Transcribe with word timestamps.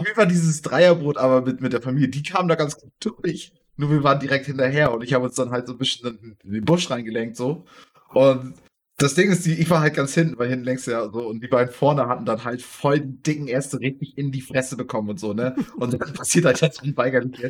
Auf 0.00 0.06
jeden 0.06 0.16
Fall 0.16 0.28
dieses 0.28 0.62
Dreierboot, 0.62 1.16
aber 1.16 1.42
mit, 1.42 1.60
mit 1.60 1.72
der 1.72 1.82
Familie, 1.82 2.08
die 2.08 2.22
kamen 2.22 2.48
da 2.48 2.54
ganz 2.54 2.76
gut 2.76 2.92
durch. 3.00 3.52
Nur 3.76 3.90
wir 3.90 4.02
waren 4.02 4.20
direkt 4.20 4.46
hinterher 4.46 4.92
und 4.92 5.02
ich 5.02 5.14
habe 5.14 5.24
uns 5.24 5.34
dann 5.34 5.50
halt 5.50 5.66
so 5.66 5.72
ein 5.72 5.78
bisschen 5.78 6.36
in 6.44 6.52
den 6.52 6.64
Busch 6.64 6.90
reingelenkt, 6.90 7.36
so. 7.36 7.64
Und 8.12 8.54
das 8.98 9.14
Ding 9.14 9.30
ist, 9.30 9.46
ich 9.46 9.70
war 9.70 9.80
halt 9.80 9.94
ganz 9.94 10.12
hinten, 10.12 10.38
weil 10.38 10.50
hinten 10.50 10.66
längst 10.66 10.86
ja 10.86 11.10
so, 11.10 11.26
und 11.26 11.42
die 11.42 11.48
beiden 11.48 11.72
vorne 11.72 12.06
hatten 12.06 12.26
dann 12.26 12.44
halt 12.44 12.60
voll 12.60 13.00
den 13.00 13.22
dicken 13.22 13.48
erste 13.48 13.80
richtig 13.80 14.18
in 14.18 14.30
die 14.30 14.42
Fresse 14.42 14.76
bekommen 14.76 15.08
und 15.08 15.20
so, 15.20 15.32
ne? 15.32 15.56
Und 15.76 15.94
dann 15.94 16.12
passiert 16.14 16.44
halt 16.44 16.60
jetzt 16.60 16.82
unweigerlich. 16.82 17.40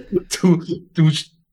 Du, 0.40 0.62
du, 0.94 1.10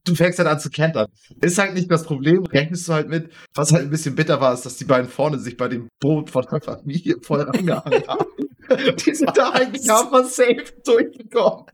du 0.08 0.16
fängst 0.16 0.40
halt 0.40 0.48
an 0.48 0.60
zu 0.60 0.70
kentern. 0.70 1.08
Ist 1.42 1.58
halt 1.58 1.74
nicht 1.74 1.92
das 1.92 2.04
Problem, 2.04 2.46
rechnest 2.46 2.88
du 2.88 2.94
halt 2.94 3.10
mit. 3.10 3.32
Was 3.54 3.72
halt 3.72 3.84
ein 3.84 3.90
bisschen 3.90 4.16
bitter 4.16 4.40
war, 4.42 4.54
ist, 4.54 4.66
dass 4.66 4.78
die 4.78 4.86
beiden 4.86 5.10
vorne 5.10 5.40
sich 5.40 5.58
bei 5.58 5.68
dem 5.68 5.90
Boot 6.00 6.30
von 6.30 6.46
der 6.52 6.62
Familie 6.62 7.16
voll 7.22 7.42
rangehangen 7.42 8.08
haben. 8.08 8.26
die 9.06 9.16
sind 9.16 9.38
da 9.38 9.52
eigentlich 9.52 9.90
aber 9.90 10.24
safe 10.24 10.66
durchgekommen. 10.86 11.66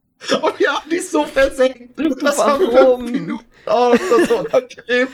Und 0.42 0.60
wir 0.60 0.72
haben 0.72 0.90
die 0.90 1.00
so 1.00 1.26
versenkt. 1.26 2.00
Das 2.22 2.38
Warum? 2.38 3.06
Minuten. 3.06 3.46
Oh, 3.66 3.94
das 3.94 4.10
war 4.10 4.26
so 4.26 4.38
unangenehm. 4.40 5.08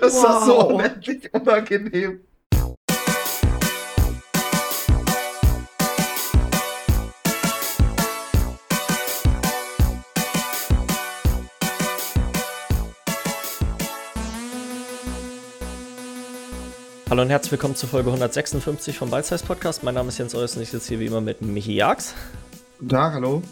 Das 0.00 0.14
wow. 0.14 0.24
war 0.24 0.46
so 0.46 0.68
unendlich 0.68 1.32
unangenehm. 1.32 2.20
Hallo 17.20 17.26
und 17.26 17.32
herzlich 17.32 17.52
willkommen 17.52 17.76
zur 17.76 17.90
Folge 17.90 18.08
156 18.08 18.96
vom 18.96 19.10
Bite 19.10 19.36
Podcast. 19.46 19.82
Mein 19.82 19.92
Name 19.92 20.08
ist 20.08 20.16
Jens 20.16 20.34
Eus 20.34 20.56
und 20.56 20.62
ich 20.62 20.70
sitze 20.70 20.88
hier 20.88 21.00
wie 21.00 21.04
immer 21.04 21.20
mit 21.20 21.42
Michi 21.42 21.74
Jags. 21.74 22.14
Guten 22.78 22.88
Tag, 22.88 23.12
hallo. 23.12 23.42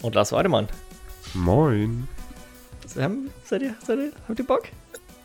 Und 0.00 0.16
Lars 0.16 0.32
Weidemann. 0.32 0.66
Moin. 1.32 2.08
Haben, 2.98 3.30
seid, 3.44 3.62
ihr, 3.62 3.76
seid 3.86 4.00
ihr, 4.00 4.12
habt 4.26 4.40
ihr 4.40 4.44
Bock? 4.44 4.64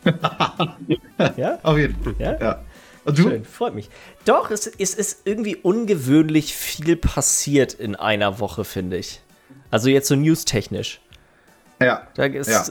ja? 1.38 1.58
Auf 1.64 1.76
jeden 1.76 1.96
Fall. 2.04 2.14
Ja? 2.20 2.40
ja. 2.40 2.64
Und 3.04 3.18
du? 3.18 3.24
Schön, 3.24 3.46
freut 3.46 3.74
mich. 3.74 3.90
Doch, 4.26 4.52
es, 4.52 4.68
es 4.68 4.94
ist 4.94 5.22
irgendwie 5.26 5.56
ungewöhnlich 5.56 6.54
viel 6.54 6.98
passiert 6.98 7.74
in 7.74 7.96
einer 7.96 8.40
Woche, 8.40 8.64
finde 8.64 8.98
ich. 8.98 9.22
Also 9.72 9.90
jetzt 9.90 10.08
so 10.08 10.16
newstechnisch. 10.16 11.02
Ja. 11.82 12.06
Da 12.14 12.26
ist, 12.26 12.48
ja. 12.48 12.64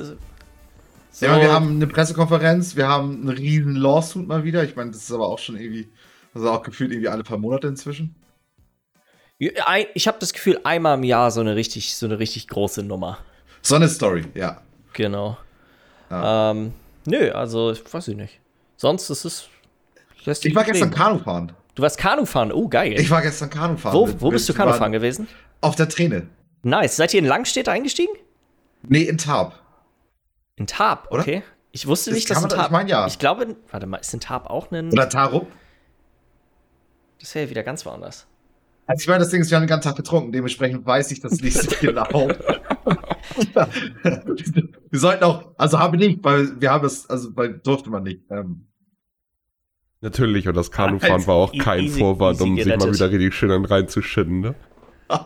So. 1.19 1.25
Ja, 1.25 1.41
wir 1.41 1.51
haben 1.51 1.77
eine 1.77 1.87
Pressekonferenz, 1.87 2.77
wir 2.77 2.89
haben 2.89 3.23
einen 3.23 3.31
riesen 3.31 3.75
Lawsuit 3.75 4.29
mal 4.29 4.45
wieder. 4.45 4.63
Ich 4.65 4.77
meine, 4.77 4.91
das 4.91 5.05
ist 5.05 5.13
aber 5.13 5.27
auch 5.27 5.39
schon 5.39 5.57
irgendwie, 5.57 5.89
also 6.35 6.51
auch 6.51 6.63
gefühlt 6.63 6.93
irgendwie 6.93 7.09
alle 7.09 7.23
paar 7.23 7.39
Monate 7.39 7.69
inzwischen. 7.69 8.15
Ich 9.39 9.49
habe 10.07 10.19
das 10.21 10.35
Gefühl, 10.35 10.61
einmal 10.65 10.99
im 10.99 11.05
Jahr 11.05 11.31
so 11.31 11.41
eine 11.41 11.57
richtig, 11.57 11.97
so 11.97 12.05
eine 12.05 12.19
richtig 12.19 12.49
große 12.49 12.83
Nummer. 12.83 13.17
So 13.63 13.77
eine 13.77 13.89
Story, 13.89 14.27
ja. 14.35 14.61
Genau. 14.93 15.39
Ja. 16.11 16.51
Ähm, 16.51 16.75
nö, 17.07 17.31
also 17.31 17.73
weiß 17.91 18.09
ich 18.09 18.17
nicht. 18.17 18.39
Sonst 18.77 19.09
ist 19.09 19.25
es. 19.25 19.49
Ich 20.27 20.55
war 20.55 20.65
gestern 20.65 20.91
Kanu 20.91 21.21
fahren. 21.21 21.53
Du 21.77 21.83
warst 21.83 21.97
Kanu 21.97 22.27
fahren, 22.27 22.53
oh 22.53 22.69
geil. 22.69 22.93
Ich 23.01 23.09
war 23.09 23.23
gestern 23.23 23.49
Kanu 23.49 23.79
fahren. 23.79 23.95
Wo, 23.95 24.21
wo 24.21 24.31
bist 24.31 24.47
du 24.51 24.53
Kanu 24.53 24.75
fahren 24.75 24.93
gewesen? 24.93 25.29
Auf 25.63 25.77
der 25.77 25.89
Träne. 25.89 26.27
Nice. 26.63 26.97
Seid 26.97 27.15
ihr 27.15 27.21
in 27.21 27.27
Langstedt 27.27 27.71
eingestiegen? 27.71 28.13
Nee, 28.83 29.05
in 29.05 29.17
Tarp. 29.17 29.55
In 30.57 30.67
Tarp, 30.67 31.09
okay. 31.11 31.37
Oder? 31.37 31.47
Ich 31.73 31.87
wusste 31.87 32.13
nicht, 32.13 32.29
dass 32.31 32.43
in 32.43 32.49
Tarp. 32.49 32.67
Ich 32.67 32.71
meine 32.73 32.89
ja. 32.91 33.07
Ich 33.07 33.19
glaube, 33.19 33.57
warte 33.71 33.87
mal, 33.87 33.99
ist 33.99 34.13
in 34.15 34.21
Tarp 34.21 34.49
auch 34.49 34.71
ein. 34.71 34.91
Oder 34.91 35.09
Tarup? 35.09 35.47
Das 37.21 37.35
wäre 37.35 37.45
ja 37.45 37.51
wieder 37.51 37.63
ganz 37.63 37.85
woanders. 37.85 38.27
Also 38.87 39.03
ich 39.03 39.09
meine, 39.09 39.19
das 39.21 39.31
Ding 39.31 39.41
ist, 39.43 39.51
wir 39.51 39.57
haben 39.57 39.65
den 39.65 39.69
ganzen 39.69 39.89
Tag 39.89 39.97
getrunken, 39.97 40.31
dementsprechend 40.33 40.87
weiß 40.87 41.11
ich 41.11 41.21
das 41.21 41.41
nicht 41.41 41.61
so 41.61 41.69
genau. 41.81 42.07
wir 44.91 44.99
sollten 44.99 45.25
auch, 45.25 45.51
also 45.59 45.79
habe 45.79 45.97
ich 45.97 46.07
nicht, 46.07 46.23
weil 46.25 46.61
wir 46.61 46.71
haben 46.71 46.87
es, 46.87 47.11
also 47.11 47.35
weil 47.37 47.59
durfte 47.59 47.91
man 47.91 48.05
nicht. 48.05 48.23
Ähm. 48.31 48.69
Natürlich, 50.01 50.47
und 50.47 50.55
das 50.57 50.71
Kanufahren 50.71 51.27
war 51.27 51.35
auch 51.35 51.53
kein 51.59 51.85
easy, 51.85 51.99
Vorwand, 51.99 52.41
um 52.41 52.57
sich 52.57 52.67
mal 52.67 52.95
wieder 52.95 53.11
richtig 53.11 53.35
schön 53.35 53.65
reinzuschinden, 53.65 54.41
ne? 54.41 54.55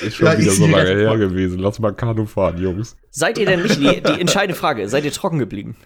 Ist 0.00 0.16
schon 0.16 0.26
ja, 0.26 0.38
wieder 0.38 0.52
so 0.52 0.66
lange 0.66 0.90
her 0.90 1.16
gewesen. 1.18 1.58
Lass 1.58 1.78
mal 1.78 1.92
Kanu 1.92 2.26
fahren, 2.26 2.60
Jungs. 2.60 2.96
Seid 3.10 3.38
ihr 3.38 3.46
denn 3.46 3.62
nicht, 3.62 3.76
die, 3.76 4.02
die 4.02 4.20
entscheidende 4.20 4.54
Frage, 4.54 4.88
seid 4.88 5.04
ihr 5.04 5.12
trocken 5.12 5.38
geblieben? 5.38 5.76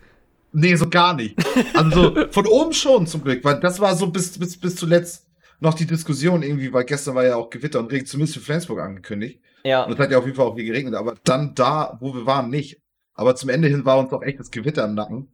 Nee, 0.53 0.77
so 0.77 0.89
gar 0.89 1.15
nicht. 1.15 1.37
Also 1.75 2.15
von 2.31 2.47
oben 2.47 2.73
schon 2.73 3.07
zum 3.07 3.23
Glück, 3.23 3.45
weil 3.45 3.61
das 3.61 3.81
war 3.81 3.95
so 3.95 4.07
bis, 4.07 4.39
bis, 4.39 4.59
bis 4.59 4.77
zuletzt 4.77 5.27
noch 5.61 5.75
die 5.75 5.87
Diskussion 5.87 6.43
irgendwie, 6.43 6.73
weil 6.73 6.85
gestern 6.85 7.15
war 7.15 7.25
ja 7.25 7.37
auch 7.37 7.51
Gewitter 7.51 7.79
und 7.79 7.91
Regen, 7.91 8.07
zumindest 8.07 8.39
für 8.39 8.45
Flensburg 8.45 8.81
angekündigt. 8.81 9.41
Ja. 9.65 9.85
Und 9.85 9.93
es 9.93 9.99
hat 9.99 10.11
ja 10.11 10.19
auf 10.19 10.25
jeden 10.25 10.37
Fall 10.37 10.47
auch 10.47 10.55
hier 10.55 10.65
geregnet, 10.65 10.95
aber 10.95 11.15
dann 11.25 11.55
da, 11.55 11.99
wo 12.01 12.15
wir 12.15 12.27
waren, 12.27 12.51
nicht. 12.51 12.81
Aber 13.15 13.35
zum 13.35 13.49
Ende 13.49 13.69
hin 13.69 13.85
war 13.85 13.99
uns 13.99 14.13
auch 14.13 14.23
echt 14.23 14.39
das 14.39 14.51
Gewitter 14.51 14.85
im 14.85 14.95
Nacken. 14.95 15.29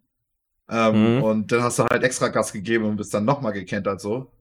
Ähm, 0.71 1.17
mhm. 1.17 1.23
Und 1.23 1.53
dann 1.53 1.63
hast 1.63 1.79
du 1.79 1.85
halt 1.85 2.03
extra 2.03 2.29
Gas 2.29 2.53
gegeben 2.53 2.85
und 2.85 2.97
bist 2.97 3.13
dann 3.13 3.25
nochmal 3.25 3.53
gekentert 3.53 4.01
so. 4.01 4.33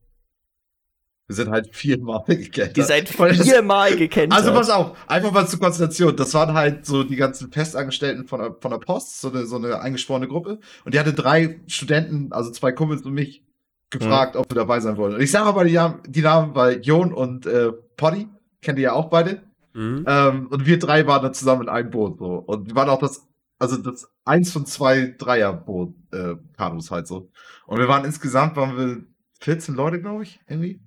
Wir 1.32 1.36
sind 1.36 1.50
halt 1.50 1.74
viermal 1.74 2.24
gekentert. 2.28 2.76
Die 2.76 2.82
seid 2.82 3.08
viermal 3.08 3.96
gekentert. 3.96 4.38
Also 4.38 4.52
pass 4.52 4.70
auf, 4.70 4.98
einfach 5.08 5.32
mal 5.32 5.48
zur 5.48 5.60
Konstellation. 5.60 6.14
Das 6.14 6.34
waren 6.34 6.54
halt 6.54 6.86
so 6.86 7.06
die 7.06 7.16
ganzen 7.16 7.54
Festangestellten 7.54 8.28
von 8.28 8.42
der, 8.42 8.56
von 8.60 8.70
der 8.70 8.80
Post, 8.80 9.22
so 9.22 9.32
eine, 9.32 9.46
so 9.46 9.56
eine 9.56 9.80
eingesporene 9.80 10.28
Gruppe. 10.28 10.60
Und 10.84 10.94
die 10.94 11.00
hatte 11.00 11.14
drei 11.14 11.62
Studenten, 11.68 12.34
also 12.34 12.52
zwei 12.52 12.74
Kumpels 12.74 13.04
und 13.04 13.14
mich, 13.14 13.46
gefragt, 13.92 14.36
mhm. 14.36 14.42
ob 14.42 14.52
wir 14.52 14.56
dabei 14.56 14.82
sein 14.82 14.98
wollen. 14.98 15.16
Und 15.16 15.22
ich 15.22 15.32
sage 15.32 15.46
aber 15.46 15.64
die, 15.64 15.80
die 16.08 16.22
Namen, 16.22 16.54
weil 16.54 16.82
Jon 16.82 17.14
und 17.14 17.46
äh, 17.46 17.72
Poddy, 17.96 18.28
kennt 18.62 18.78
ihr 18.78 18.84
ja 18.84 18.92
auch 18.92 19.10
beide. 19.10 19.42
Mhm. 19.74 20.04
Ähm, 20.06 20.48
und 20.48 20.66
wir 20.66 20.80
drei 20.80 21.08
waren 21.08 21.24
dann 21.24 21.34
zusammen 21.34 21.62
in 21.62 21.70
einem 21.70 21.92
Boot. 21.92 22.20
So. 22.20 22.26
Und 22.26 22.68
wir 22.68 22.76
waren 22.76 22.90
auch 22.90 23.00
das, 23.00 23.26
also 23.58 23.78
das 23.78 24.12
eins 24.26 24.52
von 24.52 24.66
zwei 24.66 25.16
Dreierboot, 25.18 25.94
äh, 26.12 26.36
Kanus 26.58 26.92
halt 26.92 27.08
so. 27.08 27.32
Und 27.68 27.80
wir 27.80 27.88
waren 27.88 28.04
insgesamt, 28.04 28.58
waren 28.58 28.78
wir 28.78 29.06
14 29.40 29.76
Leute, 29.76 30.02
glaube 30.02 30.24
ich, 30.24 30.42
irgendwie. 30.46 30.82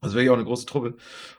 Also 0.00 0.14
wirklich 0.16 0.30
auch 0.30 0.34
eine 0.34 0.44
große 0.44 0.66
Truppe. 0.66 0.94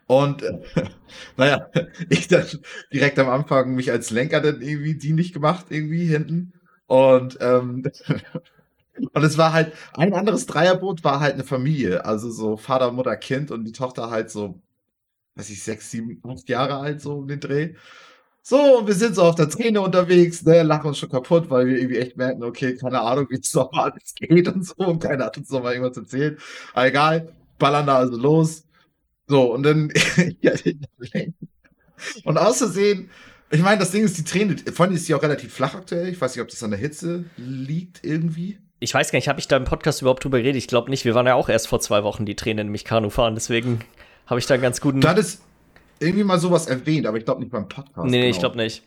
Und 0.07 0.43
äh, 0.43 0.59
naja, 1.37 1.69
ich 2.09 2.27
dann 2.27 2.45
direkt 2.93 3.19
am 3.19 3.29
Anfang 3.29 3.75
mich 3.75 3.91
als 3.91 4.09
Lenker 4.11 4.41
dann 4.41 4.61
irgendwie 4.61 4.95
dienlich 4.95 5.33
gemacht, 5.33 5.67
irgendwie 5.69 6.05
hinten. 6.05 6.53
Und 6.87 7.37
ähm, 7.41 7.83
und 9.13 9.23
es 9.23 9.37
war 9.37 9.53
halt, 9.53 9.73
ein 9.93 10.13
anderes 10.13 10.45
Dreierboot 10.45 11.03
war 11.03 11.19
halt 11.19 11.35
eine 11.35 11.43
Familie. 11.43 12.05
Also 12.05 12.31
so 12.31 12.57
Vater, 12.57 12.91
Mutter, 12.91 13.15
Kind 13.17 13.51
und 13.51 13.65
die 13.65 13.71
Tochter 13.71 14.09
halt 14.09 14.29
so, 14.31 14.61
weiß 15.35 15.49
ich, 15.51 15.63
sechs, 15.63 15.91
sieben, 15.91 16.21
acht 16.27 16.49
Jahre 16.49 16.77
alt, 16.77 17.01
so 17.01 17.19
um 17.19 17.27
den 17.27 17.39
Dreh. 17.39 17.75
So, 18.43 18.79
und 18.79 18.87
wir 18.87 18.95
sind 18.95 19.15
so 19.15 19.23
auf 19.23 19.35
der 19.35 19.49
Träne 19.49 19.81
unterwegs, 19.81 20.43
ne, 20.45 20.63
lachen 20.63 20.87
uns 20.87 20.97
schon 20.99 21.09
kaputt, 21.09 21.49
weil 21.49 21.67
wir 21.67 21.77
irgendwie 21.77 21.97
echt 21.99 22.17
merken, 22.17 22.43
okay, 22.43 22.75
keine 22.77 23.01
Ahnung, 23.01 23.27
wie 23.29 23.39
es 23.39 23.53
nochmal 23.53 23.91
alles 23.91 24.15
geht 24.15 24.47
und 24.47 24.65
so, 24.65 24.75
und 24.77 25.03
keiner 25.03 25.25
hat 25.25 25.37
uns 25.37 25.49
nochmal 25.51 25.73
irgendwas 25.73 25.97
erzählt. 25.97 26.39
Aber 26.73 26.87
egal, 26.87 27.33
ballern 27.59 27.87
da 27.87 27.97
also 27.97 28.17
los. 28.17 28.63
So, 29.27 29.53
und 29.53 29.63
dann, 29.63 29.91
ja, 30.41 30.53
und 32.23 32.37
außersehen, 32.37 33.09
ich 33.51 33.61
meine, 33.61 33.79
das 33.79 33.91
Ding 33.91 34.03
ist, 34.03 34.17
die 34.17 34.23
Träne, 34.23 34.55
vor 34.73 34.85
allem 34.85 34.95
ist 34.95 35.05
sie 35.05 35.13
auch 35.13 35.21
relativ 35.21 35.53
flach 35.53 35.75
aktuell. 35.75 36.07
Ich 36.09 36.19
weiß 36.19 36.35
nicht, 36.35 36.41
ob 36.41 36.49
das 36.49 36.63
an 36.63 36.71
der 36.71 36.79
Hitze 36.79 37.25
liegt 37.37 38.03
irgendwie. 38.03 38.57
Ich 38.79 38.93
weiß 38.93 39.11
gar 39.11 39.17
nicht, 39.17 39.27
habe 39.27 39.39
ich 39.39 39.47
da 39.47 39.57
im 39.57 39.65
Podcast 39.65 40.01
überhaupt 40.01 40.23
drüber 40.23 40.37
geredet? 40.37 40.57
Ich 40.57 40.67
glaube 40.67 40.89
nicht. 40.89 41.03
Wir 41.03 41.13
waren 41.13 41.27
ja 41.27 41.35
auch 41.35 41.49
erst 41.49 41.67
vor 41.67 41.79
zwei 41.79 42.03
Wochen 42.03 42.25
die 42.25 42.35
Tränen 42.35 42.67
nämlich 42.67 42.85
Kanu 42.85 43.09
fahren, 43.09 43.35
deswegen 43.35 43.79
habe 44.25 44.39
ich 44.39 44.45
da 44.45 44.53
einen 44.53 44.63
ganz 44.63 44.79
guten. 44.81 45.01
Da 45.01 45.09
hat 45.09 45.17
es 45.17 45.41
irgendwie 45.99 46.23
mal 46.23 46.39
sowas 46.39 46.67
erwähnt, 46.67 47.05
aber 47.05 47.17
ich 47.17 47.25
glaube 47.25 47.41
nicht 47.41 47.51
beim 47.51 47.67
Podcast. 47.67 48.09
Nee, 48.09 48.19
genau. 48.21 48.29
ich 48.29 48.39
glaube 48.39 48.57
nicht. 48.57 48.83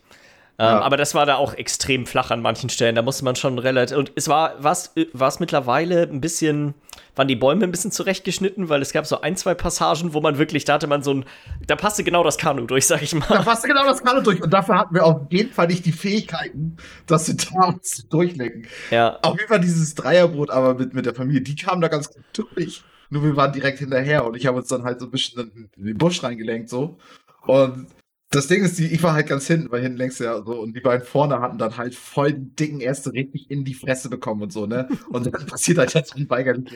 Ähm, 0.59 0.65
ja. 0.65 0.81
aber 0.81 0.97
das 0.97 1.15
war 1.15 1.25
da 1.25 1.35
auch 1.35 1.53
extrem 1.55 2.05
flach 2.05 2.31
an 2.31 2.41
manchen 2.41 2.69
Stellen. 2.69 2.95
Da 2.95 3.01
musste 3.01 3.25
man 3.25 3.35
schon 3.35 3.59
relativ. 3.59 3.97
Und 3.97 4.11
es 4.15 4.27
war 4.27 4.55
es 4.63 5.39
mittlerweile 5.39 6.03
ein 6.03 6.21
bisschen, 6.21 6.73
waren 7.15 7.27
die 7.27 7.35
Bäume 7.35 7.63
ein 7.63 7.71
bisschen 7.71 7.91
zurechtgeschnitten, 7.91 8.69
weil 8.69 8.81
es 8.81 8.91
gab 8.91 9.05
so 9.05 9.21
ein, 9.21 9.37
zwei 9.37 9.53
Passagen, 9.53 10.13
wo 10.13 10.21
man 10.21 10.37
wirklich, 10.37 10.65
da 10.65 10.73
hatte 10.73 10.87
man 10.87 11.03
so 11.03 11.13
ein, 11.13 11.25
da 11.67 11.75
passte 11.75 12.03
genau 12.03 12.23
das 12.23 12.37
Kanu 12.37 12.65
durch, 12.65 12.87
sag 12.87 13.01
ich 13.01 13.13
mal. 13.13 13.27
Da 13.27 13.43
passte 13.43 13.67
genau 13.67 13.85
das 13.85 14.03
Kanu 14.03 14.21
durch. 14.21 14.41
Und 14.41 14.51
dafür 14.51 14.77
hatten 14.77 14.95
wir 14.95 15.05
auf 15.05 15.21
jeden 15.29 15.51
Fall 15.51 15.67
nicht 15.67 15.85
die 15.85 15.91
Fähigkeiten, 15.91 16.77
dass 17.05 17.27
wir 17.27 17.35
da 17.35 17.67
uns 17.67 18.07
durchlecken. 18.09 18.67
Ja. 18.89 19.19
Auf 19.21 19.37
jeden 19.37 19.47
Fall 19.47 19.59
dieses 19.59 19.95
Dreierboot, 19.95 20.49
aber 20.49 20.75
mit, 20.75 20.93
mit 20.93 21.05
der 21.05 21.13
Familie, 21.13 21.41
die 21.41 21.55
kamen 21.55 21.81
da 21.81 21.87
ganz 21.87 22.09
gut 22.09 22.23
durch. 22.33 22.83
Nur 23.09 23.23
wir 23.23 23.35
waren 23.35 23.53
direkt 23.53 23.79
hinterher 23.79 24.25
und 24.25 24.35
ich 24.35 24.47
habe 24.47 24.57
uns 24.57 24.67
dann 24.67 24.83
halt 24.83 24.99
so 24.99 25.05
ein 25.05 25.11
bisschen 25.11 25.69
in 25.77 25.85
den 25.85 25.97
Busch 25.97 26.23
reingelenkt, 26.23 26.69
so. 26.69 26.97
Und 27.45 27.87
das 28.35 28.47
Ding 28.47 28.63
ist, 28.63 28.79
die, 28.79 28.87
ich 28.87 29.03
war 29.03 29.13
halt 29.13 29.27
ganz 29.27 29.47
hinten, 29.47 29.71
weil 29.71 29.81
hinten 29.81 29.97
längst 29.97 30.19
ja 30.19 30.41
so, 30.43 30.59
und 30.59 30.75
die 30.75 30.81
beiden 30.81 31.05
vorne 31.05 31.39
hatten 31.39 31.57
dann 31.57 31.77
halt 31.77 31.95
voll 31.95 32.33
den 32.33 32.55
dicken 32.55 32.79
erste 32.79 33.13
richtig 33.13 33.49
in 33.51 33.63
die 33.63 33.73
Fresse 33.73 34.09
bekommen 34.09 34.41
und 34.41 34.53
so, 34.53 34.65
ne? 34.65 34.87
Und 35.09 35.25
dann 35.27 35.45
passiert 35.47 35.77
halt 35.77 35.93
jetzt 35.93 36.15
unweigerlich. 36.15 36.73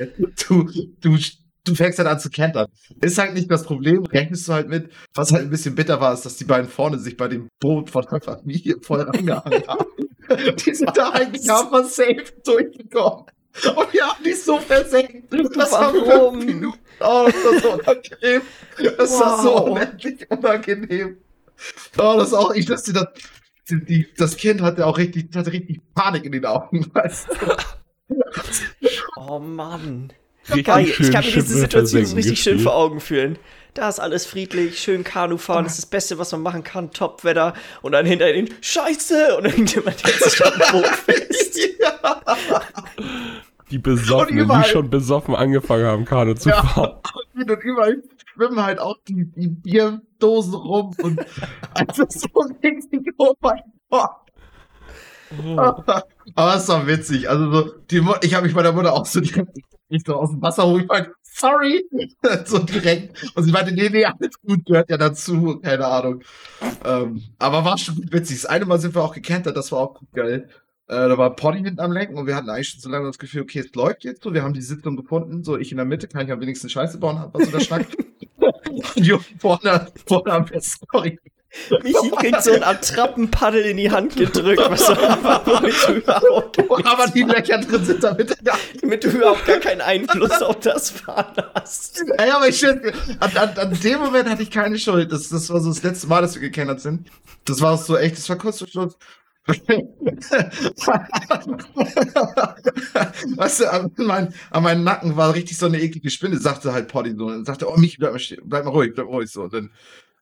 Du, 0.48 0.69
du, 1.01 1.18
du 1.63 1.75
fängst 1.75 2.00
halt 2.00 2.07
an 2.07 2.19
zu 2.19 2.30
kentern. 2.30 2.68
Ist 3.01 3.18
halt 3.18 3.33
nicht 3.33 3.50
das 3.50 3.63
Problem, 3.63 4.06
rechnest 4.06 4.48
du 4.48 4.54
halt 4.54 4.69
mit. 4.69 4.92
Was 5.15 5.31
halt 5.31 5.44
ein 5.44 5.50
bisschen 5.50 5.75
bitter 5.75 6.00
war, 6.00 6.13
ist, 6.13 6.25
dass 6.25 6.38
die 6.38 6.45
beiden 6.45 6.69
vorne 6.69 7.00
sich 7.00 7.18
bei 7.18 7.27
dem 7.27 7.48
Boot 7.59 7.89
von 7.89 8.06
der 8.09 8.21
Familie 8.21 8.75
voll 8.81 9.01
rangehangen 9.01 9.68
haben. 9.68 9.86
die 10.65 10.75
sind 10.75 10.95
da 10.95 11.09
eigentlich 11.09 11.50
aber 11.50 11.83
safe 11.83 12.25
durchgekommen. 12.45 13.25
Und 13.75 13.94
wir 13.94 14.06
haben 14.06 14.24
die 14.24 14.33
so 14.33 14.59
versenkt. 14.59 15.33
Das 15.56 15.71
Warum? 15.71 16.75
Oh, 17.00 17.27
das 17.27 17.44
war 17.44 17.59
so 17.59 17.71
unangenehm. 17.71 18.42
Das 18.98 19.12
wow. 19.12 19.19
war 19.21 19.42
so 19.42 19.65
unendlich 19.65 20.30
unangenehm. 20.30 21.18
Oh, 21.98 22.15
das 22.18 22.30
ist 22.30 22.33
auch, 22.33 22.54
ich 22.54 22.65
dachte, 22.65 22.94
das, 22.94 23.07
die, 23.69 24.07
das 24.18 24.38
Kind 24.38 24.62
hatte 24.62 24.86
auch 24.86 24.98
richtig, 24.98 25.36
hatte 25.36 25.51
richtig 25.51 25.81
Panik 25.94 26.25
in 26.25 26.31
den 26.31 26.45
Augen, 26.45 26.86
weißt 26.94 27.30
du? 27.30 28.15
Oh 29.18 29.39
Mann. 29.39 30.13
Richtig 30.50 31.00
ich 31.00 31.12
kann 31.12 31.25
mir 31.25 31.31
diese 31.31 31.57
Situation 31.57 32.06
so 32.06 32.15
richtig 32.15 32.42
schön 32.42 32.59
vor 32.59 32.75
Augen 32.75 33.01
fühlen. 33.01 33.38
Da 33.74 33.89
ist 33.89 34.00
alles 34.00 34.25
friedlich, 34.25 34.80
schön 34.80 35.04
Kanu 35.04 35.38
fahren, 35.38 35.65
das 35.65 35.74
ist 35.74 35.83
das 35.83 35.89
Beste, 35.89 36.18
was 36.18 36.31
man 36.31 36.42
machen 36.42 36.63
kann, 36.63 36.92
Top-Wetter. 36.92 37.54
Und 37.81 37.92
dann 37.92 38.06
hinter 38.06 38.31
den 38.31 38.50
Scheiße! 38.62 39.38
Und 39.38 39.45
irgendjemand 39.45 40.04
hält 40.04 40.24
sich 40.24 40.44
auf 40.44 40.54
dem 40.54 40.71
Boot 40.71 40.88
fest. 40.88 41.59
ja. 41.80 42.24
Die 43.72 43.80
Besoffenen, 43.80 44.48
die 44.48 44.64
schon 44.68 44.90
besoffen 44.90 45.36
angefangen 45.36 45.86
haben, 45.86 46.06
Kanu 46.06 46.34
zu 46.36 46.50
ja. 46.50 46.64
fahren. 46.64 47.00
Und 47.36 47.50
überall 47.64 48.02
schwimmen 48.34 48.64
halt 48.64 48.80
auch 48.80 48.98
die, 49.08 49.25
die 49.36 49.48
Bierdosen 49.48 50.54
rum 50.54 50.96
und 51.02 51.19
also 51.74 52.06
so 52.10 52.28
richtig, 52.64 53.14
oh 53.18 53.34
mein 53.42 53.62
Gott. 53.90 54.10
Oh. 55.46 55.84
Aber 56.36 56.56
es 56.56 56.68
war 56.68 56.88
witzig. 56.88 57.30
Also 57.30 57.52
so, 57.52 57.74
die, 57.92 58.04
ich 58.22 58.34
habe 58.34 58.46
mich 58.46 58.56
bei 58.56 58.64
der 58.64 58.72
Mutter 58.72 58.94
auch 58.94 59.06
so 59.06 59.19
direkt 59.19 59.52
ich 59.90 60.04
so 60.06 60.16
aus 60.16 60.31
dem 60.31 60.42
Wasser 60.42 60.68
hoch. 60.68 60.80
Ich 60.80 60.88
meinte, 60.88 61.12
sorry. 61.24 61.86
so 62.46 62.60
direkt. 62.60 63.36
Und 63.36 63.44
sie 63.44 63.52
meinte, 63.52 63.74
nee, 63.74 63.90
nee, 63.90 64.06
alles 64.06 64.40
gut, 64.46 64.66
gehört 64.66 64.90
ja 64.90 64.98
dazu. 64.98 65.60
Keine 65.62 65.86
Ahnung. 65.86 66.24
Ähm, 66.84 67.24
aber 67.40 67.64
war 67.64 67.78
schon 67.78 68.12
witzig. 68.12 68.42
Das 68.42 68.46
eine 68.46 68.66
Mal 68.66 68.80
sind 68.80 68.96
wir 68.96 69.04
auch 69.04 69.14
gekentert, 69.14 69.56
das 69.56 69.72
war 69.72 69.80
auch 69.80 69.94
gut 69.96 70.12
geil. 70.14 70.50
Äh, 70.89 71.10
da 71.10 71.18
war 71.18 71.36
Poddy 71.36 71.60
hinten 71.60 71.81
am 71.81 71.92
Lenken 71.92 72.18
und 72.18 72.28
wir 72.28 72.36
hatten 72.36 72.50
eigentlich 72.50 72.69
schon 72.69 72.80
so 72.80 72.89
lange 72.89 73.07
das 73.07 73.19
Gefühl, 73.19 73.42
okay, 73.42 73.60
es 73.60 73.75
läuft 73.75 74.06
jetzt 74.06 74.24
so. 74.24 74.34
Wir 74.34 74.44
haben 74.44 74.54
die 74.54 74.62
Sitzung 74.62 74.95
gefunden, 74.95 75.44
so 75.44 75.57
ich 75.57 75.72
in 75.72 75.78
der 75.78 75.86
Mitte, 75.86 76.07
kann 76.07 76.25
ich 76.25 76.31
am 76.31 76.39
wenigsten 76.39 76.69
Scheiße 76.69 76.98
bauen, 76.98 77.30
was 77.34 77.45
so 77.45 77.51
der 77.51 77.60
Schnack. 77.60 77.86
und 78.38 79.25
vorne, 79.39 79.88
vorne 80.06 80.31
am 80.31 80.45
besten, 80.45 80.86
sorry. 80.92 81.19
Michi 81.84 82.12
kriegt 82.12 82.44
so 82.44 82.51
ein 82.51 82.63
Attrappenpaddel 82.63 83.63
in 83.63 83.78
die 83.78 83.89
Hand 83.89 84.16
gedrückt, 84.16 84.62
was 84.69 84.89
aber, 84.89 85.68
überhaupt 85.89 86.86
aber 86.86 87.07
die 87.07 87.24
Löcher 87.24 87.57
drin 87.60 87.83
sind, 87.83 88.04
damit, 88.04 88.38
damit 88.81 89.04
du 89.04 89.10
überhaupt 89.10 89.45
gar 89.45 89.57
keinen 89.57 89.81
Einfluss 89.81 90.42
auf 90.42 90.60
das 90.60 90.92
Fahren 90.92 91.36
hast. 91.56 92.04
Ey, 92.18 92.30
aber 92.30 92.48
ich 92.48 92.66
an, 92.68 92.81
an, 93.19 93.57
an 93.57 93.80
dem 93.81 94.00
Moment 94.00 94.30
hatte 94.30 94.44
ich 94.44 94.51
keine 94.51 94.78
Schuld. 94.78 95.12
Das, 95.12 95.30
das 95.30 95.50
war 95.50 95.60
so 95.60 95.69
das 95.69 95.83
letzte 95.83 96.07
Mal, 96.07 96.22
dass 96.22 96.36
wir 96.36 96.42
gekennert 96.42 96.81
sind. 96.81 97.10
Das 97.45 97.62
war 97.62 97.78
so 97.78 97.98
echt, 97.98 98.18
das 98.18 98.30
war 98.30 98.38
kurz 98.38 98.60
vor 98.60 98.68
Schluss. 98.68 98.98
weißt 103.38 103.61
du, 103.61 103.71
an, 103.71 103.91
mein, 103.97 104.33
an 104.51 104.63
meinem 104.63 104.83
Nacken 104.83 105.15
war 105.15 105.33
richtig 105.33 105.57
so 105.57 105.67
eine 105.67 105.81
eklige 105.81 106.09
Spinne, 106.09 106.38
sagte 106.38 106.73
halt 106.73 106.89
Polly 106.89 107.15
so. 107.17 107.27
Und 107.27 107.45
sagte, 107.45 107.71
oh, 107.71 107.77
Michi, 107.77 107.95
bleib 107.97 108.11
mal, 108.11 108.19
bleib 108.44 108.65
mal 108.65 108.71
ruhig, 108.71 108.91
bleib 108.94 109.07
ruhig 109.07 109.31
so. 109.31 109.44
Und 109.44 109.53
dann 109.53 109.69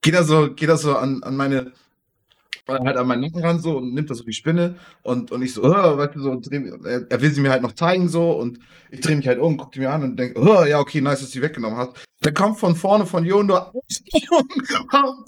geht 0.01 0.13
er 0.13 0.23
so, 0.23 0.53
geht 0.53 0.69
er 0.69 0.77
so 0.77 0.95
an, 0.95 1.23
an 1.23 1.35
meine, 1.35 1.71
halt 2.67 2.97
an 2.97 3.07
meinen 3.07 3.21
Nacken 3.21 3.41
ran 3.41 3.59
so 3.59 3.77
und 3.77 3.95
nimmt 3.95 4.11
da 4.11 4.13
so 4.13 4.23
die 4.23 4.33
Spinne 4.33 4.75
und, 5.01 5.31
und 5.31 5.41
ich 5.41 5.55
so, 5.55 5.63
oh, 5.63 5.97
weißt 5.97 6.13
du, 6.15 6.21
so, 6.21 6.39
dreh, 6.39 6.61
er, 6.83 7.07
er 7.09 7.21
will 7.21 7.31
sie 7.31 7.41
mir 7.41 7.49
halt 7.49 7.63
noch 7.63 7.73
zeigen 7.73 8.09
so 8.09 8.31
und 8.31 8.59
ich 8.91 9.01
drehe 9.01 9.15
mich 9.15 9.27
halt 9.27 9.39
um, 9.39 9.57
guck 9.57 9.71
die 9.71 9.79
mir 9.79 9.91
an 9.91 10.03
und 10.03 10.19
denke, 10.19 10.39
oh, 10.39 10.65
ja, 10.65 10.79
okay, 10.79 11.01
nice, 11.01 11.21
dass 11.21 11.31
sie 11.31 11.41
weggenommen 11.41 11.79
hast. 11.79 11.93
Dann 12.21 12.35
kommt 12.35 12.59
von 12.59 12.75
vorne 12.75 13.07
von 13.07 13.25
Jon 13.25 13.47
nur, 13.47 13.73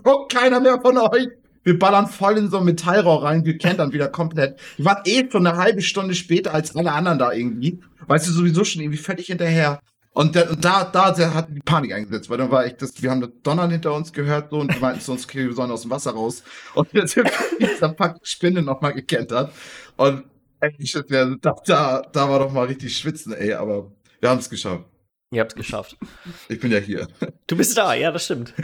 guckt 0.03 0.33
keiner 0.33 0.59
mehr 0.59 0.79
von 0.81 0.97
euch. 0.97 1.29
Wir 1.67 1.77
ballern 1.77 2.07
voll 2.07 2.37
in 2.37 2.49
so 2.49 2.59
ein 2.59 2.63
Metallrohr 2.63 3.23
rein, 3.23 3.43
wir 3.43 3.57
kennen 3.57 3.75
dann 3.75 3.91
wieder 3.91 4.07
komplett. 4.07 4.57
Ich 4.77 4.85
war 4.85 5.05
eh 5.05 5.29
schon 5.29 5.45
eine 5.45 5.57
halbe 5.57 5.81
Stunde 5.81 6.15
später 6.15 6.53
als 6.53 6.73
alle 6.73 6.93
anderen 6.93 7.19
da 7.19 7.33
irgendwie. 7.33 7.81
Weißt 8.07 8.25
du, 8.25 8.31
sowieso 8.31 8.63
schon 8.63 8.83
irgendwie 8.83 8.97
völlig 8.97 9.25
hinterher. 9.25 9.81
Und, 10.13 10.37
da, 10.37 10.85
da 10.85 11.11
der 11.11 11.33
hat 11.33 11.49
die 11.49 11.59
Panik 11.59 11.91
eingesetzt, 11.91 12.29
weil 12.29 12.37
dann 12.37 12.51
war 12.51 12.65
echt 12.65 12.81
das, 12.81 13.03
wir 13.03 13.11
haben 13.11 13.19
das 13.19 13.31
Donnern 13.43 13.69
hinter 13.69 13.93
uns 13.93 14.13
gehört 14.13 14.51
so 14.51 14.59
und 14.59 14.73
die 14.73 14.79
meinten 14.79 15.01
zu 15.01 15.11
uns, 15.11 15.25
okay, 15.25 15.45
wir 15.45 15.53
sollen 15.53 15.69
aus 15.69 15.81
dem 15.81 15.91
Wasser 15.91 16.11
raus. 16.11 16.41
Und 16.73 16.87
jetzt 16.93 17.15
sind 17.15 17.25
wir 17.25 17.67
dieser 17.67 17.89
Pack 17.89 18.19
Spinne 18.23 18.61
nochmal 18.61 18.93
gekentert. 18.93 19.51
Und 19.97 20.23
ich, 20.77 20.93
da, 20.93 21.35
da, 21.65 22.01
da 22.01 22.29
war 22.29 22.39
doch 22.39 22.53
mal 22.53 22.67
richtig 22.67 22.97
schwitzen, 22.97 23.33
ey, 23.33 23.51
aber 23.51 23.91
wir 24.21 24.29
haben 24.29 24.39
es 24.39 24.49
geschafft. 24.49 24.85
Ihr 25.31 25.41
habt 25.41 25.51
es 25.51 25.57
geschafft. 25.57 25.97
Ich 26.47 26.61
bin 26.61 26.71
ja 26.71 26.77
hier. 26.77 27.09
Du 27.45 27.57
bist 27.57 27.77
da, 27.77 27.93
ja, 27.93 28.09
das 28.09 28.23
stimmt. 28.23 28.53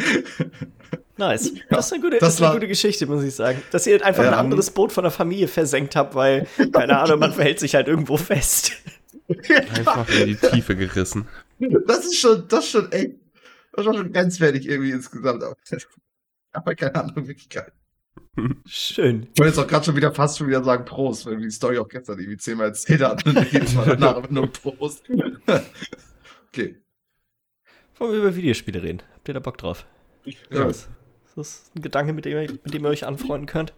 Nice. 1.18 1.54
Das 1.70 1.88
ist 1.88 1.94
eine 1.94 2.02
gute, 2.02 2.20
das 2.20 2.38
das 2.38 2.42
eine 2.42 2.54
gute 2.56 2.68
Geschichte, 2.68 3.06
muss 3.06 3.24
ich 3.24 3.36
sagen. 3.36 3.62
Dass 3.72 3.88
ihr 3.88 4.04
einfach 4.06 4.24
ja. 4.24 4.32
ein 4.32 4.38
anderes 4.38 4.72
Boot 4.72 4.92
von 4.92 5.04
der 5.04 5.12
Familie 5.12 5.48
versenkt 5.48 5.96
habt, 5.96 6.16
weil, 6.16 6.48
keine 6.72 7.00
Ahnung, 7.00 7.20
man 7.20 7.34
verhält 7.34 7.60
sich 7.60 7.76
halt 7.76 7.88
irgendwo 7.88 8.18
fest. 8.18 8.74
Einfach 9.50 10.08
in 10.10 10.28
die 10.28 10.36
Tiefe 10.36 10.76
gerissen. 10.76 11.28
Das 11.88 12.06
ist 12.06 12.18
schon, 12.18 12.46
das 12.48 12.66
ist 12.66 12.72
schon 12.72 12.92
echt, 12.92 13.12
das 13.72 13.86
ist 13.86 13.96
schon 13.96 14.12
grenzwertig 14.12 14.68
irgendwie 14.68 14.92
insgesamt. 14.92 15.44
Aber 16.52 16.76
keine 16.76 16.96
andere 16.96 17.22
Möglichkeit. 17.22 17.72
Schön. 18.66 19.28
Ich 19.34 19.40
wollte 19.40 19.50
jetzt 19.50 19.60
auch 19.60 19.68
gerade 19.68 19.86
schon 19.86 19.96
wieder 19.96 20.12
fast 20.12 20.38
schon 20.38 20.48
wieder 20.48 20.64
sagen 20.64 20.86
Prost, 20.86 21.26
weil 21.26 21.38
wir 21.38 21.46
die 21.46 21.52
Story 21.52 21.78
auch 21.78 21.88
gestern 21.88 22.20
irgendwie 22.20 22.38
zehnmal 22.38 22.68
erzählt 22.68 23.02
hatten 23.02 23.38
und 23.38 23.52
jedes 23.52 23.76
Mal 23.76 23.86
danach 23.86 24.28
nur 24.30 24.52
Prost. 24.52 25.04
okay. 26.48 26.82
Wollen 27.98 28.12
wir 28.12 28.20
über 28.20 28.36
Videospiele 28.36 28.82
reden? 28.82 29.04
Habt 29.14 29.28
ihr 29.28 29.36
da 29.36 29.40
Bock 29.40 29.58
drauf? 29.58 29.86
Ja. 30.26 30.66
Das, 30.66 30.88
das 31.36 31.48
ist 31.48 31.76
ein 31.76 31.82
Gedanke, 31.82 32.14
mit 32.14 32.26
dem, 32.26 32.32
ihr, 32.34 32.52
mit 32.52 32.74
dem 32.74 32.84
ihr 32.84 32.90
euch 32.90 33.06
anfreunden 33.06 33.48
könnt. 33.48 33.74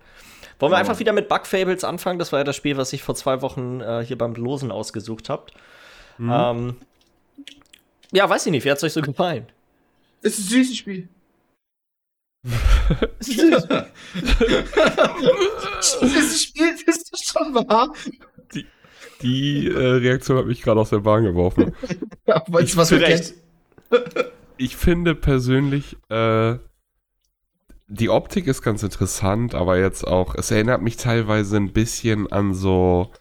Wollen 0.59 0.71
wir 0.71 0.77
einfach 0.77 0.99
wieder 0.99 1.11
mit 1.11 1.27
Bug 1.27 1.45
Fables 1.45 1.83
anfangen? 1.83 2.17
Das 2.17 2.31
war 2.31 2.39
ja 2.39 2.43
das 2.43 2.55
Spiel, 2.55 2.77
was 2.77 2.93
ich 2.93 3.03
vor 3.03 3.15
zwei 3.15 3.41
Wochen 3.41 3.81
äh, 3.81 4.03
hier 4.05 4.17
beim 4.17 4.35
Losen 4.35 4.71
ausgesucht 4.71 5.29
habt. 5.29 5.53
Mhm. 6.17 6.31
Ähm, 6.33 6.75
ja, 8.11 8.29
weiß 8.29 8.45
ich 8.45 8.51
nicht, 8.51 8.63
wie 8.63 8.71
hat 8.71 8.77
es 8.77 8.83
euch 8.83 8.93
so 8.93 9.01
gefallen? 9.01 9.47
Es 10.21 10.39
ist 10.39 10.45
ein 10.45 10.49
süßes 10.49 10.77
Spiel. 10.77 11.09
es 13.19 13.27
ist 13.27 13.39
süß. 13.39 13.67
Dieses 16.01 16.43
Spiel 16.43 16.75
ist 16.85 17.11
das 17.11 17.21
schon 17.21 17.53
wahr. 17.55 17.93
Die, 18.53 18.65
die 19.21 19.67
äh, 19.67 19.77
Reaktion 19.77 20.37
hat 20.37 20.45
mich 20.45 20.61
gerade 20.61 20.79
aus 20.79 20.91
der 20.91 20.99
Bahn 20.99 21.23
geworfen. 21.23 21.75
ja, 22.27 22.43
ich, 22.59 22.77
was 22.77 22.91
recht. 22.91 23.33
Ich 24.57 24.75
finde 24.75 25.15
persönlich, 25.15 25.97
äh, 26.09 26.57
die 27.87 28.09
Optik 28.09 28.47
ist 28.47 28.61
ganz 28.61 28.83
interessant, 28.83 29.53
aber 29.53 29.77
jetzt 29.77 30.05
auch, 30.05 30.35
es 30.35 30.51
erinnert 30.51 30.81
mich 30.81 30.97
teilweise 30.97 31.57
ein 31.57 31.71
bisschen 31.71 32.31
an 32.31 32.53
so, 32.53 33.11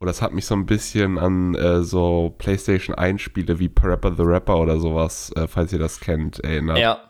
oder 0.00 0.10
es 0.10 0.22
hat 0.22 0.32
mich 0.32 0.46
so 0.46 0.54
ein 0.54 0.66
bisschen 0.66 1.18
an 1.18 1.54
äh, 1.54 1.82
so 1.82 2.34
PlayStation 2.38 2.96
1 2.96 3.20
Spiele 3.20 3.58
wie 3.58 3.68
Parappa 3.68 4.14
the 4.16 4.22
Rapper 4.22 4.58
oder 4.58 4.80
sowas, 4.80 5.32
äh, 5.36 5.46
falls 5.46 5.72
ihr 5.72 5.78
das 5.78 6.00
kennt, 6.00 6.40
erinnert. 6.40 6.78
Ja. 6.78 7.00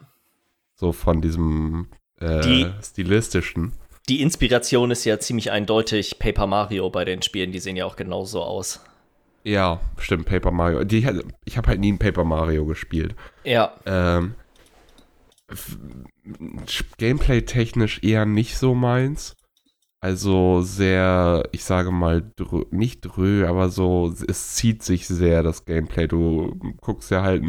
So 0.75 0.93
von 0.93 1.23
diesem 1.23 1.89
äh, 2.21 2.41
die, 2.41 2.67
stilistischen. 2.83 3.73
Die 4.09 4.21
Inspiration 4.23 4.91
ist 4.91 5.05
ja 5.05 5.19
ziemlich 5.19 5.51
eindeutig 5.51 6.19
Paper 6.19 6.47
Mario 6.47 6.91
bei 6.91 7.05
den 7.05 7.23
Spielen, 7.23 7.53
die 7.53 7.59
sehen 7.59 7.77
ja 7.77 7.87
auch 7.87 7.97
genauso 7.97 8.43
aus. 8.43 8.81
Ja, 9.45 9.81
stimmt, 9.99 10.27
Paper 10.27 10.51
Mario. 10.51 10.85
Die, 10.85 11.07
ich 11.45 11.57
habe 11.57 11.69
halt 11.69 11.81
nie 11.81 11.93
ein 11.93 11.99
Paper 11.99 12.25
Mario 12.25 12.67
gespielt. 12.67 13.15
Ja. 13.45 13.73
Ähm, 13.87 14.35
Gameplay-technisch 16.99 18.03
eher 18.03 18.27
nicht 18.27 18.59
so 18.59 18.75
meins. 18.75 19.35
Also 20.01 20.61
sehr, 20.61 21.49
ich 21.51 21.65
sage 21.65 21.91
mal, 21.91 22.31
drö, 22.37 22.65
nicht 22.71 23.01
drö, 23.01 23.47
aber 23.49 23.69
so, 23.69 24.15
es 24.29 24.55
zieht 24.55 24.85
sich 24.85 25.09
sehr, 25.09 25.43
das 25.43 25.65
Gameplay. 25.65 26.07
Du 26.07 26.57
guckst 26.81 27.11
ja 27.11 27.23
halt, 27.23 27.43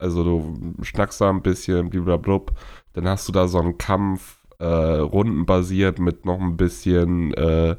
also 0.00 0.24
du 0.24 0.82
schnackst 0.82 1.20
da 1.20 1.30
ein 1.30 1.42
bisschen, 1.42 1.90
blablabla, 1.90 2.52
dann 2.94 3.08
hast 3.08 3.28
du 3.28 3.32
da 3.32 3.46
so 3.46 3.60
einen 3.60 3.78
Kampf, 3.78 4.40
äh, 4.58 4.64
rundenbasiert 4.64 5.98
mit 6.00 6.24
noch 6.24 6.40
ein 6.40 6.56
bisschen 6.56 7.32
äh, 7.34 7.76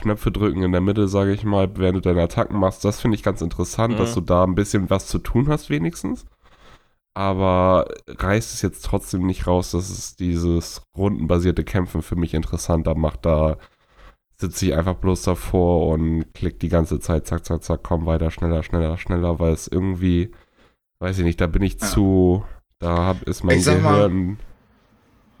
Knöpfe 0.00 0.30
drücken 0.32 0.62
in 0.62 0.72
der 0.72 0.80
Mitte, 0.80 1.08
sage 1.08 1.32
ich 1.32 1.44
mal, 1.44 1.70
während 1.76 1.96
du 1.96 2.00
deine 2.00 2.22
Attacken 2.22 2.58
machst. 2.58 2.84
Das 2.84 3.00
finde 3.00 3.16
ich 3.16 3.22
ganz 3.22 3.40
interessant, 3.40 3.94
mhm. 3.94 3.98
dass 3.98 4.14
du 4.14 4.20
da 4.20 4.44
ein 4.44 4.54
bisschen 4.54 4.90
was 4.90 5.06
zu 5.06 5.18
tun 5.18 5.48
hast, 5.48 5.70
wenigstens 5.70 6.26
aber 7.14 7.86
reißt 8.06 8.54
es 8.54 8.62
jetzt 8.62 8.84
trotzdem 8.84 9.26
nicht 9.26 9.46
raus, 9.46 9.72
dass 9.72 9.90
es 9.90 10.16
dieses 10.16 10.82
rundenbasierte 10.96 11.64
Kämpfen 11.64 12.02
für 12.02 12.16
mich 12.16 12.34
interessanter 12.34 12.94
macht. 12.94 13.26
Da 13.26 13.58
sitze 14.38 14.66
ich 14.66 14.74
einfach 14.74 14.94
bloß 14.94 15.22
davor 15.22 15.88
und 15.88 16.32
klick 16.34 16.60
die 16.60 16.68
ganze 16.68 17.00
Zeit, 17.00 17.26
zack, 17.26 17.44
zack, 17.44 17.62
zack, 17.62 17.80
komm 17.82 18.06
weiter, 18.06 18.30
schneller, 18.30 18.62
schneller, 18.62 18.96
schneller, 18.96 19.38
weil 19.38 19.52
es 19.52 19.68
irgendwie, 19.68 20.30
weiß 21.00 21.18
ich 21.18 21.24
nicht, 21.24 21.40
da 21.40 21.46
bin 21.46 21.62
ich 21.62 21.80
ja. 21.80 21.86
zu, 21.86 22.44
da 22.78 23.16
ist 23.26 23.44
mein 23.44 23.62
Gehirn. 23.62 24.38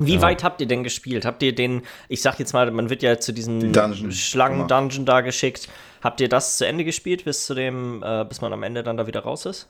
Wie 0.00 0.14
ja. 0.14 0.22
weit 0.22 0.42
habt 0.42 0.60
ihr 0.60 0.66
denn 0.66 0.82
gespielt? 0.82 1.26
Habt 1.26 1.42
ihr 1.42 1.54
den, 1.54 1.82
ich 2.08 2.22
sag 2.22 2.38
jetzt 2.38 2.54
mal, 2.54 2.70
man 2.70 2.88
wird 2.88 3.02
ja 3.02 3.20
zu 3.20 3.32
diesem 3.32 3.72
Schlangen-Dungeon 4.10 5.04
da 5.04 5.20
geschickt. 5.20 5.68
Habt 6.02 6.20
ihr 6.22 6.28
das 6.28 6.56
zu 6.56 6.66
Ende 6.66 6.84
gespielt, 6.84 7.24
bis 7.24 7.44
zu 7.44 7.54
dem, 7.54 8.02
äh, 8.02 8.24
bis 8.24 8.40
man 8.40 8.52
am 8.52 8.62
Ende 8.62 8.82
dann 8.82 8.96
da 8.96 9.06
wieder 9.06 9.20
raus 9.20 9.44
ist? 9.44 9.68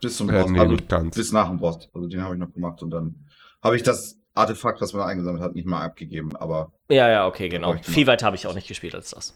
Bis 0.00 0.16
zum 0.16 0.28
Boss. 0.28 0.48
nee, 0.48 0.58
also. 0.58 0.76
Bis 1.10 1.30
nach 1.30 1.48
dem 1.48 1.58
Boss. 1.58 1.88
Also 1.92 2.08
den 2.08 2.22
habe 2.22 2.34
ich 2.34 2.40
noch 2.40 2.52
gemacht 2.52 2.82
und 2.82 2.90
dann 2.90 3.14
habe 3.62 3.76
ich 3.76 3.82
das 3.82 4.18
Artefakt, 4.34 4.80
was 4.80 4.94
man 4.94 5.08
eingesammelt 5.08 5.42
hat, 5.42 5.54
nicht 5.54 5.66
mal 5.66 5.82
abgegeben, 5.82 6.34
aber. 6.36 6.72
Ja, 6.88 7.08
ja, 7.08 7.26
okay, 7.26 7.48
genau. 7.48 7.74
Viel 7.82 8.06
weiter 8.06 8.26
habe 8.26 8.36
ich 8.36 8.46
auch 8.46 8.54
nicht 8.54 8.68
gespielt 8.68 8.94
als 8.94 9.10
das. 9.10 9.34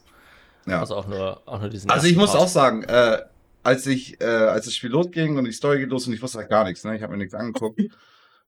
Ja. 0.66 0.80
Also 0.80 0.96
auch 0.96 1.06
nur, 1.06 1.42
auch 1.46 1.60
nur 1.60 1.68
diesen 1.68 1.90
Also 1.90 2.06
ich 2.06 2.16
muss 2.16 2.32
Part. 2.32 2.44
auch 2.44 2.48
sagen, 2.48 2.82
äh, 2.84 3.18
als 3.62 3.86
ich, 3.86 4.20
äh, 4.20 4.24
als 4.24 4.66
das 4.66 4.74
Spiel 4.74 4.90
losging 4.90 5.36
und 5.36 5.44
die 5.44 5.52
Story 5.52 5.80
geht 5.80 5.90
los 5.90 6.06
und 6.06 6.12
ich 6.12 6.22
wusste 6.22 6.38
halt 6.38 6.48
gar 6.48 6.64
nichts, 6.64 6.84
ne? 6.84 6.96
Ich 6.96 7.02
habe 7.02 7.12
mir 7.12 7.18
nichts 7.18 7.34
angeguckt. 7.34 7.80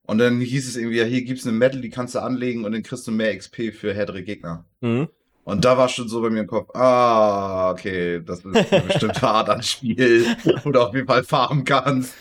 Und 0.05 0.17
dann 0.17 0.39
hieß 0.41 0.67
es 0.67 0.75
irgendwie, 0.75 0.97
ja, 0.97 1.05
hier 1.05 1.23
gibt's 1.23 1.47
eine 1.47 1.57
Medal, 1.57 1.81
die 1.81 1.89
kannst 1.89 2.15
du 2.15 2.19
anlegen 2.19 2.65
und 2.65 2.73
dann 2.73 2.83
kriegst 2.83 3.07
du 3.07 3.11
mehr 3.11 3.35
XP 3.37 3.73
für 3.73 3.93
härtere 3.93 4.23
Gegner. 4.23 4.65
Mhm. 4.81 5.07
Und 5.45 5.65
da 5.65 5.77
war 5.77 5.89
schon 5.89 6.07
so 6.07 6.21
bei 6.21 6.29
mir 6.29 6.41
im 6.41 6.47
Kopf, 6.47 6.73
ah, 6.75 7.71
okay, 7.71 8.21
das 8.23 8.43
ist 8.45 8.69
bestimmt 8.87 9.21
hart 9.21 9.49
an 9.49 9.61
Spiel, 9.63 10.25
wo 10.63 10.71
du 10.71 10.81
auf 10.81 10.93
jeden 10.93 11.07
Fall 11.07 11.23
farmen 11.23 11.63
kannst. 11.63 12.13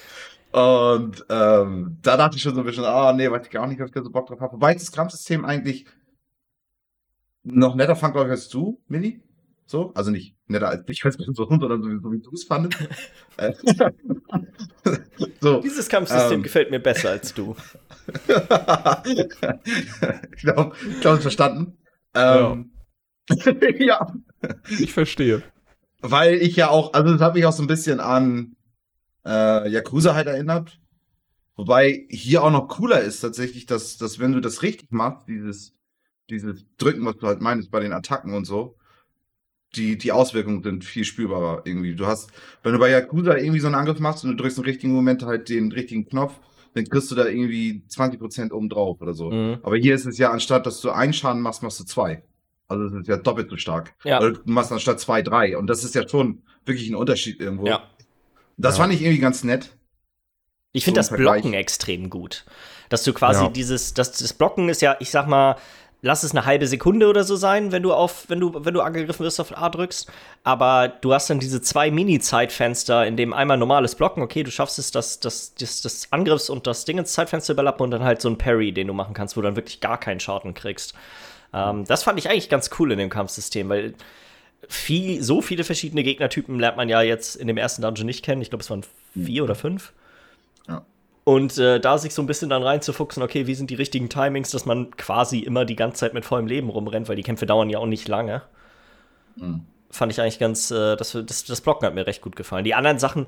Und 0.53 1.25
ähm, 1.31 1.99
da 2.03 2.17
dachte 2.17 2.37
ich 2.37 2.43
schon 2.43 2.55
so 2.55 2.61
ein 2.61 2.67
bisschen, 2.67 2.85
ah, 2.85 3.13
nee, 3.13 3.31
weiß 3.31 3.47
ich 3.47 3.51
gar 3.51 3.67
nicht, 3.67 3.81
ob 3.81 3.87
ich 3.87 3.93
da 3.93 4.03
so 4.03 4.11
Bock 4.11 4.27
drauf 4.27 4.41
habe. 4.41 4.53
Wobei 4.55 4.73
ich 4.73 4.79
das 4.79 4.93
Kampfsystem 4.93 5.45
eigentlich 5.45 5.87
noch 7.43 7.75
netter 7.75 7.97
fand, 7.97 8.15
glaube 8.15 8.29
ich, 8.29 8.33
als 8.33 8.49
du, 8.49 8.81
Mini. 8.89 9.21
So, 9.73 9.91
also 9.95 10.11
nicht 10.11 10.37
netter 10.49 10.69
als 10.69 10.85
ich 10.87 11.03
als 11.03 11.17
Person, 11.17 11.35
sondern 11.35 11.83
so, 11.83 11.89
so 11.89 12.13
wie 12.13 12.21
du 12.21 12.31
es 12.35 12.45
fandest. 12.45 12.79
So, 15.41 15.61
Dieses 15.61 15.89
Kampfsystem 15.89 16.39
ähm, 16.39 16.43
gefällt 16.43 16.71
mir 16.71 16.79
besser 16.79 17.11
als 17.11 17.33
du. 17.33 17.57
ich 19.07 19.29
glaube, 20.43 20.77
ich 20.91 21.01
glaube, 21.01 21.21
verstanden. 21.21 21.79
Ähm, 22.15 22.73
ja. 23.31 23.53
ja. 23.79 24.15
Ich 24.79 24.93
verstehe. 24.93 25.43
Weil 26.01 26.35
ich 26.35 26.57
ja 26.57 26.69
auch, 26.69 26.93
also 26.93 27.13
das 27.13 27.23
hat 27.23 27.35
mich 27.35 27.47
auch 27.47 27.53
so 27.53 27.63
ein 27.63 27.69
bisschen 27.69 27.99
an 27.99 28.57
äh, 29.25 29.71
Yakuza 29.71 30.15
halt 30.15 30.27
erinnert. 30.27 30.81
Wobei 31.57 32.07
hier 32.11 32.43
auch 32.43 32.51
noch 32.51 32.69
cooler 32.69 33.01
ist 33.01 33.21
tatsächlich, 33.21 33.65
dass, 33.67 33.97
dass 33.97 34.19
wenn 34.19 34.33
du 34.33 34.41
das 34.41 34.63
richtig 34.63 34.93
machst, 34.93 35.29
dieses, 35.29 35.75
dieses 36.29 36.67
Drücken, 36.77 37.07
was 37.07 37.17
du 37.17 37.27
halt 37.27 37.41
meinst 37.41 37.71
bei 37.71 37.81
den 37.81 37.93
Attacken 37.93 38.35
und 38.35 38.45
so, 38.45 38.77
die, 39.75 39.97
die 39.97 40.13
Auswirkungen 40.13 40.63
sind 40.63 40.85
viel 40.85 41.05
spürbarer 41.05 41.63
irgendwie. 41.65 41.95
Du 41.95 42.07
hast, 42.07 42.31
wenn 42.63 42.73
du 42.73 42.79
bei 42.79 42.91
Yakuza 42.91 43.37
irgendwie 43.37 43.61
so 43.61 43.67
einen 43.67 43.77
Angriff 43.77 44.01
machst 44.01 44.25
und 44.25 44.31
du 44.31 44.37
drückst 44.37 44.59
im 44.59 44.65
richtigen 44.65 44.93
Moment 44.93 45.23
halt 45.23 45.49
den 45.49 45.73
richtigen 45.73 46.07
Knopf, 46.07 46.35
dann 46.75 46.85
kriegst 46.85 47.11
du 47.11 47.15
da 47.15 47.27
irgendwie 47.27 47.83
20% 47.91 48.53
oben 48.53 48.69
drauf 48.69 49.01
oder 49.01 49.15
so. 49.15 49.31
Mhm. 49.31 49.59
Aber 49.63 49.77
hier 49.77 49.95
ist 49.95 50.07
es 50.07 50.19
ja, 50.19 50.31
anstatt 50.31 50.67
dass 50.67 50.81
du 50.81 50.91
einen 50.91 51.13
Schaden 51.13 51.41
machst, 51.41 51.63
machst 51.63 51.81
du 51.81 51.85
zwei. 51.85 52.23
Also 52.69 52.85
das 52.85 53.03
ist 53.03 53.09
ja 53.09 53.17
doppelt 53.17 53.51
so 53.51 53.57
stark. 53.57 53.95
Ja. 54.05 54.19
Oder 54.19 54.33
du 54.33 54.41
machst 54.45 54.73
anstatt 54.73 55.01
zwei, 55.01 55.23
drei. 55.23 55.57
Und 55.57 55.67
das 55.67 55.85
ist 55.85 55.95
ja 55.95 56.09
schon 56.09 56.43
wirklich 56.65 56.89
ein 56.89 56.95
Unterschied 56.95 57.41
irgendwo. 57.41 57.67
Ja. 57.67 57.83
Das 58.57 58.77
ja. 58.77 58.83
fand 58.83 58.95
ich 58.95 59.03
irgendwie 59.03 59.21
ganz 59.21 59.45
nett. 59.45 59.77
Ich 60.73 60.85
finde 60.85 61.03
so 61.03 61.11
das 61.11 61.19
Blocken 61.19 61.53
extrem 61.53 62.09
gut. 62.09 62.47
Dass 62.89 63.05
du 63.05 63.13
quasi 63.13 63.45
ja. 63.45 63.51
dieses, 63.51 63.95
das, 63.95 64.13
das 64.13 64.33
Blocken 64.33 64.69
ist 64.69 64.81
ja, 64.81 64.97
ich 65.01 65.11
sag 65.11 65.27
mal, 65.27 65.57
lass 66.03 66.25
es 66.25 66.33
eine 66.33 66.45
halbe 66.45 66.67
Sekunde 66.67 67.09
oder 67.09 67.23
so 67.23 67.37
sein, 67.37 67.71
wenn 67.71 67.83
du 67.85 67.95
auf, 67.95 68.29
wenn 68.29 68.41
du, 68.41 68.53
wenn 68.65 68.75
du 68.75 68.81
angegriffen 68.81 69.25
wirst, 69.25 69.41
auf 69.41 69.57
A 69.57 69.69
drückst. 69.69 70.11
Aber 70.43 70.89
du 70.89 71.15
hast 71.15 71.31
dann 71.31 71.39
diese 71.39 71.63
zwei 71.63 71.91
Mini-Zeitfenster, 71.93 73.07
in 73.07 73.17
dem 73.17 73.33
einmal 73.33 73.57
normales 73.57 73.95
Blocken, 73.95 74.23
okay, 74.23 74.43
du 74.43 74.51
schaffst 74.51 74.81
es, 74.81 74.91
das, 74.91 75.21
das, 75.21 75.55
das, 75.55 75.81
das 75.81 76.13
Angriffs- 76.13 76.51
und 76.51 76.67
das 76.67 76.85
Dingens-Zeitfenster 76.85 77.53
überlappen 77.53 77.85
und 77.85 77.93
dann 77.93 78.03
halt 78.03 78.21
so 78.21 78.29
ein 78.29 78.37
Parry, 78.37 78.73
den 78.73 78.89
du 78.89 78.93
machen 78.93 79.15
kannst, 79.15 79.37
wo 79.37 79.41
du 79.41 79.47
dann 79.47 79.57
wirklich 79.57 79.81
gar 79.81 79.99
keinen 79.99 80.19
Schaden 80.19 80.55
kriegst. 80.55 80.95
Ähm, 81.55 81.85
das 81.85 82.03
fand 82.03 82.19
ich 82.19 82.29
eigentlich 82.29 82.49
ganz 82.49 82.71
cool 82.79 82.91
in 82.91 82.99
dem 82.99 83.11
Kampfsystem, 83.11 83.69
weil 83.69 83.95
viel, 84.69 85.23
so 85.23 85.41
viele 85.41 85.63
verschiedene 85.63 86.03
Gegnertypen 86.03 86.59
lernt 86.59 86.77
man 86.77 86.89
ja 86.89 87.03
jetzt 87.03 87.37
in 87.37 87.47
dem 87.47 87.57
ersten 87.57 87.83
Dungeon 87.83 88.07
nicht 88.07 88.25
kennen. 88.25 88.43
Ich 88.43 88.51
glaube, 88.51 88.63
es 88.63 88.71
waren 88.71 88.85
vier 89.15 89.45
oder 89.45 89.55
fünf. 89.55 89.93
Und 91.25 91.57
äh, 91.59 91.79
da 91.79 91.99
sich 91.99 92.15
so 92.15 92.23
ein 92.23 92.27
bisschen 92.27 92.51
dann 92.51 92.63
reinzufuchsen, 92.63 93.23
okay, 93.23 93.47
wie 93.47 93.55
sind 93.55 93.71
die 93.71 93.77
richtigen 93.77 94.09
Timings, 94.09 94.51
dass 94.51 94.67
man 94.67 94.91
quasi 94.97 95.39
immer 95.39 95.65
die 95.65 95.77
ganze 95.77 95.99
Zeit 95.99 96.15
mit 96.15 96.25
vollem 96.25 96.47
Leben 96.47 96.69
rumrennt, 96.69 97.09
weil 97.09 97.17
die 97.17 97.23
Kämpfe 97.23 97.47
dauern 97.47 97.71
ja 97.71 97.79
auch 97.79 97.87
nicht 97.87 98.09
lange. 98.09 98.43
Mhm. 99.37 99.65
Fand 99.91 100.11
ich 100.11 100.21
eigentlich 100.21 100.41
ganz, 100.41 100.71
äh, 100.71 100.97
das, 100.97 101.13
das, 101.13 101.45
das 101.45 101.61
Blocken 101.61 101.87
hat 101.87 101.95
mir 101.95 102.07
recht 102.07 102.23
gut 102.23 102.35
gefallen. 102.35 102.65
Die 102.65 102.75
anderen 102.75 102.99
Sachen 102.99 103.27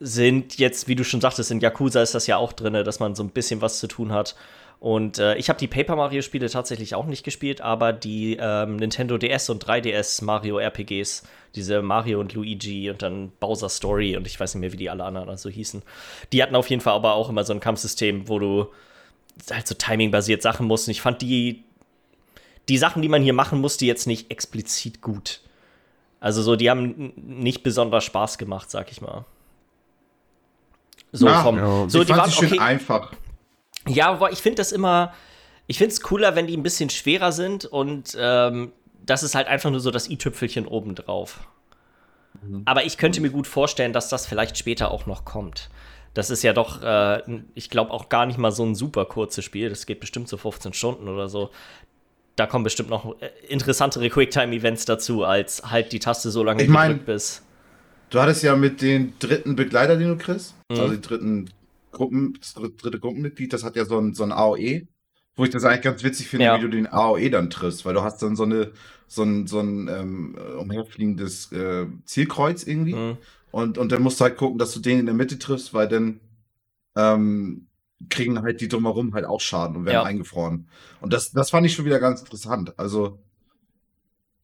sind 0.00 0.58
jetzt, 0.58 0.88
wie 0.88 0.94
du 0.94 1.04
schon 1.04 1.20
sagtest, 1.20 1.50
in 1.50 1.60
Yakuza 1.60 2.02
ist 2.02 2.14
das 2.14 2.26
ja 2.26 2.36
auch 2.36 2.52
drin, 2.52 2.74
dass 2.84 3.00
man 3.00 3.14
so 3.14 3.22
ein 3.22 3.30
bisschen 3.30 3.62
was 3.62 3.78
zu 3.78 3.88
tun 3.88 4.12
hat. 4.12 4.36
Und 4.80 5.18
äh, 5.18 5.34
ich 5.36 5.48
habe 5.48 5.58
die 5.58 5.66
Paper 5.66 5.96
Mario 5.96 6.22
Spiele 6.22 6.48
tatsächlich 6.48 6.94
auch 6.94 7.06
nicht 7.06 7.24
gespielt, 7.24 7.60
aber 7.60 7.92
die 7.92 8.36
ähm, 8.40 8.76
Nintendo 8.76 9.18
DS 9.18 9.50
und 9.50 9.64
3DS 9.64 10.24
Mario 10.24 10.58
RPGs, 10.58 11.24
diese 11.56 11.82
Mario 11.82 12.20
und 12.20 12.32
Luigi 12.34 12.88
und 12.88 13.02
dann 13.02 13.32
Bowser 13.40 13.68
Story 13.68 14.16
und 14.16 14.26
ich 14.26 14.38
weiß 14.38 14.54
nicht 14.54 14.60
mehr, 14.60 14.72
wie 14.72 14.76
die 14.76 14.90
alle 14.90 15.04
anderen 15.04 15.36
so 15.36 15.50
hießen, 15.50 15.82
die 16.32 16.42
hatten 16.42 16.54
auf 16.54 16.70
jeden 16.70 16.80
Fall 16.80 16.94
aber 16.94 17.14
auch 17.14 17.28
immer 17.28 17.42
so 17.42 17.52
ein 17.52 17.60
Kampfsystem, 17.60 18.28
wo 18.28 18.38
du 18.38 18.68
halt 19.50 19.66
so 19.66 19.74
Timing-basiert 19.74 20.42
Sachen 20.42 20.66
musst. 20.66 20.86
Und 20.86 20.92
ich 20.92 21.00
fand 21.00 21.22
die, 21.22 21.64
die 22.68 22.78
Sachen, 22.78 23.02
die 23.02 23.08
man 23.08 23.22
hier 23.22 23.32
machen 23.32 23.60
musste, 23.60 23.84
jetzt 23.84 24.06
nicht 24.06 24.30
explizit 24.30 25.00
gut. 25.00 25.40
Also 26.20 26.42
so, 26.42 26.54
die 26.54 26.70
haben 26.70 27.12
nicht 27.16 27.62
besonders 27.62 28.04
Spaß 28.04 28.38
gemacht, 28.38 28.70
sag 28.70 28.90
ich 28.92 29.00
mal. 29.00 29.24
So 31.10 31.26
Na, 31.26 31.42
vom, 31.42 31.56
ja. 31.56 31.88
so 31.88 32.00
ich 32.00 32.06
die 32.06 32.12
waren 32.12 32.30
schön 32.30 32.52
okay, 32.52 32.58
einfach. 32.58 33.12
Ja, 33.88 34.10
aber 34.10 34.32
ich 34.32 34.38
finde 34.38 34.56
das 34.56 34.72
immer, 34.72 35.12
ich 35.66 35.78
finde 35.78 35.92
es 35.92 36.00
cooler, 36.00 36.36
wenn 36.36 36.46
die 36.46 36.56
ein 36.56 36.62
bisschen 36.62 36.90
schwerer 36.90 37.32
sind 37.32 37.64
und 37.64 38.16
ähm, 38.18 38.72
das 39.04 39.22
ist 39.22 39.34
halt 39.34 39.48
einfach 39.48 39.70
nur 39.70 39.80
so 39.80 39.90
das 39.90 40.08
i-Tüpfelchen 40.08 40.66
obendrauf. 40.66 41.40
Mhm. 42.42 42.62
Aber 42.64 42.84
ich 42.84 42.98
könnte 42.98 43.20
mir 43.20 43.30
gut 43.30 43.46
vorstellen, 43.46 43.92
dass 43.92 44.08
das 44.08 44.26
vielleicht 44.26 44.58
später 44.58 44.90
auch 44.90 45.06
noch 45.06 45.24
kommt. 45.24 45.70
Das 46.14 46.30
ist 46.30 46.42
ja 46.42 46.52
doch, 46.52 46.82
äh, 46.82 47.22
ich 47.54 47.70
glaube, 47.70 47.92
auch 47.92 48.08
gar 48.08 48.26
nicht 48.26 48.38
mal 48.38 48.50
so 48.50 48.64
ein 48.64 48.74
super 48.74 49.04
kurzes 49.04 49.44
Spiel. 49.44 49.68
Das 49.68 49.86
geht 49.86 50.00
bestimmt 50.00 50.28
so 50.28 50.36
15 50.36 50.72
Stunden 50.72 51.08
oder 51.08 51.28
so. 51.28 51.50
Da 52.36 52.46
kommen 52.46 52.64
bestimmt 52.64 52.90
noch 52.90 53.20
äh, 53.20 53.30
interessantere 53.48 54.08
Quicktime-Events 54.10 54.84
dazu, 54.84 55.24
als 55.24 55.62
halt 55.70 55.92
die 55.92 55.98
Taste 55.98 56.30
so 56.30 56.42
lange 56.42 56.62
ich 56.62 56.68
mein, 56.68 56.90
gedrückt 56.90 57.06
bist. 57.06 57.42
Du 58.10 58.20
hattest 58.20 58.42
ja 58.42 58.56
mit 58.56 58.80
den 58.80 59.12
dritten 59.18 59.54
Begleiter, 59.54 59.96
den 59.96 60.08
du 60.08 60.16
kriegst, 60.16 60.54
mhm. 60.70 60.80
also 60.80 60.94
die 60.94 61.00
dritten 61.00 61.50
Gruppen, 61.98 62.38
das 62.40 62.54
dritte 62.54 62.98
Gruppenmitglied, 62.98 63.52
das 63.52 63.64
hat 63.64 63.76
ja 63.76 63.84
so 63.84 63.98
ein, 63.98 64.14
so 64.14 64.24
ein 64.24 64.32
AOE, 64.32 64.86
wo 65.36 65.44
ich 65.44 65.50
das 65.50 65.64
eigentlich 65.64 65.82
ganz 65.82 66.02
witzig 66.02 66.28
finde, 66.28 66.46
ja. 66.46 66.56
wie 66.56 66.62
du 66.62 66.68
den 66.68 66.86
AOE 66.86 67.30
dann 67.30 67.50
triffst, 67.50 67.84
weil 67.84 67.94
du 67.94 68.02
hast 68.02 68.22
dann 68.22 68.34
so 68.34 68.44
eine, 68.44 68.72
so 69.06 69.22
ein, 69.22 69.46
so 69.46 69.60
ein 69.60 69.88
ähm, 69.88 70.38
umherfliegendes 70.58 71.52
äh, 71.52 71.86
Zielkreuz 72.04 72.64
irgendwie. 72.64 72.94
Mhm. 72.94 73.18
Und, 73.50 73.78
und 73.78 73.92
dann 73.92 74.02
musst 74.02 74.20
du 74.20 74.24
halt 74.24 74.36
gucken, 74.36 74.58
dass 74.58 74.72
du 74.72 74.80
den 74.80 75.00
in 75.00 75.06
der 75.06 75.14
Mitte 75.14 75.38
triffst, 75.38 75.74
weil 75.74 75.88
dann 75.88 76.20
ähm, 76.96 77.68
kriegen 78.08 78.42
halt 78.42 78.60
die 78.60 78.68
drumherum 78.68 79.14
halt 79.14 79.24
auch 79.24 79.40
Schaden 79.40 79.76
und 79.76 79.84
werden 79.84 79.94
ja. 79.94 80.02
eingefroren. 80.02 80.68
Und 81.00 81.12
das, 81.12 81.32
das 81.32 81.50
fand 81.50 81.66
ich 81.66 81.74
schon 81.74 81.84
wieder 81.84 82.00
ganz 82.00 82.20
interessant. 82.20 82.78
Also, 82.78 83.18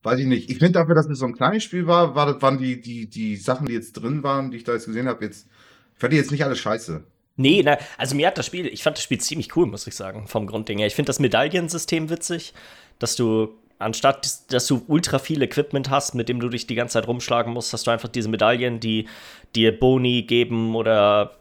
weiß 0.03 0.21
ich 0.21 0.27
nicht. 0.27 0.51
Ich 0.51 0.59
finde 0.59 0.73
dafür, 0.73 0.95
dass 0.95 1.07
es 1.07 1.19
so 1.19 1.27
ein 1.27 1.35
kleines 1.35 1.63
Spiel 1.63 1.87
war, 1.87 2.15
war 2.15 2.41
waren 2.43 2.59
die, 2.59 2.81
die, 2.81 3.09
die 3.09 3.37
Sachen, 3.37 3.67
die 3.67 3.75
jetzt 3.75 3.95
drin 3.95 4.23
waren, 4.23 4.51
die 4.51 4.59
ich 4.59 4.65
da 4.65 4.73
jetzt 4.73 4.87
gesehen 4.87 5.09
habe, 5.09 5.25
jetzt, 5.25 5.49
ich 5.95 6.01
fand 6.01 6.13
die 6.13 6.17
jetzt 6.17 6.31
nicht 6.31 6.45
alle 6.45 6.57
scheiße. 6.57 7.05
Nee, 7.37 7.63
na, 7.65 7.79
also 7.99 8.15
mir 8.15 8.29
hat 8.29 8.39
das 8.39 8.47
Spiel, 8.47 8.67
ich 8.67 8.83
fand 8.83 8.97
das 8.97 9.05
Spiel 9.05 9.21
ziemlich 9.21 9.57
cool, 9.57 9.67
muss 9.67 9.87
ich 9.87 9.95
sagen, 9.95 10.29
vom 10.29 10.47
Grundding 10.47 10.79
her. 10.79 10.87
Ich 10.87 10.95
finde 10.95 11.09
das 11.09 11.19
Medaillensystem 11.19 12.09
witzig, 12.11 12.55
dass 12.99 13.17
du 13.17 13.55
anstatt 13.79 14.53
dass 14.53 14.67
du 14.67 14.83
ultra 14.87 15.19
viel 15.19 15.43
Equipment 15.43 15.91
hast, 15.91 16.15
mit 16.15 16.29
dem 16.29 16.41
du 16.41 16.49
dich 16.49 16.67
die 16.67 16.75
ganze 16.75 16.95
Zeit 16.95 17.09
rumschlagen 17.09 17.53
musst, 17.53 17.73
hast 17.73 17.87
du 17.87 17.91
einfach 17.91 18.09
diese 18.09 18.29
Medaillen, 18.29 18.81
die 18.81 19.09
dir 19.55 19.79
Boni 19.79 20.23
geben 20.23 20.77
oder 20.77 21.33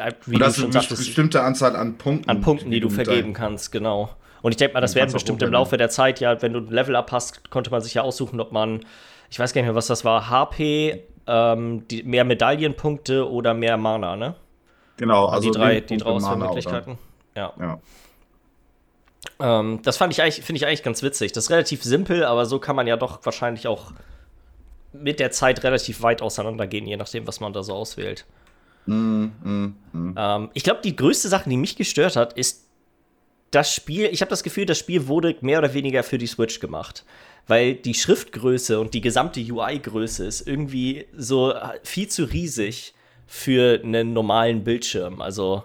halt, 0.00 0.16
wie 0.26 0.38
das 0.38 0.54
du 0.54 0.62
schon 0.62 0.72
sagtest, 0.72 1.04
bestimmte 1.04 1.42
Anzahl 1.42 1.76
an 1.76 1.98
Punkten. 1.98 2.30
An 2.30 2.40
Punkten, 2.40 2.70
die, 2.70 2.76
die 2.76 2.80
du 2.80 2.88
vergeben 2.88 3.32
kannst, 3.34 3.72
genau. 3.72 4.10
Und 4.42 4.52
ich 4.52 4.56
denke 4.56 4.74
mal, 4.74 4.80
das 4.80 4.94
werden 4.94 5.12
bestimmt 5.12 5.42
im 5.42 5.52
Laufe 5.52 5.76
der 5.76 5.90
Zeit, 5.90 6.20
ja, 6.20 6.40
wenn 6.40 6.52
du 6.52 6.60
ein 6.60 6.70
Level-Up 6.70 7.12
hast, 7.12 7.50
konnte 7.50 7.70
man 7.70 7.80
sich 7.80 7.94
ja 7.94 8.02
aussuchen, 8.02 8.40
ob 8.40 8.52
man, 8.52 8.80
ich 9.30 9.38
weiß 9.38 9.52
gar 9.52 9.60
nicht 9.60 9.66
mehr, 9.66 9.74
was 9.74 9.88
das 9.88 10.04
war, 10.04 10.30
HP, 10.30 11.02
ähm, 11.26 11.86
die, 11.88 12.02
mehr 12.04 12.24
Medaillenpunkte 12.24 13.28
oder 13.28 13.54
mehr 13.54 13.76
Mana, 13.76 14.16
ne? 14.16 14.34
Genau, 14.96 15.26
also 15.26 15.50
die 15.50 15.56
drei, 15.56 15.80
die 15.80 15.96
drei 15.98 16.10
Auswahlmöglichkeiten. 16.10 16.98
Ja. 17.34 17.52
ja. 17.60 17.80
Ähm, 19.38 19.80
das 19.82 19.96
fand 19.96 20.12
ich 20.12 20.22
eigentlich, 20.22 20.44
finde 20.44 20.58
ich 20.58 20.66
eigentlich 20.66 20.82
ganz 20.82 21.02
witzig. 21.02 21.32
Das 21.32 21.44
ist 21.44 21.50
relativ 21.50 21.82
simpel, 21.82 22.24
aber 22.24 22.46
so 22.46 22.58
kann 22.58 22.76
man 22.76 22.86
ja 22.86 22.96
doch 22.96 23.24
wahrscheinlich 23.24 23.66
auch 23.68 23.92
mit 24.92 25.20
der 25.20 25.30
Zeit 25.30 25.62
relativ 25.62 26.02
weit 26.02 26.22
auseinandergehen, 26.22 26.86
je 26.86 26.96
nachdem, 26.96 27.26
was 27.26 27.40
man 27.40 27.52
da 27.52 27.62
so 27.62 27.74
auswählt. 27.74 28.24
Mm, 28.86 29.26
mm, 29.42 29.76
mm. 29.92 30.14
Ähm, 30.16 30.50
ich 30.54 30.62
glaube, 30.62 30.80
die 30.82 30.96
größte 30.96 31.28
Sache, 31.28 31.50
die 31.50 31.56
mich 31.56 31.76
gestört 31.76 32.16
hat, 32.16 32.32
ist 32.34 32.66
das 33.50 33.72
Spiel. 33.72 34.06
Ich 34.06 34.20
habe 34.20 34.30
das 34.30 34.42
Gefühl, 34.42 34.64
das 34.66 34.78
Spiel 34.78 35.06
wurde 35.08 35.36
mehr 35.40 35.58
oder 35.58 35.74
weniger 35.74 36.02
für 36.02 36.18
die 36.18 36.26
Switch 36.26 36.60
gemacht. 36.60 37.04
Weil 37.48 37.74
die 37.74 37.94
Schriftgröße 37.94 38.80
und 38.80 38.92
die 38.92 39.00
gesamte 39.00 39.40
UI-Größe 39.40 40.26
ist 40.26 40.48
irgendwie 40.48 41.06
so 41.16 41.54
viel 41.84 42.08
zu 42.08 42.24
riesig 42.24 42.92
für 43.26 43.80
einen 43.82 44.12
normalen 44.12 44.64
Bildschirm. 44.64 45.20
Also. 45.20 45.64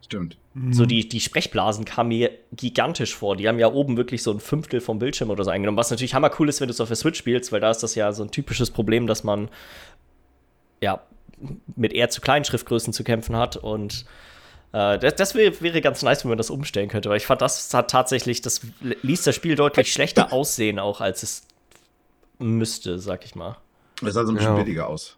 Stimmt. 0.00 0.36
So 0.70 0.84
die, 0.84 1.08
die 1.08 1.20
Sprechblasen 1.20 1.86
kamen 1.86 2.10
mir 2.10 2.30
gigantisch 2.52 3.14
vor. 3.14 3.36
Die 3.36 3.48
haben 3.48 3.58
ja 3.58 3.72
oben 3.72 3.96
wirklich 3.96 4.22
so 4.22 4.30
ein 4.30 4.38
Fünftel 4.38 4.82
vom 4.82 4.98
Bildschirm 4.98 5.30
oder 5.30 5.44
so 5.44 5.50
eingenommen. 5.50 5.78
Was 5.78 5.90
natürlich 5.90 6.12
hammer 6.12 6.30
cool 6.38 6.48
ist, 6.50 6.60
wenn 6.60 6.68
du 6.68 6.72
es 6.74 6.80
auf 6.80 6.88
der 6.88 6.96
Switch 6.96 7.18
spielst, 7.18 7.52
weil 7.52 7.60
da 7.60 7.70
ist 7.70 7.82
das 7.82 7.94
ja 7.94 8.12
so 8.12 8.22
ein 8.22 8.30
typisches 8.30 8.70
Problem, 8.70 9.06
dass 9.06 9.24
man 9.24 9.48
ja 10.82 11.00
mit 11.74 11.94
eher 11.94 12.10
zu 12.10 12.20
kleinen 12.20 12.44
Schriftgrößen 12.44 12.92
zu 12.92 13.02
kämpfen 13.02 13.34
hat. 13.34 13.56
Und 13.56 14.04
äh, 14.72 14.98
das, 14.98 15.14
das 15.14 15.34
wäre, 15.34 15.58
wäre 15.62 15.80
ganz 15.80 16.02
nice, 16.02 16.22
wenn 16.22 16.28
man 16.28 16.38
das 16.38 16.50
umstellen 16.50 16.90
könnte. 16.90 17.08
Weil 17.08 17.16
ich 17.16 17.26
fand, 17.26 17.40
das 17.40 17.72
hat 17.72 17.90
tatsächlich, 17.90 18.42
das 18.42 18.60
ließ 18.80 19.22
das 19.22 19.34
Spiel 19.34 19.54
deutlich 19.54 19.90
schlechter 19.90 20.34
aussehen, 20.34 20.78
auch 20.78 21.00
als 21.00 21.22
es 21.22 21.46
müsste, 22.38 22.98
sag 22.98 23.24
ich 23.24 23.34
mal. 23.34 23.56
Es 24.04 24.12
sah 24.12 24.26
so 24.26 24.32
ein 24.32 24.34
bisschen 24.34 24.54
ja. 24.54 24.62
billiger 24.62 24.88
aus. 24.88 25.16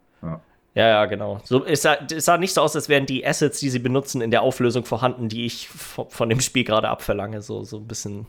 Ja. 0.74 0.88
Ja, 0.88 1.06
genau. 1.06 1.40
So, 1.44 1.64
es, 1.64 1.82
sah, 1.82 1.96
es 2.10 2.24
sah 2.24 2.36
nicht 2.36 2.52
so 2.52 2.60
aus, 2.60 2.74
als 2.74 2.88
wären 2.88 3.06
die 3.06 3.24
Assets, 3.24 3.60
die 3.60 3.70
sie 3.70 3.78
benutzen, 3.78 4.20
in 4.20 4.30
der 4.30 4.42
Auflösung 4.42 4.84
vorhanden, 4.84 5.28
die 5.28 5.46
ich 5.46 5.68
von 5.68 6.28
dem 6.28 6.40
Spiel 6.40 6.64
gerade 6.64 6.88
abverlange. 6.88 7.42
So, 7.42 7.62
so 7.62 7.78
ein 7.78 7.86
bisschen. 7.86 8.26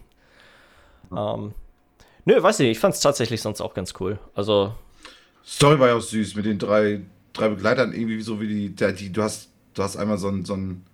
Ähm, 1.15 1.53
nö, 2.25 2.41
weiß 2.41 2.59
nicht, 2.59 2.69
ich 2.69 2.79
fand 2.79 2.95
es 2.95 3.01
tatsächlich 3.01 3.41
sonst 3.41 3.61
auch 3.61 3.73
ganz 3.73 3.93
cool. 3.99 4.19
Also. 4.35 4.75
Story 5.43 5.79
war 5.79 5.87
ja 5.89 5.95
auch 5.95 6.01
süß 6.01 6.35
mit 6.35 6.45
den 6.45 6.59
drei, 6.59 7.01
drei 7.33 7.49
Begleitern, 7.49 7.93
irgendwie 7.93 8.21
so 8.21 8.39
wie 8.39 8.47
die, 8.47 8.75
der, 8.75 8.91
die, 8.91 9.11
du 9.11 9.21
hast, 9.21 9.49
du 9.73 9.83
hast 9.83 9.97
einmal 9.97 10.17
so 10.17 10.27
einen, 10.27 10.45
so 10.45 10.53
einen, 10.53 10.85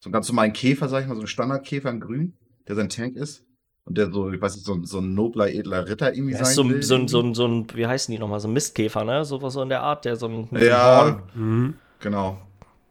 so 0.00 0.08
einen 0.08 0.12
ganz 0.12 0.28
normalen 0.28 0.52
Käfer, 0.52 0.88
sag 0.88 1.02
ich 1.02 1.08
mal, 1.08 1.14
so 1.14 1.20
einen 1.20 1.28
Standardkäfer 1.28 1.90
in 1.90 2.00
Grün, 2.00 2.34
der 2.66 2.76
sein 2.76 2.88
Tank 2.88 3.16
ist. 3.16 3.44
Und 3.84 3.98
der 3.98 4.12
so, 4.12 4.30
ich 4.30 4.40
weiß 4.40 4.56
nicht, 4.56 4.66
so, 4.66 4.82
so 4.84 4.98
ein 4.98 5.14
nobler, 5.14 5.52
edler 5.52 5.88
Ritter 5.88 6.14
irgendwie 6.14 6.34
ja, 6.34 6.44
sein 6.44 6.54
so, 6.54 6.68
will. 6.68 6.82
So, 6.82 6.94
ein, 6.94 7.08
so, 7.08 7.20
ein, 7.20 7.34
so 7.34 7.46
ein, 7.46 7.66
wie 7.74 7.86
heißen 7.86 8.12
die 8.12 8.18
nochmal, 8.18 8.40
so 8.40 8.48
ein 8.48 8.52
Mistkäfer, 8.52 9.04
ne? 9.04 9.24
Sowas 9.24 9.54
so 9.54 9.62
in 9.62 9.68
der 9.68 9.82
Art, 9.82 10.04
der 10.04 10.16
so 10.16 10.26
ein. 10.28 10.48
Ja, 10.52 11.22
mhm. 11.34 11.74
genau. 11.98 12.40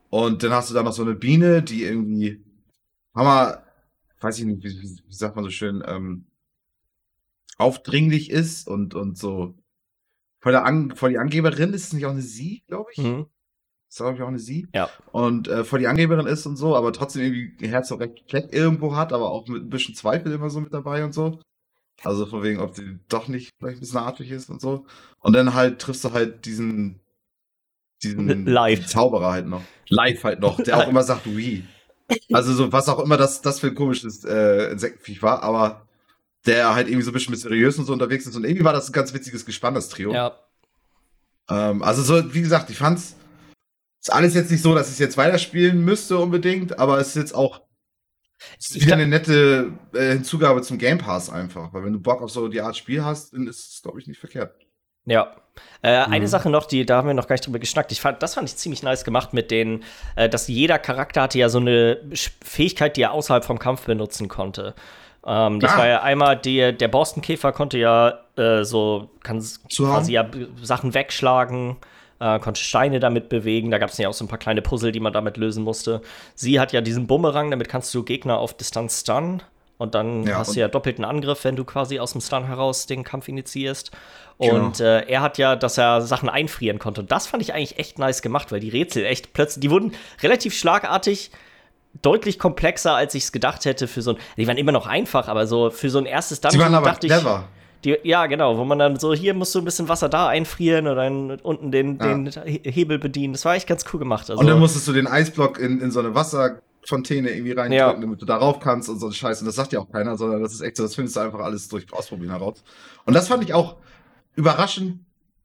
Und 0.10 0.44
dann 0.44 0.52
hast 0.52 0.70
du 0.70 0.74
da 0.74 0.84
noch 0.84 0.94
so 0.94 1.04
eine 1.04 1.16
Biene, 1.16 1.62
die 1.62 1.84
irgendwie, 1.84 2.44
Hammer, 3.14 3.64
weiß 4.20 4.40
ich 4.40 4.46
nicht, 4.46 4.64
wie, 4.64 4.82
wie, 4.82 5.00
wie 5.08 5.14
sagt 5.14 5.36
man 5.36 5.46
so 5.46 5.52
schön, 5.52 5.84
ähm, 5.86 6.26
aufdringlich 7.58 8.32
ist 8.32 8.68
und, 8.68 8.96
und 8.96 9.18
so 9.18 9.54
voll, 10.40 10.54
der 10.54 10.66
An 10.66 10.96
voll 10.96 11.12
die 11.12 11.18
Angeberin 11.18 11.74
ist 11.74 11.86
es 11.86 11.94
nicht 11.94 12.06
auch 12.06 12.12
eine 12.12 12.22
Sie, 12.22 12.64
glaube 12.68 12.90
ich? 12.94 13.04
Mhm. 13.04 13.28
Ist 13.90 13.98
glaube 13.98 14.16
ich 14.16 14.22
auch 14.22 14.28
eine 14.28 14.40
Sie. 14.40 14.68
Ja. 14.74 14.90
Und 15.12 15.48
äh, 15.48 15.64
voll 15.64 15.80
die 15.80 15.88
Angeberin 15.88 16.28
ist 16.28 16.46
und 16.46 16.58
so, 16.58 16.76
aber 16.76 16.94
trotzdem 16.94 17.24
irgendwie 17.24 17.68
Herz 17.68 17.92
auch 17.92 18.00
recht 18.00 18.24
Fleck 18.30 18.54
irgendwo 18.54 18.96
hat, 18.96 19.12
aber 19.12 19.32
auch 19.32 19.48
mit 19.48 19.64
ein 19.64 19.70
bisschen 19.70 19.96
Zweifel 19.96 20.32
immer 20.32 20.52
so 20.52 20.62
mit 20.62 20.74
dabei 20.74 21.04
und 21.04 21.14
so. 21.14 21.40
Also 22.04 22.28
von 22.28 22.44
wegen, 22.44 22.60
ob 22.60 22.76
sie 22.76 23.00
doch 23.10 23.28
nicht 23.28 23.50
vielleicht 23.58 23.78
ein 23.78 23.82
bisschen 23.82 24.00
artig 24.00 24.30
ist 24.30 24.50
und 24.50 24.62
so. 24.62 24.86
Und 25.20 25.34
dann 25.34 25.56
halt 25.56 25.80
triffst 25.80 26.04
du 26.06 26.12
halt 26.12 26.46
diesen, 26.46 27.00
diesen 28.04 28.46
Live. 28.46 28.86
Zauberer 28.86 29.32
halt 29.32 29.48
noch. 29.48 29.64
Live 29.90 30.24
halt 30.24 30.40
noch, 30.40 30.62
der 30.62 30.78
auch 30.78 30.88
immer 30.88 31.04
sagt, 31.04 31.26
wie. 31.26 31.66
Also 32.32 32.54
so, 32.54 32.72
was 32.72 32.90
auch 32.90 33.00
immer 33.00 33.18
das, 33.18 33.42
das 33.42 33.60
für 33.60 33.68
ein 33.68 33.76
komisches 33.76 34.24
äh, 34.24 34.72
Insektenviech 34.72 35.22
war, 35.22 35.44
aber 35.44 35.88
der 36.46 36.74
halt 36.74 36.88
irgendwie 36.88 37.04
so 37.04 37.12
ein 37.12 37.14
bisschen 37.14 37.32
mysteriös 37.32 37.78
und 37.80 37.86
so 37.86 37.94
unterwegs 37.94 38.26
ist. 38.28 38.36
Und 38.36 38.46
irgendwie 38.46 38.64
war 38.64 38.74
das 38.74 38.90
ein 38.90 38.94
ganz 38.94 39.14
witziges 39.14 39.46
Gespann, 39.46 39.74
das 39.74 39.90
Trio. 39.90 40.14
Ja. 40.14 40.38
Ähm, 41.50 41.82
also 41.82 42.02
so, 42.02 42.34
wie 42.34 42.42
gesagt, 42.42 42.70
ich 42.70 42.78
fand's 42.78 43.16
ist 44.02 44.14
alles 44.14 44.34
jetzt 44.34 44.52
nicht 44.52 44.64
so, 44.64 44.74
dass 44.74 44.88
ich 44.88 44.94
es 44.94 45.00
jetzt 45.00 45.18
weiterspielen 45.18 45.84
müsste 45.84 46.18
unbedingt, 46.18 46.80
aber 46.80 47.00
es 47.00 47.10
ist 47.10 47.16
jetzt 47.16 47.36
auch 47.36 47.62
ist 48.58 48.76
wieder 48.76 48.94
eine 48.94 49.08
nette 49.08 49.74
äh, 49.94 50.14
Hinzugabe 50.14 50.62
zum 50.62 50.78
Game 50.78 50.98
Pass 50.98 51.30
einfach. 51.30 51.74
Weil 51.74 51.84
wenn 51.84 51.94
du 51.94 52.00
Bock 52.00 52.22
auf 52.22 52.32
so 52.32 52.48
die 52.48 52.62
Art 52.62 52.78
Spiel 52.78 53.04
hast, 53.04 53.34
dann 53.34 53.48
ist 53.48 53.74
es, 53.74 53.82
glaube 53.82 54.00
ich, 54.00 54.08
nicht 54.08 54.20
verkehrt. 54.20 54.56
Ja. 55.06 55.36
Äh, 55.84 56.06
mhm. 56.06 56.14
Eine 56.14 56.28
Sache 56.28 56.50
noch, 56.50 56.66
die, 56.66 56.86
da 56.86 56.98
haben 56.98 57.08
wir 57.08 57.14
noch 57.14 57.28
gar 57.28 57.34
nicht 57.34 57.46
drüber 57.46 57.60
geschnackt. 57.60 57.92
Ich 57.92 58.00
fand, 58.00 58.24
das 58.24 58.36
fand 58.36 58.48
ich 58.48 58.56
ziemlich 58.56 58.84
nice 58.84 59.04
gemacht 59.04 59.34
mit 59.34 59.52
den, 59.52 59.84
äh, 60.16 60.30
dass 60.30 60.48
jeder 60.48 60.80
Charakter 60.80 61.24
hatte 61.24 61.38
ja 61.38 61.50
so 61.50 61.60
eine 61.60 62.00
Fähigkeit, 62.44 62.96
die 62.96 63.02
er 63.02 63.12
außerhalb 63.12 63.44
vom 63.44 63.60
Kampf 63.60 63.86
benutzen 63.86 64.30
konnte. 64.30 64.74
Ähm, 65.26 65.60
das 65.60 65.74
ah. 65.74 65.78
war 65.80 65.88
ja 65.88 66.02
einmal 66.02 66.38
die, 66.38 66.76
der 66.78 66.88
Borstenkäfer 66.88 67.52
konnte 67.52 67.78
ja 67.78 68.20
äh, 68.38 68.64
so 68.64 69.10
kann 69.22 69.44
quasi 69.76 70.14
ja 70.14 70.30
Sachen 70.62 70.94
wegschlagen, 70.94 71.78
äh, 72.20 72.40
konnte 72.40 72.62
Steine 72.62 73.00
damit 73.00 73.30
bewegen. 73.30 73.72
Da 73.72 73.78
gab 73.78 73.90
es 73.90 73.98
ja 73.98 74.10
auch 74.10 74.14
so 74.14 74.26
ein 74.26 74.28
paar 74.28 74.40
kleine 74.40 74.62
Puzzle, 74.62 74.92
die 74.92 75.00
man 75.00 75.14
damit 75.14 75.38
lösen 75.38 75.64
musste. 75.64 76.02
Sie 76.36 76.60
hat 76.60 76.72
ja 76.74 76.82
diesen 76.82 77.08
Bumerang, 77.08 77.52
damit 77.52 77.70
kannst 77.70 77.94
du 77.94 78.04
Gegner 78.04 78.38
auf 78.38 78.56
Distanz 78.56 79.02
stunnen. 79.02 79.42
Und 79.78 79.96
dann 79.96 80.24
ja, 80.24 80.38
hast 80.38 80.56
du 80.56 80.60
ja 80.60 80.68
doppelten 80.68 81.06
Angriff, 81.06 81.46
wenn 81.46 81.56
du 81.56 81.64
quasi 81.64 82.00
aus 82.00 82.12
dem 82.12 82.20
Stun 82.20 82.46
heraus 82.46 82.86
den 82.86 83.06
Kampf 83.06 83.30
initiierst. 83.30 83.92
Genau. 84.38 84.56
Und 84.56 84.82
äh, 84.82 85.04
er 85.04 85.22
hat 85.22 85.38
ja, 85.38 85.56
dass 85.56 85.78
er 85.78 86.02
Sachen 86.02 86.28
einfrieren 86.28 86.80
konnte. 86.80 87.00
Und 87.00 87.12
das 87.14 87.28
fand 87.28 87.42
ich 87.42 87.54
eigentlich 87.54 87.80
echt 87.80 87.98
nice 87.98 88.22
gemacht, 88.22 88.52
weil 88.52 88.60
die 88.60 88.70
Rätsel 88.70 89.06
echt 89.06 89.32
plötzlich, 89.32 89.62
die 89.62 89.72
wurden 89.72 89.94
relativ 90.22 90.54
schlagartig 90.54 91.32
deutlich 92.02 92.40
komplexer, 92.40 92.94
als 92.94 93.16
ich 93.16 93.24
es 93.24 93.32
gedacht 93.32 93.64
hätte 93.64 93.88
für 93.88 94.02
so 94.02 94.12
ein. 94.12 94.18
Die 94.36 94.48
waren 94.48 94.58
immer 94.58 94.74
noch 94.74 94.86
einfach, 94.86 95.30
aber 95.30 95.48
so 95.48 95.70
für 95.70 95.90
so 95.90 95.98
ein 95.98 96.06
erstes 96.06 96.42
Dungeon. 96.42 96.62
Waren 96.62 96.76
aber 96.76 96.94
clever. 96.94 97.48
Ich, 97.50 97.59
die, 97.86 97.98
ja, 98.04 98.26
genau, 98.26 98.58
wo 98.58 98.66
man 98.66 98.78
dann 98.78 99.00
so, 99.00 99.14
hier 99.14 99.34
musst 99.34 99.56
du 99.56 99.60
ein 99.60 99.66
bisschen 99.66 99.88
Wasser 99.88 100.10
da 100.10 100.28
einfrieren 100.28 100.88
oder 100.88 101.04
dann 101.04 101.32
unten 101.40 101.72
den, 101.72 101.98
ja. 101.98 102.14
den 102.14 102.28
Hebel 102.64 103.00
bedienen. 103.00 103.34
Das 103.34 103.46
war 103.46 103.56
echt 103.56 103.68
ganz 103.68 103.86
cool 103.94 104.00
gemacht. 104.00 104.30
Also, 104.30 104.40
und 104.40 104.48
dann 104.48 104.60
musstest 104.60 104.88
du 104.88 104.94
den 104.94 105.08
Eisblock 105.08 105.60
in, 105.60 105.80
in 105.80 105.92
so 105.92 106.00
eine 106.00 106.14
Wasserfontäne 106.14 107.30
irgendwie 107.30 107.54
reindrücken, 107.54 107.74
ja. 107.78 107.94
damit 107.94 108.22
du 108.22 108.26
darauf 108.26 108.60
kannst 108.60 108.90
und 108.90 109.00
so 109.00 109.08
ein 109.08 109.14
Scheiß. 109.14 109.42
Und 109.42 109.46
das 109.46 109.56
sagt 109.56 109.72
ja 109.72 109.80
auch 109.80 109.90
keiner, 109.90 110.18
sondern 110.18 110.42
das 110.42 110.54
ist 110.54 110.62
echt 110.62 110.78
so, 110.78 110.84
das 110.84 110.96
findest 110.96 111.16
du 111.16 111.22
einfach 111.22 111.40
alles 111.40 111.70
durch 111.70 111.92
Ausprobieren 111.94 112.32
heraus. 112.32 112.64
Und 113.06 113.14
das 113.14 113.28
fand 113.30 113.44
ich 113.44 113.54
auch 113.54 113.78
überraschend 114.36 115.00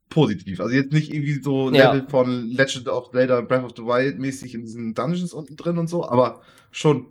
positiv. 0.09 0.59
Also 0.59 0.75
jetzt 0.75 0.91
nicht 0.91 1.13
irgendwie 1.13 1.41
so 1.41 1.69
Level 1.69 2.01
ja. 2.01 2.09
von 2.09 2.47
Legend 2.49 2.89
of 2.89 3.11
Zelda 3.11 3.41
Breath 3.41 3.63
of 3.63 3.71
the 3.75 3.83
Wild 3.83 4.19
mäßig 4.19 4.53
in 4.53 4.61
diesen 4.61 4.93
Dungeons 4.93 5.33
unten 5.33 5.55
drin 5.55 5.77
und 5.77 5.87
so, 5.87 6.07
aber 6.07 6.41
schon 6.71 7.07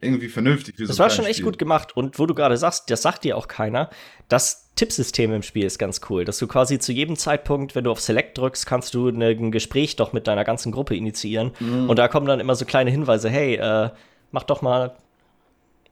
irgendwie 0.00 0.28
vernünftig. 0.28 0.76
das 0.76 0.88
so 0.88 0.98
war 0.98 1.10
schon 1.10 1.24
echt 1.24 1.36
Spiel. 1.36 1.46
gut 1.46 1.58
gemacht. 1.58 1.96
Und 1.96 2.18
wo 2.18 2.26
du 2.26 2.34
gerade 2.34 2.56
sagst, 2.56 2.90
das 2.90 3.02
sagt 3.02 3.24
dir 3.24 3.36
auch 3.36 3.48
keiner, 3.48 3.90
das 4.28 4.70
Tippsystem 4.74 5.32
im 5.32 5.42
Spiel 5.42 5.64
ist 5.64 5.78
ganz 5.78 6.00
cool, 6.10 6.24
dass 6.24 6.38
du 6.38 6.46
quasi 6.46 6.78
zu 6.78 6.92
jedem 6.92 7.16
Zeitpunkt, 7.16 7.74
wenn 7.74 7.84
du 7.84 7.90
auf 7.90 8.00
Select 8.00 8.36
drückst, 8.36 8.66
kannst 8.66 8.94
du 8.94 9.10
ne, 9.10 9.28
ein 9.28 9.50
Gespräch 9.50 9.96
doch 9.96 10.12
mit 10.12 10.26
deiner 10.26 10.44
ganzen 10.44 10.70
Gruppe 10.70 10.94
initiieren. 10.94 11.52
Mhm. 11.60 11.88
Und 11.88 11.98
da 11.98 12.08
kommen 12.08 12.26
dann 12.26 12.40
immer 12.40 12.54
so 12.54 12.66
kleine 12.66 12.90
Hinweise, 12.90 13.30
hey, 13.30 13.54
äh, 13.54 13.90
mach 14.32 14.42
doch 14.42 14.60
mal, 14.60 14.94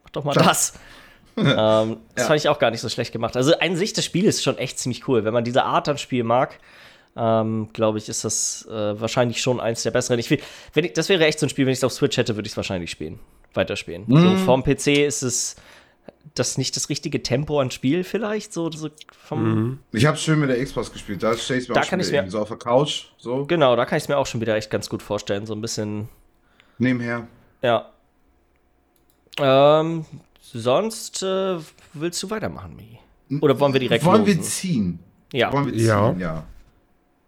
mach 0.03 0.11
doch 0.11 0.23
mal 0.23 0.33
das. 0.33 0.73
ähm, 1.37 1.45
das 1.47 2.23
ja. 2.23 2.25
fand 2.27 2.39
ich 2.39 2.47
auch 2.47 2.59
gar 2.59 2.69
nicht 2.69 2.81
so 2.81 2.89
schlecht 2.89 3.11
gemacht. 3.11 3.35
Also 3.35 3.57
an 3.57 3.75
sich, 3.75 3.93
das 3.93 4.05
Spiel 4.05 4.25
ist 4.25 4.43
schon 4.43 4.57
echt 4.59 4.77
ziemlich 4.77 5.07
cool. 5.07 5.25
Wenn 5.25 5.33
man 5.33 5.43
diese 5.43 5.63
Art 5.63 5.89
an 5.89 5.97
Spiel 5.97 6.23
mag, 6.23 6.59
ähm, 7.17 7.69
glaube 7.73 7.97
ich, 7.97 8.09
ist 8.09 8.25
das 8.25 8.67
äh, 8.69 8.99
wahrscheinlich 8.99 9.41
schon 9.41 9.59
eins 9.59 9.83
der 9.83 9.91
besseren. 9.91 10.19
Ich 10.19 10.29
will, 10.29 10.39
wenn 10.73 10.85
ich, 10.85 10.93
das 10.93 11.09
wäre 11.09 11.25
echt 11.25 11.39
so 11.39 11.45
ein 11.45 11.49
Spiel, 11.49 11.65
wenn 11.65 11.73
ich 11.73 11.79
es 11.79 11.83
auf 11.83 11.93
Switch 11.93 12.17
hätte, 12.17 12.35
würde 12.35 12.47
ich 12.47 12.53
es 12.53 12.57
wahrscheinlich 12.57 12.91
spielen, 12.91 13.19
weiterspielen. 13.55 14.03
Mm. 14.07 14.17
So 14.17 14.37
vom 14.45 14.63
PC 14.63 14.87
ist 15.05 15.21
es 15.21 15.55
das 16.33 16.57
nicht 16.57 16.75
das 16.75 16.89
richtige 16.89 17.23
Tempo 17.23 17.59
an 17.59 17.71
Spiel 17.71 18.03
vielleicht 18.03 18.53
so, 18.53 18.71
so 18.71 18.89
vom 19.09 19.71
mm. 19.71 19.79
Ich 19.93 20.05
habe 20.05 20.17
es 20.17 20.23
schön 20.23 20.39
mit 20.39 20.49
der 20.49 20.63
Xbox 20.63 20.91
gespielt. 20.91 21.23
Da 21.23 21.35
stelle 21.37 21.61
ich 21.61 21.69
mir 21.69 21.75
da 21.75 21.81
auch 21.81 21.87
kann 21.87 22.03
schon 22.03 22.11
mir, 22.11 22.29
so 22.29 22.39
auf 22.39 22.49
der 22.49 22.57
Couch 22.57 23.05
so. 23.17 23.45
Genau, 23.45 23.75
da 23.75 23.85
kann 23.85 23.97
ich 23.97 24.03
es 24.03 24.09
mir 24.09 24.17
auch 24.17 24.27
schon 24.27 24.41
wieder 24.41 24.55
echt 24.55 24.69
ganz 24.69 24.89
gut 24.89 25.01
vorstellen, 25.01 25.45
so 25.45 25.53
ein 25.53 25.61
bisschen 25.61 26.09
nebenher. 26.77 27.27
Ja. 27.61 27.91
Ähm, 29.37 30.05
sonst 30.41 31.23
äh, 31.23 31.57
willst 31.93 32.21
du 32.23 32.29
weitermachen, 32.29 32.75
Mi? 32.75 32.99
Oder 33.41 33.59
wollen 33.59 33.73
wir 33.73 33.79
direkt 33.79 34.05
Wollen 34.05 34.21
losen? 34.21 34.37
wir 34.37 34.41
ziehen? 34.43 34.99
Ja. 35.33 35.51
Wollen 35.51 35.65
wir 35.65 35.73
ziehen? 35.73 35.87
Ja. 35.87 36.13
ja. 36.13 36.43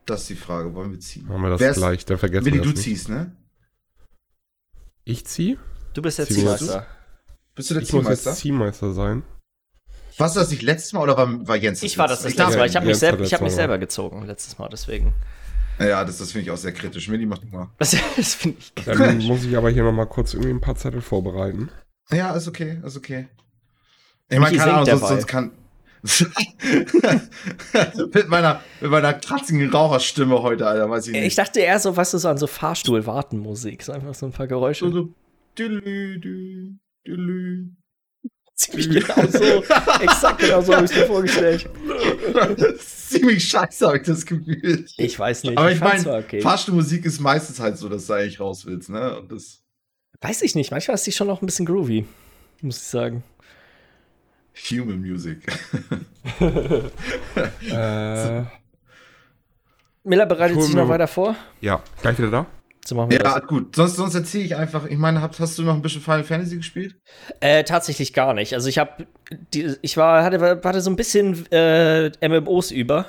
Das 0.06 0.22
ist 0.22 0.30
die 0.30 0.36
Frage. 0.36 0.74
Wollen 0.74 0.92
wir 0.92 1.00
ziehen? 1.00 1.28
Haben 1.28 1.42
wir 1.42 1.50
das 1.50 1.60
Wer's, 1.60 1.78
gleich, 1.78 2.06
dann 2.06 2.18
vergessen 2.18 2.46
wir 2.46 2.54
das 2.54 2.62
du 2.62 2.70
nicht. 2.70 2.82
ziehst, 2.82 3.10
ne? 3.10 3.36
Ich 5.04 5.26
zieh? 5.26 5.58
Du 5.98 6.04
bist 6.04 6.20
der 6.20 6.28
Ziehmeister. 6.28 6.86
Bist 7.56 7.72
du 7.72 7.74
der 7.74 7.82
ich 7.82 7.90
Ziehmeister? 7.90 8.12
Muss 8.12 8.26
jetzt 8.26 8.38
Ziehmeister 8.38 8.94
sein. 8.94 9.24
Warst 10.20 10.36
du 10.36 10.42
das 10.42 10.52
nicht 10.52 10.62
letztes 10.62 10.94
Mal 10.94 11.02
oder 11.02 11.18
war, 11.18 11.48
war 11.48 11.56
Jens 11.56 11.80
das 11.80 11.90
Ich 11.90 11.98
war 11.98 12.08
das 12.08 12.22
das 12.22 12.36
letzte 12.36 12.56
Mal. 12.56 12.68
Ich 12.68 12.76
habe 12.76 12.86
mich, 12.86 13.00
selb, 13.00 13.20
hab 13.20 13.42
mich 13.42 13.54
selber 13.54 13.80
gezogen 13.80 14.24
letztes 14.28 14.60
Mal, 14.60 14.70
deswegen. 14.72 15.16
Ja, 15.80 16.06
das, 16.06 16.20
das 16.20 16.34
finde 16.34 16.44
ich 16.44 16.52
auch 16.52 16.58
sehr 16.58 16.72
kritisch. 16.72 17.08
Mini, 17.08 17.26
mach 17.26 17.40
du 17.40 17.48
mal. 17.48 17.72
Das, 17.80 17.96
das 18.16 18.36
finde 18.36 18.60
ich 18.60 18.76
kritisch. 18.76 18.96
Dann 18.96 19.18
muss 19.24 19.44
ich 19.44 19.58
aber 19.58 19.72
hier 19.72 19.82
noch 19.82 19.92
mal 19.92 20.06
kurz 20.06 20.36
irgendwie 20.36 20.52
ein 20.52 20.62
paar 20.62 20.76
Zettel 20.76 21.02
vorbereiten. 21.02 21.72
Ja, 22.12 22.36
ist 22.36 22.48
okay, 22.48 22.80
ist 22.86 22.96
okay. 22.96 23.28
Ich 24.30 24.38
meine, 24.38 24.56
keine 24.56 24.74
Ahnung, 24.74 24.86
sonst, 24.86 25.08
sonst 25.08 25.26
kann, 25.26 25.50
mit 28.14 28.30
meiner, 28.30 28.62
mit 28.82 28.92
meiner 28.92 29.16
kratzigen 29.16 29.68
Raucherstimme 29.72 30.44
heute, 30.44 30.68
Alter, 30.68 30.92
weiß 30.92 31.08
ich 31.08 31.14
nicht. 31.14 31.24
Ich 31.24 31.34
dachte 31.34 31.60
eher 31.60 31.80
so, 31.80 31.98
was 31.98 32.12
du 32.12 32.20
so 32.20 32.30
an 32.30 32.38
so 32.38 32.46
Fahrstuhl-Warten-Musik. 32.46 33.82
So 33.82 33.94
einfach 33.94 34.14
so 34.14 34.28
ein 34.28 34.32
paar 34.32 34.46
Geräusche. 34.46 34.92
So, 34.92 35.10
dülü, 35.58 36.22
dü, 36.22 36.80
dülü. 37.06 37.78
Ziemlich 38.58 38.90
genau 38.90 39.28
so. 39.28 39.64
Exakt 40.02 40.40
genau 40.40 40.62
so 40.62 40.74
habe 40.74 40.86
ich 40.86 40.92
es 40.92 40.98
mir 40.98 41.06
vorgestellt. 41.06 41.70
Ziemlich 42.80 43.48
scheiße, 43.48 43.86
habe 43.86 43.98
ich 43.98 44.04
das 44.04 44.26
Gefühl. 44.26 44.86
Ich 44.98 45.20
weiß 45.20 45.44
nicht. 45.44 45.58
Aber 45.58 45.70
ich, 45.70 45.76
ich 45.76 45.84
meine, 45.84 46.16
okay. 46.16 46.42
Fahrstuhlmusik 46.42 47.06
ist 47.06 47.20
meistens 47.20 47.60
halt 47.60 47.78
so, 47.78 47.88
dass 47.88 48.08
du 48.08 48.14
eigentlich 48.14 48.40
raus 48.40 48.66
willst, 48.66 48.90
ne? 48.90 49.20
Und 49.20 49.32
das 49.32 49.62
weiß 50.22 50.42
ich 50.42 50.56
nicht. 50.56 50.72
Manchmal 50.72 50.96
ist 50.96 51.06
die 51.06 51.12
schon 51.12 51.28
noch 51.28 51.44
ein 51.44 51.46
bisschen 51.46 51.68
groovy, 51.68 52.06
muss 52.62 52.78
ich 52.78 52.84
sagen. 52.84 53.24
Human 54.72 55.02
Music. 55.02 55.46
äh, 57.70 58.42
Miller 60.04 60.26
bereitet 60.26 60.64
sich 60.64 60.74
noch 60.74 60.90
weiter 60.90 61.08
vor. 61.08 61.36
Ja, 61.62 61.84
gleich 62.02 62.18
wieder 62.18 62.32
da. 62.32 62.48
So 62.88 62.96
machen 62.96 63.12
wir 63.12 63.18
ja, 63.18 63.40
das. 63.40 63.48
gut. 63.48 63.76
Sonst, 63.76 63.98
sonst 63.98 64.16
erzähle 64.16 64.46
ich 64.46 64.56
einfach. 64.56 64.86
Ich 64.86 64.98
meine, 64.98 65.22
hast, 65.22 65.42
hast 65.42 65.58
du 65.58 65.64
noch 65.64 65.74
ein 65.74 65.82
bisschen 65.82 66.02
Final 66.02 66.24
Fantasy 66.24 66.56
gespielt? 66.56 66.96
Äh, 67.42 67.66
tatsächlich 67.66 68.14
gar 68.14 68.34
nicht. 68.34 68.54
Also 68.54 68.70
ich 68.70 68.78
habe, 68.78 69.06
ich 69.82 69.98
war, 69.98 70.24
hatte, 70.24 70.62
hatte 70.64 70.80
so 70.80 70.90
ein 70.90 70.96
bisschen 70.96 71.46
äh, 71.52 72.12
MMOs 72.26 72.72
über 72.72 73.08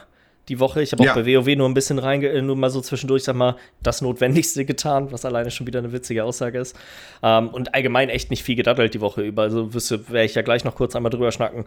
die 0.48 0.58
Woche. 0.58 0.82
Ich 0.82 0.90
habe 0.90 1.02
auch 1.02 1.06
ja. 1.06 1.14
bei 1.14 1.24
WoW 1.24 1.54
nur 1.54 1.68
ein 1.68 1.74
bisschen 1.74 2.00
reinge, 2.00 2.42
nur 2.42 2.56
mal 2.56 2.70
so 2.70 2.80
zwischendurch, 2.80 3.22
sag 3.22 3.36
mal, 3.36 3.54
das 3.80 4.02
Notwendigste 4.02 4.64
getan, 4.64 5.12
was 5.12 5.24
alleine 5.24 5.52
schon 5.52 5.68
wieder 5.68 5.78
eine 5.78 5.92
witzige 5.92 6.24
Aussage 6.24 6.58
ist. 6.58 6.74
Ähm, 7.22 7.48
und 7.48 7.72
allgemein 7.72 8.08
echt 8.08 8.30
nicht 8.32 8.42
viel 8.42 8.56
gedaddelt 8.56 8.94
die 8.94 9.00
Woche 9.00 9.22
über. 9.22 9.42
Also 9.42 9.72
werde 9.72 10.24
ich 10.24 10.34
ja 10.34 10.42
gleich 10.42 10.64
noch 10.64 10.74
kurz 10.74 10.96
einmal 10.96 11.10
drüber 11.10 11.30
schnacken. 11.30 11.66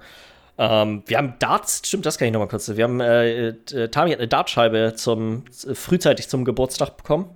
Ähm, 0.58 1.04
wir 1.06 1.18
haben 1.18 1.36
Darts, 1.40 1.82
stimmt, 1.86 2.06
das 2.06 2.18
kann 2.18 2.28
ich 2.28 2.34
noch 2.34 2.42
mal 2.42 2.48
kurz. 2.48 2.68
Wir 2.76 2.84
haben, 2.84 3.00
äh, 3.00 3.48
äh, 3.48 3.88
Tami 3.88 4.12
hat 4.12 4.20
eine 4.20 4.28
Dartscheibe 4.28 4.96
zum, 4.98 5.46
äh, 5.66 5.74
frühzeitig 5.76 6.28
zum 6.28 6.44
Geburtstag 6.44 6.98
bekommen. 6.98 7.30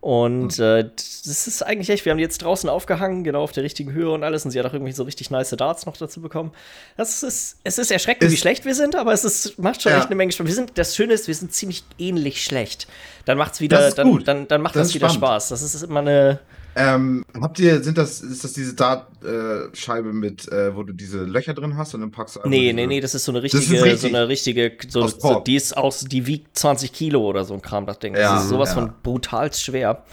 Und 0.00 0.60
äh, 0.60 0.88
das 0.94 1.46
ist 1.48 1.62
eigentlich 1.62 1.90
echt, 1.90 2.04
wir 2.04 2.10
haben 2.10 2.18
die 2.18 2.22
jetzt 2.22 2.38
draußen 2.38 2.70
aufgehangen, 2.70 3.24
genau 3.24 3.42
auf 3.42 3.50
der 3.50 3.64
richtigen 3.64 3.92
Höhe 3.92 4.10
und 4.10 4.22
alles. 4.22 4.44
Und 4.44 4.52
sie 4.52 4.58
hat 4.60 4.66
auch 4.66 4.72
irgendwie 4.72 4.92
so 4.92 5.02
richtig 5.02 5.30
nice 5.30 5.50
Darts 5.50 5.86
noch 5.86 5.96
dazu 5.96 6.20
bekommen. 6.20 6.52
Das 6.96 7.24
ist, 7.24 7.58
es 7.64 7.78
ist 7.78 7.90
erschreckend, 7.90 8.22
ist, 8.24 8.32
wie 8.32 8.36
schlecht 8.36 8.64
wir 8.64 8.76
sind, 8.76 8.94
aber 8.94 9.12
es 9.12 9.24
ist, 9.24 9.58
macht 9.58 9.82
schon 9.82 9.90
ja. 9.90 9.98
echt 9.98 10.06
eine 10.06 10.14
Menge 10.14 10.30
Spaß. 10.30 10.46
Wir 10.46 10.54
sind, 10.54 10.78
das 10.78 10.94
Schöne 10.94 11.14
ist, 11.14 11.26
wir 11.26 11.34
sind 11.34 11.52
ziemlich 11.52 11.82
ähnlich 11.98 12.44
schlecht. 12.44 12.86
Dann 13.24 13.38
macht's 13.38 13.60
wieder, 13.60 13.90
dann, 13.90 14.22
dann, 14.24 14.46
dann, 14.46 14.62
macht 14.62 14.76
das, 14.76 14.88
das 14.88 14.94
wieder 14.94 15.08
spannend. 15.08 15.42
Spaß. 15.42 15.48
Das 15.48 15.62
ist 15.62 15.82
immer 15.82 16.00
eine, 16.00 16.38
ähm, 16.78 17.24
habt 17.40 17.58
ihr, 17.58 17.82
sind 17.82 17.98
das, 17.98 18.20
ist 18.20 18.44
das 18.44 18.52
diese 18.52 18.74
Dartscheibe 18.74 20.10
äh, 20.10 20.12
mit, 20.12 20.50
äh, 20.52 20.74
wo 20.76 20.84
du 20.84 20.92
diese 20.92 21.24
Löcher 21.24 21.52
drin 21.52 21.76
hast 21.76 21.94
und 21.94 22.02
dann 22.02 22.12
packst 22.12 22.36
du 22.36 22.48
Nee, 22.48 22.72
nee, 22.72 22.86
nee, 22.86 23.00
das 23.00 23.14
ist 23.14 23.24
so 23.24 23.32
eine 23.32 23.42
richtige, 23.42 23.82
richtig, 23.82 24.00
so 24.00 24.06
eine 24.06 24.28
richtige, 24.28 24.76
so, 24.88 25.08
so, 25.08 25.40
die 25.40 25.56
ist 25.56 25.76
aus, 25.76 26.00
die 26.00 26.26
wiegt 26.26 26.56
20 26.56 26.92
Kilo 26.92 27.20
oder 27.22 27.44
so 27.44 27.54
ein 27.54 27.62
Kram, 27.62 27.84
das 27.84 27.98
Ding. 27.98 28.14
Ja, 28.14 28.34
das 28.34 28.44
ist 28.44 28.50
sowas 28.50 28.70
ja. 28.70 28.74
von 28.76 28.92
brutal 29.02 29.52
schwer. 29.52 30.04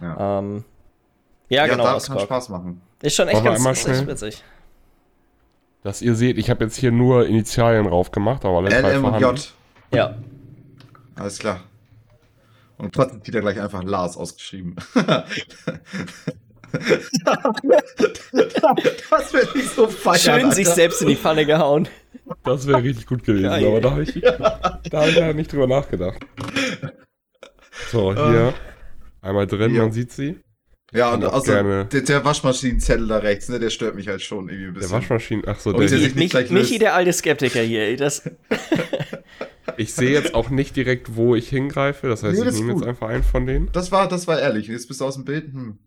Ja, 0.00 0.38
ähm, 0.38 0.64
ja, 1.48 1.66
ja 1.66 1.72
genau. 1.72 1.84
Das 1.84 2.06
kann 2.06 2.20
Spaß 2.20 2.50
machen. 2.50 2.82
Ist 3.00 3.16
schon 3.16 3.28
echt 3.28 3.42
ganz 3.42 3.64
echt 3.64 4.06
witzig. 4.06 4.44
Dass 5.82 6.02
ihr 6.02 6.14
seht, 6.14 6.38
ich 6.38 6.50
habe 6.50 6.64
jetzt 6.64 6.76
hier 6.76 6.92
nur 6.92 7.26
Initialien 7.26 7.86
drauf 7.86 8.10
gemacht, 8.10 8.44
aber 8.44 8.58
alle 8.58 8.70
L, 8.70 8.82
drei 8.82 8.98
und 8.98 9.20
J. 9.20 9.54
Ja. 9.92 10.16
Alles 11.14 11.38
klar. 11.38 11.60
Und 12.76 12.94
trotzdem 12.94 13.26
wieder 13.26 13.40
gleich 13.40 13.60
einfach 13.60 13.82
Lars 13.84 14.16
ausgeschrieben. 14.16 14.76
das 14.94 15.24
wäre 19.32 19.56
nicht 19.56 19.70
so 19.70 19.86
feiern, 19.86 20.18
Schön 20.18 20.32
Alter. 20.32 20.52
sich 20.52 20.68
selbst 20.68 21.02
in 21.02 21.08
die 21.08 21.16
Pfanne 21.16 21.46
gehauen. 21.46 21.88
Das 22.42 22.66
wäre 22.66 22.82
richtig 22.82 23.06
gut 23.06 23.24
gewesen, 23.24 23.44
Geil. 23.44 23.66
aber 23.66 23.80
da 23.80 23.90
habe 23.92 24.02
ich, 24.02 24.20
da 24.20 24.60
hab 24.92 25.08
ich 25.08 25.16
ja 25.16 25.32
nicht 25.32 25.52
drüber 25.52 25.66
nachgedacht. 25.66 26.18
So, 27.90 28.14
hier. 28.14 28.54
Einmal 29.20 29.46
drin, 29.46 29.74
ja. 29.74 29.82
man 29.82 29.92
sieht 29.92 30.12
sie. 30.12 30.40
Ja, 30.92 31.12
und 31.12 31.24
also 31.24 31.52
der, 31.52 31.84
der 31.84 32.24
Waschmaschinenzettel 32.24 33.08
da 33.08 33.18
rechts, 33.18 33.48
ne, 33.48 33.58
der 33.58 33.70
stört 33.70 33.96
mich 33.96 34.06
halt 34.06 34.22
schon 34.22 34.48
irgendwie 34.48 34.68
ein 34.68 34.74
bisschen. 34.74 34.90
Der 34.90 34.98
Waschmaschinen, 34.98 35.44
ach 35.48 35.58
so, 35.58 35.72
der, 35.72 35.80
der 35.80 35.88
sich 35.88 36.14
nicht 36.14 36.34
Mich, 36.34 36.50
Michi, 36.50 36.78
der 36.78 36.94
alte 36.94 37.12
Skeptiker 37.12 37.62
hier, 37.62 37.96
das. 37.96 38.22
Ich 39.76 39.94
sehe 39.94 40.10
jetzt 40.10 40.34
auch 40.34 40.50
nicht 40.50 40.76
direkt, 40.76 41.16
wo 41.16 41.34
ich 41.34 41.48
hingreife. 41.48 42.08
Das 42.08 42.22
heißt, 42.22 42.38
nee, 42.38 42.44
das 42.44 42.54
ich 42.56 42.60
nehme 42.60 42.74
jetzt 42.74 42.86
einfach 42.86 43.08
einen 43.08 43.22
von 43.22 43.46
denen. 43.46 43.70
Das 43.72 43.92
war, 43.92 44.08
das 44.08 44.26
war 44.26 44.38
ehrlich. 44.38 44.68
Jetzt 44.68 44.88
bist 44.88 45.00
du 45.00 45.06
aus 45.06 45.14
dem 45.14 45.24
Bild. 45.24 45.52
Hm. 45.52 45.78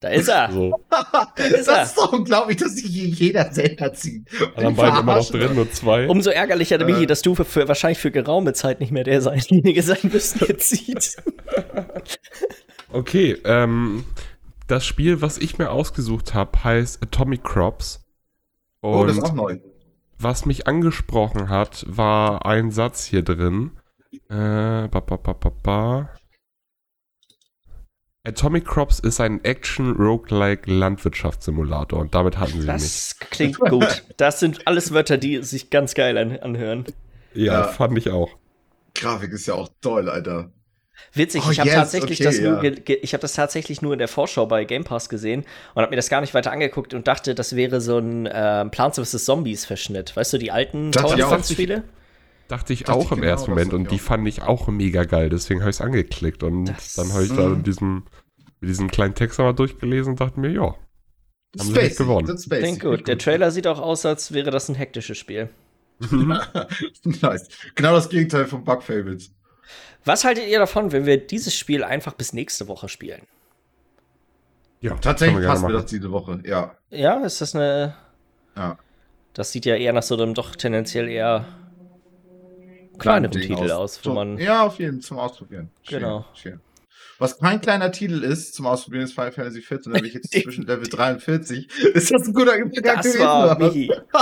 Da 0.00 0.08
ist 0.08 0.28
er. 0.28 0.52
So. 0.52 0.80
da 0.90 1.44
ist 1.44 1.68
das 1.68 1.88
ist 1.90 1.98
doch 1.98 2.12
unglaublich, 2.12 2.58
dass 2.58 2.74
sich 2.74 2.86
jeder 2.86 3.50
selber 3.52 3.92
zieht. 3.92 4.28
Dann 4.56 4.74
beiden 4.74 5.00
immer 5.00 5.16
noch 5.16 5.30
drin, 5.30 5.54
nur 5.54 5.70
zwei. 5.70 6.08
Umso 6.08 6.30
ärgerlicher, 6.30 6.80
äh. 6.80 7.06
dass 7.06 7.22
du 7.22 7.34
für, 7.34 7.44
für, 7.44 7.68
wahrscheinlich 7.68 7.98
für 7.98 8.10
geraume 8.10 8.52
Zeit 8.52 8.80
nicht 8.80 8.92
mehr 8.92 9.04
derjenige 9.04 9.82
sein 9.82 10.12
wirst, 10.12 10.40
der 10.46 10.58
zieht. 10.58 11.16
okay, 12.92 13.38
ähm, 13.44 14.04
das 14.66 14.84
Spiel, 14.84 15.22
was 15.22 15.38
ich 15.38 15.58
mir 15.58 15.70
ausgesucht 15.70 16.34
habe, 16.34 16.62
heißt 16.62 17.02
Atomic 17.02 17.42
Crops. 17.42 18.04
Und 18.80 18.94
oh, 18.94 19.06
das 19.06 19.16
ist 19.16 19.24
auch 19.24 19.34
neu 19.34 19.58
was 20.18 20.46
mich 20.46 20.66
angesprochen 20.66 21.48
hat, 21.48 21.84
war 21.88 22.46
ein 22.46 22.70
Satz 22.70 23.04
hier 23.04 23.22
drin. 23.22 23.72
Äh, 24.28 24.88
ba, 24.88 25.00
ba, 25.00 25.16
ba, 25.16 25.32
ba, 25.32 25.52
ba. 25.62 26.10
Atomic 28.26 28.64
Crops 28.64 28.98
ist 28.98 29.20
ein 29.20 29.44
Action-Roguelike 29.44 30.68
Landwirtschaftssimulator 30.68 32.00
und 32.00 32.14
damit 32.14 32.38
hatten 32.38 32.60
sie 32.60 32.66
das 32.66 32.82
mich. 32.82 32.92
Das 33.20 33.30
klingt 33.30 33.58
gut. 33.60 34.04
Das 34.16 34.40
sind 34.40 34.66
alles 34.66 34.92
Wörter, 34.92 35.16
die 35.16 35.42
sich 35.44 35.70
ganz 35.70 35.94
geil 35.94 36.18
an 36.18 36.36
anhören. 36.38 36.86
Ja, 37.34 37.52
ja, 37.52 37.62
fand 37.64 37.96
ich 37.98 38.10
auch. 38.10 38.30
Grafik 38.94 39.30
ist 39.32 39.46
ja 39.46 39.54
auch 39.54 39.68
toll, 39.80 40.08
Alter. 40.08 40.50
Witzig, 41.12 41.42
oh, 41.46 41.50
ich 41.50 41.60
habe 41.60 41.68
yes, 41.68 41.78
tatsächlich 41.78 42.20
okay, 42.20 42.24
das 42.24 42.38
ja. 42.38 42.50
nur 42.50 42.62
ich 42.64 43.12
habe 43.12 43.20
das 43.22 43.34
tatsächlich 43.34 43.82
nur 43.82 43.92
in 43.92 43.98
der 43.98 44.08
Vorschau 44.08 44.46
bei 44.46 44.64
Game 44.64 44.84
Pass 44.84 45.08
gesehen 45.08 45.44
und 45.74 45.82
habe 45.82 45.90
mir 45.90 45.96
das 45.96 46.08
gar 46.08 46.20
nicht 46.20 46.34
weiter 46.34 46.52
angeguckt 46.52 46.94
und 46.94 47.06
dachte, 47.06 47.34
das 47.34 47.56
wäre 47.56 47.80
so 47.80 47.98
ein 47.98 48.26
äh, 48.26 48.64
Plants 48.66 48.98
vs 48.98 49.24
Zombies 49.24 49.64
Verschnitt. 49.64 50.16
Weißt 50.16 50.32
du, 50.32 50.38
die 50.38 50.50
alten 50.50 50.92
Tower 50.92 51.16
Defense 51.16 51.52
Spiele? 51.52 51.84
Dachte 52.48 52.72
ich 52.72 52.84
dachte 52.84 52.98
auch 52.98 53.06
ich 53.06 53.10
im 53.12 53.20
genau, 53.20 53.30
ersten 53.30 53.50
Moment 53.50 53.72
und 53.74 53.90
die 53.90 53.98
fand 53.98 54.26
ich 54.28 54.42
auch 54.42 54.68
mega 54.68 55.04
geil, 55.04 55.30
deswegen 55.30 55.60
habe 55.60 55.70
ich 55.70 55.76
es 55.76 55.80
angeklickt 55.80 56.42
und 56.42 56.66
das, 56.66 56.94
dann 56.94 57.12
habe 57.12 57.24
ich 57.24 57.32
da 57.32 57.46
in 57.46 57.62
diesem 57.62 58.04
diesen 58.60 58.90
kleinen 58.90 59.14
Text 59.14 59.38
aber 59.40 59.52
durchgelesen 59.52 60.12
und 60.12 60.20
dachte 60.20 60.40
mir, 60.40 60.50
ja, 60.50 60.74
haben 61.58 61.74
sie 61.74 61.80
nicht 61.80 61.96
gewonnen. 61.96 62.36
Klingt 62.48 62.80
gut. 62.80 63.08
Der 63.08 63.18
Trailer 63.18 63.50
sieht 63.50 63.66
auch 63.66 63.80
aus, 63.80 64.04
als 64.04 64.32
wäre 64.32 64.50
das 64.50 64.68
ein 64.68 64.74
hektisches 64.74 65.18
Spiel. 65.18 65.48
nice. 67.04 67.48
Genau 67.74 67.94
das 67.94 68.08
Gegenteil 68.08 68.46
von 68.46 68.64
Bug 68.64 68.82
Fables. 68.82 69.30
Was 70.06 70.24
haltet 70.24 70.46
ihr 70.46 70.60
davon, 70.60 70.92
wenn 70.92 71.04
wir 71.04 71.18
dieses 71.18 71.54
Spiel 71.54 71.82
einfach 71.82 72.14
bis 72.14 72.32
nächste 72.32 72.68
Woche 72.68 72.88
spielen? 72.88 73.22
Ja, 74.80 74.94
tatsächlich 74.94 75.44
passt 75.44 75.64
mir 75.64 75.72
das 75.72 75.86
diese 75.86 76.12
Woche, 76.12 76.40
ja. 76.44 76.76
Ja, 76.90 77.24
ist 77.24 77.40
das 77.40 77.56
eine. 77.56 77.96
Ja. 78.56 78.78
Das 79.34 79.50
sieht 79.50 79.66
ja 79.66 79.74
eher 79.74 79.92
nach 79.92 80.04
so 80.04 80.14
einem 80.16 80.32
doch 80.32 80.54
tendenziell 80.54 81.08
eher 81.08 81.44
kleineren 82.98 83.32
Titel 83.32 83.72
aus, 83.72 84.00
wo 84.04 84.12
man. 84.12 84.38
Ja, 84.38 84.64
auf 84.64 84.78
jeden 84.78 85.00
Fall 85.00 85.08
zum 85.08 85.18
Ausprobieren. 85.18 85.70
Schön, 85.82 85.98
genau. 85.98 86.24
Schön. 86.34 86.60
Was 87.18 87.38
kein 87.38 87.60
kleiner 87.60 87.90
Titel 87.90 88.22
ist 88.22 88.54
zum 88.54 88.66
Ausprobieren 88.66 89.04
ist 89.04 89.14
Final 89.14 89.32
Fantasy 89.32 89.60
XIV, 89.60 89.80
da 89.86 89.90
bin 89.90 90.04
ich 90.04 90.14
jetzt 90.14 90.30
zwischen 90.42 90.66
Level 90.66 90.88
43. 90.88 91.68
Ist 91.94 92.12
das 92.12 92.28
ein 92.28 92.32
guter 92.32 92.56
Übergang 92.56 92.96
das 92.96 93.06
gewesen? 93.06 93.24
War 93.24 93.58
Michi. 93.58 93.90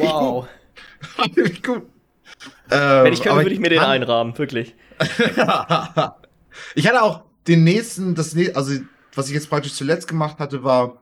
wow. 0.00 0.48
Gut. 1.16 1.62
gut. 1.62 1.93
Ähm, 2.70 3.04
Wenn 3.04 3.12
ich 3.12 3.22
könnte, 3.22 3.38
würde 3.38 3.52
ich 3.52 3.60
mir 3.60 3.70
den 3.70 3.80
einrahmen, 3.80 4.36
wirklich. 4.38 4.74
ich 6.74 6.86
hatte 6.86 7.02
auch 7.02 7.22
den 7.46 7.64
nächsten, 7.64 8.14
das 8.14 8.36
also 8.54 8.80
was 9.14 9.28
ich 9.28 9.34
jetzt 9.34 9.50
praktisch 9.50 9.74
zuletzt 9.74 10.08
gemacht 10.08 10.38
hatte, 10.38 10.64
war 10.64 11.00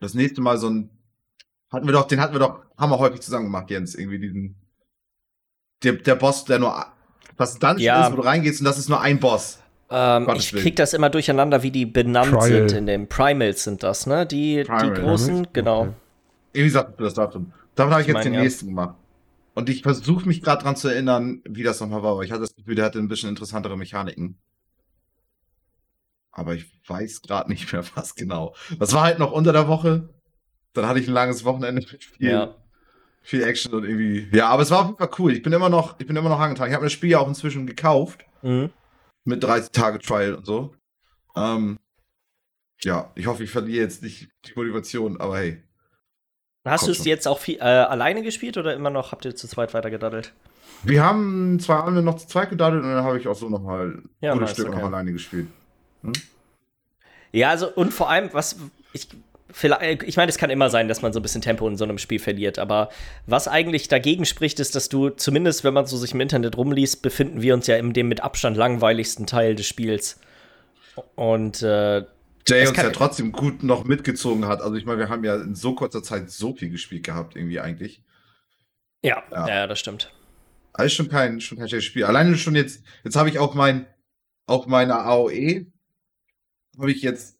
das 0.00 0.14
nächste 0.14 0.40
Mal 0.40 0.58
so 0.58 0.68
ein 0.68 0.90
hatten 1.70 1.86
wir 1.86 1.92
doch, 1.92 2.06
den 2.06 2.20
hatten 2.20 2.32
wir 2.32 2.40
doch, 2.40 2.60
haben 2.78 2.90
wir 2.90 2.98
häufig 2.98 3.20
zusammen 3.20 3.44
gemacht, 3.44 3.70
Jens, 3.70 3.94
irgendwie 3.94 4.18
diesen 4.18 4.56
der, 5.82 5.92
der 5.92 6.14
Boss, 6.14 6.44
der 6.44 6.58
nur 6.58 6.86
was 7.36 7.58
dann 7.58 7.78
ja. 7.78 8.06
ist, 8.06 8.12
wo 8.12 8.16
du 8.16 8.22
reingehst 8.22 8.60
und 8.60 8.64
das 8.64 8.78
ist 8.78 8.88
nur 8.88 9.00
ein 9.00 9.20
Boss. 9.20 9.60
Ähm, 9.90 10.28
ich 10.34 10.52
krieg 10.52 10.76
das 10.76 10.92
immer 10.92 11.08
durcheinander, 11.08 11.62
wie 11.62 11.70
die 11.70 11.86
benannt 11.86 12.32
Trial. 12.32 12.68
sind 12.68 12.72
in 12.72 12.86
dem 12.86 13.08
Primals 13.08 13.64
sind 13.64 13.82
das, 13.82 14.06
ne? 14.06 14.26
Die, 14.26 14.64
Primal. 14.64 14.94
die 14.94 15.00
großen, 15.00 15.48
genau. 15.52 15.82
Okay. 15.82 15.92
Irgendwie 16.52 16.70
sagst 16.70 16.98
du 16.98 17.04
das 17.04 17.14
Datum. 17.14 17.52
Damit 17.74 17.92
habe 17.92 18.02
ich, 18.02 18.08
ich 18.08 18.14
jetzt 18.14 18.24
mein, 18.24 18.24
den 18.24 18.34
ja. 18.34 18.42
nächsten 18.42 18.66
gemacht. 18.66 18.96
Und 19.58 19.68
ich 19.68 19.82
versuche 19.82 20.24
mich 20.24 20.40
gerade 20.40 20.62
dran 20.62 20.76
zu 20.76 20.86
erinnern, 20.86 21.42
wie 21.44 21.64
das 21.64 21.80
nochmal 21.80 22.04
war, 22.04 22.12
aber 22.12 22.22
ich 22.22 22.30
hatte 22.30 22.42
das 22.42 22.54
Gefühl, 22.54 22.76
der 22.76 22.84
hatte 22.84 23.00
ein 23.00 23.08
bisschen 23.08 23.28
interessantere 23.28 23.76
Mechaniken. 23.76 24.38
Aber 26.30 26.54
ich 26.54 26.70
weiß 26.86 27.22
gerade 27.22 27.50
nicht 27.50 27.72
mehr, 27.72 27.82
was 27.96 28.14
genau. 28.14 28.54
Das 28.78 28.92
war 28.92 29.02
halt 29.02 29.18
noch 29.18 29.32
unter 29.32 29.52
der 29.52 29.66
Woche. 29.66 30.10
Dann 30.74 30.86
hatte 30.86 31.00
ich 31.00 31.08
ein 31.08 31.12
langes 31.12 31.44
Wochenende 31.44 31.84
mit 31.90 32.04
viel, 32.04 32.30
ja. 32.30 32.54
viel 33.20 33.42
Action 33.42 33.74
und 33.74 33.82
irgendwie. 33.82 34.28
Ja, 34.30 34.48
aber 34.48 34.62
es 34.62 34.70
war 34.70 34.82
auf 34.82 34.86
jeden 34.86 34.98
Fall 34.98 35.10
cool. 35.18 35.32
Ich 35.32 35.42
bin 35.42 35.52
immer 35.52 35.70
noch, 35.70 35.98
ich 35.98 36.06
bin 36.06 36.14
immer 36.14 36.28
noch 36.28 36.38
angetan. 36.38 36.68
Ich 36.68 36.74
habe 36.74 36.84
mir 36.84 36.86
das 36.86 36.92
Spiel 36.92 37.10
ja 37.10 37.18
auch 37.18 37.26
inzwischen 37.26 37.66
gekauft. 37.66 38.24
Mhm. 38.42 38.70
Mit 39.24 39.42
30 39.42 39.72
Tage 39.72 39.98
Trial 39.98 40.36
und 40.36 40.46
so. 40.46 40.76
Ähm, 41.34 41.80
ja, 42.82 43.10
ich 43.16 43.26
hoffe, 43.26 43.42
ich 43.42 43.50
verliere 43.50 43.82
jetzt 43.82 44.04
nicht 44.04 44.30
die 44.46 44.52
Motivation, 44.54 45.20
aber 45.20 45.38
hey. 45.38 45.64
Hast 46.64 46.86
du 46.86 46.90
es 46.90 47.04
jetzt 47.04 47.26
auch 47.26 47.38
viel, 47.38 47.56
äh, 47.56 47.62
alleine 47.62 48.22
gespielt 48.22 48.56
oder 48.56 48.74
immer 48.74 48.90
noch 48.90 49.12
habt 49.12 49.24
ihr 49.24 49.34
zu 49.34 49.48
zweit 49.48 49.74
weitergedaddelt? 49.74 50.32
Wir 50.82 51.04
haben 51.04 51.58
zwei 51.60 51.74
Abende 51.74 52.02
noch 52.02 52.16
zu 52.16 52.26
zweit 52.26 52.50
gedaddelt 52.50 52.84
und 52.84 52.90
dann 52.90 53.04
habe 53.04 53.18
ich 53.18 53.26
auch 53.26 53.34
so 53.34 53.48
nochmal 53.48 54.02
ja, 54.20 54.32
ein 54.32 54.38
nice, 54.38 54.52
Stück 54.52 54.68
okay. 54.68 54.76
noch 54.76 54.84
alleine 54.84 55.12
gespielt. 55.12 55.48
Hm? 56.02 56.12
Ja, 57.32 57.50
also 57.50 57.70
und 57.72 57.92
vor 57.92 58.10
allem, 58.10 58.30
was 58.32 58.56
ich 58.92 59.08
vielleicht, 59.50 60.02
ich 60.02 60.16
meine, 60.16 60.30
es 60.30 60.38
kann 60.38 60.50
immer 60.50 60.70
sein, 60.70 60.88
dass 60.88 61.02
man 61.02 61.12
so 61.12 61.20
ein 61.20 61.22
bisschen 61.22 61.42
Tempo 61.42 61.66
in 61.68 61.76
so 61.76 61.84
einem 61.84 61.98
Spiel 61.98 62.18
verliert, 62.18 62.58
aber 62.58 62.90
was 63.26 63.48
eigentlich 63.48 63.88
dagegen 63.88 64.24
spricht, 64.24 64.60
ist, 64.60 64.74
dass 64.74 64.88
du 64.88 65.10
zumindest, 65.10 65.64
wenn 65.64 65.74
man 65.74 65.86
so 65.86 65.96
sich 65.96 66.12
im 66.12 66.20
Internet 66.20 66.56
rumliest, 66.56 67.02
befinden 67.02 67.42
wir 67.42 67.54
uns 67.54 67.66
ja 67.66 67.76
in 67.76 67.92
dem 67.92 68.08
mit 68.08 68.22
Abstand 68.22 68.56
langweiligsten 68.56 69.26
Teil 69.26 69.54
des 69.54 69.66
Spiels. 69.66 70.20
Und 71.14 71.62
äh, 71.62 72.04
Jay 72.48 72.66
uns 72.66 72.76
ja 72.76 72.90
trotzdem 72.90 73.32
gut 73.32 73.62
noch 73.62 73.84
mitgezogen 73.84 74.46
hat. 74.46 74.60
Also 74.60 74.76
ich 74.76 74.86
meine, 74.86 74.98
wir 74.98 75.08
haben 75.08 75.24
ja 75.24 75.36
in 75.36 75.54
so 75.54 75.74
kurzer 75.74 76.02
Zeit 76.02 76.30
so 76.30 76.54
viel 76.54 76.70
gespielt 76.70 77.04
gehabt, 77.04 77.36
irgendwie 77.36 77.60
eigentlich. 77.60 78.02
Ja, 79.02 79.22
ja, 79.30 79.48
ja 79.48 79.66
das 79.66 79.78
stimmt. 79.78 80.12
Alles 80.72 80.92
schon 80.92 81.08
kein, 81.08 81.40
schon 81.40 81.58
kein 81.58 81.68
schlechtes 81.68 81.86
Spiel. 81.86 82.04
Alleine 82.04 82.36
schon 82.36 82.54
jetzt, 82.54 82.84
jetzt 83.04 83.16
habe 83.16 83.28
ich 83.28 83.38
auch 83.38 83.54
mein, 83.54 83.86
auf 84.46 84.66
meiner 84.66 85.04
AOE, 85.04 85.66
habe 86.78 86.90
ich 86.90 87.02
jetzt 87.02 87.36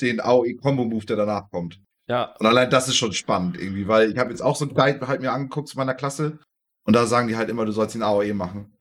den 0.00 0.20
AOE-Combo-Move, 0.20 1.06
der 1.06 1.16
danach 1.16 1.50
kommt. 1.50 1.80
Ja. 2.06 2.34
Und 2.38 2.46
allein 2.46 2.70
das 2.70 2.88
ist 2.88 2.96
schon 2.96 3.12
spannend 3.12 3.58
irgendwie, 3.60 3.86
weil 3.88 4.10
ich 4.10 4.18
habe 4.18 4.30
jetzt 4.30 4.40
auch 4.40 4.56
so 4.56 4.64
ein 4.64 4.74
Guide 4.74 5.06
halt 5.06 5.20
mir 5.20 5.32
angeguckt 5.32 5.68
zu 5.68 5.76
meiner 5.76 5.94
Klasse 5.94 6.38
und 6.84 6.94
da 6.94 7.06
sagen 7.06 7.28
die 7.28 7.36
halt 7.36 7.50
immer, 7.50 7.66
du 7.66 7.72
sollst 7.72 7.94
den 7.94 8.02
AOE 8.02 8.32
machen. 8.32 8.72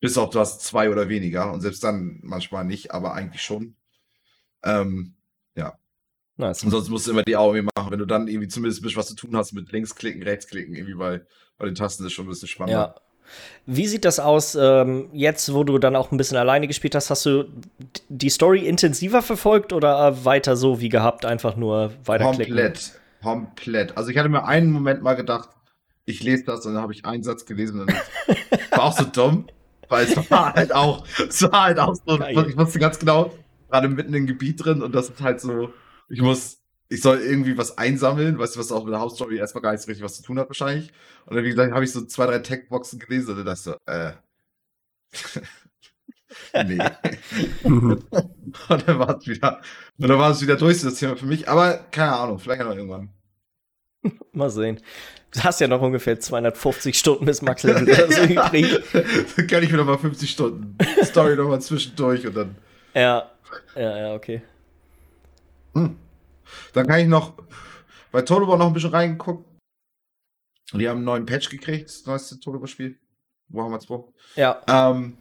Bis 0.00 0.18
auf 0.18 0.30
du 0.30 0.38
hast 0.38 0.60
zwei 0.60 0.90
oder 0.90 1.08
weniger 1.08 1.52
und 1.52 1.62
selbst 1.62 1.82
dann 1.82 2.20
manchmal 2.22 2.64
nicht, 2.64 2.92
aber 2.92 3.14
eigentlich 3.14 3.42
schon. 3.42 3.76
Ähm, 4.64 5.14
ja. 5.54 5.78
Nice. 6.36 6.64
Und 6.64 6.70
sonst 6.70 6.88
musst 6.88 7.06
du 7.06 7.12
immer 7.12 7.22
die 7.22 7.36
Augen 7.36 7.68
machen. 7.76 7.90
Wenn 7.90 7.98
du 7.98 8.06
dann 8.06 8.28
irgendwie 8.28 8.48
zumindest 8.48 8.80
ein 8.80 8.84
bisschen 8.84 8.98
was 8.98 9.08
zu 9.08 9.16
tun 9.16 9.36
hast 9.36 9.52
mit 9.52 9.72
Linksklicken, 9.72 10.22
Rechtsklicken, 10.22 10.74
irgendwie 10.74 10.94
bei, 10.94 11.22
bei 11.58 11.66
den 11.66 11.74
Tasten 11.74 12.04
ist 12.04 12.12
schon 12.12 12.26
ein 12.26 12.28
bisschen 12.28 12.48
spannender. 12.48 12.94
Ja. 12.94 13.00
Wie 13.66 13.86
sieht 13.86 14.04
das 14.04 14.20
aus 14.20 14.54
ähm, 14.54 15.08
jetzt, 15.12 15.52
wo 15.52 15.64
du 15.64 15.78
dann 15.78 15.96
auch 15.96 16.12
ein 16.12 16.16
bisschen 16.16 16.36
alleine 16.36 16.66
gespielt 16.68 16.94
hast? 16.94 17.10
Hast 17.10 17.26
du 17.26 17.44
die 18.08 18.28
Story 18.28 18.66
intensiver 18.66 19.22
verfolgt 19.22 19.72
oder 19.72 20.24
weiter 20.24 20.56
so 20.56 20.80
wie 20.80 20.88
gehabt, 20.88 21.24
einfach 21.24 21.56
nur 21.56 21.92
weiterklicken? 22.04 22.54
Komplett, 22.54 23.00
komplett. 23.22 23.96
Also 23.96 24.10
ich 24.10 24.18
hatte 24.18 24.28
mir 24.28 24.44
einen 24.44 24.70
Moment 24.70 25.02
mal 25.02 25.14
gedacht, 25.14 25.50
ich 26.04 26.22
lese 26.22 26.44
das 26.44 26.64
und 26.66 26.74
dann 26.74 26.82
habe 26.82 26.92
ich 26.92 27.04
einen 27.04 27.24
Satz 27.24 27.44
gelesen 27.44 27.80
und 27.80 27.90
dann 27.90 28.00
war 28.70 28.84
auch 28.84 28.96
so 28.96 29.04
dumm, 29.04 29.46
weil 29.88 30.06
es 30.06 30.30
war 30.30 30.54
halt 30.54 30.72
auch, 30.72 31.04
es 31.28 31.42
war 31.42 31.64
halt 31.64 31.78
auch 31.80 31.94
so, 31.94 32.18
Geil. 32.18 32.46
ich 32.48 32.56
wusste 32.56 32.78
ganz 32.78 32.98
genau, 32.98 33.32
gerade 33.68 33.88
mitten 33.88 34.14
im 34.14 34.26
Gebiet 34.26 34.64
drin 34.64 34.82
und 34.82 34.94
das 34.94 35.10
ist 35.10 35.20
halt 35.20 35.40
so, 35.40 35.72
ich 36.08 36.20
muss, 36.20 36.60
ich 36.88 37.02
soll 37.02 37.18
irgendwie 37.18 37.58
was 37.58 37.78
einsammeln, 37.78 38.38
weißt 38.38 38.56
du, 38.56 38.60
was 38.60 38.72
auch 38.72 38.84
mit 38.84 38.92
der 38.92 39.00
Hauptstory 39.00 39.38
erstmal 39.38 39.62
gar 39.62 39.72
nicht 39.72 39.82
so 39.82 39.88
richtig 39.88 40.04
was 40.04 40.16
zu 40.16 40.22
tun 40.22 40.38
hat 40.38 40.48
wahrscheinlich. 40.48 40.92
Und 41.26 41.36
dann, 41.36 41.44
wie 41.44 41.50
gesagt, 41.50 41.72
habe 41.72 41.84
ich 41.84 41.92
so 41.92 42.04
zwei, 42.04 42.26
drei 42.26 42.38
Tech-Boxen 42.38 42.98
gelesen 42.98 43.30
und 43.30 43.38
dann 43.38 43.46
dachte 43.46 43.58
ich 43.58 43.64
so, 43.64 43.76
äh. 43.86 44.12
nee. 46.66 46.78
und 47.64 48.86
dann 48.86 48.98
war 48.98 49.18
es 49.18 49.26
wieder, 49.26 49.60
und 49.98 50.08
dann 50.08 50.18
war 50.18 50.30
es 50.30 50.42
wieder 50.42 50.56
durch, 50.56 50.80
das 50.82 50.94
Thema 50.94 51.16
für 51.16 51.26
mich. 51.26 51.48
Aber 51.48 51.74
keine 51.90 52.14
Ahnung, 52.14 52.38
vielleicht 52.38 52.62
noch 52.62 52.74
irgendwann. 52.74 53.10
Mal 54.32 54.50
sehen. 54.50 54.80
Du 55.32 55.42
hast 55.42 55.60
ja 55.60 55.68
noch 55.68 55.82
ungefähr 55.82 56.18
250 56.18 56.98
Stunden 56.98 57.26
bis 57.26 57.42
Max 57.42 57.62
Level 57.62 57.82
oder 57.82 58.12
so 58.12 58.22
übrig. 58.22 58.80
dann 59.36 59.46
kann 59.46 59.62
ich 59.62 59.70
mir 59.70 59.78
noch 59.78 59.86
mal 59.86 59.98
50 59.98 60.30
Stunden 60.30 60.78
Story 61.02 61.36
noch 61.36 61.48
mal 61.48 61.60
zwischendurch 61.60 62.26
und 62.26 62.36
dann. 62.36 62.56
Ja, 62.94 63.30
ja, 63.74 63.98
ja, 63.98 64.14
okay. 64.14 64.42
Hm. 65.74 65.98
Dann 66.72 66.86
kann 66.86 67.00
ich 67.00 67.08
noch 67.08 67.34
bei 68.12 68.22
Totalbar 68.22 68.56
noch 68.56 68.68
ein 68.68 68.72
bisschen 68.72 68.90
reingeguckt. 68.90 69.46
Die 70.72 70.88
haben 70.88 70.98
einen 70.98 71.04
neuen 71.04 71.26
Patch 71.26 71.48
gekriegt, 71.48 71.88
das 71.88 72.06
neueste 72.06 72.40
Totalbar-Spiel. 72.40 72.98
Warhammer 73.48 73.78
2. 73.78 74.04
Ja. 74.34 74.62
Ähm, 74.66 75.16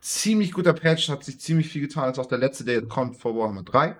ziemlich 0.00 0.52
guter 0.52 0.72
Patch, 0.72 1.08
hat 1.08 1.24
sich 1.24 1.40
ziemlich 1.40 1.68
viel 1.68 1.82
getan, 1.82 2.04
als 2.04 2.18
auch 2.18 2.26
der 2.26 2.38
letzte, 2.38 2.64
der 2.64 2.74
jetzt 2.74 2.88
kommt 2.88 3.16
vor 3.16 3.36
Warhammer 3.36 3.62
3. 3.62 3.96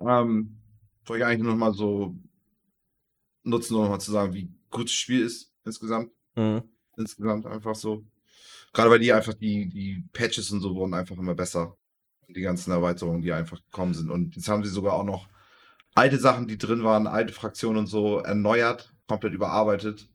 Ähm, 0.00 0.58
soll 1.06 1.18
ich 1.18 1.24
eigentlich 1.24 1.42
nur 1.42 1.52
noch 1.52 1.58
mal 1.58 1.72
so 1.72 2.16
nutzen, 3.44 3.74
um 3.76 3.82
noch 3.82 3.90
mal 3.90 4.00
zu 4.00 4.10
sagen, 4.10 4.34
wie 4.34 4.52
gut 4.70 4.86
das 4.86 4.92
Spiel 4.92 5.24
ist 5.24 5.52
insgesamt. 5.64 6.10
Mhm. 6.34 6.62
Insgesamt 6.96 7.46
einfach 7.46 7.74
so. 7.74 8.04
Gerade 8.72 8.90
weil 8.90 8.98
die 8.98 9.12
einfach 9.12 9.34
die, 9.34 9.68
die 9.68 10.04
Patches 10.12 10.50
und 10.50 10.60
so 10.60 10.74
wurden 10.74 10.94
einfach 10.94 11.16
immer 11.16 11.34
besser. 11.34 11.76
Die 12.28 12.40
ganzen 12.40 12.70
Erweiterungen, 12.70 13.20
die 13.20 13.32
einfach 13.32 13.58
gekommen 13.70 13.92
sind. 13.92 14.10
Und 14.10 14.36
jetzt 14.36 14.48
haben 14.48 14.64
sie 14.64 14.70
sogar 14.70 14.94
auch 14.94 15.04
noch 15.04 15.28
alte 15.94 16.18
Sachen, 16.18 16.48
die 16.48 16.56
drin 16.56 16.82
waren, 16.82 17.06
alte 17.06 17.32
Fraktionen 17.32 17.80
und 17.80 17.86
so 17.86 18.18
erneuert, 18.18 18.94
komplett 19.06 19.34
überarbeitet. 19.34 20.08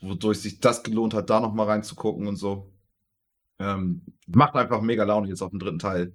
Wodurch 0.00 0.40
sich 0.40 0.60
das 0.60 0.82
gelohnt 0.82 1.14
hat, 1.14 1.30
da 1.30 1.40
nochmal 1.40 1.68
reinzugucken 1.68 2.26
und 2.26 2.36
so. 2.36 2.70
Ähm, 3.58 4.02
macht 4.26 4.56
einfach 4.56 4.80
mega 4.82 5.04
Laune 5.04 5.28
jetzt 5.28 5.42
auf 5.42 5.50
dem 5.50 5.60
dritten 5.60 5.78
Teil. 5.78 6.14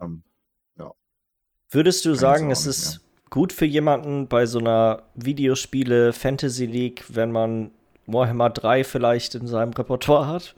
Ähm, 0.00 0.22
ja. 0.78 0.92
Würdest 1.68 2.04
du 2.04 2.10
Kann 2.10 2.18
sagen, 2.18 2.50
es 2.50 2.66
ist 2.66 3.00
gut 3.28 3.52
für 3.52 3.66
jemanden 3.66 4.28
bei 4.28 4.46
so 4.46 4.58
einer 4.58 5.02
Videospiele 5.14 6.12
Fantasy 6.12 6.66
League, 6.66 7.04
wenn 7.08 7.32
man 7.32 7.72
Warhammer 8.12 8.50
3 8.50 8.84
vielleicht 8.84 9.34
in 9.34 9.46
seinem 9.46 9.72
Repertoire 9.72 10.26
hat? 10.26 10.54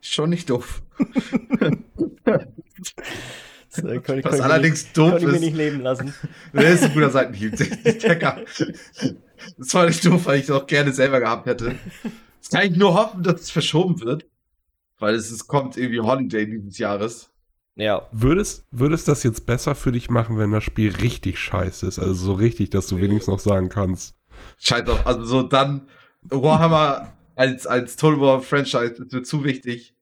Schon 0.00 0.30
nicht 0.30 0.48
doof. 0.50 0.82
das, 2.24 3.84
äh, 3.84 3.96
ich, 3.96 4.24
Was 4.24 4.40
allerdings 4.40 4.84
nicht, 4.84 4.96
doof 4.96 5.14
ist. 5.14 5.22
Ich 5.22 5.28
mir 5.28 5.40
nicht 5.40 5.56
leben 5.56 5.80
lassen. 5.80 6.14
Das 6.52 6.64
ist 6.64 6.84
ein 6.84 6.94
guter 6.94 7.10
Seitenhieb. 7.10 7.54
Das 9.56 9.72
war 9.72 9.86
nicht 9.86 10.04
doof, 10.04 10.26
weil 10.26 10.38
ich 10.40 10.44
es 10.44 10.50
auch 10.50 10.66
gerne 10.66 10.92
selber 10.92 11.20
gehabt 11.20 11.46
hätte. 11.46 11.76
Jetzt 12.36 12.50
kann 12.50 12.72
ich 12.72 12.76
nur 12.76 12.94
hoffen, 12.94 13.22
dass 13.22 13.40
es 13.40 13.50
verschoben 13.50 14.00
wird. 14.00 14.26
Weil 14.98 15.14
es, 15.14 15.30
es 15.30 15.46
kommt 15.46 15.76
irgendwie 15.76 16.00
Holiday 16.00 16.44
dieses 16.44 16.76
Jahres. 16.78 17.30
Ja. 17.76 18.08
Würdest, 18.10 18.66
würdest 18.72 19.06
das 19.06 19.22
jetzt 19.22 19.46
besser 19.46 19.76
für 19.76 19.92
dich 19.92 20.10
machen, 20.10 20.38
wenn 20.38 20.50
das 20.50 20.64
Spiel 20.64 20.92
richtig 20.96 21.38
scheiße 21.38 21.86
ist? 21.86 22.00
Also 22.00 22.14
so 22.14 22.32
richtig, 22.32 22.70
dass 22.70 22.88
du 22.88 23.00
wenigstens 23.00 23.28
noch 23.28 23.38
sagen 23.38 23.68
kannst. 23.68 24.16
Scheint 24.58 24.88
doch, 24.88 25.06
also 25.06 25.24
so 25.24 25.42
dann 25.44 25.88
Warhammer 26.30 27.12
als, 27.34 27.66
als 27.66 27.96
Total 27.96 28.20
War 28.20 28.42
Franchise 28.42 28.94
ist 28.98 29.12
mir 29.12 29.22
zu 29.22 29.44
wichtig. 29.44 29.94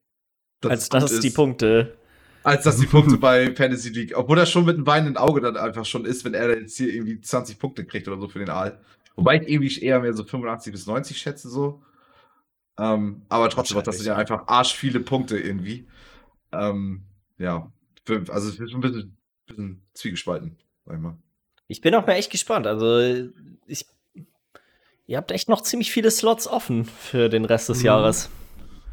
Als 0.64 0.88
das 0.88 1.12
ist 1.12 1.22
die 1.22 1.30
Punkte. 1.30 1.96
Als 2.42 2.64
dass 2.64 2.78
die 2.78 2.86
Punkte 2.86 3.18
bei 3.18 3.54
Fantasy 3.54 3.90
League, 3.90 4.16
obwohl 4.16 4.36
das 4.36 4.50
schon 4.50 4.64
mit 4.64 4.76
einem 4.76 4.86
weinenden 4.86 5.16
Auge 5.16 5.40
dann 5.40 5.56
einfach 5.56 5.84
schon 5.84 6.04
ist, 6.04 6.24
wenn 6.24 6.32
er 6.32 6.58
jetzt 6.60 6.76
hier 6.76 6.94
irgendwie 6.94 7.20
20 7.20 7.58
Punkte 7.58 7.84
kriegt 7.84 8.06
oder 8.06 8.20
so 8.20 8.28
für 8.28 8.38
den 8.38 8.50
Aal. 8.50 8.80
Wobei 9.16 9.40
ich 9.40 9.48
irgendwie 9.48 9.80
eher 9.80 10.00
mehr 10.00 10.12
so 10.12 10.24
85 10.24 10.72
bis 10.72 10.86
90 10.86 11.18
schätze 11.18 11.48
so. 11.48 11.82
Ähm, 12.78 13.22
aber 13.28 13.50
trotzdem, 13.50 13.82
das 13.82 13.96
sind 13.96 14.06
ja 14.06 14.16
einfach 14.16 14.46
arsch 14.46 14.74
viele 14.74 15.00
Punkte 15.00 15.38
irgendwie. 15.38 15.88
Ähm, 16.52 17.02
ja, 17.38 17.72
also 18.28 18.48
es 18.48 18.60
ist 18.60 18.74
ein 18.74 18.80
bisschen, 18.80 19.16
bisschen 19.46 19.82
zwiegespalten, 19.94 20.56
sag 20.84 20.94
ich 20.94 21.00
mal. 21.00 21.18
Ich 21.68 21.80
bin 21.80 21.94
auch 21.94 22.06
mal 22.06 22.14
echt 22.14 22.30
gespannt. 22.30 22.66
Also 22.66 23.30
ich 23.66 23.86
Ihr 25.07 25.16
habt 25.16 25.31
echt 25.31 25.49
noch 25.49 25.62
ziemlich 25.62 25.92
viele 25.92 26.11
Slots 26.11 26.49
offen 26.49 26.85
für 26.85 27.29
den 27.29 27.45
Rest 27.45 27.69
des 27.69 27.79
mhm. 27.79 27.87
Jahres. 27.87 28.29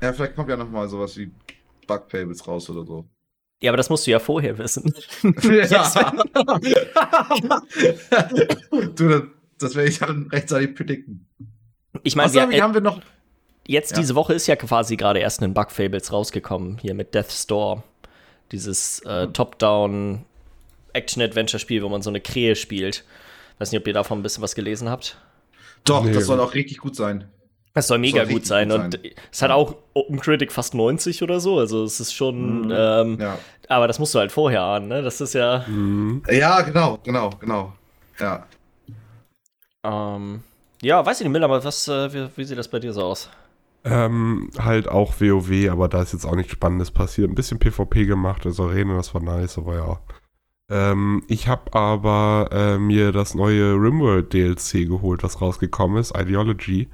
Ja, 0.02 0.14
vielleicht 0.14 0.36
kommt 0.36 0.50
ja 0.50 0.58
noch 0.58 0.70
mal 0.70 0.88
sowas 0.88 1.18
wie 1.18 1.32
Bug 1.88 2.04
Fables 2.10 2.48
raus 2.48 2.70
oder 2.70 2.86
so. 2.86 3.06
Ja, 3.62 3.72
aber 3.72 3.78
das 3.78 3.90
musst 3.90 4.06
du 4.06 4.12
ja 4.12 4.20
vorher 4.20 4.58
wissen. 4.58 4.94
Ja. 5.24 6.12
du, 8.96 9.08
das, 9.08 9.22
das 9.58 9.76
werde 9.76 9.90
ich 9.90 10.00
dann 10.00 10.28
rechtzeitig 10.32 10.76
predikten. 10.76 11.26
Ich 12.04 12.16
meine, 12.16 12.34
wir, 12.34 12.50
äh, 12.52 12.62
haben 12.62 12.74
wir 12.74 12.82
noch. 12.82 13.02
Jetzt 13.66 13.92
ja. 13.92 14.00
diese 14.00 14.16
Woche 14.16 14.34
ist 14.34 14.48
ja 14.48 14.58
quasi 14.58 14.98
gerade 14.98 15.20
erst 15.20 15.42
ein 15.42 15.54
Bug 15.54 15.72
Fables 15.72 16.12
rausgekommen, 16.12 16.78
hier 16.80 16.94
mit 16.94 17.16
Death 17.16 17.32
Store. 17.32 17.84
Dieses 18.52 19.00
äh, 19.06 19.28
mhm. 19.28 19.34
Top-Down 19.34 20.26
Action-Adventure-Spiel, 20.92 21.82
wo 21.82 21.90
man 21.90 22.02
so 22.02 22.10
eine 22.10 22.20
Krähe 22.20 22.56
spielt. 22.56 23.06
Weiß 23.60 23.72
nicht, 23.72 23.80
ob 23.80 23.88
ihr 23.88 23.94
davon 23.94 24.20
ein 24.20 24.24
bisschen 24.24 24.44
was 24.44 24.56
gelesen 24.56 24.90
habt. 24.90 25.18
Doch, 25.86 26.04
nee. 26.04 26.12
das 26.12 26.26
soll 26.26 26.40
auch 26.40 26.54
richtig 26.54 26.78
gut 26.78 26.96
sein. 26.96 27.30
Das 27.74 27.88
soll 27.88 27.98
mega 27.98 28.26
soll 28.26 28.34
gut 28.34 28.46
sein. 28.46 28.70
Gut 28.70 28.80
und 28.80 29.00
es 29.32 29.42
hat 29.42 29.52
auch 29.52 29.76
Open 29.94 30.20
Critic 30.20 30.52
fast 30.52 30.76
90 30.76 31.24
oder 31.24 31.40
so. 31.40 31.58
Also 31.58 31.84
es 31.84 32.00
ist 32.00 32.14
schon. 32.14 32.66
Mhm. 32.66 32.74
Ähm, 32.76 33.18
ja. 33.20 33.38
Aber 33.68 33.88
das 33.88 33.98
musst 34.00 34.14
du 34.14 34.20
halt 34.20 34.32
vorher 34.32 34.62
ahnen, 34.62 34.88
ne? 34.88 35.02
Das 35.02 35.22
ist 35.22 35.34
ja. 35.34 35.66
Mhm. 35.68 36.22
Ja, 36.30 36.62
genau, 36.62 37.00
genau, 37.04 37.32
genau. 37.40 37.74
Ja. 38.20 38.46
Ähm, 39.84 40.44
ja, 40.82 41.06
weiß 41.06 41.20
ich 41.20 41.26
nicht, 41.26 41.32
Miller, 41.32 41.46
aber 41.46 41.64
was, 41.64 41.88
äh, 41.88 42.14
wie, 42.14 42.28
wie, 42.36 42.44
sieht 42.44 42.58
das 42.58 42.68
bei 42.68 42.80
dir 42.80 42.94
so 42.94 43.04
aus? 43.04 43.30
Ähm, 43.86 44.50
halt 44.58 44.88
auch 44.88 45.20
WoW, 45.20 45.70
aber 45.70 45.90
da 45.90 46.02
ist 46.02 46.14
jetzt 46.14 46.26
auch 46.26 46.36
nichts 46.36 46.54
Spannendes 46.54 46.92
passiert. 46.92 47.30
Ein 47.30 47.36
bisschen 47.36 47.60
PvP 47.60 48.06
gemacht, 48.06 48.46
also 48.46 48.64
Arena, 48.64 48.96
das 48.96 49.14
war 49.14 49.22
nice, 49.22 49.58
aber 49.58 49.76
ja. 49.76 50.00
Ähm, 50.74 51.22
ich 51.28 51.48
habe 51.48 51.72
aber 51.76 52.50
äh, 52.52 52.80
mir 52.80 53.12
das 53.12 53.36
neue 53.36 53.76
Rimworld 53.76 54.34
DLC 54.34 54.88
geholt, 54.88 55.22
was 55.22 55.40
rausgekommen 55.40 55.98
ist, 55.98 56.18
Ideology. 56.18 56.90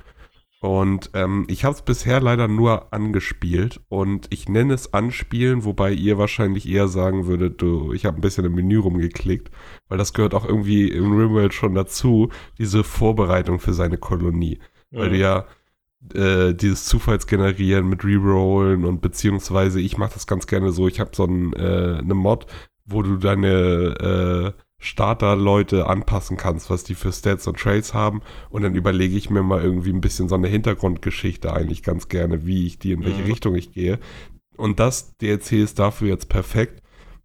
Und 0.60 1.12
ähm, 1.14 1.46
ich 1.48 1.64
habe 1.64 1.76
es 1.76 1.82
bisher 1.82 2.20
leider 2.20 2.50
nur 2.50 2.92
angespielt 2.94 3.80
und 3.88 4.28
ich 4.32 4.50
nenne 4.50 4.74
es 4.74 4.94
anspielen, 4.94 5.64
wobei 5.64 5.94
ihr 5.94 6.18
wahrscheinlich 6.18 6.68
eher 6.68 6.90
sagen 6.90 7.28
würdet, 7.28 7.62
du, 7.62 7.94
ich 7.94 8.06
habe 8.06 8.18
ein 8.18 8.22
bisschen 8.22 8.44
im 8.44 8.56
Menü 8.56 8.80
rumgeklickt, 8.80 9.50
weil 9.88 9.98
das 9.98 10.12
gehört 10.12 10.34
auch 10.34 10.44
irgendwie 10.44 10.90
im 10.90 11.18
Rimworld 11.18 11.54
schon 11.54 11.76
dazu, 11.76 12.30
diese 12.58 12.84
Vorbereitung 12.84 13.60
für 13.60 13.72
seine 13.72 13.98
Kolonie. 13.98 14.60
Mhm. 14.92 14.98
Weil 14.98 15.10
du 15.12 15.18
ja 15.18 15.46
äh, 16.14 16.54
dieses 16.54 16.84
Zufallsgenerieren 16.86 17.88
mit 17.88 18.04
Rerollen 18.04 18.84
und 18.84 19.00
beziehungsweise 19.00 19.80
ich 19.80 19.98
mache 19.98 20.16
das 20.16 20.28
ganz 20.28 20.48
gerne 20.48 20.72
so, 20.72 20.90
ich 20.90 21.00
habe 21.00 21.12
so 21.14 21.24
ein, 21.24 21.54
äh, 21.54 22.00
eine 22.00 22.16
Mod, 22.16 22.48
wo 22.90 23.02
du 23.04 23.18
deine 23.18 24.56
äh, 24.58 24.62
Starter-Leute 24.80 25.88
anpassen 25.88 26.38
kannst, 26.38 26.70
was 26.70 26.86
die 26.86 26.96
für 26.96 27.12
Stats 27.12 27.48
und 27.48 27.60
Traits 27.60 27.94
haben. 27.94 28.22
Und 28.50 28.64
dann 28.64 28.76
überlege 28.76 29.18
ich 29.18 29.30
mir 29.30 29.44
mal 29.44 29.62
irgendwie 29.62 29.92
ein 29.92 30.02
bisschen 30.02 30.30
so 30.30 30.36
eine 30.36 30.48
Hintergrundgeschichte 30.48 31.54
eigentlich 31.54 31.84
ganz 31.84 32.08
gerne, 32.08 32.46
wie 32.46 32.66
ich 32.66 32.80
die, 32.80 32.94
in 32.94 33.04
welche 33.04 33.22
mhm. 33.22 33.28
Richtung 33.28 33.56
ich 33.56 33.74
gehe. 33.74 34.00
Und 34.56 34.80
das 34.80 35.18
DLC 35.18 35.54
ist 35.54 35.80
dafür 35.80 36.08
jetzt 36.08 36.30
perfekt, 36.30 36.82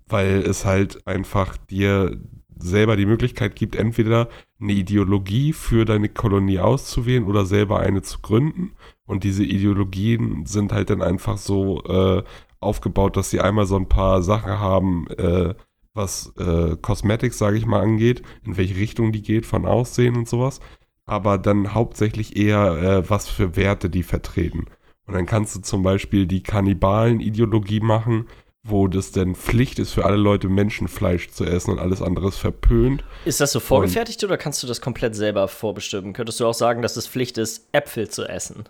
weil 0.08 0.42
es 0.42 0.64
halt 0.64 1.06
einfach 1.06 1.56
dir 1.56 2.20
selber 2.56 2.96
die 2.96 3.06
Möglichkeit 3.06 3.56
gibt, 3.56 3.76
entweder 3.76 4.28
eine 4.60 4.72
Ideologie 4.72 5.52
für 5.52 5.84
deine 5.84 6.08
Kolonie 6.08 6.58
auszuwählen 6.58 7.24
oder 7.24 7.46
selber 7.46 7.80
eine 7.80 8.02
zu 8.02 8.20
gründen. 8.20 8.72
Und 9.06 9.24
diese 9.24 9.44
Ideologien 9.44 10.46
sind 10.46 10.72
halt 10.72 10.90
dann 10.90 11.02
einfach 11.02 11.36
so 11.38 11.82
äh, 11.84 12.22
aufgebaut, 12.64 13.16
dass 13.16 13.30
sie 13.30 13.40
einmal 13.40 13.66
so 13.66 13.76
ein 13.76 13.88
paar 13.88 14.22
Sachen 14.22 14.58
haben, 14.58 15.06
äh, 15.18 15.54
was 15.94 16.32
äh, 16.38 16.76
Cosmetics, 16.80 17.38
sage 17.38 17.56
ich 17.56 17.66
mal, 17.66 17.80
angeht, 17.80 18.22
in 18.44 18.56
welche 18.56 18.76
Richtung 18.76 19.12
die 19.12 19.22
geht, 19.22 19.46
von 19.46 19.64
Aussehen 19.64 20.16
und 20.16 20.28
sowas. 20.28 20.60
Aber 21.06 21.38
dann 21.38 21.74
hauptsächlich 21.74 22.36
eher, 22.36 22.76
äh, 22.76 23.10
was 23.10 23.28
für 23.28 23.56
Werte 23.56 23.90
die 23.90 24.02
vertreten. 24.02 24.66
Und 25.06 25.14
dann 25.14 25.26
kannst 25.26 25.54
du 25.54 25.60
zum 25.60 25.82
Beispiel 25.82 26.26
die 26.26 26.42
Kannibalen-Ideologie 26.42 27.80
machen, 27.80 28.26
wo 28.64 28.88
das 28.88 29.12
denn 29.12 29.34
Pflicht 29.34 29.78
ist 29.78 29.92
für 29.92 30.06
alle 30.06 30.16
Leute, 30.16 30.48
Menschenfleisch 30.48 31.30
zu 31.30 31.44
essen 31.44 31.72
und 31.72 31.78
alles 31.78 32.00
andere 32.00 32.28
ist 32.28 32.38
verpönt. 32.38 33.04
Ist 33.26 33.40
das 33.40 33.52
so 33.52 33.60
vorgefertigt 33.60 34.24
und, 34.24 34.30
oder 34.30 34.38
kannst 34.38 34.62
du 34.62 34.66
das 34.66 34.80
komplett 34.80 35.14
selber 35.14 35.46
vorbestimmen? 35.48 36.14
Könntest 36.14 36.40
du 36.40 36.46
auch 36.46 36.54
sagen, 36.54 36.80
dass 36.80 36.96
es 36.96 37.06
Pflicht 37.06 37.36
ist, 37.36 37.68
Äpfel 37.72 38.08
zu 38.08 38.24
essen? 38.26 38.64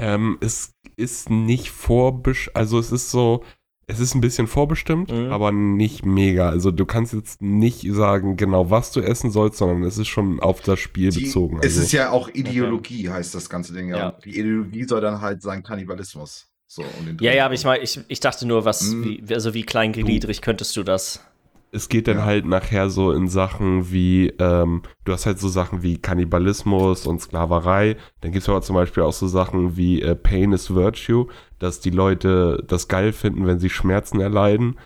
Ähm, 0.00 0.38
es 0.40 0.74
ist 0.96 1.30
nicht 1.30 1.70
vorbestimmt, 1.70 2.56
also 2.56 2.78
es 2.78 2.90
ist 2.90 3.10
so, 3.10 3.44
es 3.86 4.00
ist 4.00 4.14
ein 4.14 4.20
bisschen 4.20 4.46
vorbestimmt, 4.46 5.10
mhm. 5.10 5.30
aber 5.30 5.52
nicht 5.52 6.06
mega. 6.06 6.48
Also 6.48 6.70
du 6.70 6.86
kannst 6.86 7.12
jetzt 7.12 7.42
nicht 7.42 7.86
sagen, 7.92 8.36
genau 8.36 8.70
was 8.70 8.92
du 8.92 9.00
essen 9.00 9.30
sollst, 9.30 9.58
sondern 9.58 9.82
es 9.82 9.98
ist 9.98 10.08
schon 10.08 10.40
auf 10.40 10.60
das 10.62 10.78
Spiel 10.78 11.10
Die, 11.10 11.24
bezogen. 11.24 11.56
Also. 11.56 11.68
Es 11.68 11.76
ist 11.76 11.92
ja 11.92 12.10
auch 12.10 12.28
Ideologie, 12.28 13.08
okay. 13.08 13.16
heißt 13.18 13.34
das 13.34 13.50
ganze 13.50 13.74
Ding. 13.74 13.88
Ja. 13.88 13.96
ja. 13.96 14.18
Die 14.24 14.38
Ideologie 14.38 14.84
soll 14.84 15.00
dann 15.00 15.20
halt 15.20 15.42
sein 15.42 15.62
Kannibalismus. 15.62 16.46
So, 16.66 16.82
um 16.82 17.16
ja, 17.20 17.32
ja, 17.32 17.46
aber 17.46 17.54
ich 17.54 17.64
meine, 17.64 17.82
ich, 17.82 17.98
ich 18.06 18.20
dachte 18.20 18.46
nur, 18.46 18.64
was, 18.64 18.92
mhm. 18.92 19.04
wie, 19.04 19.34
also 19.34 19.54
wie 19.54 19.64
kleingliedrig 19.64 20.40
könntest 20.40 20.76
du 20.76 20.84
das? 20.84 21.24
Es 21.72 21.88
geht 21.88 22.08
dann 22.08 22.18
ja. 22.18 22.24
halt 22.24 22.46
nachher 22.46 22.90
so 22.90 23.12
in 23.12 23.28
Sachen 23.28 23.92
wie, 23.92 24.28
ähm, 24.38 24.82
du 25.04 25.12
hast 25.12 25.26
halt 25.26 25.38
so 25.38 25.48
Sachen 25.48 25.82
wie 25.82 25.98
Kannibalismus 25.98 27.06
und 27.06 27.20
Sklaverei. 27.20 27.96
Dann 28.20 28.32
gibt 28.32 28.42
es 28.42 28.48
aber 28.48 28.62
zum 28.62 28.74
Beispiel 28.74 29.04
auch 29.04 29.12
so 29.12 29.28
Sachen 29.28 29.76
wie 29.76 30.02
äh, 30.02 30.16
Pain 30.16 30.52
is 30.52 30.74
Virtue, 30.74 31.26
dass 31.58 31.80
die 31.80 31.90
Leute 31.90 32.64
das 32.66 32.88
geil 32.88 33.12
finden, 33.12 33.46
wenn 33.46 33.60
sie 33.60 33.70
Schmerzen 33.70 34.20
erleiden. 34.20 34.78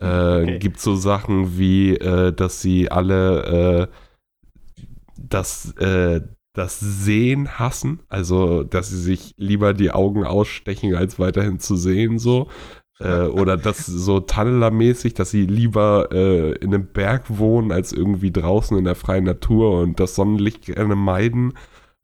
Äh, 0.00 0.42
okay. 0.42 0.58
Gibt 0.58 0.80
so 0.80 0.96
Sachen 0.96 1.56
wie, 1.56 1.96
äh, 1.96 2.32
dass 2.32 2.60
sie 2.60 2.90
alle 2.90 3.88
äh, 3.90 3.94
das, 5.16 5.72
äh, 5.78 6.20
das 6.52 6.80
Sehen 6.80 7.58
hassen, 7.58 8.00
also 8.08 8.64
dass 8.64 8.90
sie 8.90 9.00
sich 9.00 9.34
lieber 9.36 9.74
die 9.74 9.90
Augen 9.90 10.24
ausstechen, 10.24 10.94
als 10.94 11.18
weiterhin 11.18 11.58
zu 11.58 11.76
sehen, 11.76 12.18
so. 12.18 12.48
Äh, 13.00 13.26
oder 13.26 13.56
das 13.56 13.86
so 13.86 14.20
Tunneler-mäßig, 14.20 15.14
dass 15.14 15.30
sie 15.30 15.46
lieber 15.46 16.10
äh, 16.12 16.52
in 16.52 16.72
einem 16.72 16.86
Berg 16.86 17.24
wohnen, 17.38 17.72
als 17.72 17.92
irgendwie 17.92 18.30
draußen 18.30 18.78
in 18.78 18.84
der 18.84 18.94
freien 18.94 19.24
Natur 19.24 19.80
und 19.80 19.98
das 19.98 20.14
Sonnenlicht 20.14 20.66
gerne 20.66 20.94
meiden. 20.94 21.54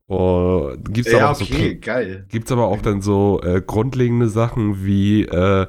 Oh, 0.09 0.73
gibt's 0.91 1.13
ja, 1.13 1.29
aber 1.29 1.41
okay, 1.41 1.75
so, 1.75 1.87
geil. 1.87 2.27
Gibt's 2.29 2.51
aber 2.51 2.67
auch 2.67 2.83
dann 2.83 3.01
so 3.01 3.41
äh, 3.45 3.63
grundlegende 3.65 4.29
Sachen 4.29 4.85
wie, 4.85 5.23
äh, 5.23 5.69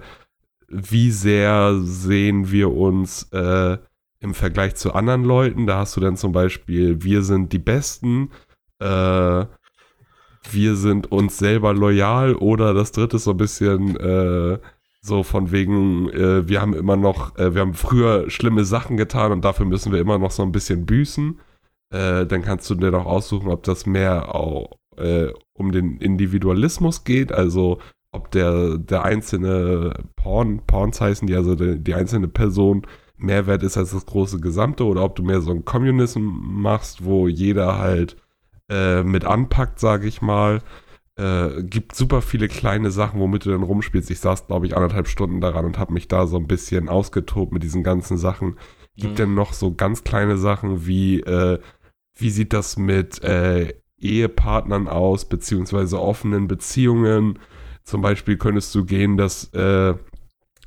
wie 0.68 1.12
sehr 1.12 1.80
sehen 1.84 2.52
wir 2.52 2.72
uns 2.72 3.30
äh, 3.32 3.78
im 4.20 4.34
Vergleich 4.34 4.76
zu 4.76 4.94
anderen 4.94 5.24
Leuten. 5.24 5.68
Da 5.68 5.78
hast 5.78 5.96
du 5.96 6.02
dann 6.02 6.18
zum 6.18 6.32
Beispiel, 6.32 7.04
wir 7.04 7.22
sind 7.22 7.54
die 7.54 7.60
Besten, 7.60 8.32
äh, 8.80 9.46
wir 10.50 10.76
sind 10.76 11.12
uns 11.12 11.38
selber 11.38 11.76
loyal 11.76 12.34
oder 12.34 12.74
das 12.74 12.92
dritte 12.92 13.18
ist 13.18 13.26
so 13.26 13.32
ein 13.32 13.38
bisschen 13.38 13.96
äh, 13.98 14.58
so 15.02 15.24
von 15.24 15.52
wegen, 15.52 16.10
äh, 16.10 16.48
wir 16.48 16.62
haben 16.62 16.74
immer 16.74 16.96
noch, 16.96 17.36
äh, 17.38 17.54
wir 17.56 17.62
haben 17.62 17.74
früher 17.74 18.30
schlimme 18.30 18.66
Sachen 18.66 18.98
getan 18.98 19.32
und 19.32 19.44
dafür 19.44 19.66
müssen 19.66 19.92
wir 19.92 20.00
immer 20.00 20.20
noch 20.20 20.32
so 20.32 20.44
ein 20.44 20.52
bisschen 20.52 20.86
büßen. 20.86 21.40
Äh, 21.92 22.26
dann 22.28 22.44
kannst 22.44 22.70
du 22.70 22.76
dir 22.76 22.92
doch 22.92 23.06
aussuchen, 23.06 23.50
ob 23.50 23.64
das 23.64 23.86
mehr 23.86 24.34
auch, 24.36 24.78
äh, 24.98 25.30
um 25.54 25.72
den 25.72 25.98
Individualismus 25.98 27.04
geht, 27.04 27.32
also 27.32 27.80
ob 28.12 28.32
der, 28.32 28.78
der 28.78 29.04
einzelne 29.04 29.94
Porn, 30.16 30.62
Porns 30.68 31.02
heißen 31.02 31.28
die, 31.28 31.36
also 31.36 31.56
die, 31.56 31.80
die 31.80 31.96
einzelne 31.96 32.28
Person 32.28 32.86
mehr 33.18 33.48
wert 33.48 33.64
ist 33.64 33.78
als 33.78 33.92
das 33.92 34.06
große 34.06 34.40
Gesamte 34.40 34.86
oder 34.86 35.04
ob 35.04 35.16
du 35.16 35.24
mehr 35.24 35.42
so 35.42 35.52
ein 35.52 35.66
Kommunismus 35.66 36.24
machst, 36.42 37.06
wo 37.06 37.28
jeder 37.28 37.78
halt 37.78 38.18
äh, 38.70 39.04
mit 39.04 39.26
anpackt, 39.26 39.80
sage 39.80 40.08
ich 40.08 40.22
mal. 40.22 40.62
Äh, 41.22 41.62
gibt 41.62 41.96
super 41.96 42.24
viele 42.24 42.48
kleine 42.48 42.90
Sachen, 42.90 43.20
womit 43.20 43.46
du 43.46 43.52
dann 43.52 43.62
rumspielst. 43.62 44.10
Ich 44.10 44.20
saß, 44.22 44.48
glaube 44.48 44.66
ich, 44.66 44.76
anderthalb 44.76 45.08
Stunden 45.08 45.40
daran 45.40 45.66
und 45.66 45.78
habe 45.78 45.94
mich 45.94 46.08
da 46.08 46.26
so 46.26 46.38
ein 46.38 46.48
bisschen 46.48 46.90
ausgetobt 46.90 47.52
mit 47.52 47.62
diesen 47.62 47.84
ganzen 47.84 48.18
Sachen. 48.18 48.58
Gibt 48.96 49.14
mhm. 49.14 49.18
denn 49.18 49.34
noch 49.36 49.54
so 49.54 49.72
ganz 49.72 50.04
kleine 50.04 50.38
Sachen 50.38 50.88
wie, 50.88 51.20
äh, 51.20 51.60
wie 52.18 52.30
sieht 52.32 52.54
das 52.54 52.76
mit 52.76 53.24
äh, 53.24 53.72
Ehepartnern 54.00 54.88
aus, 54.88 55.26
beziehungsweise 55.26 56.02
offenen 56.02 56.48
Beziehungen? 56.48 57.38
Zum 57.84 58.02
Beispiel 58.02 58.38
könntest 58.38 58.74
du 58.74 58.84
gehen, 58.84 59.16
dass 59.16 59.54
äh, 59.54 59.94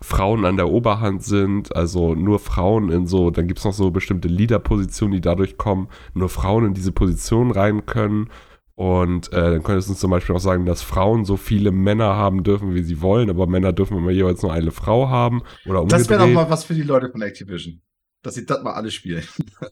Frauen 0.03 0.45
an 0.45 0.57
der 0.57 0.69
Oberhand 0.69 1.25
sind, 1.25 1.75
also 1.75 2.15
nur 2.15 2.39
Frauen 2.39 2.93
in 2.93 3.09
so, 3.09 3.33
dann 3.33 3.49
gibt 3.49 3.59
es 3.59 3.65
noch 3.65 3.73
so 3.73 3.91
bestimmte 3.91 4.29
Leaderpositionen, 4.29 5.15
die 5.15 5.21
dadurch 5.21 5.57
kommen, 5.57 5.89
nur 6.13 6.29
Frauen 6.29 6.67
in 6.67 6.75
diese 6.75 6.93
Position 6.93 7.51
rein 7.51 7.87
können. 7.87 8.29
Und 8.77 9.33
äh, 9.33 9.37
dann 9.37 9.63
könntest 9.63 9.89
du 9.89 9.95
zum 9.95 10.11
Beispiel 10.11 10.35
auch 10.35 10.41
sagen, 10.41 10.67
dass 10.67 10.83
Frauen 10.83 11.25
so 11.25 11.37
viele 11.37 11.71
Männer 11.71 12.17
haben 12.17 12.43
dürfen, 12.43 12.75
wie 12.75 12.83
sie 12.83 13.01
wollen, 13.01 13.31
aber 13.31 13.47
Männer 13.47 13.73
dürfen 13.73 13.97
immer 13.97 14.11
jeweils 14.11 14.43
nur 14.43 14.53
eine 14.53 14.73
Frau 14.73 15.09
haben. 15.09 15.43
Oder 15.65 15.83
umgedreht. 15.83 16.01
Das 16.01 16.11
wäre 16.11 16.27
doch 16.27 16.35
mal 16.35 16.51
was 16.51 16.65
für 16.65 16.75
die 16.75 16.83
Leute 16.83 17.09
von 17.11 17.23
Activision. 17.23 17.81
Dass 18.23 18.35
sie 18.35 18.47
das 18.47 18.63
mal 18.63 18.73
alle 18.73 18.91
spielen. 18.91 19.23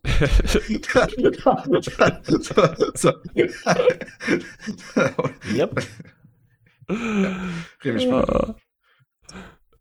so, 2.95 2.95
so. 2.95 3.13
yep. 5.55 5.83
Ja, 6.89 7.37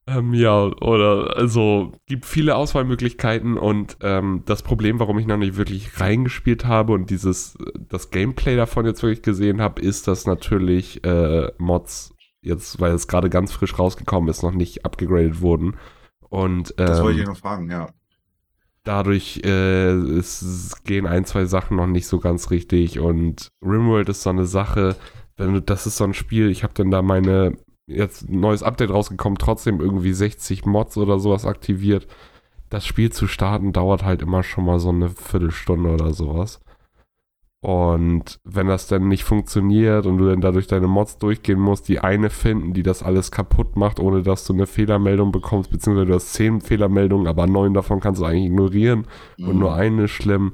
ähm, 0.08 0.34
ja, 0.34 0.64
oder 0.82 1.38
also 1.38 1.92
gibt 2.08 2.26
viele 2.26 2.56
Auswahlmöglichkeiten 2.56 3.58
und 3.58 3.98
ähm, 4.02 4.42
das 4.46 4.64
Problem, 4.64 5.00
warum 5.00 5.20
ich 5.20 5.28
noch 5.28 5.38
nicht 5.38 5.58
wirklich 5.58 6.00
reingespielt 6.00 6.66
habe 6.66 6.94
und 6.94 7.12
dieses 7.12 7.58
das 7.88 8.10
Gameplay 8.10 8.56
davon 8.56 8.86
jetzt 8.86 9.04
wirklich 9.04 9.22
gesehen 9.22 9.62
habe, 9.62 9.82
ist, 9.82 10.08
dass 10.08 10.26
natürlich 10.26 11.04
äh, 11.06 11.52
Mods 11.60 12.16
jetzt, 12.42 12.80
weil 12.80 12.94
es 12.94 13.08
gerade 13.08 13.30
ganz 13.30 13.52
frisch 13.52 13.78
rausgekommen 13.78 14.30
ist, 14.30 14.42
noch 14.42 14.54
nicht 14.54 14.86
abgegradet 14.86 15.42
wurden. 15.42 15.78
Und 16.30 16.74
ähm, 16.78 16.88
das 16.88 17.04
wollte 17.04 17.20
ich 17.20 17.28
noch 17.28 17.38
fragen, 17.38 17.70
ja. 17.70 17.90
Dadurch 18.84 19.42
äh, 19.46 19.92
es 19.92 20.82
gehen 20.84 21.06
ein, 21.06 21.26
zwei 21.26 21.46
Sachen 21.46 21.78
noch 21.78 21.86
nicht 21.86 22.08
so 22.08 22.20
ganz 22.20 22.50
richtig 22.50 23.00
und 23.00 23.52
Rimworld 23.62 24.10
ist 24.10 24.24
so 24.24 24.32
eine 24.32 24.46
Sache, 24.46 24.96
wenn 25.38 25.54
du, 25.54 25.62
das 25.62 25.86
ist 25.86 25.98
so 25.98 26.04
ein 26.06 26.16
Spiel, 26.16 26.50
ich 26.50 26.64
habe 26.64 26.74
dann 26.74 26.90
da 26.90 27.04
meine 27.04 27.56
jetzt 27.88 28.30
ein 28.30 28.40
neues 28.40 28.64
Update 28.64 28.92
rausgekommen, 28.92 29.38
trotzdem 29.38 29.80
irgendwie 29.80 30.14
60 30.14 30.66
Mods 30.66 30.98
oder 30.98 31.20
sowas 31.20 31.46
aktiviert. 31.46 32.08
Das 32.70 32.86
Spiel 32.86 33.12
zu 33.12 33.28
starten 33.28 33.74
dauert 33.74 34.04
halt 34.04 34.22
immer 34.22 34.44
schon 34.44 34.66
mal 34.66 34.80
so 34.80 34.90
eine 34.90 35.10
Viertelstunde 35.10 35.90
oder 35.90 36.14
sowas. 36.14 36.62
Und 37.64 38.40
wenn 38.44 38.68
das 38.68 38.88
dann 38.88 39.08
nicht 39.08 39.24
funktioniert 39.24 40.08
und 40.08 40.18
du 40.18 40.28
dann 40.28 40.42
dadurch 40.42 40.66
deine 40.66 40.88
Mods 40.88 41.20
durchgehen 41.20 41.60
musst, 41.60 41.88
die 41.90 42.00
eine 42.00 42.32
finden, 42.32 42.74
die 42.74 42.82
das 42.82 43.04
alles 43.04 43.30
kaputt 43.30 43.76
macht, 43.76 44.00
ohne 44.00 44.24
dass 44.24 44.46
du 44.46 44.54
eine 44.54 44.66
Fehlermeldung 44.66 45.32
bekommst, 45.32 45.70
beziehungsweise 45.70 46.08
du 46.08 46.16
hast 46.16 46.34
zehn 46.34 46.60
Fehlermeldungen, 46.62 47.28
aber 47.28 47.46
neun 47.46 47.76
davon 47.76 48.00
kannst 48.00 48.20
du 48.20 48.26
eigentlich 48.26 48.48
ignorieren 48.48 49.06
mhm. 49.38 49.48
und 49.48 49.60
nur 49.60 49.76
eine 49.76 50.06
ist 50.06 50.12
schlimm 50.12 50.54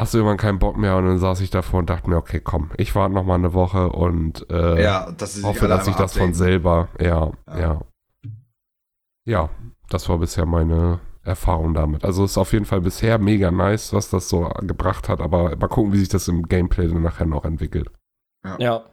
hast 0.00 0.14
du 0.14 0.18
irgendwann 0.18 0.38
keinen 0.38 0.58
Bock 0.58 0.76
mehr 0.76 0.96
und 0.96 1.06
dann 1.06 1.18
saß 1.18 1.40
ich 1.40 1.50
davor 1.50 1.80
und 1.80 1.90
dachte 1.90 2.08
mir, 2.08 2.16
okay, 2.16 2.40
komm, 2.40 2.70
ich 2.76 2.94
warte 2.94 3.14
noch 3.14 3.24
mal 3.24 3.34
eine 3.34 3.52
Woche 3.52 3.90
und 3.90 4.48
äh, 4.50 4.82
ja, 4.82 5.12
das 5.12 5.42
hoffe, 5.42 5.68
dass 5.68 5.86
ich 5.86 5.94
das 5.94 6.16
von 6.16 6.32
selber, 6.32 6.88
ja, 6.98 7.32
ja, 7.46 7.58
ja, 7.58 7.80
ja. 9.24 9.50
das 9.90 10.08
war 10.08 10.18
bisher 10.18 10.46
meine 10.46 11.00
Erfahrung 11.22 11.74
damit. 11.74 12.04
Also 12.04 12.24
ist 12.24 12.38
auf 12.38 12.52
jeden 12.52 12.64
Fall 12.64 12.80
bisher 12.80 13.18
mega 13.18 13.50
nice, 13.50 13.92
was 13.92 14.08
das 14.08 14.28
so 14.28 14.48
gebracht 14.60 15.08
hat, 15.08 15.20
aber 15.20 15.54
mal 15.56 15.68
gucken, 15.68 15.92
wie 15.92 15.98
sich 15.98 16.08
das 16.08 16.28
im 16.28 16.48
Gameplay 16.48 16.88
dann 16.88 17.02
nachher 17.02 17.26
noch 17.26 17.44
entwickelt. 17.44 17.90
Ja. 18.42 18.56
ja. 18.58 18.84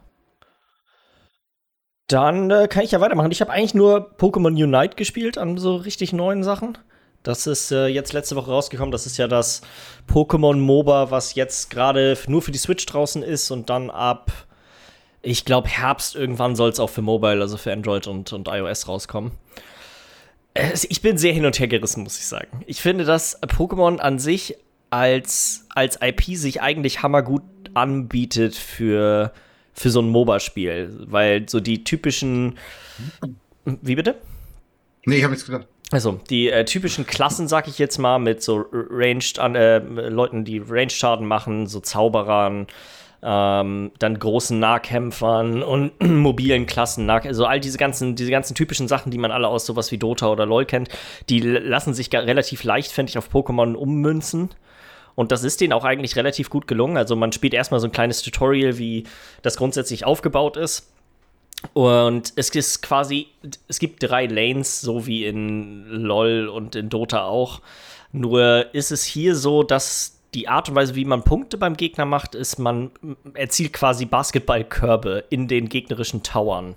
Dann 2.06 2.50
äh, 2.50 2.68
kann 2.68 2.84
ich 2.84 2.90
ja 2.92 3.00
weitermachen. 3.00 3.32
Ich 3.32 3.40
habe 3.40 3.50
eigentlich 3.50 3.74
nur 3.74 4.14
Pokémon 4.16 4.48
Unite 4.48 4.96
gespielt 4.96 5.36
an 5.38 5.58
so 5.58 5.76
richtig 5.76 6.12
neuen 6.12 6.42
Sachen. 6.42 6.78
Das 7.22 7.46
ist 7.46 7.72
äh, 7.72 7.86
jetzt 7.86 8.12
letzte 8.12 8.36
Woche 8.36 8.50
rausgekommen. 8.50 8.92
Das 8.92 9.06
ist 9.06 9.16
ja 9.16 9.28
das 9.28 9.62
Pokémon 10.08 10.56
MOBA, 10.56 11.10
was 11.10 11.34
jetzt 11.34 11.70
gerade 11.70 12.16
nur 12.26 12.42
für 12.42 12.52
die 12.52 12.58
Switch 12.58 12.86
draußen 12.86 13.22
ist 13.22 13.50
und 13.50 13.70
dann 13.70 13.90
ab, 13.90 14.32
ich 15.22 15.44
glaube, 15.44 15.68
Herbst 15.68 16.14
irgendwann 16.14 16.56
soll 16.56 16.70
es 16.70 16.80
auch 16.80 16.90
für 16.90 17.02
Mobile, 17.02 17.40
also 17.40 17.56
für 17.56 17.72
Android 17.72 18.06
und, 18.06 18.32
und 18.32 18.48
iOS 18.48 18.88
rauskommen. 18.88 19.32
Äh, 20.54 20.72
ich 20.88 21.02
bin 21.02 21.18
sehr 21.18 21.32
hin 21.32 21.44
und 21.44 21.58
her 21.58 21.68
gerissen, 21.68 22.02
muss 22.02 22.18
ich 22.18 22.26
sagen. 22.26 22.62
Ich 22.66 22.80
finde, 22.80 23.04
dass 23.04 23.42
Pokémon 23.42 23.98
an 23.98 24.18
sich 24.18 24.56
als, 24.90 25.66
als 25.74 25.98
IP 26.00 26.36
sich 26.36 26.62
eigentlich 26.62 27.02
hammergut 27.02 27.42
anbietet 27.74 28.54
für, 28.54 29.32
für 29.74 29.90
so 29.90 30.00
ein 30.00 30.08
MOBA-Spiel, 30.08 31.06
weil 31.06 31.48
so 31.48 31.60
die 31.60 31.84
typischen. 31.84 32.58
Wie 33.64 33.94
bitte? 33.94 34.16
Nee, 35.04 35.16
ich 35.16 35.22
habe 35.22 35.32
nichts 35.32 35.46
gesagt. 35.46 35.68
Also, 35.90 36.20
die 36.28 36.50
äh, 36.50 36.66
typischen 36.66 37.06
Klassen, 37.06 37.48
sag 37.48 37.66
ich 37.66 37.78
jetzt 37.78 37.96
mal, 37.98 38.18
mit 38.18 38.42
so 38.42 38.66
Ranged, 38.72 39.38
äh, 39.38 39.78
Leuten, 39.78 40.44
die 40.44 40.58
Ranged-Schaden 40.58 41.26
machen, 41.26 41.66
so 41.66 41.80
Zauberern, 41.80 42.66
ähm, 43.22 43.90
dann 43.98 44.18
großen 44.18 44.58
Nahkämpfern 44.58 45.62
und 45.62 45.92
mobilen 46.02 46.66
Klassen, 46.66 47.08
also 47.08 47.46
all 47.46 47.58
diese 47.58 47.78
ganzen, 47.78 48.16
diese 48.16 48.30
ganzen 48.30 48.54
typischen 48.54 48.86
Sachen, 48.86 49.10
die 49.10 49.18
man 49.18 49.32
alle 49.32 49.48
aus 49.48 49.64
sowas 49.66 49.90
wie 49.90 49.98
Dota 49.98 50.28
oder 50.28 50.44
LoL 50.44 50.66
kennt, 50.66 50.90
die 51.30 51.40
lassen 51.40 51.94
sich 51.94 52.12
relativ 52.12 52.64
leicht, 52.64 52.92
finde 52.92 53.10
ich, 53.10 53.18
auf 53.18 53.30
Pokémon 53.32 53.74
ummünzen. 53.74 54.50
Und 55.14 55.32
das 55.32 55.42
ist 55.42 55.60
denen 55.60 55.72
auch 55.72 55.84
eigentlich 55.84 56.14
relativ 56.14 56.48
gut 56.48 56.68
gelungen. 56.68 56.96
Also 56.96 57.16
man 57.16 57.32
spielt 57.32 57.52
erstmal 57.52 57.80
so 57.80 57.88
ein 57.88 57.92
kleines 57.92 58.22
Tutorial, 58.22 58.78
wie 58.78 59.02
das 59.42 59.56
grundsätzlich 59.56 60.04
aufgebaut 60.04 60.56
ist 60.56 60.92
Und 61.72 62.32
es 62.36 62.50
ist 62.50 62.82
quasi, 62.82 63.28
es 63.66 63.78
gibt 63.78 64.02
drei 64.02 64.26
Lanes, 64.26 64.80
so 64.80 65.06
wie 65.06 65.26
in 65.26 65.86
LOL 65.86 66.48
und 66.48 66.76
in 66.76 66.88
Dota 66.88 67.24
auch. 67.24 67.60
Nur 68.12 68.72
ist 68.74 68.92
es 68.92 69.04
hier 69.04 69.34
so, 69.34 69.62
dass 69.62 70.18
die 70.34 70.48
Art 70.48 70.68
und 70.68 70.74
Weise, 70.74 70.94
wie 70.94 71.04
man 71.04 71.22
Punkte 71.22 71.56
beim 71.56 71.76
Gegner 71.76 72.04
macht, 72.04 72.34
ist, 72.34 72.58
man 72.58 72.90
erzielt 73.34 73.72
quasi 73.72 74.04
Basketballkörbe 74.04 75.24
in 75.30 75.48
den 75.48 75.68
gegnerischen 75.68 76.22
Towern. 76.22 76.76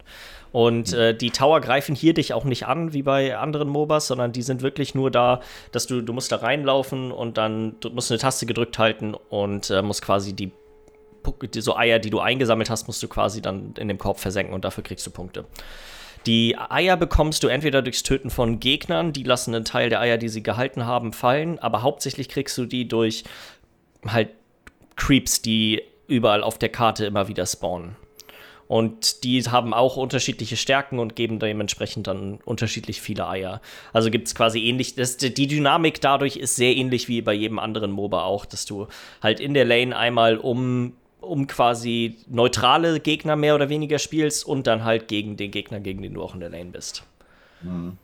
Und 0.51 0.93
äh, 0.93 1.15
die 1.15 1.31
Tower 1.31 1.61
greifen 1.61 1.95
hier 1.95 2.13
dich 2.13 2.33
auch 2.33 2.43
nicht 2.43 2.67
an, 2.67 2.91
wie 2.93 3.03
bei 3.03 3.37
anderen 3.37 3.69
MOBAs, 3.69 4.07
sondern 4.07 4.33
die 4.33 4.41
sind 4.41 4.61
wirklich 4.61 4.95
nur 4.95 5.09
da, 5.09 5.41
dass 5.71 5.87
du, 5.87 6.01
du 6.01 6.11
musst 6.11 6.31
da 6.31 6.37
reinlaufen 6.37 7.11
und 7.11 7.37
dann 7.37 7.75
du 7.79 7.89
musst 7.89 8.11
eine 8.11 8.19
Taste 8.19 8.45
gedrückt 8.45 8.77
halten 8.77 9.13
und 9.13 9.69
äh, 9.69 9.81
musst 9.81 10.01
quasi 10.01 10.33
die, 10.33 10.51
die 10.60 10.60
so 11.59 11.75
Eier, 11.75 11.99
die 11.99 12.09
du 12.09 12.19
eingesammelt 12.19 12.69
hast, 12.69 12.87
musst 12.87 13.01
du 13.03 13.07
quasi 13.07 13.41
dann 13.41 13.73
in 13.77 13.87
dem 13.87 13.97
Korb 13.97 14.19
versenken 14.19 14.53
und 14.53 14.65
dafür 14.65 14.83
kriegst 14.83 15.05
du 15.05 15.11
Punkte. 15.11 15.45
Die 16.27 16.55
Eier 16.57 16.97
bekommst 16.97 17.43
du 17.43 17.47
entweder 17.47 17.81
durchs 17.81 18.03
Töten 18.03 18.29
von 18.29 18.59
Gegnern, 18.59 19.11
die 19.11 19.23
lassen 19.23 19.55
einen 19.55 19.65
Teil 19.65 19.89
der 19.89 20.01
Eier, 20.01 20.17
die 20.17 20.29
sie 20.29 20.43
gehalten 20.43 20.85
haben, 20.85 21.13
fallen, 21.13 21.57
aber 21.57 21.81
hauptsächlich 21.81 22.29
kriegst 22.29 22.57
du 22.57 22.65
die 22.65 22.87
durch 22.87 23.23
halt 24.05 24.29
Creeps, 24.95 25.41
die 25.41 25.81
überall 26.07 26.43
auf 26.43 26.59
der 26.59 26.69
Karte 26.69 27.05
immer 27.05 27.27
wieder 27.27 27.45
spawnen. 27.45 27.95
Und 28.71 29.25
die 29.25 29.41
haben 29.43 29.73
auch 29.73 29.97
unterschiedliche 29.97 30.55
Stärken 30.55 30.99
und 30.99 31.17
geben 31.17 31.39
dementsprechend 31.39 32.07
dann 32.07 32.39
unterschiedlich 32.45 33.01
viele 33.01 33.27
Eier. 33.27 33.59
Also 33.91 34.09
gibt 34.09 34.27
es 34.27 34.35
quasi 34.35 34.63
ähnlich, 34.65 34.95
das, 34.95 35.17
die 35.17 35.47
Dynamik 35.47 35.99
dadurch 35.99 36.37
ist 36.37 36.55
sehr 36.55 36.73
ähnlich 36.77 37.09
wie 37.09 37.21
bei 37.21 37.33
jedem 37.33 37.59
anderen 37.59 37.91
MOBA 37.91 38.23
auch, 38.23 38.45
dass 38.45 38.65
du 38.65 38.87
halt 39.21 39.41
in 39.41 39.53
der 39.53 39.65
Lane 39.65 39.93
einmal 39.93 40.37
um, 40.37 40.93
um 41.21 41.47
quasi 41.47 42.17
neutrale 42.27 42.99
Gegner 42.99 43.35
mehr 43.35 43.55
oder 43.55 43.69
weniger 43.69 43.99
spielst 43.99 44.45
und 44.45 44.67
dann 44.67 44.83
halt 44.83 45.07
gegen 45.07 45.37
den 45.37 45.51
Gegner, 45.51 45.79
gegen 45.79 46.01
den 46.01 46.13
du 46.13 46.21
auch 46.21 46.33
in 46.33 46.39
der 46.39 46.49
Lane 46.49 46.71
bist. 46.71 47.03
Mhm. 47.61 47.97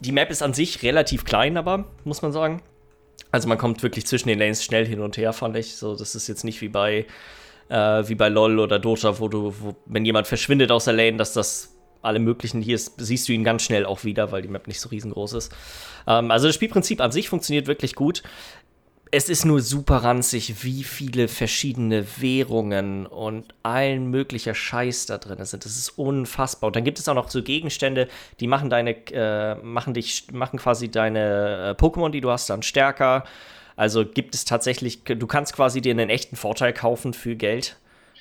Die 0.00 0.12
Map 0.12 0.30
ist 0.30 0.42
an 0.42 0.52
sich 0.52 0.82
relativ 0.82 1.24
klein, 1.24 1.56
aber, 1.56 1.84
muss 2.04 2.22
man 2.22 2.32
sagen. 2.32 2.60
Also 3.30 3.48
man 3.48 3.56
kommt 3.56 3.82
wirklich 3.82 4.06
zwischen 4.06 4.28
den 4.28 4.38
Lanes 4.38 4.64
schnell 4.64 4.84
hin 4.84 5.00
und 5.00 5.16
her, 5.16 5.32
fand 5.32 5.56
ich. 5.56 5.76
So, 5.76 5.96
das 5.96 6.14
ist 6.14 6.26
jetzt 6.26 6.44
nicht 6.44 6.60
wie 6.60 6.68
bei 6.68 7.06
äh, 7.68 8.08
wie 8.08 8.14
bei 8.14 8.28
LOL 8.28 8.58
oder 8.58 8.78
Dota, 8.78 9.18
wo 9.18 9.28
du, 9.28 9.54
wo, 9.60 9.76
wenn 9.86 10.04
jemand 10.04 10.26
verschwindet 10.26 10.70
aus 10.70 10.84
der 10.84 10.94
Lane, 10.94 11.16
dass 11.16 11.32
das 11.32 11.74
alle 12.02 12.18
möglichen, 12.18 12.60
hier 12.60 12.74
ist, 12.74 12.94
siehst 12.98 13.28
du 13.28 13.32
ihn 13.32 13.44
ganz 13.44 13.62
schnell 13.62 13.86
auch 13.86 14.04
wieder, 14.04 14.32
weil 14.32 14.42
die 14.42 14.48
Map 14.48 14.66
nicht 14.66 14.80
so 14.80 14.88
riesengroß 14.88 15.34
ist. 15.34 15.52
Ähm, 16.06 16.30
also 16.30 16.48
das 16.48 16.54
Spielprinzip 16.54 17.00
an 17.00 17.12
sich 17.12 17.28
funktioniert 17.28 17.66
wirklich 17.66 17.94
gut. 17.94 18.22
Es 19.14 19.28
ist 19.28 19.44
nur 19.44 19.60
super 19.60 19.98
ranzig, 19.98 20.64
wie 20.64 20.84
viele 20.84 21.28
verschiedene 21.28 22.06
Währungen 22.16 23.04
und 23.04 23.44
allen 23.62 24.10
möglicher 24.10 24.54
Scheiß 24.54 25.04
da 25.04 25.18
drin 25.18 25.44
sind. 25.44 25.66
Das 25.66 25.76
ist 25.76 25.90
unfassbar. 25.98 26.68
Und 26.68 26.76
dann 26.76 26.84
gibt 26.84 26.98
es 26.98 27.06
auch 27.10 27.14
noch 27.14 27.28
so 27.28 27.42
Gegenstände, 27.42 28.08
die 28.40 28.46
machen 28.46 28.70
deine, 28.70 28.96
äh, 29.12 29.56
machen 29.56 29.92
dich, 29.92 30.28
machen 30.32 30.58
quasi 30.58 30.90
deine 30.90 31.76
äh, 31.78 31.82
Pokémon, 31.82 32.08
die 32.08 32.22
du 32.22 32.30
hast, 32.30 32.48
dann 32.48 32.62
stärker. 32.62 33.24
Also 33.76 34.06
gibt 34.06 34.34
es 34.34 34.46
tatsächlich, 34.46 35.04
du 35.04 35.26
kannst 35.26 35.52
quasi 35.52 35.82
dir 35.82 35.90
einen 35.90 36.08
echten 36.08 36.36
Vorteil 36.36 36.72
kaufen 36.72 37.12
für 37.12 37.36
Geld 37.36 37.76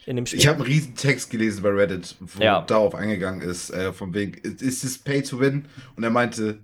in 0.05 0.17
dem 0.17 0.25
Spiel. 0.25 0.39
Ich 0.39 0.47
habe 0.47 0.57
einen 0.57 0.65
riesen 0.65 0.95
Text 0.95 1.29
gelesen 1.29 1.63
bei 1.63 1.69
Reddit, 1.69 2.17
wo 2.19 2.43
ja. 2.43 2.63
darauf 2.63 2.95
eingegangen 2.95 3.41
ist, 3.41 3.69
äh, 3.69 3.93
von 3.93 4.13
wegen, 4.13 4.33
ist 4.33 4.83
es 4.83 4.97
Pay 4.97 5.23
to 5.23 5.39
Win? 5.39 5.69
Und 5.95 6.03
er 6.03 6.09
meinte, 6.09 6.59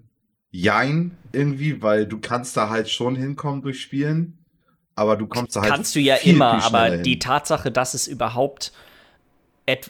jein, 0.57 1.15
irgendwie, 1.33 1.81
weil 1.81 2.07
du 2.07 2.19
kannst 2.19 2.57
da 2.57 2.69
halt 2.69 2.89
schon 2.89 3.15
hinkommen 3.15 3.61
durch 3.61 3.79
Spielen, 3.79 4.39
aber 4.95 5.15
du 5.15 5.27
kommst 5.27 5.55
da 5.55 5.61
halt 5.61 5.71
Kannst 5.71 5.95
du 5.95 5.99
ja 5.99 6.15
viel, 6.15 6.33
immer, 6.33 6.59
viel 6.59 6.67
aber 6.67 6.93
hin. 6.95 7.03
die 7.03 7.19
Tatsache, 7.19 7.71
dass 7.71 7.93
es 7.93 8.07
überhaupt 8.07 8.71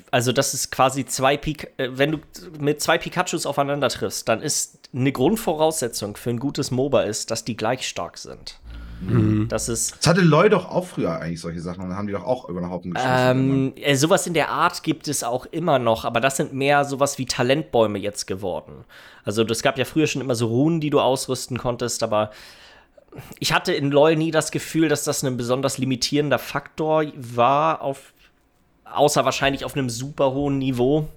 also 0.09 0.31
das 0.31 0.55
ist 0.55 0.71
quasi 0.71 1.05
zwei 1.05 1.37
Pik 1.37 1.71
äh, 1.77 1.89
wenn 1.91 2.11
du 2.11 2.17
mit 2.59 2.81
zwei 2.81 2.97
Pikachus 2.97 3.45
aufeinander 3.45 3.89
triffst, 3.89 4.27
dann 4.27 4.41
ist 4.41 4.89
eine 4.91 5.11
Grundvoraussetzung 5.11 6.17
für 6.17 6.31
ein 6.31 6.39
gutes 6.39 6.71
MOBA 6.71 7.03
ist, 7.03 7.29
dass 7.29 7.45
die 7.45 7.55
gleich 7.55 7.87
stark 7.87 8.17
sind. 8.17 8.59
Mhm. 9.01 9.47
Das 9.47 9.69
ist. 9.69 9.97
Das 9.99 10.07
hatte 10.07 10.21
Lloyd 10.21 10.53
doch 10.53 10.69
auch 10.69 10.85
früher 10.85 11.19
eigentlich 11.19 11.41
solche 11.41 11.61
Sachen 11.61 11.83
und 11.83 11.89
dann 11.89 11.97
haben 11.97 12.07
die 12.07 12.13
doch 12.13 12.25
auch 12.25 12.49
über 12.49 12.59
den 12.61 12.69
Haufen 12.69 12.93
geschossen. 12.93 13.13
Ähm, 13.13 13.73
äh, 13.75 13.95
sowas 13.95 14.27
in 14.27 14.33
der 14.33 14.49
Art 14.49 14.83
gibt 14.83 15.07
es 15.07 15.23
auch 15.23 15.45
immer 15.47 15.79
noch, 15.79 16.05
aber 16.05 16.19
das 16.19 16.37
sind 16.37 16.53
mehr 16.53 16.85
sowas 16.85 17.17
wie 17.17 17.25
Talentbäume 17.25 17.99
jetzt 17.99 18.25
geworden. 18.27 18.85
Also 19.23 19.43
es 19.43 19.61
gab 19.61 19.77
ja 19.77 19.85
früher 19.85 20.07
schon 20.07 20.21
immer 20.21 20.35
so 20.35 20.47
Runen, 20.47 20.79
die 20.81 20.89
du 20.89 20.99
ausrüsten 20.99 21.57
konntest, 21.57 22.01
aber 22.01 22.31
ich 23.39 23.53
hatte 23.53 23.73
in 23.73 23.91
LoL 23.91 24.15
nie 24.15 24.31
das 24.31 24.51
Gefühl, 24.51 24.89
dass 24.89 25.03
das 25.03 25.23
ein 25.23 25.37
besonders 25.37 25.77
limitierender 25.77 26.39
Faktor 26.39 27.05
war, 27.15 27.81
auf, 27.81 28.13
außer 28.85 29.25
wahrscheinlich 29.25 29.65
auf 29.65 29.75
einem 29.75 29.89
super 29.89 30.33
hohen 30.33 30.57
Niveau. 30.59 31.07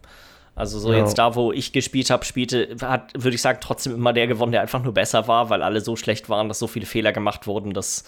Also 0.61 0.79
so 0.79 0.93
ja. 0.93 0.99
jetzt 0.99 1.15
da, 1.19 1.35
wo 1.35 1.53
ich 1.53 1.73
gespielt 1.73 2.11
habe, 2.11 2.25
spielte, 2.25 2.77
hat, 2.83 3.13
würde 3.15 3.35
ich 3.35 3.41
sagen, 3.41 3.59
trotzdem 3.63 3.95
immer 3.95 4.13
der 4.13 4.27
gewonnen, 4.27 4.53
der 4.53 4.61
einfach 4.61 4.83
nur 4.83 4.93
besser 4.93 5.27
war, 5.27 5.49
weil 5.49 5.63
alle 5.63 5.81
so 5.81 5.97
schlecht 5.97 6.29
waren, 6.29 6.49
dass 6.49 6.59
so 6.59 6.67
viele 6.67 6.85
Fehler 6.85 7.13
gemacht 7.13 7.47
wurden, 7.47 7.73
dass 7.73 8.05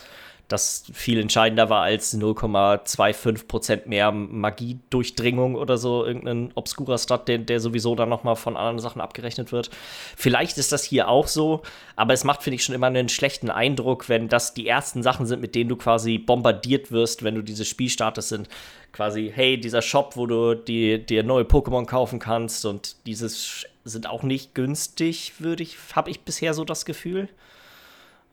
das 0.48 0.84
viel 0.92 1.18
entscheidender 1.18 1.70
war 1.70 1.82
als 1.82 2.14
0,25% 2.16 3.88
mehr 3.88 4.12
Magiedurchdringung 4.12 5.54
oder 5.54 5.78
so, 5.78 6.04
irgendein 6.04 6.52
obskurer 6.54 6.98
Stat, 6.98 7.28
der, 7.28 7.38
der 7.38 7.60
sowieso 7.60 7.94
dann 7.94 8.08
nochmal 8.08 8.36
von 8.36 8.56
anderen 8.56 8.78
Sachen 8.78 9.00
abgerechnet 9.00 9.50
wird. 9.50 9.70
Vielleicht 10.16 10.58
ist 10.58 10.72
das 10.72 10.84
hier 10.84 11.08
auch 11.08 11.26
so, 11.26 11.62
aber 11.96 12.12
es 12.12 12.24
macht, 12.24 12.42
finde 12.42 12.56
ich, 12.56 12.64
schon 12.64 12.74
immer 12.74 12.88
einen 12.88 13.08
schlechten 13.08 13.50
Eindruck, 13.50 14.08
wenn 14.08 14.28
das 14.28 14.52
die 14.52 14.68
ersten 14.68 15.02
Sachen 15.02 15.26
sind, 15.26 15.40
mit 15.40 15.54
denen 15.54 15.70
du 15.70 15.76
quasi 15.76 16.18
bombardiert 16.18 16.92
wirst, 16.92 17.22
wenn 17.22 17.34
du 17.34 17.42
dieses 17.42 17.66
Spiel 17.68 17.88
startest, 17.88 18.28
sind 18.28 18.48
quasi, 18.92 19.32
hey, 19.34 19.58
dieser 19.58 19.80
Shop, 19.80 20.16
wo 20.16 20.26
du 20.26 20.54
dir 20.54 20.98
die 20.98 21.22
neue 21.22 21.44
Pokémon 21.44 21.86
kaufen 21.86 22.18
kannst 22.18 22.66
und 22.66 22.96
dieses 23.06 23.64
sind 23.84 24.08
auch 24.08 24.22
nicht 24.22 24.54
günstig, 24.54 25.40
würde 25.40 25.62
ich, 25.62 25.76
habe 25.94 26.10
ich 26.10 26.20
bisher 26.20 26.54
so 26.54 26.64
das 26.64 26.84
Gefühl. 26.84 27.28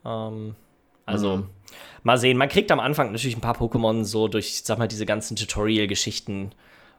Ähm, 0.06 0.56
also, 1.06 1.38
mhm. 1.38 1.50
Mal 2.04 2.18
sehen. 2.18 2.38
Man 2.38 2.50
kriegt 2.50 2.72
am 2.72 2.80
Anfang 2.80 3.12
natürlich 3.12 3.38
ein 3.38 3.42
paar 3.42 3.58
Pokémon 3.58 4.04
so 4.04 4.28
durch, 4.28 4.62
sag 4.64 4.78
mal, 4.78 4.88
diese 4.88 5.06
ganzen 5.06 5.36
Tutorial-Geschichten. 5.36 6.52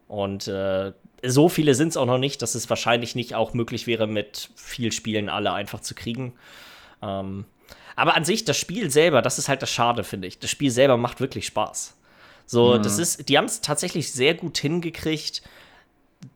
Und 0.08 0.48
äh, 0.48 0.92
so 1.24 1.48
viele 1.48 1.74
sind 1.74 1.88
es 1.88 1.96
auch 1.96 2.06
noch 2.06 2.18
nicht, 2.18 2.42
dass 2.42 2.54
es 2.54 2.68
wahrscheinlich 2.70 3.14
nicht 3.14 3.34
auch 3.34 3.54
möglich 3.54 3.86
wäre, 3.86 4.06
mit 4.06 4.50
viel 4.56 4.92
Spielen 4.92 5.28
alle 5.28 5.52
einfach 5.52 5.80
zu 5.80 5.94
kriegen. 5.94 6.34
Ähm, 7.02 7.44
aber 7.96 8.16
an 8.16 8.24
sich, 8.24 8.44
das 8.44 8.56
Spiel 8.56 8.90
selber, 8.90 9.22
das 9.22 9.38
ist 9.38 9.48
halt 9.48 9.62
das 9.62 9.70
Schade, 9.70 10.04
finde 10.04 10.28
ich. 10.28 10.38
Das 10.38 10.50
Spiel 10.50 10.70
selber 10.70 10.96
macht 10.96 11.20
wirklich 11.20 11.46
Spaß. 11.46 11.96
So, 12.46 12.78
mhm. 12.78 12.82
das 12.82 12.98
ist, 12.98 13.28
die 13.28 13.38
haben 13.38 13.44
es 13.44 13.60
tatsächlich 13.60 14.10
sehr 14.12 14.34
gut 14.34 14.58
hingekriegt, 14.58 15.42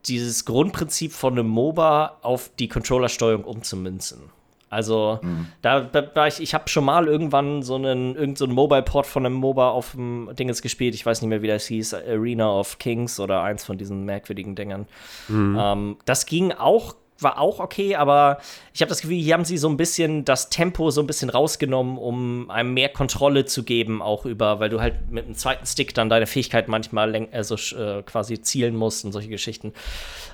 dieses 0.06 0.44
Grundprinzip 0.44 1.12
von 1.12 1.34
einem 1.34 1.48
MOBA 1.48 2.18
auf 2.22 2.50
die 2.58 2.68
Controllersteuerung 2.68 3.44
umzumünzen. 3.44 4.30
Also, 4.74 5.20
mhm. 5.22 5.46
da, 5.62 5.80
da 5.80 6.26
ich, 6.26 6.40
ich 6.40 6.52
habe 6.52 6.68
schon 6.68 6.84
mal 6.84 7.06
irgendwann 7.06 7.62
so 7.62 7.76
einen, 7.76 8.16
irgend 8.16 8.38
so 8.38 8.44
einen 8.44 8.54
Mobile-Port 8.54 9.06
von 9.06 9.24
einem 9.24 9.36
MOBA 9.36 9.70
auf 9.70 9.92
dem 9.92 10.30
Dingens 10.34 10.62
gespielt. 10.62 10.94
Ich 10.94 11.06
weiß 11.06 11.22
nicht 11.22 11.28
mehr, 11.28 11.42
wie 11.42 11.46
das 11.46 11.66
hieß. 11.66 11.94
Arena 11.94 12.50
of 12.50 12.78
Kings 12.78 13.20
oder 13.20 13.42
eins 13.42 13.64
von 13.64 13.78
diesen 13.78 14.04
merkwürdigen 14.04 14.56
Dingern. 14.56 14.86
Mhm. 15.28 15.56
Ähm, 15.58 15.96
das 16.04 16.26
ging 16.26 16.52
auch 16.52 16.96
war 17.24 17.40
auch 17.40 17.58
okay, 17.58 17.96
aber 17.96 18.38
ich 18.72 18.80
habe 18.80 18.88
das 18.88 19.00
Gefühl, 19.00 19.16
hier 19.16 19.34
haben 19.34 19.44
sie 19.44 19.58
so 19.58 19.68
ein 19.68 19.76
bisschen 19.76 20.24
das 20.24 20.50
Tempo 20.50 20.90
so 20.90 21.00
ein 21.00 21.06
bisschen 21.06 21.30
rausgenommen, 21.30 21.98
um 21.98 22.50
einem 22.50 22.74
mehr 22.74 22.88
Kontrolle 22.88 23.44
zu 23.46 23.64
geben, 23.64 24.02
auch 24.02 24.24
über, 24.26 24.60
weil 24.60 24.68
du 24.68 24.80
halt 24.80 25.10
mit 25.10 25.24
einem 25.24 25.34
zweiten 25.34 25.66
Stick 25.66 25.94
dann 25.94 26.08
deine 26.08 26.26
Fähigkeit 26.26 26.68
manchmal 26.68 27.28
also 27.32 27.56
äh, 27.76 28.02
quasi 28.02 28.40
zielen 28.40 28.76
musst 28.76 29.04
und 29.04 29.12
solche 29.12 29.28
Geschichten. 29.28 29.72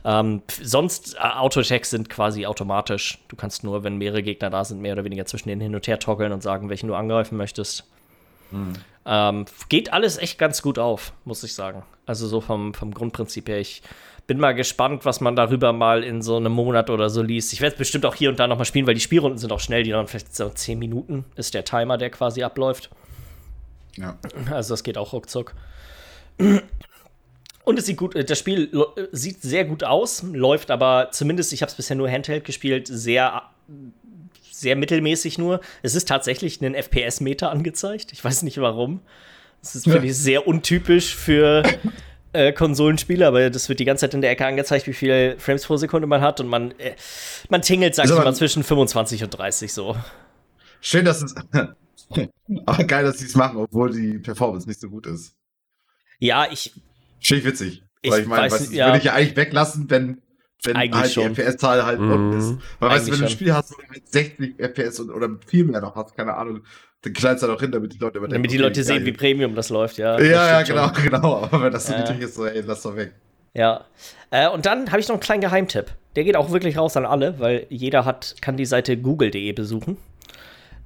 Ähm, 0.05 0.43
sonst 0.63 1.15
äh, 1.15 1.19
Auto-Attacks 1.21 1.91
sind 1.91 2.11
quasi 2.11 2.47
automatisch. 2.47 3.19
Du 3.29 3.37
kannst 3.37 3.65
nur, 3.65 3.85
wenn 3.85 3.97
mehrere 3.97 4.23
Gegner 4.23 4.51
da 4.51 4.65
sind, 4.65 4.81
mehr 4.81 4.93
oder 4.93 5.05
weniger 5.05 5.25
zwischen 5.27 5.49
denen 5.49 5.61
hin 5.61 5.75
und 5.75 5.87
her 5.87 5.99
toggeln 5.99 6.33
und 6.33 6.43
sagen, 6.43 6.69
welchen 6.69 6.89
du 6.89 6.95
angreifen 6.95 7.37
möchtest. 7.37 7.85
Hm. 8.51 8.73
Ähm, 9.07 9.45
geht 9.69 9.93
alles 9.93 10.19
echt 10.19 10.39
ganz 10.39 10.63
gut 10.63 10.79
auf, 10.79 11.13
muss 11.25 11.43
ich 11.43 11.55
sagen. 11.55 11.83
Also 12.07 12.27
so 12.27 12.41
vom, 12.41 12.75
vom 12.75 12.93
Grundprinzip 12.93 13.49
her. 13.49 13.61
Ich 13.61 13.83
bin 14.31 14.39
mal 14.39 14.53
gespannt, 14.53 15.05
was 15.05 15.21
man 15.21 15.35
darüber 15.35 15.73
mal 15.73 16.05
in 16.05 16.23
so 16.23 16.37
einem 16.37 16.53
Monat 16.53 16.89
oder 16.89 17.11
so 17.11 17.21
liest. 17.21 17.53
Ich 17.53 17.61
werde 17.61 17.73
es 17.73 17.79
bestimmt 17.79 18.07
auch 18.07 18.15
hier 18.15 18.29
und 18.29 18.39
da 18.39 18.47
noch 18.47 18.59
mal 18.59 18.65
spielen, 18.65 18.87
weil 18.87 18.95
die 18.95 19.01
Spielrunden 19.01 19.39
sind 19.39 19.51
auch 19.51 19.59
schnell. 19.59 19.83
Die 19.83 19.91
dauern 19.91 20.07
vielleicht 20.07 20.37
so 20.37 20.49
10 20.49 20.79
Minuten, 20.79 21.25
ist 21.35 21.53
der 21.53 21.65
Timer, 21.65 21.99
der 21.99 22.11
quasi 22.11 22.45
abläuft. 22.45 22.91
Ja. 23.97 24.17
Also 24.49 24.75
das 24.75 24.85
geht 24.85 24.97
auch 24.97 25.13
ruckzuck. 25.13 25.57
Und 26.39 27.77
es 27.77 27.87
sieht 27.87 27.97
gut, 27.97 28.15
das 28.31 28.39
Spiel 28.39 28.71
sieht 29.11 29.43
sehr 29.43 29.65
gut 29.65 29.83
aus, 29.83 30.23
läuft 30.23 30.71
aber 30.71 31.09
zumindest, 31.11 31.53
ich 31.53 31.63
habe 31.63 31.71
es 31.71 31.75
bisher 31.75 31.97
nur 31.97 32.09
Handheld 32.09 32.45
gespielt, 32.45 32.87
sehr, 32.87 33.43
sehr 34.53 34.77
mittelmäßig 34.77 35.39
nur. 35.39 35.61
Es 35.83 35.97
ist 35.97 36.07
tatsächlich 36.07 36.61
ein 36.61 36.77
FPS-Meter 36.77 37.51
angezeigt. 37.51 38.13
Ich 38.13 38.25
weiß 38.25 38.45
nicht 38.45 38.59
warum. 38.59 39.01
Das 39.61 39.75
ist, 39.75 39.91
finde 39.91 40.07
ich, 40.07 40.17
sehr 40.17 40.47
untypisch 40.47 41.17
für 41.17 41.65
äh, 42.33 42.53
Konsolenspiele, 42.53 43.27
aber 43.27 43.51
das 43.51 43.69
wird 43.69 43.81
die 43.81 43.85
ganze 43.85 44.03
Zeit 44.03 44.15
in 44.15 44.21
der 44.21 44.31
Ecke 44.31 44.47
angezeigt, 44.47 44.87
wie 44.87 44.93
viele 44.93 45.39
Frames 45.39 45.65
pro 45.67 45.77
Sekunde 45.77 46.07
man 46.07 46.21
hat 46.21 46.41
und 46.41 46.49
man, 46.49 46.73
äh, 46.79 46.95
man 47.49 47.63
tingelt, 47.63 47.95
sag 47.95 48.07
ich 48.07 48.11
mal, 48.13 48.35
zwischen 48.35 48.63
25 48.63 49.25
und 49.25 49.31
30 49.31 49.73
so. 49.73 49.97
Schön, 50.81 51.05
dass 51.05 51.23
es. 51.23 51.35
aber 52.67 52.85
geil, 52.85 53.05
dass 53.05 53.19
sie 53.19 53.27
es 53.27 53.35
machen, 53.35 53.59
obwohl 53.59 53.91
die 53.93 54.19
Performance 54.19 54.69
nicht 54.69 54.81
so 54.81 54.89
gut 54.89 55.07
ist. 55.07 55.35
Ja, 56.19 56.47
ich. 56.51 56.73
Schön 57.21 57.45
witzig. 57.45 57.83
Ich, 58.03 58.15
ich 58.15 58.27
meine, 58.27 58.49
das 58.49 58.73
ja. 58.73 58.87
würde 58.87 58.99
ich 58.99 59.05
ja 59.05 59.13
eigentlich 59.13 59.37
weglassen, 59.37 59.91
wenn, 59.91 60.23
wenn 60.65 60.77
halt 60.77 61.17
die 61.17 61.21
FPS-Zahl 61.21 61.85
halt 61.85 62.01
mhm. 62.01 62.13
unten 62.13 62.39
ist. 62.39 62.59
Weil 62.79 62.91
weißt 62.91 63.09
du, 63.09 63.13
wenn 63.13 63.19
du 63.21 63.25
ein 63.27 63.31
Spiel 63.31 63.53
hast, 63.53 63.73
wo 63.73 63.77
du 63.81 63.89
mit 63.91 64.11
60 64.11 64.55
FPS 64.59 65.01
oder 65.01 65.29
viel 65.47 65.65
mehr 65.65 65.81
noch 65.81 65.95
hast, 65.97 66.17
keine 66.17 66.35
Ahnung, 66.35 66.63
dann 67.03 67.13
knallst 67.13 67.43
du 67.43 67.49
halt 67.49 67.57
auch 67.57 67.61
hin, 67.61 67.73
damit 67.73 67.95
die 67.95 67.99
Leute 67.99 68.19
überdenken. 68.19 68.43
Damit 68.43 68.53
die 68.53 68.59
Leute 68.59 68.85
sehen, 68.85 69.05
wie 69.05 69.13
Premium 69.13 69.55
das 69.55 69.71
läuft, 69.71 69.99
ja. 69.99 70.21
Ja, 70.21 70.49
ja, 70.49 70.63
genau, 70.63 70.95
schon. 70.95 71.05
genau. 71.11 71.37
Aber 71.43 71.63
wenn 71.63 71.73
das 71.73 71.87
so 71.87 71.93
ja. 71.93 72.01
niedrig 72.01 72.21
ist, 72.21 72.35
so, 72.35 72.47
ey, 72.47 72.63
lass 72.67 72.83
doch 72.83 72.97
weg. 72.97 73.13
Ja. 73.55 73.85
Äh, 74.31 74.49
und 74.49 74.67
dann 74.67 74.91
habe 74.91 75.01
ich 75.01 75.09
noch 75.09 75.15
einen 75.15 75.23
kleinen 75.23 75.41
Geheimtipp. 75.41 75.87
Der 76.17 76.25
geht 76.25 76.37
auch 76.37 76.51
wirklich 76.51 76.77
raus 76.77 76.97
an 76.97 77.07
alle, 77.07 77.39
weil 77.39 77.67
jeder 77.69 78.05
hat, 78.05 78.37
kann 78.41 78.57
die 78.57 78.67
Seite 78.67 78.97
google.de 78.97 79.53
besuchen 79.53 79.97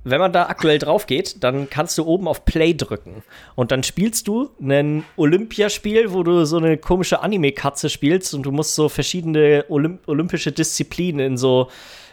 wenn 0.04 0.20
man 0.20 0.32
da 0.32 0.46
aktuell 0.46 0.78
drauf 0.78 1.06
geht, 1.06 1.42
dann 1.42 1.68
kannst 1.70 1.96
du 1.96 2.04
oben 2.04 2.28
auf 2.28 2.44
Play 2.44 2.74
drücken. 2.74 3.24
Und 3.54 3.72
dann 3.72 3.82
spielst 3.82 4.28
du 4.28 4.50
ein 4.60 5.04
Olympiaspiel, 5.16 6.12
wo 6.12 6.22
du 6.22 6.44
so 6.44 6.58
eine 6.58 6.76
komische 6.76 7.22
Anime-Katze 7.22 7.88
spielst 7.88 8.34
und 8.34 8.44
du 8.44 8.52
musst 8.52 8.74
so 8.74 8.88
verschiedene 8.90 9.64
Olymp 9.68 10.06
olympische 10.06 10.52
Disziplinen 10.52 11.26
in 11.26 11.36
so 11.38 11.68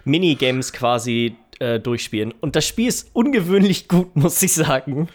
Minigames 0.05 0.71
quasi 0.71 1.35
äh, 1.61 1.79
durchspielen. 1.79 2.33
Und 2.41 2.55
das 2.55 2.65
Spiel 2.67 2.87
ist 2.87 3.09
ungewöhnlich 3.13 3.87
gut, 3.87 4.15
muss 4.15 4.41
ich 4.41 4.53
sagen. 4.53 5.07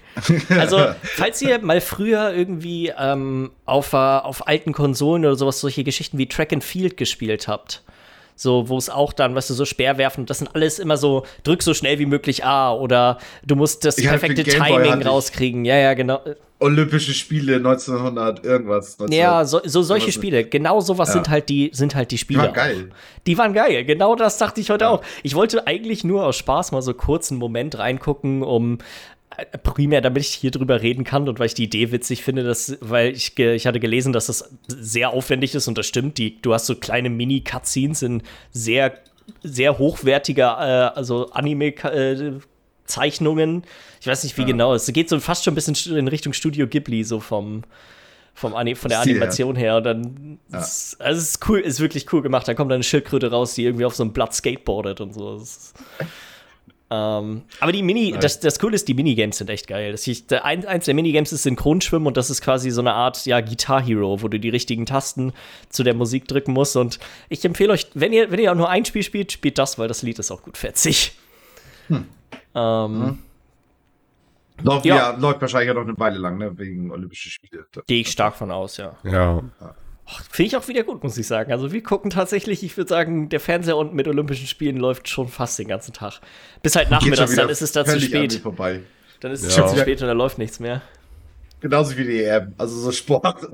Also, 0.49 0.79
falls 1.03 1.43
ihr 1.43 1.59
mal 1.59 1.81
früher 1.81 2.33
irgendwie 2.33 2.93
ähm, 2.97 3.51
auf, 3.65 3.93
uh, 3.93 3.97
auf 3.97 4.47
alten 4.47 4.73
Konsolen 4.73 5.25
oder 5.25 5.37
sowas 5.37 5.61
solche 5.61 5.85
Geschichten 5.85 6.19
wie 6.19 6.29
Track 6.29 6.53
and 6.53 6.65
Field 6.65 6.97
gespielt 6.97 7.49
habt, 7.49 7.83
so, 8.37 8.69
wo 8.69 8.77
es 8.77 8.91
auch 8.91 9.13
dann, 9.13 9.35
weißt 9.35 9.51
du, 9.51 9.55
so 9.55 9.65
Speerwerfen, 9.65 10.27
das 10.27 10.39
sind 10.39 10.55
alles 10.55 10.79
immer 10.79 10.97
so, 10.97 11.25
drück 11.43 11.63
so 11.63 11.75
schnell 11.75 11.99
wie 11.99 12.07
möglich 12.07 12.45
A 12.45 12.73
oder 12.73 13.19
du 13.45 13.57
musst 13.57 13.85
das 13.85 13.99
ich 13.99 14.07
perfekte 14.07 14.45
Timing 14.45 15.03
rauskriegen. 15.03 15.65
Ja, 15.65 15.77
ja, 15.77 15.95
genau. 15.95 16.21
Olympische 16.59 17.13
Spiele 17.13 17.57
1900 17.57 18.45
irgendwas. 18.45 18.99
1900, 18.99 19.15
ja, 19.15 19.45
so, 19.45 19.61
so 19.65 19.83
solche 19.83 20.11
Spiele. 20.11 20.45
Genau 20.45 20.81
sowas 20.81 21.09
ja. 21.09 21.15
sind 21.15 21.29
halt 21.29 21.49
die 21.51 21.71
sind 21.75 21.95
halt 21.95 22.11
die 22.11 22.19
Spiele. 22.19 22.41
Die 22.41 22.47
waren 22.47 22.55
geil. 22.55 22.89
Auch. 22.91 23.23
Die 23.27 23.39
waren 23.39 23.53
geil. 23.53 23.85
Genau 23.85 24.17
das 24.17 24.39
dachte 24.39 24.61
ich 24.61 24.71
heute 24.71 24.85
ja. 24.85 24.91
auch. 24.91 25.03
Ich 25.23 25.35
wollte 25.35 25.67
eigentlich 25.67 26.05
nur 26.05 26.25
aus 26.25 26.37
Spaß 26.37 26.73
mal 26.73 26.81
so 26.81 26.95
kurz 26.95 27.31
einen 27.31 27.41
Moment 27.41 27.79
reingucken, 27.79 28.43
um 28.43 28.79
primär, 29.63 30.01
damit 30.01 30.23
ich 30.23 30.31
hier 30.31 30.51
drüber 30.51 30.81
reden 30.83 31.05
kann 31.05 31.29
und 31.29 31.39
weil 31.39 31.47
ich 31.47 31.55
die 31.55 31.63
Idee 31.65 31.93
witzig 31.93 32.25
finde, 32.25 32.43
dass, 32.43 32.79
weil 32.81 33.13
ich, 33.13 33.39
ich 33.39 33.67
hatte 33.67 33.79
gelesen, 33.81 34.13
dass 34.13 34.27
das 34.27 34.51
sehr 34.67 35.11
aufwendig 35.11 35.55
ist 35.55 35.69
und 35.69 35.77
das 35.77 35.87
stimmt. 35.87 36.17
Die, 36.19 36.41
du 36.41 36.55
hast 36.55 36.65
so 36.67 36.75
kleine 36.75 37.11
Mini-Cutscenes 37.11 38.03
in 38.03 38.23
sehr, 38.51 38.95
sehr 39.43 39.79
hochwertiger, 39.79 40.57
äh, 40.59 40.91
also 40.97 41.31
Anime-Zeichnungen. 41.31 43.65
ich 44.01 44.07
weiß 44.07 44.25
nicht, 44.25 44.39
wie 44.39 44.43
ja. 44.43 44.49
genau. 44.49 44.75
Es 44.75 44.93
geht 44.93 45.09
so 45.09 45.19
fast 45.21 45.45
schon 45.45 45.53
ein 45.53 45.57
bisschen 45.57 45.97
in 45.97 46.09
Richtung 46.09 46.33
Studio 46.33 46.67
Ghibli, 46.67 47.05
so 47.05 47.21
vom, 47.21 47.63
vom 48.35 48.53
von 48.53 48.89
der 48.89 49.01
Animation 49.01 49.55
her. 49.57 49.77
Und 49.77 49.85
dann, 49.85 50.39
ja. 50.51 50.61
ist, 50.61 50.99
also 51.01 51.21
es 51.21 51.29
ist 51.31 51.49
cool, 51.49 51.61
ist 51.61 51.81
wirklich 51.81 52.13
cool 52.13 52.23
gemacht. 52.23 52.49
Da 52.49 52.55
kommt 52.55 52.71
dann 52.71 52.77
eine 52.77 52.85
Schildkröte 52.85 53.31
raus, 53.31 53.53
die 53.55 53.65
irgendwie 53.65 53.85
auf 53.85 53.95
so 53.95 54.03
einem 54.03 54.15
Blatt 54.15 54.35
skateboardet 54.35 55.03
und 55.03 55.13
so. 55.13 55.39
Das 55.39 55.43
ist, 55.43 55.75
ähm, 56.89 57.43
aber 57.59 57.73
die 57.73 57.83
Mini, 57.83 58.15
das, 58.21 58.39
das 58.39 58.61
Coole 58.61 58.77
ist, 58.77 58.87
die 58.87 58.95
Minigames 58.95 59.39
sind 59.39 59.51
echt 59.51 59.67
geil. 59.67 59.91
Das 59.91 60.07
ich, 60.07 60.25
ein, 60.31 60.65
eins 60.67 60.85
der 60.85 60.95
Minigames 60.95 61.33
ist 61.33 61.43
Synchronschwimmen 61.43 62.07
und 62.07 62.17
das 62.17 62.31
ist 62.31 62.43
quasi 62.43 62.71
so 62.71 62.81
eine 62.81 62.93
Art 62.93 63.27
ja, 63.27 63.41
Guitar 63.41 63.83
Hero, 63.83 64.23
wo 64.23 64.29
du 64.29 64.39
die 64.39 64.51
richtigen 64.51 64.87
Tasten 64.87 65.33
zu 65.69 65.83
der 65.83 65.95
Musik 65.95 66.29
drücken 66.29 66.53
musst. 66.53 66.77
Und 66.77 67.01
ich 67.29 67.45
empfehle 67.45 67.73
euch, 67.73 67.89
wenn 67.95 68.13
ihr, 68.13 68.31
wenn 68.31 68.39
ihr 68.39 68.53
auch 68.53 68.57
nur 68.57 68.69
ein 68.69 68.85
Spiel 68.85 69.03
spielt, 69.03 69.33
spielt 69.33 69.59
das, 69.59 69.79
weil 69.79 69.89
das 69.89 70.03
Lied 70.03 70.19
ist 70.21 70.31
auch 70.31 70.43
gut 70.43 70.57
fetzig. 70.57 71.17
Hm. 71.89 72.05
Ähm, 72.55 73.03
hm. 73.03 73.19
Läuft, 74.63 74.87
ja. 74.87 74.97
ja. 74.97 75.11
läuft 75.17 75.41
wahrscheinlich 75.41 75.69
ja 75.69 75.75
noch 75.75 75.83
eine 75.83 75.99
Weile 75.99 76.19
lang, 76.19 76.39
ne? 76.39 76.57
Wegen 76.57 76.91
Olympische 76.93 77.31
Spiele. 77.31 77.67
Gehe 77.87 78.01
ich 78.01 78.11
stark 78.11 78.37
von 78.37 78.51
aus, 78.51 78.77
ja. 78.77 78.97
Ja. 79.03 79.43
ja. 79.61 79.75
Finde 80.31 80.47
ich 80.47 80.57
auch 80.57 80.69
wieder 80.69 80.85
gut, 80.85 81.03
muss 81.03 81.19
ich 81.19 81.27
sagen. 81.27 81.51
Also 81.51 81.73
wir 81.73 81.83
gucken 81.83 82.11
tatsächlich, 82.11 82.63
ich 82.63 82.77
würde 82.77 82.89
sagen, 82.89 83.29
der 83.29 83.41
Fernseher 83.41 83.77
unten 83.77 83.97
mit 83.97 84.07
Olympischen 84.07 84.47
Spielen 84.47 84.77
läuft 84.77 85.09
schon 85.09 85.29
fast 85.29 85.59
den 85.59 85.69
ganzen 85.69 85.93
Tag. 85.93 86.21
Bis 86.63 86.77
halt 86.77 86.91
nachmittags, 86.91 87.35
dann 87.35 87.49
ist 87.49 87.63
es 87.63 87.73
da 87.73 87.85
zu 87.85 88.01
spät. 88.01 88.35
Vorbei. 88.35 88.81
Dann 89.21 89.33
ist 89.33 89.43
es 89.43 89.57
ja. 89.57 89.67
zu 89.67 89.77
spät 89.77 90.01
und 90.03 90.09
dann 90.09 90.17
läuft 90.17 90.39
nichts 90.39 90.61
mehr. 90.61 90.83
Genauso 91.61 91.97
wie 91.97 92.05
die 92.05 92.23
EM. 92.23 92.55
Also 92.59 92.79
so 92.79 92.93
Sport. 92.93 93.49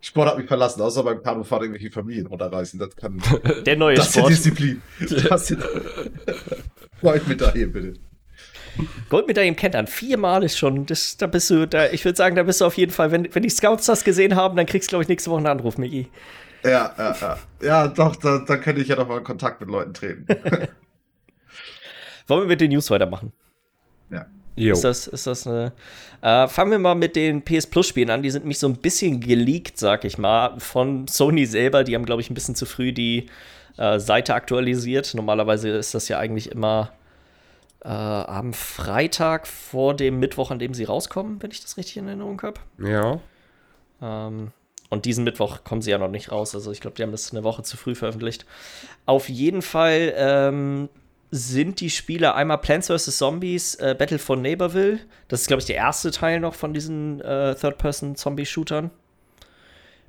Sport 0.00 0.30
hat 0.30 0.38
mich 0.38 0.46
verlassen, 0.46 0.80
außer 0.80 1.02
beim 1.02 1.22
Kanufahren 1.22 1.64
irgendwelche 1.64 1.92
Familien 1.92 2.26
runterreißen. 2.26 2.78
Das 2.78 2.96
kann. 2.96 3.20
Der 3.66 3.76
neue 3.76 3.96
das 3.96 4.12
Sport. 4.12 4.30
Das 4.30 4.38
ist 4.38 4.46
Disziplin. 4.46 4.82
Das 5.28 5.50
ist 5.50 5.58
Goldmedaille, 7.02 7.66
bitte. 7.66 8.00
Goldmedaille 9.08 9.48
im 9.48 9.56
Kentern, 9.56 9.86
viermal 9.86 10.44
ist 10.44 10.58
schon, 10.58 10.86
das, 10.86 11.16
da 11.16 11.26
bist 11.26 11.50
du, 11.50 11.66
da, 11.66 11.90
ich 11.90 12.04
würde 12.04 12.16
sagen, 12.16 12.36
da 12.36 12.42
bist 12.42 12.60
du 12.60 12.64
auf 12.64 12.76
jeden 12.76 12.92
Fall, 12.92 13.10
wenn, 13.10 13.34
wenn 13.34 13.42
die 13.42 13.50
Scouts 13.50 13.86
das 13.86 14.04
gesehen 14.04 14.36
haben, 14.36 14.56
dann 14.56 14.66
kriegst 14.66 14.88
du, 14.88 14.90
glaube 14.90 15.02
ich, 15.02 15.08
nächste 15.08 15.30
Woche 15.30 15.38
einen 15.38 15.46
Anruf, 15.46 15.78
Miki. 15.78 16.08
Ja, 16.64 16.94
ja, 16.96 17.16
ja. 17.20 17.38
Ja, 17.62 17.88
doch, 17.88 18.16
da, 18.16 18.44
da 18.46 18.56
könnte 18.56 18.82
ich 18.82 18.88
ja 18.88 18.96
doch 18.96 19.08
mal 19.08 19.18
in 19.18 19.24
Kontakt 19.24 19.60
mit 19.60 19.70
Leuten 19.70 19.94
treten. 19.94 20.26
Wollen 22.26 22.42
wir 22.42 22.48
mit 22.48 22.60
den 22.60 22.70
News 22.70 22.90
weitermachen? 22.90 23.32
Ja. 24.10 24.26
Jo. 24.56 24.74
Ist 24.74 24.84
das, 24.84 25.06
ist 25.06 25.26
das 25.26 25.46
eine. 25.46 25.72
Äh, 26.22 26.48
fangen 26.48 26.70
wir 26.70 26.78
mal 26.78 26.94
mit 26.94 27.16
den 27.16 27.42
PS 27.42 27.66
Plus-Spielen 27.66 28.10
an. 28.10 28.22
Die 28.22 28.30
sind 28.30 28.44
mich 28.44 28.58
so 28.58 28.68
ein 28.68 28.76
bisschen 28.76 29.20
geleakt, 29.20 29.78
sag 29.78 30.04
ich 30.04 30.18
mal, 30.18 30.60
von 30.60 31.08
Sony 31.08 31.46
selber. 31.46 31.82
Die 31.82 31.94
haben, 31.94 32.04
glaube 32.04 32.20
ich, 32.20 32.30
ein 32.30 32.34
bisschen 32.34 32.54
zu 32.54 32.66
früh 32.66 32.92
die 32.92 33.26
äh, 33.78 33.98
Seite 33.98 34.34
aktualisiert. 34.34 35.14
Normalerweise 35.14 35.70
ist 35.70 35.94
das 35.94 36.08
ja 36.08 36.18
eigentlich 36.18 36.52
immer 36.52 36.92
äh, 37.82 37.88
am 37.88 38.52
Freitag 38.52 39.46
vor 39.46 39.94
dem 39.94 40.18
Mittwoch, 40.18 40.50
an 40.50 40.58
dem 40.58 40.74
sie 40.74 40.84
rauskommen, 40.84 41.42
wenn 41.42 41.50
ich 41.50 41.60
das 41.60 41.76
richtig 41.76 41.96
in 41.96 42.06
Erinnerung 42.06 42.40
habe. 42.42 42.60
Ja. 42.78 43.20
Ähm, 44.02 44.52
und 44.90 45.04
diesen 45.04 45.24
Mittwoch 45.24 45.64
kommen 45.64 45.82
sie 45.82 45.90
ja 45.90 45.98
noch 45.98 46.10
nicht 46.10 46.32
raus. 46.32 46.54
Also 46.54 46.72
ich 46.72 46.80
glaube, 46.80 46.96
die 46.96 47.02
haben 47.02 47.12
das 47.12 47.32
eine 47.32 47.44
Woche 47.44 47.62
zu 47.62 47.76
früh 47.76 47.94
veröffentlicht. 47.94 48.44
Auf 49.06 49.28
jeden 49.28 49.62
Fall 49.62 50.12
ähm, 50.16 50.88
sind 51.30 51.80
die 51.80 51.90
Spiele 51.90 52.34
einmal 52.34 52.58
Plants 52.58 52.88
vs. 52.88 53.16
Zombies, 53.16 53.76
äh, 53.76 53.94
Battle 53.96 54.18
for 54.18 54.36
Neighborville. 54.36 54.98
Das 55.28 55.42
ist, 55.42 55.46
glaube 55.46 55.60
ich, 55.60 55.66
der 55.66 55.76
erste 55.76 56.10
Teil 56.10 56.40
noch 56.40 56.54
von 56.54 56.74
diesen 56.74 57.20
äh, 57.20 57.54
Third-Person-Zombie-Shootern. 57.54 58.90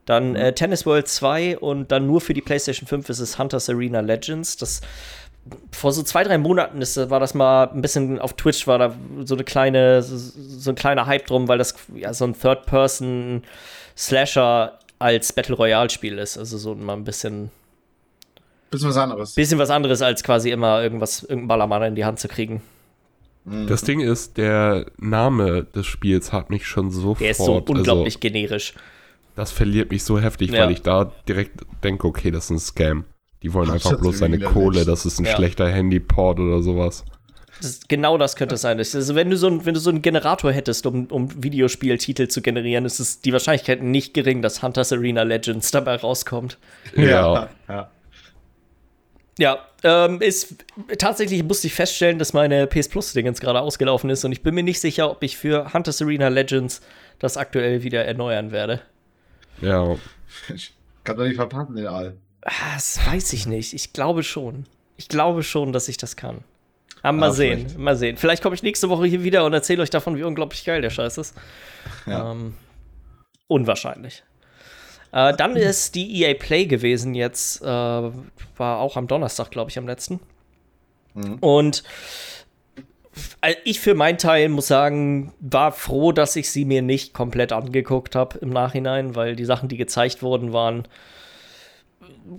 Dann 0.05 0.35
äh, 0.35 0.53
Tennis 0.53 0.87
World 0.87 1.07
2 1.07 1.59
und 1.59 1.91
dann 1.91 2.07
nur 2.07 2.21
für 2.21 2.33
die 2.33 2.41
PlayStation 2.41 2.87
5 2.87 3.09
ist 3.09 3.19
es 3.19 3.37
Hunters 3.37 3.69
Arena 3.69 3.99
Legends. 3.99 4.57
Das 4.57 4.81
vor 5.71 5.91
so 5.91 6.03
zwei, 6.03 6.23
drei 6.23 6.37
Monaten 6.37 6.79
ist, 6.81 7.09
war 7.09 7.19
das 7.19 7.33
mal 7.33 7.69
ein 7.69 7.81
bisschen 7.81 8.19
auf 8.19 8.33
Twitch, 8.33 8.67
war 8.67 8.77
da 8.77 8.95
so 9.25 9.33
eine 9.35 9.43
kleine, 9.43 10.03
so, 10.03 10.15
so 10.17 10.71
ein 10.71 10.75
kleiner 10.75 11.07
Hype 11.07 11.25
drum, 11.25 11.47
weil 11.47 11.57
das 11.57 11.73
ja 11.95 12.13
so 12.13 12.25
ein 12.25 12.39
Third-Person-Slasher 12.39 14.77
als 14.99 15.33
Battle 15.33 15.55
Royale-Spiel 15.55 16.19
ist. 16.19 16.37
Also 16.37 16.57
so 16.57 16.75
mal 16.75 16.93
ein 16.93 17.03
bisschen. 17.03 17.51
Bisschen 18.69 18.89
was 18.89 18.97
anderes. 18.97 19.33
Bisschen 19.33 19.57
was 19.59 19.69
anderes, 19.69 20.01
als 20.01 20.23
quasi 20.23 20.51
immer 20.51 20.81
irgendwas, 20.81 21.23
irgendein 21.23 21.47
Ballermann 21.47 21.83
in 21.83 21.95
die 21.95 22.05
Hand 22.05 22.19
zu 22.19 22.27
kriegen. 22.27 22.61
Mhm. 23.45 23.67
Das 23.67 23.81
Ding 23.81 23.99
ist, 23.99 24.37
der 24.37 24.85
Name 24.97 25.63
des 25.63 25.87
Spiels 25.87 26.31
hat 26.31 26.49
mich 26.49 26.67
schon 26.67 26.91
sofort. 26.91 27.21
Der 27.21 27.31
ist 27.31 27.39
so 27.39 27.55
also 27.55 27.73
unglaublich 27.73 28.15
also, 28.15 28.19
generisch. 28.19 28.73
Das 29.35 29.51
verliert 29.51 29.91
mich 29.91 30.03
so 30.03 30.19
heftig, 30.19 30.51
ja. 30.51 30.63
weil 30.63 30.71
ich 30.71 30.83
da 30.83 31.11
direkt 31.27 31.61
denke, 31.83 32.07
okay, 32.07 32.31
das 32.31 32.45
ist 32.45 32.49
ein 32.51 32.59
Scam. 32.59 33.05
Die 33.43 33.53
wollen 33.53 33.71
einfach 33.71 33.97
bloß 33.97 34.19
seine 34.19 34.39
Kohle, 34.39 34.85
das 34.85 35.05
ist 35.05 35.19
ein 35.19 35.25
ja. 35.25 35.35
schlechter 35.35 35.67
Handyport 35.67 36.39
oder 36.39 36.61
sowas. 36.61 37.03
Das, 37.61 37.79
genau 37.87 38.17
das 38.17 38.35
könnte 38.35 38.55
es 38.55 38.61
sein. 38.61 38.77
Also 38.77 39.15
wenn 39.15 39.29
du 39.29 39.37
so, 39.37 39.47
ein, 39.47 39.65
wenn 39.65 39.73
du 39.73 39.79
so 39.79 39.89
einen 39.89 40.01
Generator 40.01 40.51
hättest, 40.51 40.85
um, 40.85 41.05
um 41.05 41.43
Videospieltitel 41.43 42.27
zu 42.27 42.41
generieren, 42.41 42.85
ist 42.85 42.99
es 42.99 43.21
die 43.21 43.33
Wahrscheinlichkeit 43.33 43.83
nicht 43.83 44.13
gering, 44.13 44.41
dass 44.41 44.63
Hunters 44.63 44.91
Arena 44.91 45.23
Legends 45.23 45.71
dabei 45.71 45.95
rauskommt. 45.95 46.57
Ja. 46.95 47.49
Ja, 47.67 47.91
ja 49.37 49.59
ähm, 49.83 50.21
ist, 50.21 50.55
tatsächlich 50.97 51.43
musste 51.43 51.67
ich 51.67 51.73
feststellen, 51.73 52.19
dass 52.19 52.33
meine 52.33 52.67
PS 52.67 52.89
Plus-Ding 52.89 53.25
jetzt 53.25 53.41
gerade 53.41 53.61
ausgelaufen 53.61 54.09
ist 54.09 54.23
und 54.25 54.31
ich 54.31 54.41
bin 54.41 54.55
mir 54.55 54.63
nicht 54.63 54.79
sicher, 54.79 55.09
ob 55.09 55.21
ich 55.23 55.37
für 55.37 55.73
Hunters 55.73 56.01
Arena 56.01 56.29
Legends 56.29 56.81
das 57.19 57.37
aktuell 57.37 57.83
wieder 57.83 58.05
erneuern 58.05 58.51
werde. 58.51 58.81
Ja. 59.61 59.95
Ich 60.53 60.73
kann 61.03 61.17
doch 61.17 61.25
nicht 61.25 61.35
verpassen, 61.35 61.75
den 61.75 61.87
All. 61.87 62.15
Ah, 62.43 62.73
das 62.75 62.99
weiß 63.05 63.33
ich 63.33 63.45
nicht. 63.45 63.73
Ich 63.73 63.93
glaube 63.93 64.23
schon. 64.23 64.65
Ich 64.97 65.07
glaube 65.07 65.43
schon, 65.43 65.73
dass 65.73 65.87
ich 65.87 65.97
das 65.97 66.15
kann. 66.15 66.43
Aber 67.01 67.17
mal 67.17 67.27
ja, 67.27 67.33
sehen, 67.33 67.59
vielleicht. 67.59 67.77
mal 67.77 67.95
sehen. 67.95 68.17
Vielleicht 68.17 68.43
komme 68.43 68.55
ich 68.55 68.63
nächste 68.63 68.89
Woche 68.89 69.05
hier 69.05 69.23
wieder 69.23 69.45
und 69.45 69.53
erzähle 69.53 69.81
euch 69.81 69.89
davon, 69.89 70.17
wie 70.17 70.23
unglaublich 70.23 70.63
geil 70.63 70.81
der 70.81 70.91
Scheiß 70.91 71.17
ist. 71.17 71.35
Ja. 72.05 72.31
Ähm, 72.31 72.53
unwahrscheinlich. 73.47 74.23
Äh, 75.11 75.35
dann 75.35 75.55
ist 75.55 75.95
die 75.95 76.21
EA 76.21 76.35
Play 76.35 76.65
gewesen 76.65 77.15
jetzt, 77.15 77.61
äh, 77.61 77.65
war 77.65 78.79
auch 78.79 78.97
am 78.97 79.07
Donnerstag, 79.07 79.49
glaube 79.51 79.71
ich, 79.71 79.77
am 79.77 79.87
letzten. 79.87 80.19
Mhm. 81.13 81.37
Und 81.39 81.83
äh, 83.41 83.55
ich 83.63 83.79
für 83.79 83.95
meinen 83.95 84.17
Teil 84.17 84.49
muss 84.49 84.67
sagen, 84.67 85.33
war 85.39 85.71
froh, 85.71 86.11
dass 86.11 86.35
ich 86.35 86.51
sie 86.51 86.65
mir 86.65 86.81
nicht 86.81 87.13
komplett 87.13 87.51
angeguckt 87.51 88.15
habe 88.15 88.37
im 88.39 88.49
Nachhinein, 88.49 89.15
weil 89.15 89.35
die 89.35 89.45
Sachen, 89.45 89.69
die 89.69 89.77
gezeigt 89.77 90.21
wurden, 90.21 90.53
waren 90.53 90.87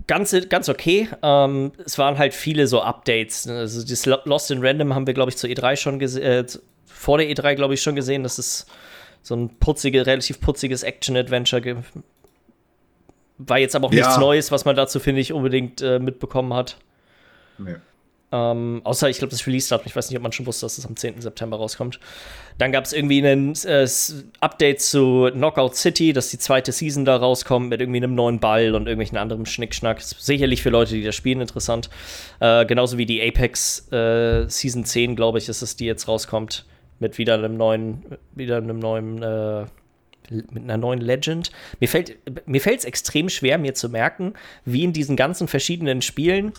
ganz, 0.07 0.35
ganz 0.49 0.69
okay. 0.69 1.09
Ähm, 1.23 1.73
es 1.85 1.99
waren 1.99 2.19
halt 2.19 2.35
viele 2.35 2.67
so 2.67 2.83
Updates. 2.83 3.47
Ne? 3.47 3.59
Also 3.59 3.87
das 3.87 4.07
Lost 4.07 4.51
in 4.51 4.65
Random 4.65 4.95
haben 4.95 5.07
wir, 5.07 5.15
glaube 5.15 5.31
ich, 5.31 5.37
zur 5.37 5.51
E3 5.51 5.77
schon 5.77 5.99
gesehen, 5.99 6.23
äh, 6.23 6.47
vor 6.87 7.19
der 7.19 7.29
E3, 7.29 7.55
glaube 7.55 7.75
ich, 7.75 7.83
schon 7.83 7.97
gesehen. 7.97 8.23
Das 8.23 8.39
ist 8.39 8.67
so 9.23 9.35
ein 9.35 9.59
putzige, 9.59 10.07
relativ 10.07 10.41
putziges 10.41 10.83
Action-Adventure 10.83 11.83
war 13.39 13.59
jetzt 13.59 13.75
aber 13.75 13.87
auch 13.89 13.93
nichts 13.93 14.19
Neues, 14.19 14.53
was 14.53 14.65
man 14.65 14.77
dazu, 14.77 15.01
finde 15.01 15.21
ich, 15.21 15.33
unbedingt 15.33 15.83
äh, 15.83 15.99
mitbekommen 15.99 16.55
hat. 16.55 16.77
Nee. 17.59 17.77
Ähm, 18.33 18.81
außer, 18.85 19.11
ich 19.11 19.19
glaube, 19.19 19.31
das 19.31 19.47
Release-Datum, 19.47 19.87
ich 19.87 19.95
weiß 19.95 20.09
nicht, 20.09 20.17
ob 20.17 20.23
man 20.23 20.33
schon 20.33 20.47
wusste, 20.47 20.65
dass 20.65 20.79
es 20.79 20.87
am 20.87 20.97
10. 20.97 21.21
September 21.21 21.59
rauskommt. 21.59 22.01
Dann 22.59 22.73
gab 22.73 22.85
es 22.85 22.95
irgendwie 22.95 23.21
ein 23.21 23.53
äh, 23.65 23.87
Update 24.41 24.81
zu 24.81 25.29
Knockout 25.33 25.75
City, 25.75 26.13
dass 26.15 26.31
die 26.31 26.39
zweite 26.39 26.73
Season 26.73 27.05
da 27.05 27.17
rauskommt 27.17 27.69
mit 27.69 27.81
irgendwie 27.81 27.99
einem 27.99 28.15
neuen 28.15 28.41
Ball 28.41 28.75
und 28.75 28.87
irgendwelchen 28.87 29.19
anderen 29.19 29.45
Schnickschnack. 29.45 30.01
Sicherlich 30.01 30.63
für 30.63 30.71
Leute, 30.71 30.95
die 30.95 31.05
das 31.05 31.15
spielen, 31.15 31.43
interessant. 31.43 31.91
Äh, 32.41 32.65
genauso 32.65 32.97
wie 32.97 33.07
die 33.07 33.23
Apex 33.23 33.93
äh, 33.93 34.49
Season 34.49 34.85
10, 34.85 35.15
glaube 35.15 35.39
ich, 35.39 35.49
ist 35.49 35.61
es, 35.61 35.77
die 35.77 35.85
jetzt 35.85 36.09
rauskommt. 36.09 36.65
Mit 37.01 37.19
wieder 37.19 37.35
einem 37.35 37.57
neuen, 37.57 38.05
wieder 38.35 38.59
einem 38.59 38.79
neuen 38.79 39.23
äh, 39.23 39.67
mit 40.33 40.63
einer 40.63 40.77
neuen 40.77 41.01
Legend. 41.01 41.51
Mir 41.81 41.89
fällt 41.89 42.17
mir 42.47 42.61
es 42.65 42.85
extrem 42.85 43.29
schwer, 43.29 43.59
mir 43.59 43.75
zu 43.75 43.89
merken, 43.89 44.35
wie 44.65 44.85
in 44.85 44.93
diesen 44.93 45.17
ganzen 45.17 45.49
verschiedenen 45.49 46.03
Spielen 46.03 46.53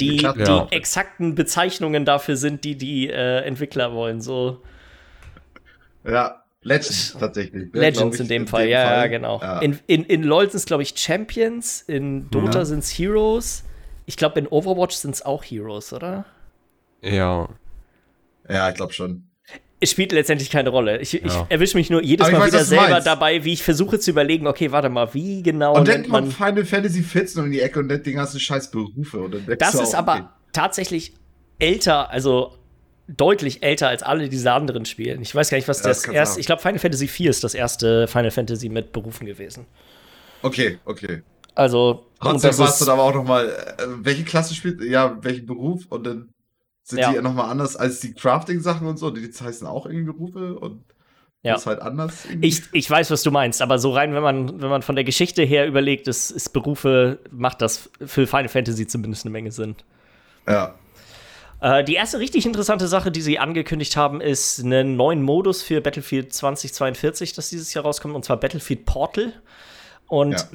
die, 0.00 0.18
ja. 0.18 0.32
die 0.32 0.74
exakten 0.74 1.34
Bezeichnungen 1.34 2.04
dafür 2.04 2.36
sind, 2.36 2.64
die 2.64 2.76
die 2.76 3.08
äh, 3.08 3.40
Entwickler 3.40 3.92
wollen. 3.92 4.20
So. 4.20 4.62
Ja, 6.04 6.44
Legends 6.62 7.16
tatsächlich. 7.18 7.72
Legends 7.72 8.20
in 8.20 8.28
dem 8.28 8.42
in 8.42 8.48
Fall, 8.48 8.64
dem 8.64 8.70
ja, 8.70 8.86
Fall. 8.86 8.96
ja, 8.96 9.06
genau. 9.06 9.40
Ja. 9.40 9.58
In, 9.60 9.78
in, 9.86 10.04
in 10.04 10.22
LoL 10.22 10.50
sind 10.50 10.58
es, 10.58 10.66
glaube 10.66 10.82
ich, 10.82 10.94
Champions, 10.96 11.82
in 11.82 12.30
Dota 12.30 12.60
ja. 12.60 12.64
sind 12.64 12.80
es 12.80 12.90
Heroes. 12.90 13.64
Ich 14.06 14.16
glaube, 14.16 14.38
in 14.38 14.46
Overwatch 14.46 14.96
sind 14.96 15.14
es 15.14 15.22
auch 15.22 15.44
Heroes, 15.44 15.92
oder? 15.92 16.24
Ja. 17.02 17.48
Ja, 18.48 18.68
ich 18.70 18.76
glaube 18.76 18.92
schon 18.92 19.24
es 19.84 19.90
spielt 19.90 20.12
letztendlich 20.12 20.50
keine 20.50 20.70
Rolle. 20.70 21.00
Ich, 21.00 21.12
ja. 21.12 21.20
ich 21.22 21.34
erwische 21.50 21.76
mich 21.76 21.90
nur 21.90 22.02
jedes 22.02 22.30
Mal 22.30 22.40
weiß, 22.40 22.48
wieder 22.48 22.64
selber 22.64 23.00
dabei, 23.00 23.44
wie 23.44 23.52
ich 23.52 23.62
versuche 23.62 23.98
zu 23.98 24.10
überlegen, 24.10 24.46
okay, 24.46 24.72
warte 24.72 24.88
mal, 24.88 25.12
wie 25.12 25.42
genau. 25.42 25.76
Und 25.76 25.86
dann 25.86 26.08
kommt 26.08 26.32
Final 26.32 26.64
Fantasy 26.64 27.02
14 27.02 27.42
um 27.42 27.50
die 27.50 27.60
Ecke 27.60 27.80
und 27.80 27.86
nennt 27.86 28.06
den 28.06 28.16
ganzen 28.16 28.40
scheiß 28.40 28.70
Berufe. 28.70 29.28
Dann 29.30 29.58
das 29.58 29.74
ist 29.74 29.94
aber 29.94 30.14
okay. 30.14 30.24
tatsächlich 30.52 31.12
älter, 31.58 32.10
also 32.10 32.54
deutlich 33.06 33.62
älter 33.62 33.88
als 33.88 34.02
alle 34.02 34.28
diese 34.30 34.50
anderen 34.52 34.86
Spiele. 34.86 35.18
Ich 35.20 35.34
weiß 35.34 35.50
gar 35.50 35.58
nicht, 35.58 35.68
was 35.68 35.80
ja, 35.80 35.88
das, 35.88 36.06
erste. 36.06 36.40
Ich 36.40 36.46
glaube, 36.46 36.62
Final 36.62 36.78
Fantasy 36.78 37.06
4 37.06 37.30
ist 37.30 37.44
das 37.44 37.54
erste 37.54 38.08
Final 38.08 38.30
Fantasy 38.30 38.70
mit 38.70 38.92
Berufen 38.92 39.26
gewesen. 39.26 39.66
Okay, 40.40 40.78
okay. 40.86 41.22
Also. 41.54 42.06
Trotzdem 42.20 42.56
warst 42.56 42.80
du 42.80 42.90
aber 42.90 43.02
auch 43.02 43.14
noch 43.14 43.24
mal, 43.24 43.46
äh, 43.46 43.82
welche 43.98 44.24
Klasse 44.24 44.54
spielt, 44.54 44.82
ja, 44.82 45.18
welchen 45.20 45.44
Beruf 45.44 45.84
und 45.90 46.06
dann 46.06 46.33
sind 46.84 46.98
ja. 46.98 47.12
die 47.12 47.20
nochmal 47.20 47.50
anders 47.50 47.76
als 47.76 48.00
die 48.00 48.12
Crafting-Sachen 48.12 48.86
und 48.86 48.98
so. 48.98 49.10
Die 49.10 49.26
heißen 49.26 49.66
auch 49.66 49.86
irgendwie 49.86 50.12
Berufe 50.12 50.58
und 50.58 50.84
ja. 51.42 51.56
ist 51.56 51.66
halt 51.66 51.80
anders. 51.80 52.26
Ich, 52.40 52.62
ich 52.72 52.88
weiß, 52.88 53.10
was 53.10 53.22
du 53.22 53.30
meinst, 53.30 53.62
aber 53.62 53.78
so 53.78 53.90
rein, 53.92 54.14
wenn 54.14 54.22
man, 54.22 54.62
wenn 54.62 54.68
man 54.68 54.82
von 54.82 54.94
der 54.94 55.04
Geschichte 55.04 55.42
her 55.42 55.66
überlegt, 55.66 56.08
ist, 56.08 56.30
ist 56.30 56.50
Berufe, 56.50 57.18
macht 57.30 57.62
das 57.62 57.90
für 58.04 58.26
Final 58.26 58.48
Fantasy 58.48 58.86
zumindest 58.86 59.24
eine 59.24 59.32
Menge 59.32 59.50
Sinn. 59.50 59.76
Ja. 60.46 60.74
Äh, 61.60 61.84
die 61.84 61.94
erste 61.94 62.18
richtig 62.18 62.44
interessante 62.44 62.86
Sache, 62.86 63.10
die 63.10 63.22
sie 63.22 63.38
angekündigt 63.38 63.96
haben, 63.96 64.20
ist 64.20 64.60
einen 64.60 64.96
neuen 64.96 65.22
Modus 65.22 65.62
für 65.62 65.80
Battlefield 65.80 66.34
2042, 66.34 67.32
das 67.32 67.48
dieses 67.48 67.72
Jahr 67.72 67.84
rauskommt, 67.84 68.14
und 68.14 68.26
zwar 68.26 68.38
Battlefield 68.38 68.84
Portal. 68.84 69.32
Und 70.06 70.32
ja 70.32 70.48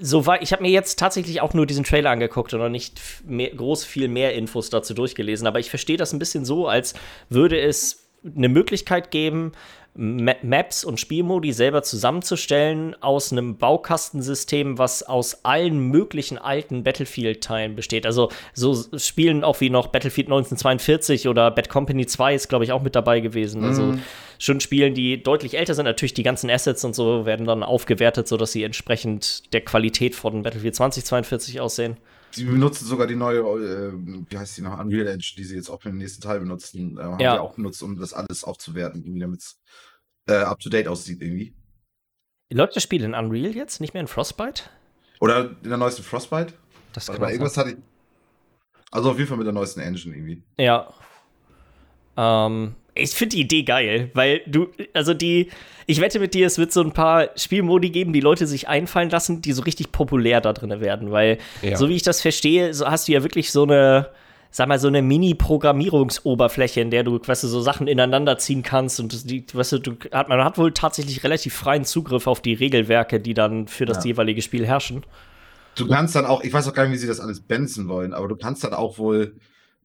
so 0.00 0.26
war, 0.26 0.42
ich 0.42 0.52
habe 0.52 0.62
mir 0.62 0.70
jetzt 0.70 0.98
tatsächlich 0.98 1.40
auch 1.40 1.54
nur 1.54 1.66
diesen 1.66 1.84
Trailer 1.84 2.10
angeguckt 2.10 2.52
und 2.54 2.60
noch 2.60 2.68
nicht 2.68 3.00
mehr, 3.24 3.50
groß 3.50 3.84
viel 3.84 4.08
mehr 4.08 4.34
Infos 4.34 4.70
dazu 4.70 4.94
durchgelesen, 4.94 5.46
aber 5.46 5.60
ich 5.60 5.70
verstehe 5.70 5.96
das 5.96 6.12
ein 6.12 6.18
bisschen 6.18 6.44
so, 6.44 6.68
als 6.68 6.94
würde 7.28 7.60
es 7.60 8.08
eine 8.24 8.48
Möglichkeit 8.48 9.10
geben, 9.10 9.52
Maps 9.94 10.84
und 10.84 10.98
Spielmodi 10.98 11.52
selber 11.52 11.82
zusammenzustellen 11.82 12.96
aus 13.02 13.30
einem 13.30 13.58
Baukastensystem, 13.58 14.78
was 14.78 15.02
aus 15.02 15.44
allen 15.44 15.78
möglichen 15.78 16.38
alten 16.38 16.82
Battlefield-Teilen 16.82 17.76
besteht. 17.76 18.06
Also 18.06 18.30
so 18.54 18.74
Spielen 18.96 19.44
auch 19.44 19.60
wie 19.60 19.68
noch 19.68 19.88
Battlefield 19.88 20.28
1942 20.28 21.28
oder 21.28 21.50
Bad 21.50 21.68
Company 21.68 22.06
2 22.06 22.34
ist, 22.34 22.48
glaube 22.48 22.64
ich, 22.64 22.72
auch 22.72 22.82
mit 22.82 22.94
dabei 22.94 23.20
gewesen. 23.20 23.64
Also 23.64 23.82
mhm. 23.82 23.90
Also 23.92 24.02
schon 24.38 24.60
Spielen, 24.60 24.94
die 24.94 25.22
deutlich 25.22 25.56
älter 25.56 25.74
sind. 25.74 25.84
Natürlich 25.84 26.14
die 26.14 26.22
ganzen 26.22 26.50
Assets 26.50 26.84
und 26.84 26.94
so 26.94 27.26
werden 27.26 27.46
dann 27.46 27.62
aufgewertet, 27.62 28.26
sodass 28.26 28.52
sie 28.52 28.64
entsprechend 28.64 29.52
der 29.52 29.60
Qualität 29.60 30.14
von 30.14 30.42
Battlefield 30.42 30.74
2042 30.74 31.60
aussehen. 31.60 31.96
Sie 32.32 32.44
benutzen 32.44 32.86
sogar 32.86 33.06
die 33.06 33.14
neue, 33.14 33.40
äh, 33.40 33.92
wie 33.94 34.38
heißt 34.38 34.56
die 34.56 34.62
noch, 34.62 34.78
Unreal 34.78 35.06
Engine, 35.06 35.36
die 35.36 35.44
sie 35.44 35.56
jetzt 35.56 35.68
auch 35.68 35.82
für 35.82 35.90
den 35.90 35.98
nächsten 35.98 36.22
Teil 36.22 36.40
benutzen, 36.40 36.98
äh, 36.98 37.02
haben 37.02 37.20
ja. 37.20 37.40
auch 37.40 37.54
benutzt, 37.54 37.82
um 37.82 37.98
das 37.98 38.14
alles 38.14 38.44
aufzuwerten, 38.44 39.18
damit 39.20 39.40
es 39.40 39.60
äh, 40.26 40.34
up 40.34 40.58
to 40.58 40.70
date 40.70 40.88
aussieht 40.88 41.20
irgendwie. 41.20 41.54
Läuft 42.50 42.76
das 42.76 42.82
Spiel 42.82 43.02
in 43.02 43.14
Unreal 43.14 43.54
jetzt, 43.54 43.80
nicht 43.80 43.94
mehr 43.94 44.00
in 44.00 44.08
Frostbite? 44.08 44.64
Oder 45.20 45.50
in 45.62 45.68
der 45.68 45.78
neuesten 45.78 46.02
Frostbite? 46.02 46.54
Das 46.92 47.06
kann 47.06 47.22
irgendwas 47.22 47.56
hatte 47.56 47.70
ich. 47.70 47.76
Also 48.90 49.10
auf 49.10 49.16
jeden 49.16 49.28
Fall 49.28 49.38
mit 49.38 49.46
der 49.46 49.54
neuesten 49.54 49.80
Engine 49.80 50.14
irgendwie. 50.14 50.42
Ja. 50.58 50.92
Ähm, 52.16 52.74
ich 52.94 53.10
finde 53.10 53.36
die 53.36 53.42
Idee 53.42 53.62
geil, 53.62 54.10
weil 54.14 54.42
du, 54.46 54.68
also 54.92 55.14
die, 55.14 55.48
ich 55.86 56.00
wette 56.00 56.20
mit 56.20 56.34
dir, 56.34 56.46
es 56.46 56.58
wird 56.58 56.72
so 56.72 56.82
ein 56.82 56.92
paar 56.92 57.30
Spielmodi 57.36 57.90
geben, 57.90 58.12
die 58.12 58.20
Leute 58.20 58.46
sich 58.46 58.68
einfallen 58.68 59.10
lassen, 59.10 59.40
die 59.40 59.52
so 59.52 59.62
richtig 59.62 59.92
populär 59.92 60.40
da 60.40 60.52
drin 60.52 60.80
werden, 60.80 61.10
weil, 61.10 61.38
ja. 61.62 61.76
so 61.76 61.88
wie 61.88 61.96
ich 61.96 62.02
das 62.02 62.20
verstehe, 62.20 62.74
so 62.74 62.86
hast 62.86 63.08
du 63.08 63.12
ja 63.12 63.22
wirklich 63.22 63.50
so 63.50 63.62
eine, 63.62 64.10
sag 64.50 64.68
mal, 64.68 64.78
so 64.78 64.88
eine 64.88 65.00
Mini-Programmierungsoberfläche, 65.00 66.82
in 66.82 66.90
der 66.90 67.04
du, 67.04 67.18
weißt 67.24 67.44
du, 67.44 67.48
so 67.48 67.62
Sachen 67.62 67.88
ineinander 67.88 68.36
ziehen 68.36 68.62
kannst 68.62 69.00
und 69.00 69.30
die, 69.30 69.44
weißt 69.52 69.72
du, 69.72 69.78
du 69.78 69.96
hat, 70.12 70.28
man 70.28 70.44
hat 70.44 70.58
wohl 70.58 70.72
tatsächlich 70.72 71.24
relativ 71.24 71.54
freien 71.54 71.84
Zugriff 71.84 72.26
auf 72.26 72.42
die 72.42 72.52
Regelwerke, 72.52 73.20
die 73.20 73.34
dann 73.34 73.68
für 73.68 73.86
das 73.86 74.04
ja. 74.04 74.10
jeweilige 74.10 74.42
Spiel 74.42 74.66
herrschen. 74.66 75.04
Du 75.74 75.88
kannst 75.88 76.14
dann 76.14 76.26
auch, 76.26 76.44
ich 76.44 76.52
weiß 76.52 76.68
auch 76.68 76.74
gar 76.74 76.84
nicht, 76.84 76.92
wie 76.92 76.98
sie 76.98 77.06
das 77.06 77.20
alles 77.20 77.40
benzen 77.40 77.88
wollen, 77.88 78.12
aber 78.12 78.28
du 78.28 78.36
kannst 78.36 78.62
dann 78.62 78.74
auch 78.74 78.98
wohl 78.98 79.34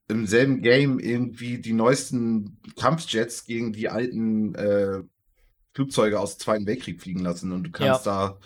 im 0.07 0.25
selben 0.25 0.61
Game 0.61 0.99
irgendwie 0.99 1.57
die 1.59 1.73
neuesten 1.73 2.59
Kampfjets 2.77 3.45
gegen 3.45 3.73
die 3.73 3.89
alten 3.89 4.55
äh, 4.55 5.01
Flugzeuge 5.73 6.19
aus 6.19 6.37
dem 6.37 6.43
Zweiten 6.43 6.65
Weltkrieg 6.65 7.01
fliegen 7.01 7.19
lassen 7.19 7.51
und 7.51 7.63
du 7.63 7.71
kannst 7.71 8.05
ja. 8.05 8.39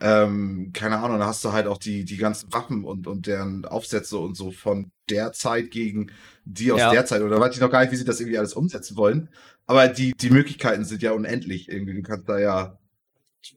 da, 0.00 0.24
ähm, 0.24 0.72
keine 0.72 0.98
Ahnung, 0.98 1.18
da 1.18 1.26
hast 1.26 1.44
du 1.44 1.52
halt 1.52 1.66
auch 1.66 1.78
die, 1.78 2.04
die 2.04 2.16
ganzen 2.16 2.52
Waffen 2.52 2.84
und, 2.84 3.06
und 3.06 3.26
deren 3.26 3.64
Aufsätze 3.64 4.18
und 4.18 4.36
so 4.36 4.50
von 4.50 4.90
der 5.10 5.32
Zeit 5.32 5.70
gegen 5.70 6.10
die 6.44 6.72
aus 6.72 6.80
ja. 6.80 6.90
der 6.90 7.06
Zeit 7.06 7.22
oder 7.22 7.38
weiß 7.38 7.54
ich 7.54 7.60
noch 7.60 7.70
gar 7.70 7.82
nicht, 7.82 7.92
wie 7.92 7.96
sie 7.96 8.04
das 8.04 8.18
irgendwie 8.18 8.38
alles 8.38 8.54
umsetzen 8.54 8.96
wollen. 8.96 9.28
Aber 9.66 9.86
die, 9.88 10.12
die 10.12 10.30
Möglichkeiten 10.30 10.84
sind 10.84 11.02
ja 11.02 11.12
unendlich 11.12 11.68
irgendwie. 11.68 11.94
Du 11.94 12.02
kannst 12.02 12.28
da 12.28 12.38
ja 12.38 12.78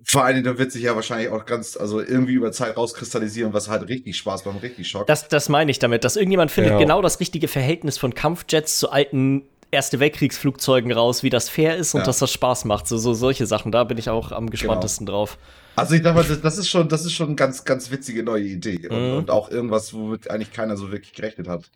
vor 0.04 0.24
allen 0.24 0.36
Dingen, 0.36 0.46
da 0.46 0.58
wird 0.58 0.72
sich 0.72 0.84
ja 0.84 0.96
wahrscheinlich 0.96 1.30
auch 1.30 1.46
ganz, 1.46 1.78
also 1.78 2.00
irgendwie 2.00 2.34
über 2.34 2.52
Zeit 2.52 2.76
rauskristallisieren, 2.76 3.54
was 3.54 3.70
halt 3.70 3.88
richtig 3.88 4.18
Spaß 4.18 4.44
beim 4.44 4.58
richtig 4.58 4.88
Schock. 4.88 5.08
Das, 5.08 5.28
das 5.28 5.50
meine 5.50 5.70
ich 5.70 5.80
damit, 5.80 6.04
dass 6.04 6.16
irgendjemand 6.16 6.52
findet 6.52 6.74
ja. 6.74 6.80
genau 6.80 7.02
das 7.02 7.20
richtige 7.20 7.48
Verhältnis 7.48 7.98
von 7.98 8.14
Kampfjets 8.14 8.80
zu 8.80 8.90
alten 8.90 9.44
Erste 9.72 10.00
Weltkriegsflugzeugen 10.00 10.92
raus, 10.92 11.22
wie 11.22 11.30
das 11.30 11.50
fair 11.50 11.76
ist 11.76 11.96
und 11.96 12.02
ja. 12.02 12.06
dass 12.06 12.20
das 12.20 12.32
Spaß 12.32 12.64
macht. 12.66 12.88
So, 12.88 12.98
so 12.98 13.14
solche 13.14 13.46
Sachen, 13.46 13.72
da 13.74 13.84
bin 13.84 13.98
ich 13.98 14.10
auch 14.10 14.32
am 14.32 14.50
gespanntesten 14.50 15.06
genau. 15.06 15.18
drauf. 15.18 15.38
Also 15.76 15.96
ich 15.96 16.02
dachte, 16.02 16.38
das 16.38 16.58
ist 16.58 16.70
schon, 16.70 16.88
das 16.88 17.04
ist 17.04 17.12
schon 17.12 17.28
eine 17.28 17.36
ganz, 17.36 17.66
ganz 17.66 17.92
witzige 17.92 18.24
neue 18.24 18.44
Idee. 18.44 18.88
Und, 18.88 19.12
mhm. 19.12 19.18
und 19.18 19.32
auch 19.32 19.50
irgendwas, 19.50 19.94
womit 19.94 20.30
eigentlich 20.30 20.54
keiner 20.54 20.78
so 20.78 20.92
wirklich 20.92 21.14
gerechnet 21.14 21.50
hat. 21.50 21.70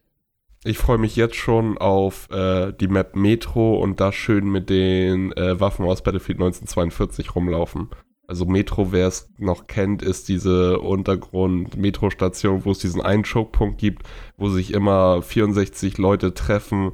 Ich 0.66 0.78
freue 0.78 0.98
mich 0.98 1.16
jetzt 1.16 1.36
schon 1.36 1.78
auf 1.78 2.30
äh, 2.32 2.74
die 2.74 2.90
Map 2.90 3.16
Metro 3.16 3.82
und 3.82 4.02
da 4.02 4.12
schön 4.12 4.50
mit 4.50 4.70
den 4.70 5.32
äh, 5.34 5.60
Waffen 5.60 5.86
aus 5.86 6.04
Battlefield 6.04 6.40
1942 6.40 7.34
rumlaufen. 7.36 7.90
Also 8.28 8.46
Metro, 8.46 8.92
wer 8.92 9.08
es 9.08 9.30
noch 9.38 9.68
kennt, 9.68 10.04
ist 10.04 10.28
diese 10.28 10.80
Untergrund-Metro-Station, 10.80 12.64
wo 12.64 12.72
es 12.72 12.80
diesen 12.80 13.02
einen 13.02 13.24
Chokepunkt 13.24 13.80
gibt, 13.80 14.04
wo 14.38 14.50
sich 14.50 14.74
immer 14.74 15.24
64 15.24 15.98
Leute 15.98 16.36
treffen, 16.36 16.92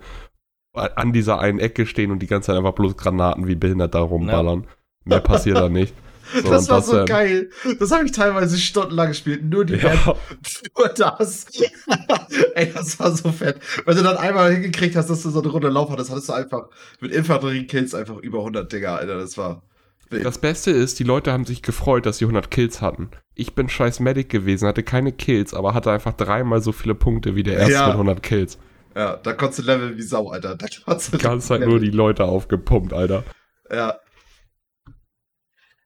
an 0.74 1.12
dieser 1.12 1.40
einen 1.40 1.60
Ecke 1.60 1.88
stehen 1.88 2.12
und 2.12 2.20
die 2.20 2.28
ganze 2.28 2.48
Zeit 2.48 2.58
einfach 2.58 2.74
bloß 2.74 2.96
Granaten 2.96 3.48
wie 3.48 3.56
behindert 3.56 3.96
da 3.96 4.00
rumballern. 4.00 4.62
Ja. 4.62 4.70
Mehr 5.06 5.20
passiert 5.20 5.58
da 5.58 5.70
nicht. 5.70 5.94
So, 6.34 6.50
das 6.50 6.70
war 6.70 6.78
das, 6.78 6.88
so 6.88 7.00
äh, 7.00 7.06
geil. 7.06 7.50
Das 7.80 7.92
habe 7.92 8.06
ich 8.06 8.12
teilweise 8.12 8.58
stundenlang 8.58 9.10
gespielt. 9.10 9.44
Nur 9.44 9.66
die 9.66 9.76
ja. 9.76 9.94
Nur 10.78 10.90
das. 10.90 11.46
Ey, 12.56 12.72
das 12.74 13.00
war 13.00 13.16
so 13.16 13.32
fett. 13.32 13.60
Weil 13.86 13.96
du 13.96 14.04
dann 14.04 14.18
einmal 14.18 14.54
hingekriegt 14.54 14.96
hast, 14.96 15.10
dass 15.10 15.24
du 15.24 15.30
so 15.30 15.42
eine 15.42 15.50
Runde 15.50 15.70
Lauf 15.70 15.90
hattest, 15.90 16.12
hattest 16.12 16.30
du 16.30 16.34
einfach 16.34 16.70
mit 17.00 17.12
Infanterie-Kills 17.12 17.94
einfach 17.94 18.18
über 18.18 18.40
100 18.40 18.72
Dinger, 18.72 18.98
Alter. 18.98 19.18
Das 19.18 19.38
war. 19.38 19.62
Das 20.10 20.38
Beste 20.38 20.72
ist, 20.72 21.00
die 21.00 21.04
Leute 21.04 21.32
haben 21.32 21.46
sich 21.46 21.62
gefreut, 21.62 22.06
dass 22.06 22.20
sie 22.20 22.26
100 22.26 22.52
Kills 22.52 22.82
hatten. 22.82 23.10
Ich 23.34 23.56
bin 23.56 23.68
scheiß 23.68 24.00
Medic 24.00 24.30
gewesen, 24.30 24.68
hatte 24.68 24.84
keine 24.84 25.12
Kills, 25.12 25.54
aber 25.54 25.74
hatte 25.74 25.92
einfach 25.92 26.14
dreimal 26.14 26.62
so 26.62 26.72
viele 26.72 26.96
Punkte 26.96 27.36
wie 27.36 27.44
der 27.44 27.58
erste 27.58 27.74
ja. 27.74 27.88
mit 27.88 27.94
100 27.94 28.24
Kills. 28.24 28.58
Ja, 28.96 29.18
da 29.18 29.34
konntest 29.34 29.60
du 29.60 29.64
leveln 29.64 29.98
wie 29.98 30.02
Sau, 30.02 30.30
Alter. 30.30 30.56
Da 30.56 30.68
konntest 30.86 31.14
du 31.14 31.18
ganze 31.18 31.48
Zeit 31.48 31.62
nur 31.62 31.80
die 31.80 31.90
Leute 31.90 32.24
aufgepumpt, 32.24 32.94
Alter. 32.94 33.24
Ja. 33.70 34.00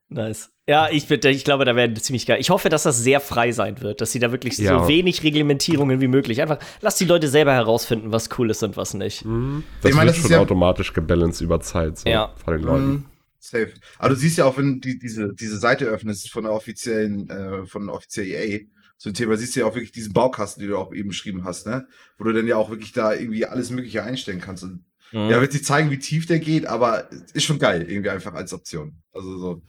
Nice. 0.09 0.49
Ja, 0.67 0.89
ich, 0.89 1.09
ich 1.09 1.43
glaube, 1.43 1.65
da 1.65 1.75
werden 1.75 1.95
ziemlich 1.95 2.25
geil. 2.25 2.39
Ich 2.39 2.49
hoffe, 2.49 2.69
dass 2.69 2.83
das 2.83 2.97
sehr 2.99 3.19
frei 3.19 3.51
sein 3.51 3.81
wird, 3.81 4.01
dass 4.01 4.11
sie 4.11 4.19
da 4.19 4.31
wirklich 4.31 4.57
ja. 4.57 4.79
so 4.79 4.87
wenig 4.87 5.23
Reglementierungen 5.23 6.01
wie 6.01 6.07
möglich 6.07 6.41
einfach 6.41 6.59
lass 6.81 6.97
die 6.97 7.05
Leute 7.05 7.27
selber 7.27 7.53
herausfinden, 7.53 8.11
was 8.11 8.29
cool 8.37 8.49
ist 8.49 8.63
und 8.63 8.75
was 8.75 8.95
nicht. 8.95 9.23
Mhm. 9.23 9.63
Das 9.81 9.91
ich 9.91 9.95
meine, 9.95 10.07
wird 10.07 10.17
das 10.17 10.23
schon 10.23 10.31
ja 10.31 10.39
automatisch 10.39 10.93
gebalanced 10.93 11.41
über 11.41 11.59
Zeit 11.59 11.99
so, 11.99 12.09
ja. 12.09 12.33
von 12.43 12.53
den 12.55 12.63
Leuten. 12.63 12.87
Mhm. 12.87 13.05
safe. 13.39 13.73
Aber 13.99 14.09
du 14.09 14.15
siehst 14.15 14.37
ja 14.37 14.45
auch, 14.45 14.57
wenn 14.57 14.75
du 14.75 14.79
die, 14.79 14.99
diese, 14.99 15.33
diese 15.33 15.57
Seite 15.57 15.85
öffnest 15.85 16.31
von 16.31 16.43
der 16.43 16.53
offiziellen, 16.53 17.29
äh, 17.29 17.65
von 17.65 17.85
der 17.85 17.95
offiziellen 17.95 18.31
EA, 18.31 18.59
so 18.97 19.09
ein 19.09 19.13
Thema, 19.13 19.37
siehst 19.37 19.55
du 19.55 19.61
ja 19.61 19.65
auch 19.65 19.75
wirklich 19.75 19.91
diesen 19.91 20.13
Baukasten, 20.13 20.61
den 20.61 20.71
du 20.71 20.77
auch 20.77 20.93
eben 20.93 21.09
beschrieben 21.09 21.45
hast, 21.45 21.65
ne? 21.65 21.87
Wo 22.17 22.25
du 22.25 22.33
dann 22.33 22.47
ja 22.47 22.57
auch 22.57 22.69
wirklich 22.69 22.91
da 22.91 23.13
irgendwie 23.13 23.45
alles 23.45 23.69
Mögliche 23.69 24.03
einstellen 24.03 24.41
kannst. 24.41 24.63
Und 24.63 24.83
mhm. 25.13 25.29
ja, 25.29 25.39
wird 25.39 25.51
sich 25.51 25.63
zeigen, 25.63 25.89
wie 25.89 25.99
tief 25.99 26.25
der 26.25 26.39
geht, 26.39 26.65
aber 26.65 27.09
ist 27.33 27.45
schon 27.45 27.59
geil, 27.59 27.85
irgendwie 27.89 28.09
einfach 28.09 28.33
als 28.33 28.53
Option. 28.53 28.97
Also 29.13 29.37
so. 29.37 29.61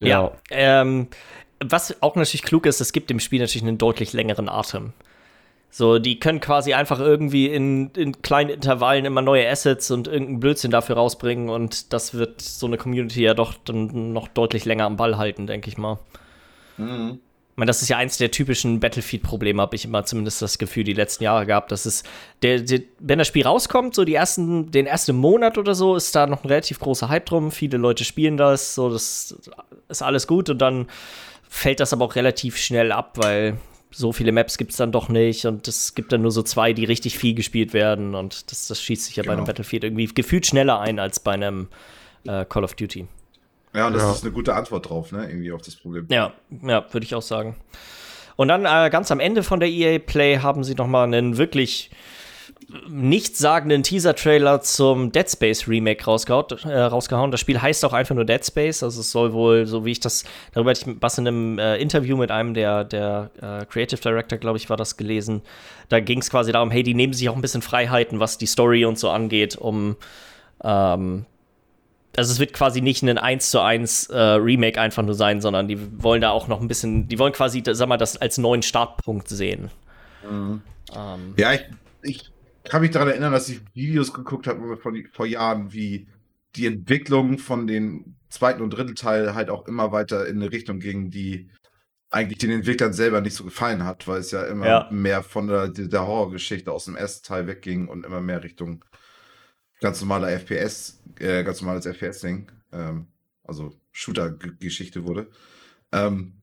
Ja, 0.00 0.08
ja 0.08 0.32
ähm, 0.50 1.08
was 1.62 2.02
auch 2.02 2.16
natürlich 2.16 2.42
klug 2.42 2.66
ist, 2.66 2.80
es 2.80 2.92
gibt 2.92 3.10
dem 3.10 3.20
Spiel 3.20 3.40
natürlich 3.40 3.62
einen 3.62 3.78
deutlich 3.78 4.12
längeren 4.12 4.48
Atem. 4.48 4.92
So, 5.72 6.00
die 6.00 6.18
können 6.18 6.40
quasi 6.40 6.74
einfach 6.74 6.98
irgendwie 6.98 7.46
in, 7.46 7.90
in 7.90 8.22
kleinen 8.22 8.50
Intervallen 8.50 9.04
immer 9.04 9.22
neue 9.22 9.48
Assets 9.48 9.90
und 9.92 10.08
irgendeinen 10.08 10.40
Blödsinn 10.40 10.72
dafür 10.72 10.96
rausbringen 10.96 11.48
und 11.48 11.92
das 11.92 12.14
wird 12.14 12.40
so 12.40 12.66
eine 12.66 12.76
Community 12.76 13.22
ja 13.22 13.34
doch 13.34 13.54
dann 13.54 14.12
noch 14.12 14.26
deutlich 14.26 14.64
länger 14.64 14.86
am 14.86 14.96
Ball 14.96 15.16
halten, 15.16 15.46
denke 15.46 15.68
ich 15.68 15.78
mal. 15.78 16.00
Mhm. 16.76 17.20
Meine, 17.60 17.68
das 17.68 17.82
ist 17.82 17.90
ja 17.90 17.98
eins 17.98 18.16
der 18.16 18.30
typischen 18.30 18.80
Battlefield-Probleme, 18.80 19.60
habe 19.60 19.76
ich 19.76 19.84
immer 19.84 20.02
zumindest 20.06 20.40
das 20.40 20.56
Gefühl, 20.56 20.82
die 20.82 20.94
letzten 20.94 21.24
Jahre 21.24 21.44
gehabt. 21.44 21.70
Das 21.70 21.84
ist, 21.84 22.08
der, 22.40 22.60
der, 22.60 22.80
wenn 23.00 23.18
das 23.18 23.28
Spiel 23.28 23.46
rauskommt, 23.46 23.94
so 23.94 24.06
die 24.06 24.14
ersten, 24.14 24.70
den 24.70 24.86
ersten 24.86 25.14
Monat 25.14 25.58
oder 25.58 25.74
so, 25.74 25.94
ist 25.94 26.16
da 26.16 26.26
noch 26.26 26.42
ein 26.42 26.48
relativ 26.48 26.80
großer 26.80 27.10
Hype 27.10 27.26
drum. 27.26 27.50
Viele 27.50 27.76
Leute 27.76 28.04
spielen 28.04 28.38
das, 28.38 28.74
so, 28.74 28.88
das 28.88 29.38
ist 29.90 30.00
alles 30.00 30.26
gut 30.26 30.48
und 30.48 30.56
dann 30.56 30.88
fällt 31.50 31.80
das 31.80 31.92
aber 31.92 32.06
auch 32.06 32.14
relativ 32.14 32.56
schnell 32.56 32.92
ab, 32.92 33.18
weil 33.18 33.58
so 33.90 34.14
viele 34.14 34.32
Maps 34.32 34.56
gibt 34.56 34.70
es 34.70 34.78
dann 34.78 34.90
doch 34.90 35.10
nicht 35.10 35.44
und 35.44 35.68
es 35.68 35.94
gibt 35.94 36.12
dann 36.12 36.22
nur 36.22 36.30
so 36.30 36.42
zwei, 36.42 36.72
die 36.72 36.86
richtig 36.86 37.18
viel 37.18 37.34
gespielt 37.34 37.74
werden 37.74 38.14
und 38.14 38.50
das, 38.50 38.68
das 38.68 38.80
schießt 38.80 39.04
sich 39.04 39.16
ja 39.16 39.22
genau. 39.22 39.32
bei 39.32 39.34
einem 39.34 39.44
genau. 39.44 39.48
Battlefield 39.48 39.84
irgendwie 39.84 40.06
gefühlt 40.06 40.46
schneller 40.46 40.80
ein 40.80 40.98
als 40.98 41.20
bei 41.20 41.32
einem 41.32 41.68
äh, 42.26 42.46
Call 42.46 42.64
of 42.64 42.72
Duty. 42.72 43.06
Ja, 43.72 43.86
und 43.86 43.92
das 43.92 44.02
ja. 44.02 44.12
ist 44.12 44.24
eine 44.24 44.32
gute 44.32 44.54
Antwort 44.54 44.88
drauf, 44.88 45.12
ne? 45.12 45.28
Irgendwie 45.28 45.52
auf 45.52 45.62
das 45.62 45.76
Problem. 45.76 46.06
Ja, 46.10 46.32
ja, 46.62 46.84
würde 46.92 47.04
ich 47.04 47.14
auch 47.14 47.22
sagen. 47.22 47.56
Und 48.36 48.48
dann 48.48 48.64
äh, 48.64 48.90
ganz 48.90 49.10
am 49.10 49.20
Ende 49.20 49.42
von 49.42 49.60
der 49.60 49.68
EA 49.68 49.98
Play 49.98 50.38
haben 50.38 50.64
sie 50.64 50.74
noch 50.74 50.86
mal 50.86 51.04
einen 51.04 51.36
wirklich 51.36 51.90
nichtssagenden 52.88 53.82
Teaser-Trailer 53.82 54.60
zum 54.60 55.12
Dead 55.12 55.28
Space 55.28 55.66
Remake 55.66 56.04
rausgehauen, 56.04 56.46
äh, 56.64 56.80
rausgehauen. 56.80 57.30
Das 57.30 57.40
Spiel 57.40 57.60
heißt 57.60 57.84
auch 57.84 57.92
einfach 57.92 58.14
nur 58.14 58.24
Dead 58.24 58.44
Space. 58.44 58.82
Also 58.82 59.00
es 59.00 59.10
soll 59.10 59.32
wohl, 59.32 59.66
so 59.66 59.84
wie 59.84 59.92
ich 59.92 60.00
das, 60.00 60.24
darüber 60.52 60.70
hatte 60.70 60.88
ich 60.88 60.96
was 61.00 61.18
in 61.18 61.26
einem 61.26 61.58
äh, 61.58 61.76
Interview 61.76 62.16
mit 62.16 62.30
einem 62.30 62.54
der, 62.54 62.84
der 62.84 63.30
äh, 63.40 63.64
Creative 63.66 64.00
Director, 64.00 64.38
glaube 64.38 64.58
ich, 64.58 64.70
war 64.70 64.76
das 64.76 64.96
gelesen. 64.96 65.42
Da 65.88 66.00
ging 66.00 66.20
es 66.20 66.30
quasi 66.30 66.52
darum, 66.52 66.70
hey, 66.70 66.82
die 66.82 66.94
nehmen 66.94 67.12
sich 67.12 67.28
auch 67.28 67.34
ein 67.34 67.42
bisschen 67.42 67.62
Freiheiten, 67.62 68.20
was 68.20 68.38
die 68.38 68.46
Story 68.46 68.84
und 68.84 68.98
so 68.98 69.10
angeht, 69.10 69.56
um 69.56 69.96
ähm, 70.62 71.26
also 72.20 72.32
es 72.32 72.38
wird 72.38 72.52
quasi 72.52 72.82
nicht 72.82 73.02
ein 73.02 73.16
1 73.16 73.50
zu 73.50 73.60
1 73.62 74.10
äh, 74.10 74.18
Remake 74.18 74.78
einfach 74.78 75.02
nur 75.02 75.14
sein, 75.14 75.40
sondern 75.40 75.68
die 75.68 75.78
wollen 76.02 76.20
da 76.20 76.30
auch 76.30 76.48
noch 76.48 76.60
ein 76.60 76.68
bisschen, 76.68 77.08
die 77.08 77.18
wollen 77.18 77.32
quasi, 77.32 77.62
sag 77.66 77.88
mal, 77.88 77.96
das 77.96 78.18
als 78.18 78.36
neuen 78.36 78.62
Startpunkt 78.62 79.26
sehen. 79.28 79.70
Mhm. 80.22 80.60
Ähm, 80.94 81.34
ja, 81.38 81.54
ich, 81.54 81.64
ich 82.02 82.30
kann 82.64 82.82
mich 82.82 82.90
daran 82.90 83.08
erinnern, 83.08 83.32
dass 83.32 83.48
ich 83.48 83.62
Videos 83.72 84.12
geguckt 84.12 84.46
habe 84.46 84.76
vor, 84.76 84.92
vor 85.12 85.26
Jahren, 85.26 85.72
wie 85.72 86.08
die 86.56 86.66
Entwicklung 86.66 87.38
von 87.38 87.66
den 87.66 88.16
zweiten 88.28 88.60
und 88.60 88.68
dritten 88.68 88.96
Teil 88.96 89.34
halt 89.34 89.48
auch 89.48 89.66
immer 89.66 89.90
weiter 89.90 90.26
in 90.26 90.36
eine 90.36 90.52
Richtung 90.52 90.78
ging, 90.78 91.10
die 91.10 91.48
eigentlich 92.10 92.38
den 92.38 92.50
Entwicklern 92.50 92.92
selber 92.92 93.22
nicht 93.22 93.34
so 93.34 93.44
gefallen 93.44 93.84
hat, 93.86 94.06
weil 94.06 94.18
es 94.18 94.30
ja 94.30 94.44
immer 94.44 94.66
ja. 94.66 94.88
mehr 94.90 95.22
von 95.22 95.46
der, 95.46 95.68
der 95.68 96.06
Horrorgeschichte 96.06 96.70
aus 96.70 96.84
dem 96.84 96.96
ersten 96.96 97.26
Teil 97.26 97.46
wegging 97.46 97.88
und 97.88 98.04
immer 98.04 98.20
mehr 98.20 98.44
Richtung 98.44 98.84
ganz 99.80 100.00
normaler 100.00 100.30
FPS, 100.30 101.00
äh, 101.18 101.42
ganz 101.42 101.60
normales 101.60 101.86
FPS-Ding, 101.86 102.50
ähm, 102.72 103.06
also 103.44 103.72
Shooter-Geschichte 103.92 105.06
wurde. 105.06 105.28
Ähm, 105.92 106.34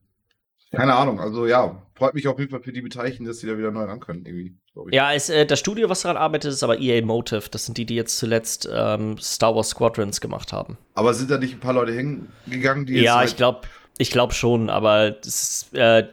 keine 0.71 0.95
Ahnung, 0.95 1.19
also 1.19 1.47
ja, 1.47 1.81
freut 1.95 2.13
mich 2.13 2.27
auf 2.27 2.37
jeden 2.39 2.51
Fall 2.51 2.61
für 2.61 2.73
die 2.73 2.81
Beteiligten, 2.81 3.23
dass 3.23 3.39
sie 3.39 3.47
da 3.47 3.57
wieder 3.57 3.71
neu 3.71 3.85
ran 3.85 4.01
können, 4.01 4.25
irgendwie. 4.25 4.57
Ja, 4.91 5.11
ist, 5.11 5.29
äh, 5.29 5.45
das 5.45 5.59
Studio, 5.59 5.89
was 5.89 6.01
daran 6.01 6.17
arbeitet, 6.17 6.51
ist 6.51 6.61
aber 6.61 6.79
EA 6.79 7.03
Motive. 7.03 7.49
Das 7.49 7.65
sind 7.65 7.77
die, 7.77 7.85
die 7.85 7.95
jetzt 7.95 8.17
zuletzt 8.17 8.69
ähm, 8.71 9.17
Star 9.17 9.55
Wars 9.55 9.69
Squadrons 9.69 10.21
gemacht 10.21 10.51
haben. 10.51 10.77
Aber 10.93 11.13
sind 11.13 11.31
da 11.31 11.37
nicht 11.37 11.53
ein 11.53 11.59
paar 11.59 11.73
Leute 11.73 11.93
hingegangen, 11.93 12.85
die 12.85 12.99
Ja, 12.99 13.17
halt 13.17 13.29
ich 13.29 13.37
glaube 13.37 13.61
ich 13.97 14.11
glaub 14.11 14.33
schon, 14.33 14.69
aber 14.69 15.11
das, 15.11 15.69
äh, 15.73 16.03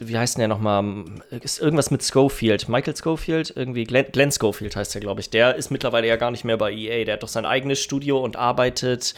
wie 0.00 0.18
heißt 0.18 0.36
denn 0.36 0.40
der 0.40 0.48
nochmal? 0.48 1.04
Ist 1.30 1.60
irgendwas 1.60 1.90
mit 1.90 2.02
Schofield. 2.02 2.68
Michael 2.68 2.96
Schofield? 2.96 3.52
Irgendwie 3.54 3.84
Glenn, 3.84 4.06
Glenn 4.12 4.32
Schofield 4.32 4.76
heißt 4.76 4.94
der, 4.94 5.00
glaube 5.00 5.20
ich. 5.20 5.30
Der 5.30 5.56
ist 5.56 5.70
mittlerweile 5.70 6.06
ja 6.06 6.16
gar 6.16 6.30
nicht 6.30 6.44
mehr 6.44 6.56
bei 6.56 6.72
EA. 6.72 7.04
Der 7.04 7.14
hat 7.14 7.22
doch 7.22 7.28
sein 7.28 7.44
eigenes 7.44 7.80
Studio 7.80 8.18
und 8.18 8.36
arbeitet 8.36 9.14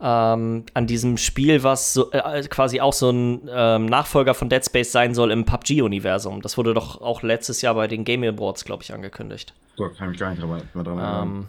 ähm, 0.00 0.64
an 0.74 0.86
diesem 0.86 1.16
Spiel, 1.16 1.62
was 1.62 1.92
so, 1.94 2.12
äh, 2.12 2.42
quasi 2.48 2.80
auch 2.80 2.92
so 2.92 3.10
ein 3.10 3.48
ähm, 3.50 3.86
Nachfolger 3.86 4.34
von 4.34 4.48
Dead 4.48 4.64
Space 4.64 4.92
sein 4.92 5.14
soll 5.14 5.30
im 5.30 5.44
PUBG-Universum. 5.44 6.42
Das 6.42 6.56
wurde 6.56 6.74
doch 6.74 7.00
auch 7.00 7.22
letztes 7.22 7.62
Jahr 7.62 7.74
bei 7.74 7.88
den 7.88 8.04
Game 8.04 8.22
Awards, 8.22 8.64
glaube 8.64 8.82
ich, 8.82 8.92
angekündigt. 8.92 9.54
So, 9.76 9.88
kann 9.88 10.12
ich 10.12 10.18
gar 10.18 10.30
nicht 10.30 10.42
mehr 10.42 10.84
dran 10.84 10.98
erinnern. 10.98 11.28
Ähm, 11.28 11.48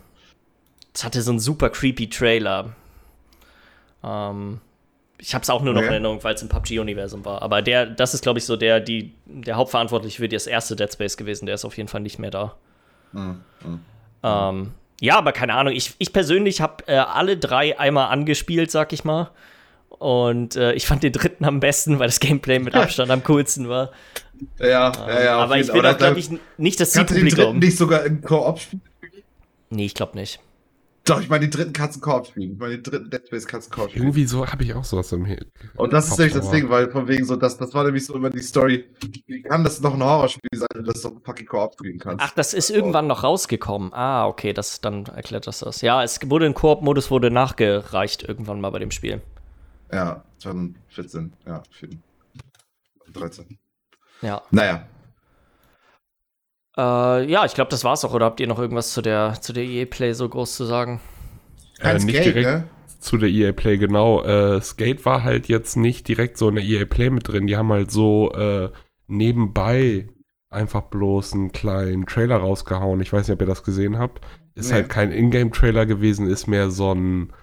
das 0.94 1.04
hatte 1.04 1.22
so 1.22 1.32
einen 1.32 1.40
super 1.40 1.70
creepy 1.70 2.10
Trailer. 2.10 2.74
Ähm, 4.04 4.62
ich 5.20 5.34
habe 5.34 5.44
es 5.44 5.50
auch 5.50 5.62
nur 5.62 5.74
noch 5.74 5.80
okay. 5.80 5.88
in 5.88 5.94
Erinnerung, 5.94 6.24
weil 6.24 6.36
es 6.36 6.42
im 6.42 6.50
PUBG-Universum 6.50 7.26
war. 7.26 7.42
Aber 7.42 7.62
der, 7.62 7.86
das 7.86 8.14
ist, 8.14 8.22
glaube 8.22 8.40
ich, 8.40 8.46
so 8.46 8.56
der, 8.56 8.80
die, 8.80 9.14
der 9.26 9.56
Hauptverantwortliche 9.56 10.22
für 10.22 10.30
das 10.30 10.48
erste 10.48 10.76
Dead 10.76 10.92
Space 10.92 11.18
gewesen. 11.18 11.46
Der 11.46 11.56
ist 11.56 11.66
auf 11.66 11.78
jeden 11.78 11.90
Fall 11.90 12.02
nicht 12.02 12.20
mehr 12.20 12.32
da. 12.32 12.56
Mhm. 13.12 13.42
Mhm. 13.64 13.80
Ähm, 14.24 14.72
ja, 15.02 15.18
aber 15.18 15.32
keine 15.34 15.54
Ahnung. 15.56 15.74
Ich, 15.74 15.94
ich 16.00 16.14
persönlich 16.14 16.62
habe 16.62 16.88
äh, 16.88 16.96
alle 16.96 17.38
drei 17.38 17.78
einmal 17.78 18.10
angespielt, 18.10 18.72
sag 18.72 18.94
ich 18.94 19.04
mal. 19.04 19.32
Und 19.90 20.56
äh, 20.56 20.74
ich 20.74 20.88
fand 20.88 21.04
den 21.04 21.12
dritten 21.12 21.44
am 21.44 21.60
besten, 21.60 22.00
weil 22.00 22.08
das 22.08 22.22
Gameplay 22.22 22.60
mit 22.60 22.74
Abstand 22.76 23.12
am 23.12 23.24
coolsten 23.24 23.68
war. 23.68 23.92
Ja, 24.58 24.92
ja, 24.94 25.24
ja. 25.24 25.38
Aber 25.38 25.58
ich 25.58 25.72
bin 25.72 25.86
auch, 25.86 25.98
glaube 25.98 26.20
ich, 26.20 26.30
nicht 26.58 26.80
das 26.80 26.92
Zielpublikum. 26.92 27.26
Kannst 27.26 27.38
du 27.38 27.42
den 27.42 27.46
dritten 27.46 27.60
nicht 27.60 27.78
sogar 27.78 28.06
im 28.06 28.22
Koop 28.22 28.60
spielen? 28.60 28.82
Nee, 29.70 29.86
ich 29.86 29.94
glaube 29.94 30.18
nicht. 30.18 30.40
Doch, 31.10 31.22
ich 31.22 31.30
meine 31.30 31.48
den 31.48 31.52
dritten 31.74 32.02
Koop 32.02 32.28
spielen. 32.28 32.54
Ich 32.54 32.60
meine 32.60 32.78
den 32.78 32.84
dritten 32.84 33.10
Dead 33.10 33.26
Space 33.26 33.48
Koop 33.48 33.90
spielen. 33.90 34.06
Irgendwie 34.06 34.26
so 34.26 34.46
habe 34.46 34.64
ich 34.64 34.74
auch 34.76 34.84
sowas 34.84 35.12
im 35.12 35.26
Hirn. 35.26 35.46
Und 35.76 35.92
das 35.92 36.08
ist 36.08 36.20
nämlich 36.20 36.36
das 36.36 36.52
Ding, 36.52 36.70
weil 36.70 36.92
von 36.92 37.08
wegen 37.08 37.26
so, 37.26 37.36
das, 37.36 37.58
das 37.58 37.74
war 37.74 37.84
nämlich 37.84 38.06
so 38.06 38.14
immer 38.14 38.30
die 38.30 38.42
Story. 38.44 38.86
Wie 39.26 39.42
kann 39.42 39.64
das 39.64 39.82
noch 39.82 39.96
ein 39.96 40.04
Horrorspiel 40.04 40.60
sein, 40.60 40.68
wenn 40.76 40.86
das 40.86 41.02
doch 41.02 41.14
fucking 41.24 41.48
Koop 41.48 41.74
spielen 41.74 41.98
kannst? 41.98 42.24
Ach, 42.24 42.32
das 42.36 42.54
ist 42.54 42.70
irgendwann 42.70 43.08
noch 43.08 43.24
rausgekommen. 43.24 43.92
Ah, 43.94 44.28
okay, 44.28 44.54
das 44.54 44.82
dann 44.82 45.06
erklärt 45.06 45.48
das 45.48 45.60
das. 45.60 45.82
Ja, 45.82 46.04
es 46.04 46.20
wurde 46.30 46.46
ein 46.46 46.54
Koop-Modus 46.54 47.10
wurde 47.10 47.32
nachgereicht 47.32 48.24
irgendwann 48.24 48.62
mal 48.62 48.70
bei 48.70 48.80
dem 48.80 48.92
Spiel. 48.92 49.22
Ja, 49.92 50.24
2014, 50.38 51.34
ja, 51.48 51.64
13. 53.14 53.58
Ja. 54.22 54.44
Naja, 54.52 54.86
äh, 56.80 57.30
ja, 57.30 57.46
ich 57.46 57.54
glaube, 57.54 57.70
das 57.70 57.84
war's 57.84 58.04
auch. 58.06 58.14
Oder 58.14 58.26
habt 58.26 58.40
ihr 58.40 58.48
noch 58.48 58.60
irgendwas 58.60 58.94
zu 58.94 59.02
der, 59.02 59.42
zu 59.42 59.52
der 59.54 59.66
EA 59.66 59.86
Play 59.86 60.14
so 60.14 60.30
groß 60.30 60.56
zu 60.56 60.66
sagen? 60.66 61.02
Äh, 61.80 61.96
nicht 61.96 62.10
Skate, 62.10 62.26
direkt 62.26 62.48
ne? 62.48 62.64
zu 63.00 63.18
der 63.18 63.30
EA 63.30 63.52
Play, 63.52 63.78
genau. 63.78 64.24
Äh, 64.24 64.62
Skate 64.62 65.06
war 65.06 65.24
halt 65.24 65.48
jetzt 65.48 65.76
nicht 65.76 66.08
direkt 66.08 66.38
so 66.38 66.50
in 66.50 66.56
der 66.56 66.64
EA 66.64 66.86
Play 66.86 67.10
mit 67.10 67.28
drin. 67.28 67.48
Die 67.48 67.58
haben 67.58 67.72
halt 67.72 67.92
so 67.92 68.32
äh, 68.34 68.70
nebenbei 69.08 70.08
einfach 70.50 70.84
bloß 70.84 71.34
einen 71.34 71.52
kleinen 71.52 72.06
Trailer 72.06 72.38
rausgehauen. 72.38 73.02
Ich 73.02 73.12
weiß 73.12 73.28
nicht, 73.28 73.36
ob 73.36 73.42
ihr 73.42 73.48
das 73.48 73.64
gesehen 73.64 74.00
habt. 74.00 74.26
Ist 74.56 74.70
nee. 74.70 74.76
halt 74.76 74.88
kein 74.90 75.12
Ingame-Trailer 75.12 75.86
gewesen, 75.86 76.28
ist 76.28 76.48
mehr 76.48 76.72
so 76.72 76.94
ein 76.94 77.34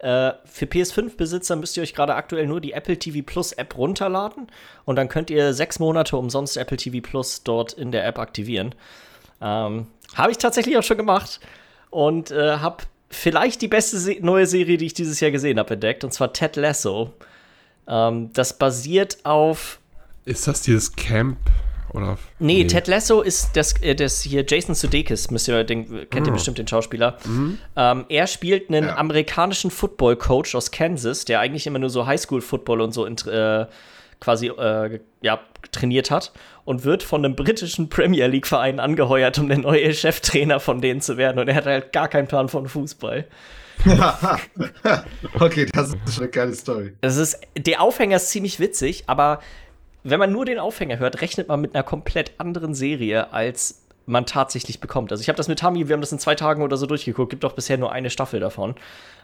äh, 0.00 0.32
für 0.44 0.66
PS5-Besitzer 0.66 1.56
müsst 1.56 1.76
ihr 1.76 1.82
euch 1.82 1.94
gerade 1.94 2.14
aktuell 2.14 2.46
nur 2.46 2.60
die 2.60 2.72
Apple 2.72 2.98
TV 2.98 3.24
Plus 3.24 3.52
App 3.52 3.76
runterladen 3.78 4.48
und 4.84 4.96
dann 4.96 5.08
könnt 5.08 5.30
ihr 5.30 5.54
sechs 5.54 5.78
Monate 5.78 6.16
umsonst 6.16 6.56
Apple 6.56 6.76
TV 6.76 6.98
Plus 7.00 7.42
dort 7.42 7.72
in 7.72 7.90
der 7.90 8.06
App 8.06 8.18
aktivieren. 8.18 8.74
Ähm, 9.40 9.86
habe 10.14 10.30
ich 10.30 10.38
tatsächlich 10.38 10.76
auch 10.76 10.82
schon 10.82 10.96
gemacht 10.96 11.40
und 11.90 12.30
äh, 12.30 12.58
habe 12.58 12.84
vielleicht 13.10 13.62
die 13.62 13.68
beste 13.68 13.98
Se 13.98 14.16
neue 14.20 14.46
Serie, 14.46 14.76
die 14.76 14.86
ich 14.86 14.94
dieses 14.94 15.20
Jahr 15.20 15.30
gesehen 15.30 15.58
habe, 15.58 15.74
entdeckt, 15.74 16.04
und 16.04 16.12
zwar 16.12 16.32
Ted 16.32 16.56
Lasso. 16.56 17.14
Ähm, 17.86 18.30
das 18.32 18.58
basiert 18.58 19.18
auf. 19.24 19.78
Ist 20.24 20.46
das 20.46 20.62
dieses 20.62 20.94
Camp? 20.94 21.38
Oder, 21.94 22.18
nee, 22.38 22.62
nee, 22.62 22.66
Ted 22.66 22.86
Lasso 22.86 23.22
ist 23.22 23.50
das, 23.54 23.80
äh, 23.80 23.94
das 23.94 24.20
hier 24.20 24.44
Jason 24.46 24.74
Sudeikis, 24.74 25.30
müsst 25.30 25.48
ihr, 25.48 25.64
den, 25.64 26.08
kennt 26.10 26.26
ihr 26.26 26.32
oh. 26.32 26.34
bestimmt 26.34 26.58
den 26.58 26.68
Schauspieler. 26.68 27.16
Mhm. 27.24 27.58
Ähm, 27.76 28.04
er 28.10 28.26
spielt 28.26 28.68
einen 28.68 28.84
ja. 28.84 28.96
amerikanischen 28.96 29.70
Football-Coach 29.70 30.54
aus 30.54 30.70
Kansas, 30.70 31.24
der 31.24 31.40
eigentlich 31.40 31.66
immer 31.66 31.78
nur 31.78 31.88
so 31.88 32.06
Highschool-Football 32.06 32.82
und 32.82 32.92
so 32.92 33.06
äh, 33.06 33.66
quasi 34.20 34.48
äh, 34.48 35.00
ja, 35.20 35.40
trainiert 35.72 36.10
hat 36.10 36.32
und 36.64 36.84
wird 36.84 37.02
von 37.02 37.24
einem 37.24 37.36
britischen 37.36 37.88
Premier 37.88 38.26
League-Verein 38.26 38.80
angeheuert, 38.80 39.38
um 39.38 39.48
der 39.48 39.58
neue 39.58 39.92
Cheftrainer 39.92 40.60
von 40.60 40.80
denen 40.80 41.00
zu 41.00 41.16
werden. 41.16 41.38
Und 41.38 41.48
er 41.48 41.54
hat 41.54 41.66
halt 41.66 41.92
gar 41.92 42.08
keinen 42.08 42.26
Plan 42.26 42.48
von 42.48 42.68
Fußball. 42.68 43.26
okay, 45.40 45.66
das 45.72 45.88
ist 45.88 46.14
schon 46.14 46.24
eine 46.24 46.30
geile 46.30 46.54
Story. 46.54 46.92
Das 47.00 47.16
ist, 47.16 47.40
der 47.56 47.80
Aufhänger 47.80 48.16
ist 48.16 48.30
ziemlich 48.30 48.58
witzig, 48.58 49.04
aber 49.06 49.40
wenn 50.02 50.18
man 50.18 50.32
nur 50.32 50.44
den 50.44 50.58
Aufhänger 50.58 50.98
hört, 50.98 51.20
rechnet 51.20 51.48
man 51.48 51.60
mit 51.60 51.74
einer 51.74 51.84
komplett 51.84 52.32
anderen 52.38 52.74
Serie, 52.74 53.32
als 53.32 53.84
man 54.06 54.26
tatsächlich 54.26 54.80
bekommt. 54.80 55.12
Also 55.12 55.20
ich 55.20 55.28
habe 55.28 55.36
das 55.36 55.48
mit 55.48 55.58
Tami, 55.58 55.88
wir 55.88 55.94
haben 55.94 56.00
das 56.00 56.12
in 56.12 56.18
zwei 56.18 56.34
Tagen 56.34 56.62
oder 56.62 56.76
so 56.76 56.86
durchgeguckt, 56.86 57.30
gibt 57.30 57.44
doch 57.44 57.52
bisher 57.52 57.76
nur 57.76 57.92
eine 57.92 58.10
Staffel 58.10 58.40
davon. 58.40 58.70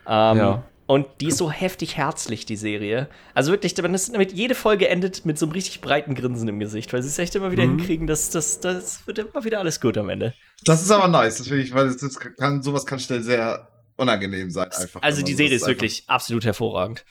Ähm, 0.07 0.37
ja. 0.39 0.63
Und 0.87 1.07
die 1.21 1.29
ist 1.29 1.39
so 1.39 1.51
heftig 1.51 1.97
herzlich, 1.97 2.45
die 2.45 2.57
Serie. 2.57 3.09
Also 3.33 3.51
wirklich, 3.51 3.75
wenn 3.79 3.95
es 3.95 4.13
damit 4.13 4.33
jede 4.33 4.55
Folge 4.55 4.89
endet 4.89 5.25
mit 5.25 5.39
so 5.39 5.47
einem 5.47 5.53
richtig 5.53 5.81
breiten 5.81 6.15
Grinsen 6.15 6.47
im 6.47 6.59
Gesicht, 6.59 6.93
weil 6.93 7.03
sie 7.03 7.09
es 7.09 7.19
echt 7.19 7.35
immer 7.35 7.51
wieder 7.53 7.65
mhm. 7.65 7.79
hinkriegen, 7.79 8.07
dass 8.07 8.29
das, 8.31 8.61
das 8.61 9.07
wird 9.07 9.19
immer 9.19 9.45
wieder 9.45 9.61
alles 9.61 9.81
gut 9.81 9.97
am 9.97 10.11
Ende. 10.11 10.35
Das 10.65 10.83
ist 10.83 10.91
aber 10.91 11.09
nice, 11.09 11.39
das 11.39 11.49
finde 11.49 11.63
ich, 11.63 11.73
weil 11.75 11.87
das 11.87 12.19
kann, 12.19 12.63
sowas 12.63 12.85
kann 12.85 12.99
schnell 12.99 13.23
sehr 13.23 13.69
unangenehm 13.97 14.51
sein, 14.51 14.71
einfach. 14.73 15.01
Also 15.03 15.23
die 15.23 15.35
Serie 15.35 15.57
ist 15.57 15.67
wirklich 15.67 16.05
absolut 16.07 16.45
hervorragend. 16.45 17.05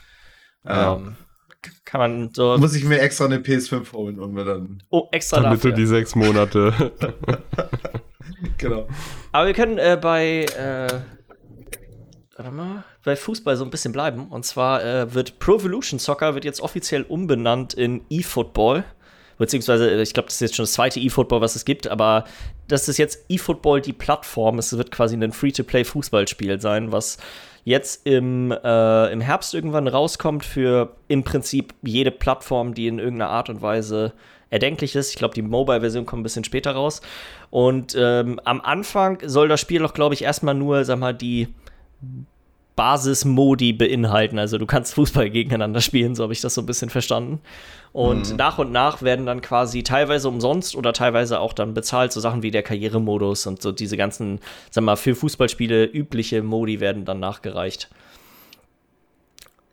Ja. 0.64 0.96
Ähm, 0.96 1.16
kann 1.86 2.00
man 2.00 2.34
so. 2.34 2.58
Muss 2.58 2.76
ich 2.76 2.84
mir 2.84 3.00
extra 3.00 3.26
eine 3.26 3.38
PS5 3.38 3.92
holen 3.94 4.20
und 4.20 4.34
mir 4.34 4.44
dann. 4.46 4.84
Oh, 4.90 5.08
extra 5.12 5.40
Damit 5.40 5.60
dafür. 5.60 5.72
du 5.72 5.78
die 5.78 5.86
sechs 5.86 6.16
Monate. 6.16 6.92
genau. 8.58 8.88
Aber 9.32 9.48
wir 9.48 9.54
können 9.54 9.78
äh, 9.78 9.98
bei. 10.00 10.46
Äh, 10.46 11.02
warte 12.44 12.56
mal, 12.56 12.84
bei 13.04 13.16
Fußball 13.16 13.56
so 13.56 13.64
ein 13.64 13.70
bisschen 13.70 13.94
bleiben. 13.94 14.28
Und 14.28 14.46
zwar 14.46 14.84
äh, 14.84 15.14
wird 15.14 15.40
Pro 15.40 15.56
Evolution 15.56 16.00
Soccer 16.00 16.34
wird 16.34 16.46
jetzt 16.46 16.62
offiziell 16.62 17.04
umbenannt 17.04 17.74
in 17.74 18.02
eFootball. 18.10 18.84
Beziehungsweise, 19.38 19.90
äh, 19.90 20.02
ich 20.02 20.14
glaube, 20.14 20.28
das 20.28 20.36
ist 20.36 20.42
jetzt 20.42 20.56
schon 20.56 20.64
das 20.64 20.74
zweite 20.74 21.00
eFootball, 21.00 21.42
was 21.42 21.56
es 21.56 21.66
gibt, 21.66 21.88
aber 21.88 22.26
das 22.68 22.88
ist 22.88 22.98
jetzt 22.98 23.26
eFootball 23.30 23.82
die 23.82 23.94
Plattform. 23.94 24.60
Es 24.60 24.76
wird 24.76 24.92
quasi 24.92 25.16
ein 25.16 25.32
Free-to-Play-Fußballspiel 25.32 26.60
sein, 26.60 26.92
was 26.92 27.18
jetzt 27.66 28.06
im, 28.06 28.52
äh, 28.52 29.12
im 29.12 29.22
Herbst 29.22 29.54
irgendwann 29.54 29.88
rauskommt 29.88 30.44
für 30.44 30.96
im 31.08 31.24
Prinzip 31.24 31.74
jede 31.82 32.12
Plattform, 32.12 32.74
die 32.74 32.88
in 32.88 33.00
irgendeiner 33.00 33.32
Art 33.32 33.50
und 33.50 33.62
Weise 33.62 34.14
erdenklich 34.50 34.96
ist. 34.96 35.12
Ich 35.12 35.16
glaube, 35.16 35.34
die 35.34 35.42
Mobile-Version 35.42 36.06
kommt 36.06 36.20
ein 36.20 36.24
bisschen 36.24 36.44
später 36.44 36.74
raus. 36.74 37.02
Und 37.50 37.96
ähm, 37.98 38.40
am 38.44 38.60
Anfang 38.60 39.20
soll 39.26 39.48
das 39.48 39.62
Spiel 39.62 39.80
doch, 39.80 39.94
glaube 39.94 40.14
ich, 40.14 40.24
erstmal 40.24 40.54
nur, 40.54 40.84
sag 40.84 41.00
mal, 41.00 41.14
die 41.14 41.48
Basis-Modi 42.76 43.74
beinhalten. 43.74 44.40
Also 44.40 44.58
du 44.58 44.66
kannst 44.66 44.94
Fußball 44.96 45.30
gegeneinander 45.30 45.82
spielen, 45.82 46.16
so 46.16 46.24
habe 46.24 46.34
ich 46.34 46.42
das 46.42 46.56
so 46.56 46.62
ein 46.62 46.66
bisschen 46.66 46.90
verstanden. 46.90 47.40
Und 47.92 48.32
mhm. 48.32 48.36
nach 48.38 48.58
und 48.58 48.72
nach 48.72 49.04
werden 49.04 49.26
dann 49.28 49.42
quasi 49.42 49.84
teilweise 49.84 50.28
umsonst 50.28 50.76
oder 50.76 50.94
teilweise 50.94 51.40
auch 51.40 51.54
dann 51.54 51.76
bezahlt, 51.76 52.12
so 52.12 52.20
Sachen 52.20 52.42
wie 52.42 52.50
der 52.50 52.64
Karrieremodus 52.64 53.46
und 53.46 53.62
so 53.62 53.72
diese 53.72 53.98
ganzen, 53.98 54.40
sag 54.72 54.84
mal, 54.84 54.96
für 54.96 55.14
Fußballspiele 55.14 55.86
übliche 55.86 56.42
Modi 56.42 56.80
werden 56.80 57.06
dann 57.06 57.20
nachgereicht. 57.20 57.90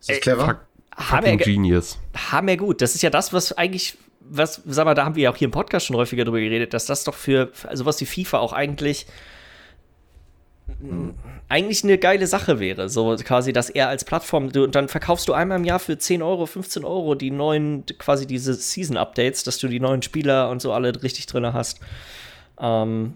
Ist 0.00 0.10
das 0.10 0.20
clever? 0.20 0.60
Hammer, 0.96 1.36
Genius. 1.36 1.98
Hammer 2.30 2.58
gut. 2.58 2.82
Das 2.82 2.94
ist 2.94 3.00
ja 3.00 3.08
das, 3.08 3.32
was 3.32 3.52
eigentlich, 3.56 3.96
was, 4.20 4.60
sag 4.66 4.84
mal, 4.84 4.94
da 4.94 5.06
haben 5.06 5.14
wir 5.14 5.24
ja 5.24 5.30
auch 5.30 5.36
hier 5.36 5.46
im 5.46 5.52
Podcast 5.52 5.86
schon 5.86 5.96
häufiger 5.96 6.24
drüber 6.24 6.40
geredet, 6.40 6.74
dass 6.74 6.84
das 6.84 7.04
doch 7.04 7.14
für 7.14 7.50
also 7.66 7.86
was 7.86 7.98
wie 8.02 8.06
FIFA 8.06 8.38
auch 8.38 8.52
eigentlich 8.52 9.06
eigentlich 11.48 11.82
eine 11.84 11.98
geile 11.98 12.26
Sache 12.26 12.60
wäre. 12.60 12.88
So 12.88 13.16
quasi, 13.24 13.52
dass 13.52 13.70
er 13.70 13.88
als 13.88 14.04
Plattform, 14.04 14.52
du, 14.52 14.66
dann 14.66 14.88
verkaufst 14.88 15.28
du 15.28 15.32
einmal 15.32 15.58
im 15.58 15.64
Jahr 15.64 15.80
für 15.80 15.98
10 15.98 16.22
Euro, 16.22 16.46
15 16.46 16.84
Euro 16.84 17.14
die 17.14 17.30
neuen, 17.30 17.84
quasi 17.98 18.26
diese 18.26 18.54
Season-Updates, 18.54 19.44
dass 19.44 19.58
du 19.58 19.68
die 19.68 19.80
neuen 19.80 20.02
Spieler 20.02 20.50
und 20.50 20.62
so 20.62 20.72
alle 20.72 21.02
richtig 21.02 21.26
drin 21.26 21.52
hast. 21.52 21.80
Ähm, 22.58 23.14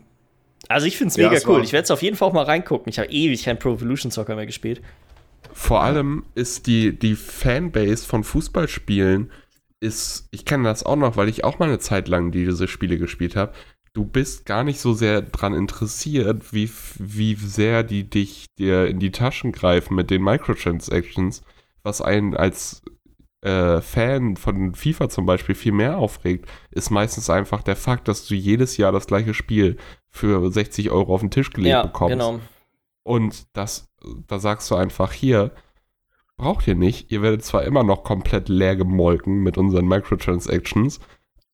also 0.69 0.87
ich 0.87 0.97
finde 0.97 1.11
es 1.11 1.17
mega 1.17 1.33
ja, 1.33 1.41
cool. 1.47 1.63
Ich 1.63 1.73
werde 1.73 1.85
es 1.85 1.91
auf 1.91 2.03
jeden 2.03 2.17
Fall 2.17 2.29
auch 2.29 2.33
mal 2.33 2.45
reingucken. 2.45 2.91
Ich 2.91 2.99
habe 2.99 3.11
ewig 3.11 3.45
kein 3.45 3.59
Pro 3.59 3.75
Evolution 3.75 4.11
Soccer 4.11 4.35
mehr 4.35 4.47
gespielt. 4.47 4.83
Vor 5.53 5.83
allem 5.83 6.25
ist 6.35 6.67
die, 6.67 6.99
die 6.99 7.15
Fanbase 7.15 8.05
von 8.05 8.25
Fußballspielen 8.25 9.31
ist, 9.79 10.29
ich 10.31 10.45
kenne 10.45 10.65
das 10.65 10.85
auch 10.85 10.97
noch, 10.97 11.17
weil 11.17 11.29
ich 11.29 11.45
auch 11.45 11.59
mal 11.59 11.69
eine 11.69 11.79
Zeit 11.79 12.09
lang 12.09 12.33
diese 12.33 12.67
Spiele 12.67 12.99
gespielt 12.99 13.37
habe 13.37 13.53
du 13.95 14.05
bist 14.05 14.45
gar 14.45 14.65
nicht 14.65 14.81
so 14.81 14.93
sehr 14.93 15.23
dran 15.23 15.55
interessiert, 15.55 16.53
wie, 16.53 16.71
wie 16.99 17.35
sehr 17.37 17.83
die 17.83 18.09
dich 18.09 18.47
dir 18.59 18.87
in 18.87 18.99
die 18.99 19.13
Taschen 19.13 19.53
greifen 19.53 19.95
mit 19.95 20.11
den 20.11 20.23
Microtransactions, 20.23 21.43
was 21.83 22.03
einen 22.03 22.37
als 22.37 22.83
äh, 23.43 23.81
Fan 23.81 24.37
von 24.37 24.75
FIFA 24.75 25.09
zum 25.09 25.27
Beispiel 25.27 25.55
viel 25.55 25.73
mehr 25.73 25.99
aufregt, 25.99 26.49
ist 26.71 26.91
meistens 26.91 27.31
einfach 27.31 27.63
der 27.63 27.77
Fakt, 27.77 28.09
dass 28.09 28.27
du 28.27 28.35
jedes 28.35 28.77
Jahr 28.77 28.91
das 28.91 29.07
gleiche 29.07 29.33
Spiel 29.33 29.77
für 30.11 30.51
60 30.51 30.91
Euro 30.91 31.15
auf 31.15 31.21
den 31.21 31.31
Tisch 31.31 31.51
gelegt 31.51 31.71
ja, 31.71 31.83
bekommst. 31.83 32.13
Genau. 32.13 32.41
Und 33.05 33.47
das, 33.53 33.93
da 34.27 34.39
sagst 34.39 34.71
du 34.71 34.75
einfach 34.75 35.13
hier, 35.13 35.53
braucht 36.37 36.67
ihr 36.67 36.75
nicht. 36.75 37.13
Ihr 37.13 37.23
werdet 37.23 37.45
zwar 37.45 37.63
immer 37.65 37.85
noch 37.85 38.03
komplett 38.03 38.49
leer 38.49 38.77
gemolken 38.77 39.43
mit 39.43 39.57
unseren 39.57 39.87
Microtransactions, 39.87 40.99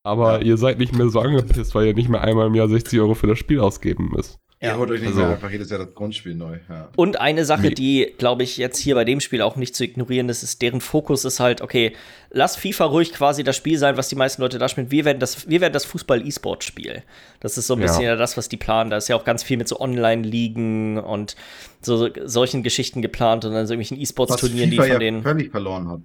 aber 0.03 0.39
ja. 0.39 0.45
ihr 0.45 0.57
seid 0.57 0.79
nicht 0.79 0.95
mehr 0.95 1.09
so 1.09 1.19
angepisst, 1.19 1.75
weil 1.75 1.87
ihr 1.87 1.93
nicht 1.93 2.09
mehr 2.09 2.21
einmal 2.21 2.47
im 2.47 2.55
Jahr 2.55 2.69
60 2.69 2.99
Euro 2.99 3.13
für 3.13 3.27
das 3.27 3.37
Spiel 3.37 3.59
ausgeben 3.59 4.09
müsst. 4.13 4.39
Ja. 4.61 4.73
Ihr 4.73 4.77
holt 4.77 4.91
euch 4.91 4.99
nicht 4.99 5.09
also, 5.09 5.21
mehr 5.21 5.31
einfach 5.31 5.49
jedes 5.49 5.71
Jahr 5.71 5.79
das 5.79 5.95
Grundspiel 5.95 6.35
neu. 6.35 6.59
Ja. 6.69 6.89
Und 6.95 7.19
eine 7.19 7.45
Sache, 7.45 7.63
Wie? 7.63 7.73
die, 7.73 8.13
glaube 8.19 8.43
ich, 8.43 8.57
jetzt 8.57 8.77
hier 8.77 8.93
bei 8.93 9.03
dem 9.05 9.19
Spiel 9.19 9.41
auch 9.41 9.55
nicht 9.55 9.75
zu 9.75 9.83
ignorieren 9.83 10.29
ist, 10.29 10.43
ist, 10.43 10.61
deren 10.61 10.81
Fokus 10.81 11.25
ist 11.25 11.39
halt, 11.39 11.61
okay, 11.61 11.93
lass 12.29 12.57
FIFA 12.57 12.85
ruhig 12.85 13.11
quasi 13.11 13.43
das 13.43 13.57
Spiel 13.57 13.79
sein, 13.79 13.97
was 13.97 14.07
die 14.07 14.15
meisten 14.15 14.39
Leute 14.39 14.59
da 14.59 14.69
spielen. 14.69 14.91
Wir 14.91 15.03
werden 15.03 15.17
das, 15.17 15.49
wir 15.49 15.61
werden 15.61 15.73
das 15.73 15.85
Fußball-E-Sport-Spiel. 15.85 17.01
Das 17.39 17.57
ist 17.57 17.65
so 17.65 17.73
ein 17.73 17.79
bisschen 17.79 18.03
ja. 18.03 18.15
das, 18.15 18.37
was 18.37 18.49
die 18.49 18.57
planen. 18.57 18.91
Da 18.91 18.97
ist 18.97 19.07
ja 19.07 19.15
auch 19.15 19.25
ganz 19.25 19.41
viel 19.41 19.57
mit 19.57 19.67
so 19.67 19.79
Online-Ligen 19.79 20.99
und 20.99 21.35
so 21.81 22.09
solchen 22.25 22.61
Geschichten 22.61 23.01
geplant 23.01 23.45
und 23.45 23.53
dann 23.53 23.65
so 23.65 23.73
irgendwelchen 23.73 23.99
E-Sports-Turnieren, 23.99 24.69
die 24.69 24.77
von 24.77 24.87
ja 24.87 24.99
denen. 24.99 25.23
völlig 25.23 25.49
verloren 25.49 25.89
hat. 25.89 26.01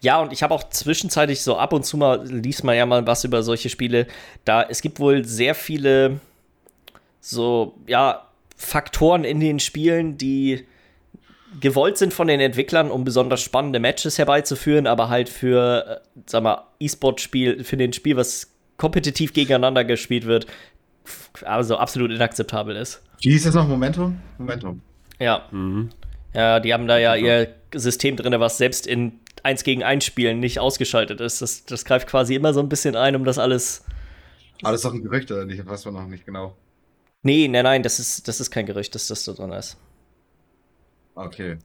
Ja, 0.00 0.20
und 0.20 0.32
ich 0.32 0.42
habe 0.42 0.54
auch 0.54 0.68
zwischenzeitlich 0.68 1.42
so 1.42 1.56
ab 1.56 1.72
und 1.72 1.84
zu 1.84 1.96
mal 1.96 2.26
liest 2.26 2.64
man 2.64 2.76
ja 2.76 2.86
mal 2.86 3.06
was 3.06 3.24
über 3.24 3.42
solche 3.42 3.68
Spiele. 3.68 4.06
Da 4.44 4.62
es 4.62 4.82
gibt 4.82 5.00
wohl 5.00 5.24
sehr 5.24 5.54
viele 5.54 6.20
so 7.20 7.74
ja 7.86 8.26
Faktoren 8.56 9.24
in 9.24 9.40
den 9.40 9.60
Spielen, 9.60 10.18
die 10.18 10.66
gewollt 11.60 11.98
sind 11.98 12.12
von 12.12 12.28
den 12.28 12.40
Entwicklern, 12.40 12.90
um 12.90 13.04
besonders 13.04 13.40
spannende 13.42 13.80
Matches 13.80 14.18
herbeizuführen, 14.18 14.86
aber 14.86 15.08
halt 15.08 15.28
für, 15.28 16.02
äh, 16.02 16.20
sag 16.26 16.42
mal, 16.42 16.64
E-Sport-Spiel, 16.80 17.64
für 17.64 17.76
den 17.76 17.92
Spiel, 17.92 18.16
was 18.16 18.50
kompetitiv 18.76 19.32
gegeneinander 19.32 19.84
gespielt 19.84 20.26
wird, 20.26 20.46
also 21.44 21.76
absolut 21.76 22.10
inakzeptabel 22.10 22.76
ist. 22.76 23.02
Wie 23.20 23.30
hieß 23.30 23.44
das 23.44 23.54
noch? 23.54 23.68
Momentum? 23.68 24.20
Momentum. 24.38 24.80
Ja. 25.18 25.46
Mhm. 25.50 25.90
Ja, 26.34 26.58
die 26.58 26.74
haben 26.74 26.88
da 26.88 26.98
ja 26.98 27.14
ihr 27.14 27.54
System 27.72 28.16
drin, 28.16 28.34
was 28.40 28.58
selbst 28.58 28.86
in 28.86 29.20
1 29.44 29.62
gegen 29.64 29.82
1 29.82 30.04
Spielen 30.04 30.40
nicht 30.40 30.58
ausgeschaltet 30.58 31.20
ist. 31.20 31.42
Das, 31.42 31.64
das 31.64 31.84
greift 31.84 32.08
quasi 32.08 32.34
immer 32.34 32.54
so 32.54 32.60
ein 32.60 32.68
bisschen 32.68 32.96
ein, 32.96 33.14
um 33.14 33.24
das 33.24 33.38
alles. 33.38 33.84
Alles 34.62 34.82
doch 34.82 34.94
ein 34.94 35.02
Gerücht, 35.02 35.30
oder 35.30 35.44
nicht? 35.44 35.64
Weiß 35.66 35.84
man 35.84 35.94
noch 35.94 36.06
nicht 36.06 36.24
genau. 36.24 36.56
Nee, 37.22 37.48
nein, 37.48 37.64
nein, 37.64 37.82
das 37.82 37.98
ist, 37.98 38.28
das 38.28 38.40
ist 38.40 38.50
kein 38.50 38.66
Gerücht, 38.66 38.94
dass 38.94 39.06
das 39.06 39.24
so 39.24 39.32
drin 39.34 39.52
ist. 39.52 39.76
Okay. 41.14 41.58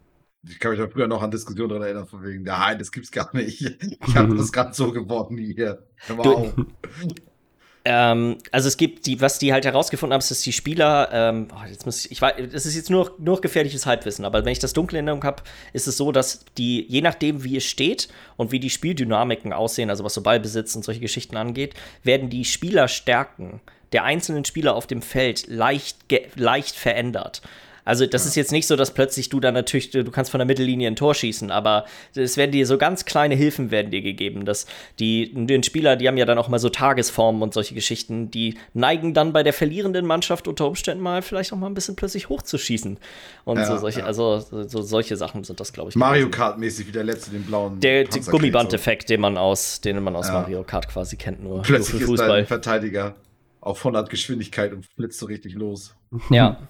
Ich 0.48 0.60
kann 0.60 0.72
mich 0.72 0.92
früher 0.92 1.08
noch 1.08 1.22
an 1.22 1.32
Diskussionen 1.32 1.70
daran 1.70 1.84
erinnern, 1.84 2.08
von 2.08 2.24
wegen, 2.24 2.44
nein, 2.44 2.80
das 2.80 2.92
gibt's 2.92 3.12
gar 3.12 3.36
nicht. 3.36 3.62
Ich 4.08 4.16
habe 4.16 4.36
das 4.36 4.52
gerade 4.52 4.74
so 4.74 4.92
geworden 4.92 5.38
wie 5.38 5.54
hier. 5.54 5.84
Wow. 6.08 6.54
Ähm, 7.86 8.38
also 8.52 8.68
es 8.68 8.76
gibt 8.76 9.06
die, 9.06 9.22
was 9.22 9.40
die 9.40 9.54
halt 9.54 9.66
herausgefunden 9.66 10.14
haben, 10.14 10.20
ist, 10.20 10.32
dass 10.32 10.42
die 10.42 10.52
Spieler, 10.52 11.10
ähm, 11.14 11.48
oh, 11.54 11.66
jetzt 11.68 11.86
muss 11.86 12.06
ich, 12.06 12.12
ich 12.12 12.22
weiß, 12.22 12.36
das 12.52 12.66
ist 12.66 12.76
jetzt 12.76 12.90
nur, 12.90 13.16
nur 13.20 13.40
gefährliches 13.40 13.86
Halbwissen, 13.86 14.26
aber 14.26 14.44
wenn 14.44 14.52
ich 14.52 14.60
das 14.60 14.74
dunkel 14.74 14.98
in 14.98 15.08
Erinnerung 15.08 15.24
habe, 15.24 15.44
ist 15.72 15.88
es 15.88 15.96
so, 15.96 16.12
dass 16.12 16.46
die, 16.58 16.86
je 16.88 17.02
nachdem 17.02 17.44
wie 17.44 17.58
es 17.58 17.64
steht 17.64 18.10
und 18.36 18.52
wie 18.52 18.60
die 18.60 18.70
Spieldynamiken 18.70 19.54
aussehen, 19.54 19.90
also 19.90 20.04
was 20.04 20.14
so 20.14 20.22
Ballbesitz 20.22 20.76
und 20.76 20.84
solche 20.84 21.00
Geschichten 21.00 21.38
angeht, 21.38 21.74
werden 22.04 22.30
die 22.30 22.44
Spielerstärken 22.44 23.62
der 23.94 24.04
einzelnen 24.04 24.46
Spieler 24.46 24.76
auf 24.76 24.86
dem 24.86 25.02
Feld 25.02 25.48
leicht, 25.48 25.98
leicht 26.36 26.76
verändert. 26.76 27.42
Also 27.90 28.06
das 28.06 28.24
ja. 28.24 28.30
ist 28.30 28.36
jetzt 28.36 28.52
nicht 28.52 28.68
so, 28.68 28.76
dass 28.76 28.94
plötzlich 28.94 29.30
du 29.30 29.40
dann 29.40 29.56
natürlich, 29.56 29.90
du 29.90 30.12
kannst 30.12 30.30
von 30.30 30.38
der 30.38 30.46
Mittellinie 30.46 30.88
ein 30.88 30.96
Tor 30.96 31.16
schießen, 31.16 31.50
aber 31.50 31.86
es 32.14 32.38
werden 32.38 32.52
dir 32.52 32.68
so 32.68 32.78
ganz 32.78 33.04
kleine 33.04 33.34
Hilfen 33.34 33.72
werden 33.72 33.90
dir 33.90 34.04
gegeben, 34.04 34.46
dass 34.46 34.68
die 35.00 35.34
den 35.34 35.64
Spieler, 35.64 35.96
die 35.96 36.08
haben 36.08 36.16
ja 36.16 36.26
dann 36.26 36.38
auch 36.38 36.50
mal 36.50 36.60
so 36.60 36.70
Tagesformen 36.70 37.42
und 37.42 37.52
solche 37.52 37.74
Geschichten, 37.74 38.30
die 38.30 38.60
neigen 38.76 39.16
dann 39.16 39.34
bei 39.34 39.42
der 39.42 39.54
verlierenden 39.54 40.06
Mannschaft 40.06 40.48
unter 40.48 40.68
Umständen 40.68 41.02
mal 41.02 41.24
vielleicht 41.24 41.52
auch 41.52 41.58
mal 41.58 41.66
ein 41.66 41.74
bisschen 41.74 41.96
plötzlich 41.96 42.30
hochzuschießen 42.30 43.00
und 43.46 43.58
ja, 43.58 43.66
so 43.66 43.78
solche, 43.78 44.02
ja. 44.02 44.06
also 44.06 44.38
so 44.40 44.84
solche 44.84 45.18
Sachen 45.18 45.44
sind 45.44 45.60
das, 45.60 45.74
glaube 45.74 45.90
ich. 45.90 45.96
Mario 45.96 46.30
Kart 46.30 46.60
mäßig 46.60 46.86
wie 46.86 46.92
der 46.92 47.06
letzte 47.06 47.32
den 47.32 47.42
blauen. 47.42 47.80
Der 47.80 48.06
Gummiband-Effekt, 48.06 49.10
den 49.10 49.20
man 49.20 49.36
aus, 49.36 49.82
den 49.82 50.04
man 50.04 50.16
aus 50.16 50.28
Mario 50.28 50.62
Kart 50.64 50.88
quasi 50.88 51.18
kennt, 51.18 51.44
nur, 51.44 51.64
plötzlich 51.64 51.94
nur 51.94 52.02
für 52.02 52.06
Fußball. 52.06 52.28
Ist 52.28 52.36
dein 52.36 52.46
Verteidiger 52.46 53.16
auf 53.62 53.80
100 53.80 54.12
Geschwindigkeit 54.12 54.74
und 54.74 54.86
flitzt 54.86 55.18
so 55.18 55.26
richtig 55.26 55.56
los. 55.56 55.96
Ja. 56.30 56.60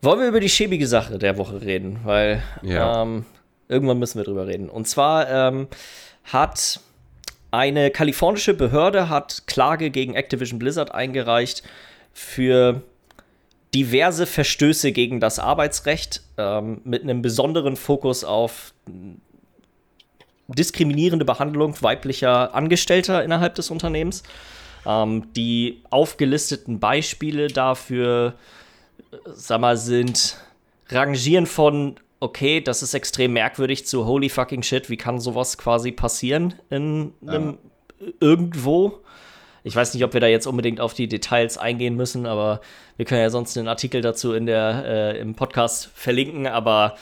Wollen 0.00 0.20
wir 0.20 0.28
über 0.28 0.40
die 0.40 0.48
schäbige 0.48 0.86
Sache 0.86 1.18
der 1.18 1.38
Woche 1.38 1.60
reden? 1.62 2.00
Weil 2.04 2.42
ja. 2.62 3.02
ähm, 3.02 3.24
irgendwann 3.68 3.98
müssen 3.98 4.18
wir 4.18 4.24
drüber 4.24 4.46
reden. 4.46 4.68
Und 4.68 4.86
zwar 4.86 5.28
ähm, 5.28 5.68
hat 6.24 6.80
eine 7.50 7.90
kalifornische 7.90 8.54
Behörde 8.54 9.08
hat 9.08 9.46
Klage 9.46 9.90
gegen 9.90 10.14
Activision 10.14 10.58
Blizzard 10.58 10.92
eingereicht 10.92 11.62
für 12.12 12.82
diverse 13.74 14.26
Verstöße 14.26 14.92
gegen 14.92 15.20
das 15.20 15.38
Arbeitsrecht 15.38 16.22
ähm, 16.36 16.80
mit 16.84 17.02
einem 17.02 17.22
besonderen 17.22 17.76
Fokus 17.76 18.24
auf 18.24 18.72
diskriminierende 20.48 21.24
Behandlung 21.24 21.80
weiblicher 21.82 22.54
Angestellter 22.54 23.22
innerhalb 23.22 23.54
des 23.54 23.70
Unternehmens. 23.70 24.22
Ähm, 24.86 25.32
die 25.34 25.82
aufgelisteten 25.90 26.80
Beispiele 26.80 27.48
dafür 27.48 28.34
sag 29.26 29.60
mal, 29.60 29.76
sind 29.76 30.36
rangieren 30.88 31.46
von 31.46 31.96
okay, 32.20 32.60
das 32.60 32.82
ist 32.82 32.94
extrem 32.94 33.32
merkwürdig 33.32 33.86
zu 33.86 34.06
holy 34.06 34.28
fucking 34.28 34.62
shit, 34.62 34.90
wie 34.90 34.96
kann 34.96 35.20
sowas 35.20 35.58
quasi 35.58 35.92
passieren 35.92 36.54
in 36.70 37.12
einem 37.26 37.58
ja. 38.00 38.06
irgendwo? 38.20 39.00
Ich 39.64 39.76
weiß 39.76 39.94
nicht, 39.94 40.04
ob 40.04 40.14
wir 40.14 40.20
da 40.20 40.26
jetzt 40.26 40.46
unbedingt 40.46 40.80
auf 40.80 40.94
die 40.94 41.08
Details 41.08 41.58
eingehen 41.58 41.94
müssen, 41.94 42.26
aber 42.26 42.60
wir 42.96 43.04
können 43.04 43.20
ja 43.20 43.30
sonst 43.30 43.56
einen 43.56 43.68
Artikel 43.68 44.00
dazu 44.00 44.32
in 44.32 44.46
der, 44.46 44.84
äh, 44.86 45.20
im 45.20 45.34
Podcast 45.34 45.90
verlinken, 45.94 46.46
aber 46.46 46.96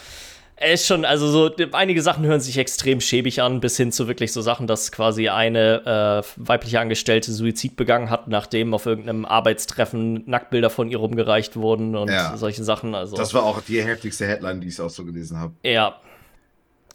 er 0.58 0.72
ist 0.72 0.86
schon, 0.86 1.04
also 1.04 1.28
so, 1.28 1.54
einige 1.72 2.00
Sachen 2.00 2.24
hören 2.24 2.40
sich 2.40 2.56
extrem 2.56 3.02
schäbig 3.02 3.42
an, 3.42 3.60
bis 3.60 3.76
hin 3.76 3.92
zu 3.92 4.08
wirklich 4.08 4.32
so 4.32 4.40
Sachen, 4.40 4.66
dass 4.66 4.90
quasi 4.90 5.28
eine 5.28 6.24
äh, 6.26 6.28
weibliche 6.36 6.80
Angestellte 6.80 7.30
Suizid 7.30 7.76
begangen 7.76 8.08
hat, 8.08 8.28
nachdem 8.28 8.72
auf 8.72 8.86
irgendeinem 8.86 9.26
Arbeitstreffen 9.26 10.28
Nacktbilder 10.28 10.70
von 10.70 10.88
ihr 10.88 10.96
rumgereicht 10.96 11.56
wurden 11.56 11.94
und 11.94 12.08
ja. 12.08 12.36
solche 12.38 12.64
Sachen. 12.64 12.94
Also. 12.94 13.16
Das 13.16 13.34
war 13.34 13.42
auch 13.42 13.60
die 13.60 13.82
heftigste 13.82 14.26
Headline, 14.26 14.62
die 14.62 14.68
ich 14.68 14.80
auch 14.80 14.88
so 14.88 15.04
gelesen 15.04 15.38
habe. 15.38 15.52
Ja. 15.62 16.00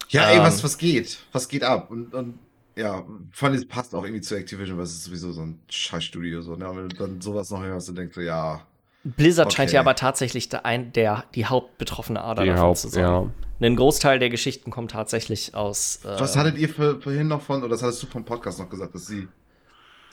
Ja, 0.08 0.28
ey, 0.30 0.40
was, 0.40 0.58
ähm. 0.58 0.64
was 0.64 0.78
geht? 0.78 1.18
Was 1.30 1.48
geht 1.48 1.62
ab? 1.62 1.90
Und, 1.90 2.12
und 2.14 2.38
ja, 2.74 3.06
vor 3.30 3.48
allem, 3.48 3.56
es 3.56 3.68
passt 3.68 3.94
auch 3.94 4.02
irgendwie 4.02 4.22
zu 4.22 4.34
Activision, 4.34 4.76
weil 4.76 4.84
es 4.84 4.92
ist 4.92 5.04
sowieso 5.04 5.30
so 5.30 5.42
ein 5.42 5.60
Scheißstudio. 5.68 6.42
So, 6.42 6.56
ne? 6.56 6.68
wenn 6.74 6.88
du 6.88 6.96
dann 6.96 7.20
sowas 7.20 7.50
noch 7.50 7.62
hörst 7.62 7.88
und 7.88 7.96
denkst 7.96 8.16
du, 8.16 8.22
ja. 8.22 8.66
Blizzard 9.04 9.46
okay. 9.46 9.56
scheint 9.56 9.72
ja 9.72 9.80
aber 9.80 9.94
tatsächlich 9.94 10.48
der, 10.48 10.64
ein, 10.64 10.92
der, 10.92 11.24
die 11.34 11.46
hauptbetroffene 11.46 12.22
Ader 12.22 12.42
die 12.42 12.48
davon 12.48 12.62
Haupt, 12.62 12.78
zu 12.78 12.88
sein. 12.88 13.02
Ja 13.02 13.26
ein 13.66 13.76
Großteil 13.76 14.18
der 14.18 14.30
Geschichten 14.30 14.70
kommt 14.70 14.92
tatsächlich 14.92 15.54
aus. 15.54 16.00
Äh, 16.04 16.20
Was 16.20 16.36
hattet 16.36 16.58
ihr 16.58 16.68
für, 16.68 17.00
vorhin 17.00 17.28
noch 17.28 17.42
von, 17.42 17.60
oder 17.60 17.70
das 17.70 17.82
hattest 17.82 18.02
du 18.02 18.06
vom 18.06 18.24
Podcast 18.24 18.58
noch 18.58 18.68
gesagt, 18.68 18.94
dass 18.94 19.06
sie 19.06 19.28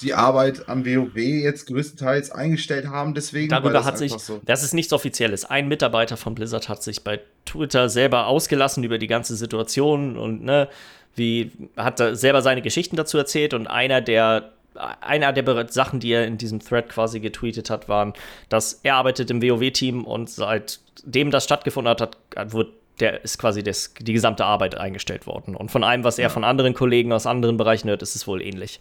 die 0.02 0.14
Arbeit 0.14 0.70
am 0.70 0.86
WoW 0.86 1.18
jetzt 1.18 1.68
größtenteils 1.68 2.32
eingestellt 2.32 2.88
haben, 2.88 3.14
deswegen. 3.14 3.50
Darüber 3.50 3.84
hat 3.84 3.98
sich, 3.98 4.14
so 4.14 4.40
das 4.46 4.64
ist 4.64 4.74
nichts 4.74 4.94
Offizielles. 4.94 5.44
Ein 5.44 5.68
Mitarbeiter 5.68 6.16
von 6.16 6.36
Blizzard 6.36 6.70
hat 6.70 6.84
sich 6.84 7.04
bei 7.04 7.20
Twitter 7.46 7.90
selber 7.90 8.28
ausgelassen 8.28 8.84
über 8.86 8.98
die 8.98 9.08
ganze 9.08 9.36
Situation 9.36 10.18
und 10.18 10.44
ne, 10.44 10.70
wie 11.16 11.52
hat 11.76 12.00
da 12.00 12.16
selber 12.16 12.42
seine 12.42 12.62
Geschichten 12.62 12.96
dazu 12.96 13.18
erzählt 13.18 13.54
und 13.54 13.68
einer 13.68 14.00
der 14.00 14.54
einer 14.80 15.34
der 15.34 15.68
Sachen, 15.70 16.00
die 16.00 16.12
er 16.12 16.26
in 16.26 16.38
diesem 16.38 16.60
Thread 16.60 16.90
quasi 16.90 17.20
getweetet 17.20 17.70
hat, 17.70 17.90
waren, 17.90 18.14
dass 18.50 18.80
er 18.84 18.96
arbeitet 18.96 19.30
im 19.32 19.42
WoW-Team 19.42 20.06
und 20.06 20.30
seitdem 20.30 21.32
das 21.32 21.44
stattgefunden 21.44 21.90
hat, 21.90 22.02
hat, 22.02 22.54
wird 22.54 22.74
der 23.00 23.24
ist 23.24 23.38
quasi 23.38 23.64
das, 23.64 23.94
die 24.00 24.14
gesamte 24.14 24.46
Arbeit 24.46 24.76
eingestellt 24.76 25.28
worden. 25.28 25.56
Und 25.56 25.72
von 25.72 25.84
allem, 25.84 26.04
was 26.04 26.18
er 26.18 26.24
ja. 26.24 26.30
von 26.30 26.44
anderen 26.44 26.74
Kollegen 26.74 27.12
aus 27.14 27.26
anderen 27.26 27.58
Bereichen 27.58 27.90
hört, 27.90 28.02
ist 28.02 28.16
es 28.16 28.28
wohl 28.28 28.42
ähnlich. 28.42 28.80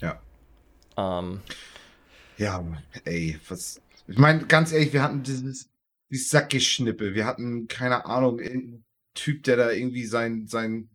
Ja. 0.00 0.20
Ähm. 0.96 1.40
Ja, 2.38 2.64
ey, 3.04 3.38
was. 3.48 3.80
Ich 4.08 4.18
meine, 4.18 4.46
ganz 4.46 4.72
ehrlich, 4.72 4.92
wir 4.92 5.02
hatten 5.02 5.22
dieses, 5.22 5.68
dieses 6.10 6.30
Sackgeschnippe. 6.30 7.14
Wir 7.14 7.26
hatten, 7.26 7.68
keine 7.68 8.06
Ahnung, 8.06 8.40
irgendeinen 8.40 8.84
Typ, 9.14 9.44
der 9.44 9.56
da 9.56 9.70
irgendwie 9.70 10.06
sein, 10.06 10.46
sein 10.46 10.88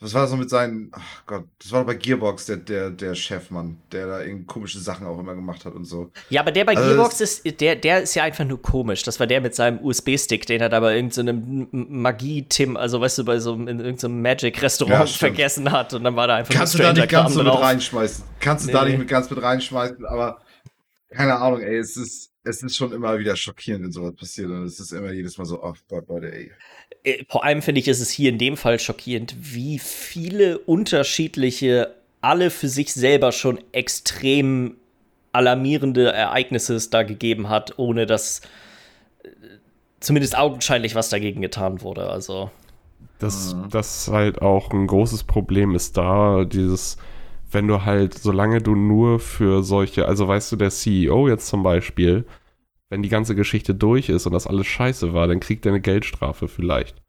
was 0.00 0.12
war 0.12 0.22
das 0.22 0.32
noch 0.32 0.38
mit 0.38 0.50
seinen, 0.50 0.90
ach 0.92 1.26
Gott, 1.26 1.44
das 1.58 1.72
war 1.72 1.80
doch 1.80 1.86
bei 1.86 1.94
Gearbox, 1.94 2.46
der, 2.46 2.56
der, 2.56 2.90
der 2.90 3.14
Chefmann, 3.14 3.78
der 3.92 4.06
da 4.06 4.22
irgendwie 4.22 4.44
komische 4.44 4.78
Sachen 4.78 5.06
auch 5.06 5.18
immer 5.18 5.34
gemacht 5.34 5.64
hat 5.64 5.74
und 5.74 5.84
so. 5.84 6.10
Ja, 6.28 6.42
aber 6.42 6.52
der 6.52 6.64
bei 6.64 6.76
also 6.76 6.90
Gearbox 6.90 7.20
ist, 7.20 7.60
der, 7.60 7.76
der 7.76 8.02
ist 8.02 8.14
ja 8.14 8.24
einfach 8.24 8.44
nur 8.44 8.60
komisch. 8.60 9.02
Das 9.04 9.18
war 9.18 9.26
der 9.26 9.40
mit 9.40 9.54
seinem 9.54 9.82
USB-Stick, 9.82 10.46
den 10.46 10.60
er 10.60 10.68
da 10.68 10.80
bei 10.80 10.96
irgendeinem 10.96 11.68
so 11.70 11.78
Magie-Tim, 11.78 12.76
also 12.76 13.00
weißt 13.00 13.18
du, 13.18 13.24
bei 13.24 13.38
so 13.38 13.54
in 13.54 13.66
irgendeinem 13.66 13.98
so 13.98 14.08
Magic-Restaurant 14.08 15.10
ja, 15.10 15.16
vergessen 15.16 15.70
hat 15.72 15.94
und 15.94 16.04
dann 16.04 16.16
war 16.16 16.26
da 16.26 16.36
einfach 16.36 16.54
Kannst 16.54 16.74
du 16.74 16.78
da 16.78 16.92
nicht 16.92 17.08
ganz 17.08 17.32
so 17.32 17.42
mit 17.42 17.52
reinschmeißen. 17.52 18.24
Kannst 18.40 18.64
du 18.64 18.68
nee. 18.68 18.72
da 18.72 18.84
nicht 18.84 18.98
mit 18.98 19.08
ganz 19.08 19.30
mit 19.30 19.40
reinschmeißen, 19.40 20.04
aber 20.04 20.40
keine 21.08 21.36
Ahnung, 21.36 21.60
ey, 21.60 21.78
es 21.78 21.96
ist, 21.96 22.32
es 22.42 22.62
ist 22.62 22.76
schon 22.76 22.92
immer 22.92 23.18
wieder 23.18 23.36
schockierend, 23.36 23.84
wenn 23.84 23.92
sowas 23.92 24.14
passiert 24.14 24.50
und 24.50 24.64
es 24.64 24.80
ist 24.80 24.92
immer 24.92 25.12
jedes 25.12 25.38
Mal 25.38 25.44
so, 25.44 25.62
ach 25.62 25.76
Gott, 25.88 26.08
Leute, 26.08 26.32
ey. 26.32 26.50
Äh, 27.04 27.24
vor 27.28 27.44
allem 27.44 27.62
finde 27.62 27.80
ich, 27.80 27.88
ist 27.88 28.00
es 28.00 28.10
hier 28.10 28.30
in 28.30 28.38
dem 28.38 28.56
Fall 28.56 28.80
schockierend, 28.80 29.36
wie 29.38 29.78
viele 29.78 30.58
unterschiedliche, 30.58 31.94
alle 32.20 32.50
für 32.50 32.68
sich 32.68 32.92
selber 32.92 33.30
schon 33.30 33.60
extrem 33.72 34.76
alarmierende 35.32 36.12
Ereignisse 36.12 36.74
es 36.74 36.90
da 36.90 37.02
gegeben 37.02 37.48
hat, 37.48 37.78
ohne 37.78 38.06
dass 38.06 38.40
äh, 39.22 39.28
zumindest 40.00 40.36
augenscheinlich 40.36 40.94
was 40.94 41.10
dagegen 41.10 41.42
getan 41.42 41.82
wurde. 41.82 42.08
Also. 42.08 42.50
Das, 43.18 43.54
mhm. 43.54 43.68
das 43.70 44.08
halt 44.08 44.42
auch 44.42 44.70
ein 44.72 44.86
großes 44.86 45.24
Problem 45.24 45.74
ist 45.74 45.96
da, 45.96 46.44
dieses, 46.44 46.96
wenn 47.50 47.68
du 47.68 47.84
halt, 47.84 48.14
solange 48.14 48.62
du 48.62 48.74
nur 48.74 49.20
für 49.20 49.62
solche, 49.62 50.06
also 50.06 50.26
weißt 50.26 50.52
du, 50.52 50.56
der 50.56 50.70
CEO 50.70 51.28
jetzt 51.28 51.48
zum 51.48 51.62
Beispiel, 51.62 52.24
wenn 52.94 53.02
die 53.02 53.08
ganze 53.08 53.34
Geschichte 53.34 53.74
durch 53.74 54.08
ist 54.08 54.24
und 54.24 54.32
das 54.32 54.46
alles 54.46 54.68
scheiße 54.68 55.12
war, 55.12 55.26
dann 55.26 55.40
kriegt 55.40 55.66
er 55.66 55.72
eine 55.72 55.80
Geldstrafe 55.80 56.46
vielleicht. 56.46 57.02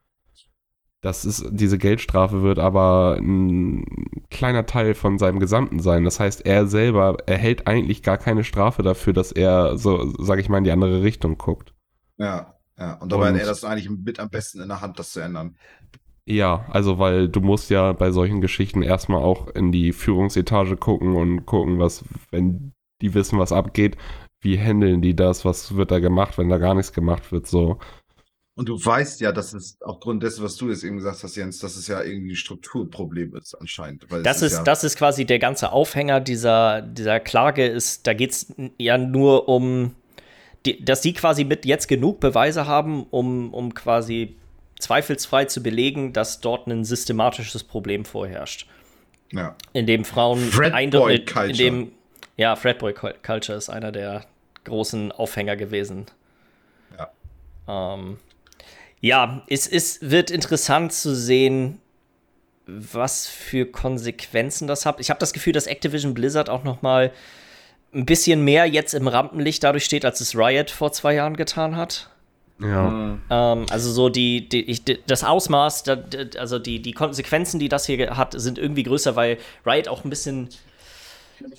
Das 1.00 1.24
ist, 1.24 1.46
diese 1.52 1.78
Geldstrafe 1.78 2.42
wird 2.42 2.58
aber 2.58 3.18
ein 3.20 3.84
kleiner 4.28 4.66
Teil 4.66 4.96
von 4.96 5.16
seinem 5.16 5.38
Gesamten 5.38 5.78
sein. 5.78 6.02
Das 6.02 6.18
heißt, 6.18 6.44
er 6.44 6.66
selber 6.66 7.18
erhält 7.26 7.68
eigentlich 7.68 8.02
gar 8.02 8.18
keine 8.18 8.42
Strafe 8.42 8.82
dafür, 8.82 9.12
dass 9.12 9.30
er 9.30 9.78
so, 9.78 10.12
sag 10.18 10.40
ich 10.40 10.48
mal, 10.48 10.58
in 10.58 10.64
die 10.64 10.72
andere 10.72 11.04
Richtung 11.04 11.38
guckt. 11.38 11.72
Ja, 12.16 12.56
ja. 12.76 12.94
Und 12.94 13.12
dabei 13.12 13.28
hat 13.28 13.38
er 13.38 13.46
das 13.46 13.62
eigentlich 13.62 13.88
mit 13.88 14.18
am 14.18 14.28
besten 14.28 14.60
in 14.60 14.66
der 14.66 14.80
Hand, 14.80 14.98
das 14.98 15.12
zu 15.12 15.20
ändern. 15.20 15.54
Ja, 16.24 16.66
also 16.68 16.98
weil 16.98 17.28
du 17.28 17.40
musst 17.40 17.70
ja 17.70 17.92
bei 17.92 18.10
solchen 18.10 18.40
Geschichten 18.40 18.82
erstmal 18.82 19.22
auch 19.22 19.46
in 19.54 19.70
die 19.70 19.92
Führungsetage 19.92 20.76
gucken 20.76 21.14
und 21.14 21.46
gucken, 21.46 21.78
was, 21.78 22.04
wenn 22.32 22.72
die 23.00 23.14
wissen, 23.14 23.38
was 23.38 23.52
abgeht, 23.52 23.96
wie 24.40 24.58
handeln 24.58 25.02
die 25.02 25.16
das, 25.16 25.44
was 25.44 25.76
wird 25.76 25.90
da 25.90 25.98
gemacht, 25.98 26.38
wenn 26.38 26.48
da 26.48 26.58
gar 26.58 26.74
nichts 26.74 26.92
gemacht 26.92 27.32
wird, 27.32 27.46
so. 27.46 27.78
Und 28.58 28.70
du 28.70 28.82
weißt 28.82 29.20
ja, 29.20 29.32
dass 29.32 29.52
es 29.52 29.76
aufgrund 29.82 30.22
dessen, 30.22 30.42
was 30.42 30.56
du 30.56 30.70
jetzt 30.70 30.82
eben 30.82 30.96
gesagt 30.96 31.22
hast, 31.22 31.36
Jens, 31.36 31.58
dass 31.58 31.76
es 31.76 31.88
ja 31.88 32.02
irgendwie 32.02 32.32
ein 32.32 32.36
Strukturproblem 32.36 33.36
ist 33.36 33.54
anscheinend. 33.54 34.06
das 34.22 34.38
ist, 34.38 34.52
ist 34.52 34.58
ja 34.58 34.64
das 34.64 34.82
ist 34.82 34.96
quasi 34.96 35.26
der 35.26 35.38
ganze 35.38 35.72
Aufhänger 35.72 36.20
dieser, 36.20 36.80
dieser 36.80 37.20
Klage 37.20 37.66
ist, 37.66 38.06
da 38.06 38.14
geht 38.14 38.30
es 38.30 38.54
ja 38.78 38.96
nur 38.96 39.50
um, 39.50 39.94
die, 40.64 40.82
dass 40.82 41.02
die 41.02 41.12
quasi 41.12 41.44
mit 41.44 41.66
jetzt 41.66 41.86
genug 41.86 42.18
Beweise 42.18 42.66
haben, 42.66 43.04
um, 43.10 43.52
um 43.52 43.74
quasi 43.74 44.36
zweifelsfrei 44.78 45.44
zu 45.44 45.62
belegen, 45.62 46.14
dass 46.14 46.40
dort 46.40 46.66
ein 46.66 46.82
systematisches 46.82 47.62
Problem 47.62 48.06
vorherrscht. 48.06 48.66
Ja. 49.32 49.54
In 49.74 49.86
dem 49.86 50.06
Frauen 50.06 50.50
eindeutig, 50.72 51.34
in 51.36 51.56
dem 51.56 51.92
ja, 52.36 52.56
Fredboy 52.56 52.92
Culture 52.92 53.56
ist 53.56 53.68
einer 53.68 53.92
der 53.92 54.24
großen 54.64 55.12
Aufhänger 55.12 55.56
gewesen. 55.56 56.06
Ja. 56.98 57.94
Ähm, 57.94 58.18
ja, 59.00 59.42
es 59.48 59.66
ist, 59.66 60.10
wird 60.10 60.30
interessant 60.30 60.92
zu 60.92 61.14
sehen, 61.14 61.80
was 62.66 63.26
für 63.26 63.66
Konsequenzen 63.66 64.66
das 64.66 64.86
hat. 64.86 65.00
Ich 65.00 65.10
habe 65.10 65.20
das 65.20 65.32
Gefühl, 65.32 65.52
dass 65.52 65.66
Activision 65.66 66.14
Blizzard 66.14 66.50
auch 66.50 66.64
noch 66.64 66.82
mal 66.82 67.12
ein 67.94 68.04
bisschen 68.04 68.44
mehr 68.44 68.66
jetzt 68.66 68.92
im 68.92 69.08
Rampenlicht 69.08 69.62
dadurch 69.62 69.84
steht, 69.84 70.04
als 70.04 70.20
es 70.20 70.36
Riot 70.36 70.70
vor 70.70 70.92
zwei 70.92 71.14
Jahren 71.14 71.36
getan 71.36 71.76
hat. 71.76 72.10
Ja. 72.58 72.90
Mhm. 72.90 73.20
Ähm, 73.30 73.66
also 73.70 73.92
so 73.92 74.08
die, 74.08 74.48
die, 74.48 74.62
ich, 74.62 74.82
das 75.06 75.24
Ausmaß, 75.24 75.84
also 76.38 76.58
die, 76.58 76.80
die 76.80 76.92
Konsequenzen, 76.92 77.60
die 77.60 77.68
das 77.68 77.86
hier 77.86 78.16
hat, 78.16 78.34
sind 78.38 78.58
irgendwie 78.58 78.82
größer, 78.82 79.14
weil 79.14 79.38
Riot 79.64 79.88
auch 79.88 80.04
ein 80.04 80.10
bisschen 80.10 80.48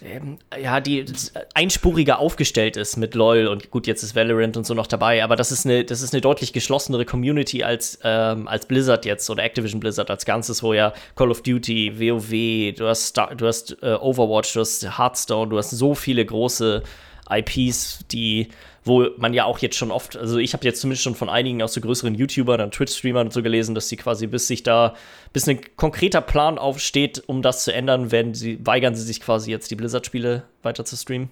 ähm, 0.03 0.37
ja, 0.61 0.79
die 0.79 1.05
einspuriger 1.53 2.19
aufgestellt 2.19 2.77
ist 2.77 2.97
mit 2.97 3.15
LOL 3.15 3.47
und 3.47 3.71
gut, 3.71 3.87
jetzt 3.87 4.03
ist 4.03 4.15
Valorant 4.15 4.57
und 4.57 4.65
so 4.65 4.73
noch 4.73 4.87
dabei, 4.87 5.23
aber 5.23 5.35
das 5.35 5.51
ist 5.51 5.65
eine, 5.65 5.83
das 5.83 6.01
ist 6.01 6.13
eine 6.13 6.21
deutlich 6.21 6.53
geschlossenere 6.53 7.05
Community 7.05 7.63
als, 7.63 7.99
ähm, 8.03 8.47
als 8.47 8.65
Blizzard 8.65 9.05
jetzt 9.05 9.29
oder 9.29 9.43
Activision 9.43 9.79
Blizzard 9.79 10.09
als 10.09 10.25
Ganzes, 10.25 10.63
wo 10.63 10.73
ja 10.73 10.93
Call 11.15 11.31
of 11.31 11.41
Duty, 11.43 11.99
WoW, 11.99 12.75
du 12.75 12.87
hast, 12.87 13.07
Star, 13.07 13.35
du 13.35 13.47
hast 13.47 13.77
äh, 13.81 13.93
Overwatch, 13.93 14.53
du 14.53 14.61
hast 14.61 14.97
Hearthstone, 14.97 15.49
du 15.49 15.57
hast 15.57 15.71
so 15.71 15.93
viele 15.95 16.25
große 16.25 16.83
IPs, 17.29 18.05
die 18.11 18.49
wo 18.87 19.07
man 19.17 19.33
ja 19.33 19.45
auch 19.45 19.59
jetzt 19.59 19.75
schon 19.75 19.91
oft, 19.91 20.17
also 20.17 20.37
ich 20.37 20.53
habe 20.53 20.63
jetzt 20.65 20.81
zumindest 20.81 21.03
schon 21.03 21.15
von 21.15 21.29
einigen 21.29 21.61
aus 21.61 21.73
so 21.73 21.81
größeren 21.81 22.15
YouTubern 22.15 22.61
und 22.61 22.73
Twitch-Streamern 22.73 23.31
so 23.31 23.43
gelesen, 23.43 23.75
dass 23.75 23.89
sie 23.89 23.97
quasi 23.97 24.27
bis 24.27 24.47
sich 24.47 24.63
da, 24.63 24.95
bis 25.33 25.47
ein 25.47 25.59
konkreter 25.75 26.21
Plan 26.21 26.57
aufsteht, 26.57 27.23
um 27.27 27.41
das 27.41 27.63
zu 27.63 27.73
ändern, 27.73 28.11
wenn 28.11 28.33
sie, 28.33 28.65
weigern 28.65 28.95
sie 28.95 29.03
sich 29.03 29.21
quasi 29.21 29.51
jetzt 29.51 29.69
die 29.69 29.75
Blizzard-Spiele 29.75 30.43
weiter 30.63 30.85
zu 30.85 30.95
streamen. 30.95 31.29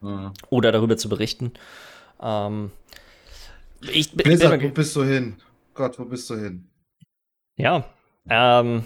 Mhm. 0.00 0.32
Oder 0.50 0.70
darüber 0.70 0.96
zu 0.96 1.08
berichten. 1.08 1.52
Ähm, 2.20 2.70
ich, 3.80 4.12
Blizzard, 4.12 4.62
wo 4.62 4.68
bist 4.68 4.94
du 4.94 5.04
hin? 5.04 5.36
Gott, 5.74 5.98
wo 5.98 6.04
bist 6.04 6.28
du 6.30 6.36
hin? 6.36 6.68
Ja, 7.56 7.84
ähm, 8.28 8.84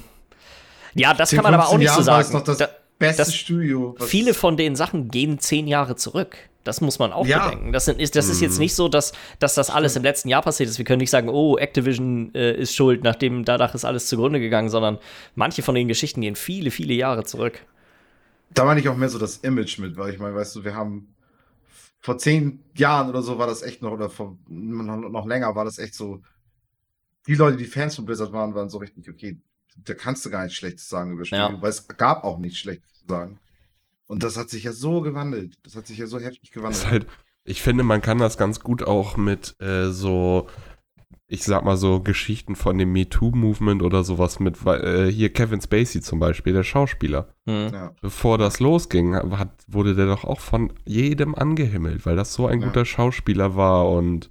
ja, 0.95 1.15
das 1.15 1.31
kann 1.31 1.43
man 1.43 1.55
aber 1.55 1.69
auch 1.69 1.79
nicht 1.79 1.91
so 1.91 2.03
sagen. 2.03 2.43
Das 2.45 2.59
da, 2.59 2.69
beste 3.03 3.23
das, 3.23 3.35
Studio. 3.35 3.97
Viele 4.01 4.35
von 4.35 4.57
den 4.57 4.77
Sachen 4.77 5.09
gehen 5.09 5.39
zehn 5.39 5.67
Jahre 5.67 5.97
zurück. 5.97 6.37
Das 6.65 6.81
muss 6.81 7.01
man 7.01 7.13
auch 7.13 7.27
ja. 7.27 7.49
bedenken. 7.49 7.73
Das, 7.73 7.89
ist, 7.89 8.15
das 8.15 8.29
ist 8.29 8.41
jetzt 8.41 8.55
mhm. 8.55 8.61
nicht 8.61 8.75
so, 8.75 8.89
dass, 8.89 9.13
dass 9.41 9.55
das 9.55 9.69
alles 9.69 9.97
im 9.97 10.05
letzten 10.05 10.29
Jahr 10.29 10.43
passiert 10.43 10.69
ist. 10.69 10.79
Wir 10.79 10.85
können 10.85 11.01
nicht 11.01 11.11
sagen, 11.11 11.29
oh, 11.29 11.59
Activision 11.59 12.33
äh, 12.35 12.55
ist 12.55 12.75
schuld, 12.75 13.03
nachdem 13.03 13.45
danach 13.45 13.75
ist 13.75 13.85
alles 13.85 14.07
zugrunde 14.07 14.39
gegangen, 14.39 14.69
sondern 14.69 14.99
manche 15.35 15.63
von 15.63 15.75
den 15.75 15.89
Geschichten 15.89 16.21
gehen 16.21 16.37
viele, 16.37 16.71
viele 16.71 16.95
Jahre 16.95 17.25
zurück. 17.25 17.59
Da 18.55 18.65
meine 18.65 18.79
ich 18.79 18.89
auch 18.89 18.97
mehr 18.97 19.09
so 19.09 19.19
das 19.19 19.39
Image 19.39 19.79
mit, 19.79 19.97
weil 19.97 20.13
ich 20.13 20.21
meine, 20.21 20.35
weißt 20.37 20.55
du, 20.55 20.65
wir 20.65 20.75
haben 20.75 21.15
vor 21.99 22.19
zehn 22.19 22.63
Jahren 22.77 23.09
oder 23.09 23.23
so 23.23 23.39
war 23.39 23.47
das 23.47 23.63
echt 23.63 23.83
noch, 23.83 23.93
oder 23.93 24.09
vor 24.09 24.37
noch, 24.49 24.97
noch 24.97 25.27
länger 25.27 25.55
war 25.57 25.65
das 25.65 25.79
echt 25.79 25.95
so, 25.95 26.23
die 27.27 27.35
Leute, 27.35 27.57
die 27.57 27.65
Fans 27.65 27.97
von 27.97 28.05
Blizzard 28.05 28.33
waren, 28.33 28.55
waren 28.55 28.69
so 28.69 28.79
richtig, 28.79 29.09
okay, 29.09 29.39
da 29.77 29.95
kannst 29.95 30.25
du 30.25 30.31
gar 30.31 30.43
nichts 30.43 30.59
Schlechtes 30.59 30.89
sagen 30.89 31.13
über 31.13 31.25
Spiele, 31.25 31.41
ja. 31.41 31.63
weil 31.63 31.71
es 31.71 31.89
gab 31.89 32.25
auch 32.25 32.39
nichts 32.39 32.59
Schlechtes 32.59 32.92
sagen. 33.09 33.39
Und 34.07 34.23
das 34.23 34.37
hat 34.37 34.51
sich 34.51 34.65
ja 34.65 34.73
so 34.73 35.01
gewandelt. 35.01 35.57
Das 35.63 35.77
hat 35.77 35.87
sich 35.87 35.99
ja 35.99 36.07
so 36.07 36.19
heftig 36.19 36.51
gewandelt. 36.51 36.87
Halt, 36.87 37.07
ich 37.45 37.63
finde, 37.63 37.83
man 37.83 38.03
kann 38.03 38.19
das 38.19 38.37
ganz 38.37 38.61
gut 38.61 38.83
auch 38.83 39.17
mit 39.17 39.61
äh, 39.61 39.91
so, 39.91 40.49
ich 41.27 41.45
sag 41.45 41.65
mal 41.65 41.77
so 41.77 42.01
Geschichten 42.01 42.55
von 42.55 42.77
dem 42.79 42.93
MeToo-Movement 42.93 43.83
oder 43.83 44.05
sowas 44.05 44.39
mit, 44.39 44.65
äh, 44.67 45.11
hier 45.11 45.33
Kevin 45.33 45.61
Spacey 45.61 46.03
zum 46.03 46.19
Beispiel, 46.19 46.53
der 46.53 46.63
Schauspieler. 46.63 47.35
Mhm. 47.47 47.71
Ja. 47.73 47.95
Bevor 48.01 48.39
das 48.39 48.61
losging, 48.61 49.15
hat, 49.17 49.65
wurde 49.67 49.95
der 49.95 50.07
doch 50.07 50.25
auch 50.25 50.41
von 50.41 50.73
jedem 50.85 51.35
angehimmelt, 51.35 52.05
weil 52.05 52.17
das 52.17 52.35
so 52.35 52.47
ein 52.47 52.61
ja. 52.61 52.67
guter 52.67 52.85
Schauspieler 52.85 53.57
war 53.57 53.89
und 53.89 54.31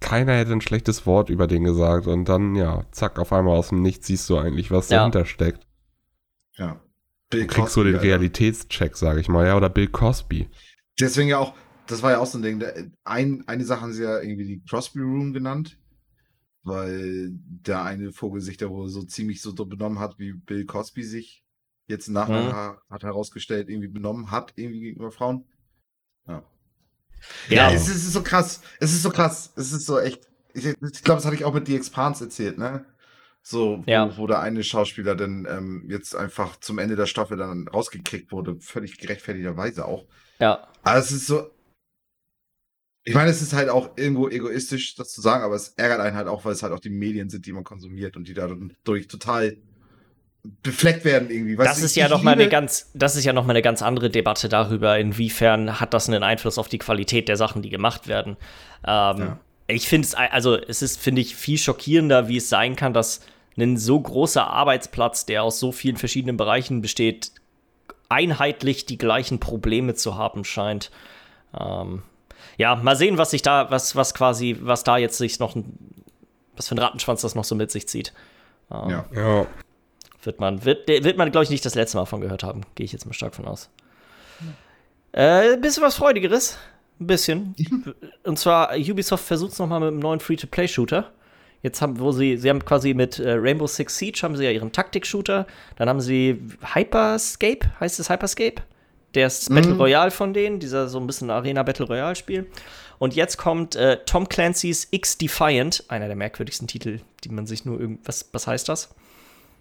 keiner 0.00 0.32
hätte 0.32 0.52
ein 0.52 0.62
schlechtes 0.62 1.06
Wort 1.06 1.30
über 1.30 1.46
den 1.46 1.62
gesagt 1.62 2.06
und 2.06 2.24
dann, 2.28 2.56
ja, 2.56 2.84
zack, 2.90 3.18
auf 3.18 3.32
einmal 3.32 3.56
aus 3.56 3.68
dem 3.68 3.82
Nichts 3.82 4.06
siehst 4.06 4.28
du 4.30 4.38
eigentlich, 4.38 4.70
was 4.70 4.88
ja. 4.88 4.98
dahinter 4.98 5.26
steckt. 5.26 5.66
Ja. 6.56 6.80
Bill 7.30 7.46
du 7.46 7.46
kriegst 7.46 7.74
so 7.74 7.84
den 7.84 7.96
Realitätscheck, 7.96 8.96
sage 8.96 9.20
ich 9.20 9.28
mal, 9.28 9.46
ja, 9.46 9.56
oder 9.56 9.70
Bill 9.70 9.86
Cosby. 9.86 10.48
Deswegen 10.98 11.28
ja 11.28 11.38
auch, 11.38 11.54
das 11.86 12.02
war 12.02 12.10
ja 12.10 12.18
auch 12.18 12.26
so 12.26 12.38
ein 12.38 12.42
Ding. 12.42 12.62
Ein, 13.04 13.44
eine 13.46 13.64
Sache 13.64 13.82
haben 13.82 13.92
sie 13.92 14.02
ja 14.02 14.20
irgendwie 14.20 14.44
die 14.44 14.62
Crosby 14.68 15.00
Room 15.00 15.32
genannt, 15.32 15.78
weil 16.64 17.30
der 17.32 17.84
eine 17.84 18.12
Vogel 18.12 18.40
sich 18.40 18.56
da 18.56 18.68
wohl 18.68 18.88
so 18.88 19.02
ziemlich 19.04 19.40
so 19.40 19.54
benommen 19.54 20.00
hat, 20.00 20.18
wie 20.18 20.32
Bill 20.32 20.66
Cosby 20.66 21.04
sich 21.04 21.44
jetzt 21.86 22.08
nachher 22.08 22.72
mhm. 22.72 22.92
hat 22.92 23.02
herausgestellt, 23.02 23.68
irgendwie 23.68 23.88
benommen 23.88 24.30
hat, 24.30 24.52
irgendwie 24.56 24.80
gegenüber 24.80 25.10
Frauen. 25.10 25.44
Ja. 26.26 26.42
Ja, 27.48 27.70
ja 27.70 27.72
es, 27.72 27.88
ist 27.88 28.12
so 28.12 28.22
krass. 28.22 28.62
Es 28.80 28.92
ist 28.92 29.02
so 29.02 29.10
krass. 29.10 29.52
Es 29.56 29.72
ist 29.72 29.86
so 29.86 29.98
echt. 29.98 30.26
Ich, 30.52 30.64
ich 30.66 30.76
glaube, 31.04 31.18
das 31.18 31.24
hatte 31.24 31.36
ich 31.36 31.44
auch 31.44 31.54
mit 31.54 31.66
The 31.66 31.76
Expanse 31.76 32.24
erzählt, 32.24 32.58
ne? 32.58 32.84
So, 33.42 33.82
wo, 33.84 33.90
ja. 33.90 34.16
wo 34.16 34.26
der 34.26 34.40
eine 34.40 34.62
Schauspieler 34.62 35.14
dann 35.14 35.46
ähm, 35.48 35.86
jetzt 35.88 36.14
einfach 36.14 36.56
zum 36.60 36.78
Ende 36.78 36.96
der 36.96 37.06
Staffel 37.06 37.38
dann 37.38 37.68
rausgekriegt 37.68 38.32
wurde, 38.32 38.56
völlig 38.60 38.98
gerechtfertigterweise 38.98 39.86
auch. 39.86 40.04
Ja. 40.38 40.68
Aber 40.82 40.98
es 40.98 41.10
ist 41.10 41.26
so. 41.26 41.50
Ich 43.02 43.14
meine, 43.14 43.30
es 43.30 43.40
ist 43.40 43.54
halt 43.54 43.70
auch 43.70 43.96
irgendwo 43.96 44.28
egoistisch, 44.28 44.94
das 44.94 45.10
zu 45.10 45.22
sagen, 45.22 45.42
aber 45.42 45.54
es 45.54 45.70
ärgert 45.70 46.00
einen 46.00 46.16
halt 46.16 46.28
auch, 46.28 46.44
weil 46.44 46.52
es 46.52 46.62
halt 46.62 46.74
auch 46.74 46.80
die 46.80 46.90
Medien 46.90 47.30
sind, 47.30 47.46
die 47.46 47.52
man 47.52 47.64
konsumiert 47.64 48.14
und 48.16 48.28
die 48.28 48.34
dadurch 48.34 49.08
total 49.08 49.56
befleckt 50.62 51.06
werden 51.06 51.30
irgendwie. 51.30 51.56
Weißt 51.56 51.70
das 51.70 51.82
ist 51.82 51.96
ja 51.96 52.08
noch 52.08 52.22
mal 52.22 52.32
eine 52.32 52.48
ganz, 52.48 52.90
das 52.92 53.16
ist 53.16 53.24
ja 53.24 53.32
noch 53.32 53.46
mal 53.46 53.52
eine 53.52 53.62
ganz 53.62 53.80
andere 53.80 54.10
Debatte 54.10 54.50
darüber, 54.50 54.98
inwiefern 54.98 55.80
hat 55.80 55.94
das 55.94 56.08
einen 56.08 56.22
Einfluss 56.22 56.58
auf 56.58 56.68
die 56.68 56.78
Qualität 56.78 57.28
der 57.28 57.36
Sachen, 57.36 57.62
die 57.62 57.70
gemacht 57.70 58.06
werden. 58.06 58.36
Ähm, 58.86 59.18
ja 59.18 59.40
ich 59.70 59.88
finde 59.88 60.06
es, 60.06 60.14
also 60.14 60.56
es 60.56 60.82
ist, 60.82 61.00
finde 61.00 61.20
ich, 61.20 61.36
viel 61.36 61.58
schockierender, 61.58 62.28
wie 62.28 62.36
es 62.36 62.48
sein 62.48 62.76
kann, 62.76 62.92
dass 62.92 63.20
ein 63.58 63.76
so 63.76 64.00
großer 64.00 64.46
Arbeitsplatz, 64.46 65.26
der 65.26 65.42
aus 65.42 65.60
so 65.60 65.72
vielen 65.72 65.96
verschiedenen 65.96 66.36
Bereichen 66.36 66.80
besteht, 66.80 67.32
einheitlich 68.08 68.86
die 68.86 68.98
gleichen 68.98 69.38
Probleme 69.40 69.94
zu 69.94 70.16
haben 70.16 70.44
scheint. 70.44 70.90
Ähm, 71.58 72.02
ja, 72.56 72.74
mal 72.76 72.96
sehen, 72.96 73.18
was 73.18 73.30
sich 73.30 73.42
da, 73.42 73.70
was, 73.70 73.96
was 73.96 74.14
quasi, 74.14 74.56
was 74.60 74.84
da 74.84 74.96
jetzt 74.96 75.18
sich 75.18 75.38
noch, 75.38 75.56
was 76.56 76.68
für 76.68 76.74
ein 76.74 76.78
Rattenschwanz 76.78 77.22
das 77.22 77.34
noch 77.34 77.44
so 77.44 77.54
mit 77.54 77.70
sich 77.70 77.88
zieht. 77.88 78.12
Ähm, 78.70 78.90
ja. 78.90 79.04
ja. 79.14 79.46
Wird 80.22 80.40
man, 80.40 80.64
wird, 80.64 80.86
wird 80.88 81.16
man, 81.16 81.30
glaube 81.30 81.44
ich, 81.44 81.50
nicht 81.50 81.64
das 81.64 81.74
letzte 81.74 81.96
Mal 81.96 82.04
von 82.04 82.20
gehört 82.20 82.42
haben. 82.42 82.62
Gehe 82.74 82.84
ich 82.84 82.92
jetzt 82.92 83.06
mal 83.06 83.14
stark 83.14 83.34
von 83.34 83.46
aus. 83.46 83.70
Äh, 85.12 85.56
bisschen 85.56 85.82
was 85.82 85.96
Freudigeres. 85.96 86.58
Ein 87.00 87.06
bisschen. 87.06 87.54
Und 88.24 88.38
zwar, 88.38 88.76
Ubisoft 88.76 89.24
versucht 89.24 89.52
es 89.52 89.58
nochmal 89.58 89.80
mit 89.80 89.88
einem 89.88 89.98
neuen 89.98 90.20
Free-to-Play-Shooter. 90.20 91.10
Jetzt 91.62 91.82
haben, 91.82 91.98
wo 91.98 92.12
sie, 92.12 92.36
sie 92.36 92.48
haben 92.48 92.64
quasi 92.64 92.94
mit 92.94 93.18
äh, 93.18 93.32
Rainbow 93.32 93.66
Six 93.66 93.98
Siege 93.98 94.20
haben 94.22 94.36
sie 94.36 94.44
ja 94.44 94.50
ihren 94.50 94.72
Taktik-Shooter. 94.72 95.46
Dann 95.76 95.88
haben 95.88 96.00
sie 96.00 96.40
Hyperscape, 96.74 97.60
heißt 97.80 98.00
es 98.00 98.08
Hyperscape? 98.08 98.62
Der 99.14 99.26
ist 99.26 99.50
mhm. 99.50 99.56
Battle 99.56 99.76
Royale 99.76 100.10
von 100.10 100.32
denen, 100.32 100.60
dieser 100.60 100.88
so 100.88 100.98
ein 100.98 101.06
bisschen 101.06 101.30
Arena-Battle 101.30 101.86
Royale-Spiel. 101.86 102.46
Und 102.98 103.14
jetzt 103.14 103.38
kommt 103.38 103.76
äh, 103.76 103.98
Tom 104.04 104.28
Clancy's 104.28 104.88
X 104.90 105.18
Defiant, 105.18 105.84
einer 105.88 106.06
der 106.06 106.16
merkwürdigsten 106.16 106.68
Titel, 106.68 107.00
die 107.24 107.30
man 107.30 107.46
sich 107.46 107.64
nur 107.64 107.80
irgendwas, 107.80 108.28
was 108.32 108.46
heißt 108.46 108.68
das? 108.68 108.90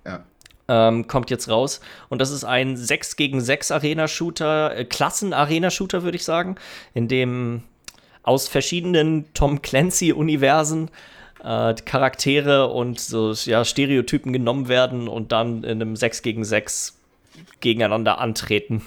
Ja 0.06 0.24
ähm, 0.70 1.08
kommt 1.08 1.30
jetzt 1.32 1.50
raus. 1.50 1.82
Und 2.08 2.22
das 2.22 2.32
ist 2.32 2.46
ein 2.46 2.78
6 2.78 3.18
gegen 3.18 3.42
6 3.42 3.72
Arena-Shooter, 3.72 4.78
äh, 4.78 4.86
Klassen-Arena-Shooter, 4.86 6.04
würde 6.04 6.16
ich 6.16 6.24
sagen, 6.24 6.56
in 6.94 7.10
dem 7.10 7.64
aus 8.24 8.48
verschiedenen 8.48 9.34
Tom 9.34 9.62
Clancy-Universen 9.62 10.92
äh, 11.44 11.74
Charaktere 11.74 12.68
und 12.68 13.00
so 13.00 13.32
ja, 13.32 13.66
Stereotypen 13.66 14.32
genommen 14.32 14.68
werden 14.68 15.08
und 15.08 15.32
dann 15.32 15.64
in 15.64 15.82
einem 15.82 15.96
6 15.96 16.22
gegen 16.22 16.46
6 16.46 16.98
gegeneinander 17.60 18.20
antreten. 18.20 18.84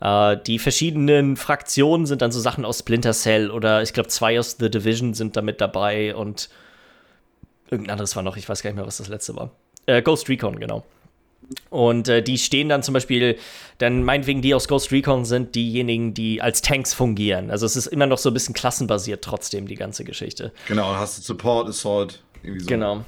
Äh, 0.00 0.38
die 0.46 0.58
verschiedenen 0.58 1.36
Fraktionen 1.36 2.06
sind 2.06 2.22
dann 2.22 2.32
so 2.32 2.40
Sachen 2.40 2.64
aus 2.64 2.78
Splinter 2.78 3.12
Cell 3.12 3.50
oder 3.50 3.82
ich 3.82 3.92
glaube 3.92 4.08
zwei 4.08 4.38
aus 4.38 4.56
The 4.58 4.70
Division 4.70 5.12
sind 5.14 5.36
damit 5.36 5.60
dabei 5.60 6.14
und 6.14 6.48
irgendein 7.70 7.92
anderes 7.92 8.16
war 8.16 8.22
noch, 8.22 8.36
ich 8.36 8.48
weiß 8.48 8.62
gar 8.62 8.70
nicht 8.70 8.76
mehr, 8.76 8.86
was 8.86 8.98
das 8.98 9.08
letzte 9.08 9.36
war. 9.36 9.50
Äh, 9.86 10.00
Ghost 10.00 10.28
Recon, 10.28 10.58
genau. 10.58 10.84
Und 11.70 12.08
äh, 12.08 12.22
die 12.22 12.38
stehen 12.38 12.68
dann 12.68 12.82
zum 12.82 12.94
Beispiel, 12.94 13.36
dann 13.78 14.02
meinetwegen 14.02 14.42
die 14.42 14.54
aus 14.54 14.68
Ghost 14.68 14.92
Recon 14.92 15.24
sind 15.24 15.54
diejenigen, 15.54 16.14
die 16.14 16.40
als 16.40 16.62
Tanks 16.62 16.94
fungieren. 16.94 17.50
Also 17.50 17.66
es 17.66 17.76
ist 17.76 17.86
immer 17.86 18.06
noch 18.06 18.18
so 18.18 18.30
ein 18.30 18.34
bisschen 18.34 18.54
klassenbasiert 18.54 19.22
trotzdem, 19.22 19.66
die 19.66 19.74
ganze 19.74 20.04
Geschichte. 20.04 20.52
Genau, 20.68 20.94
hast 20.94 21.18
du 21.18 21.22
Support, 21.22 21.68
Assault, 21.68 22.22
irgendwie 22.42 22.60
so. 22.60 22.68
Genau. 22.68 23.04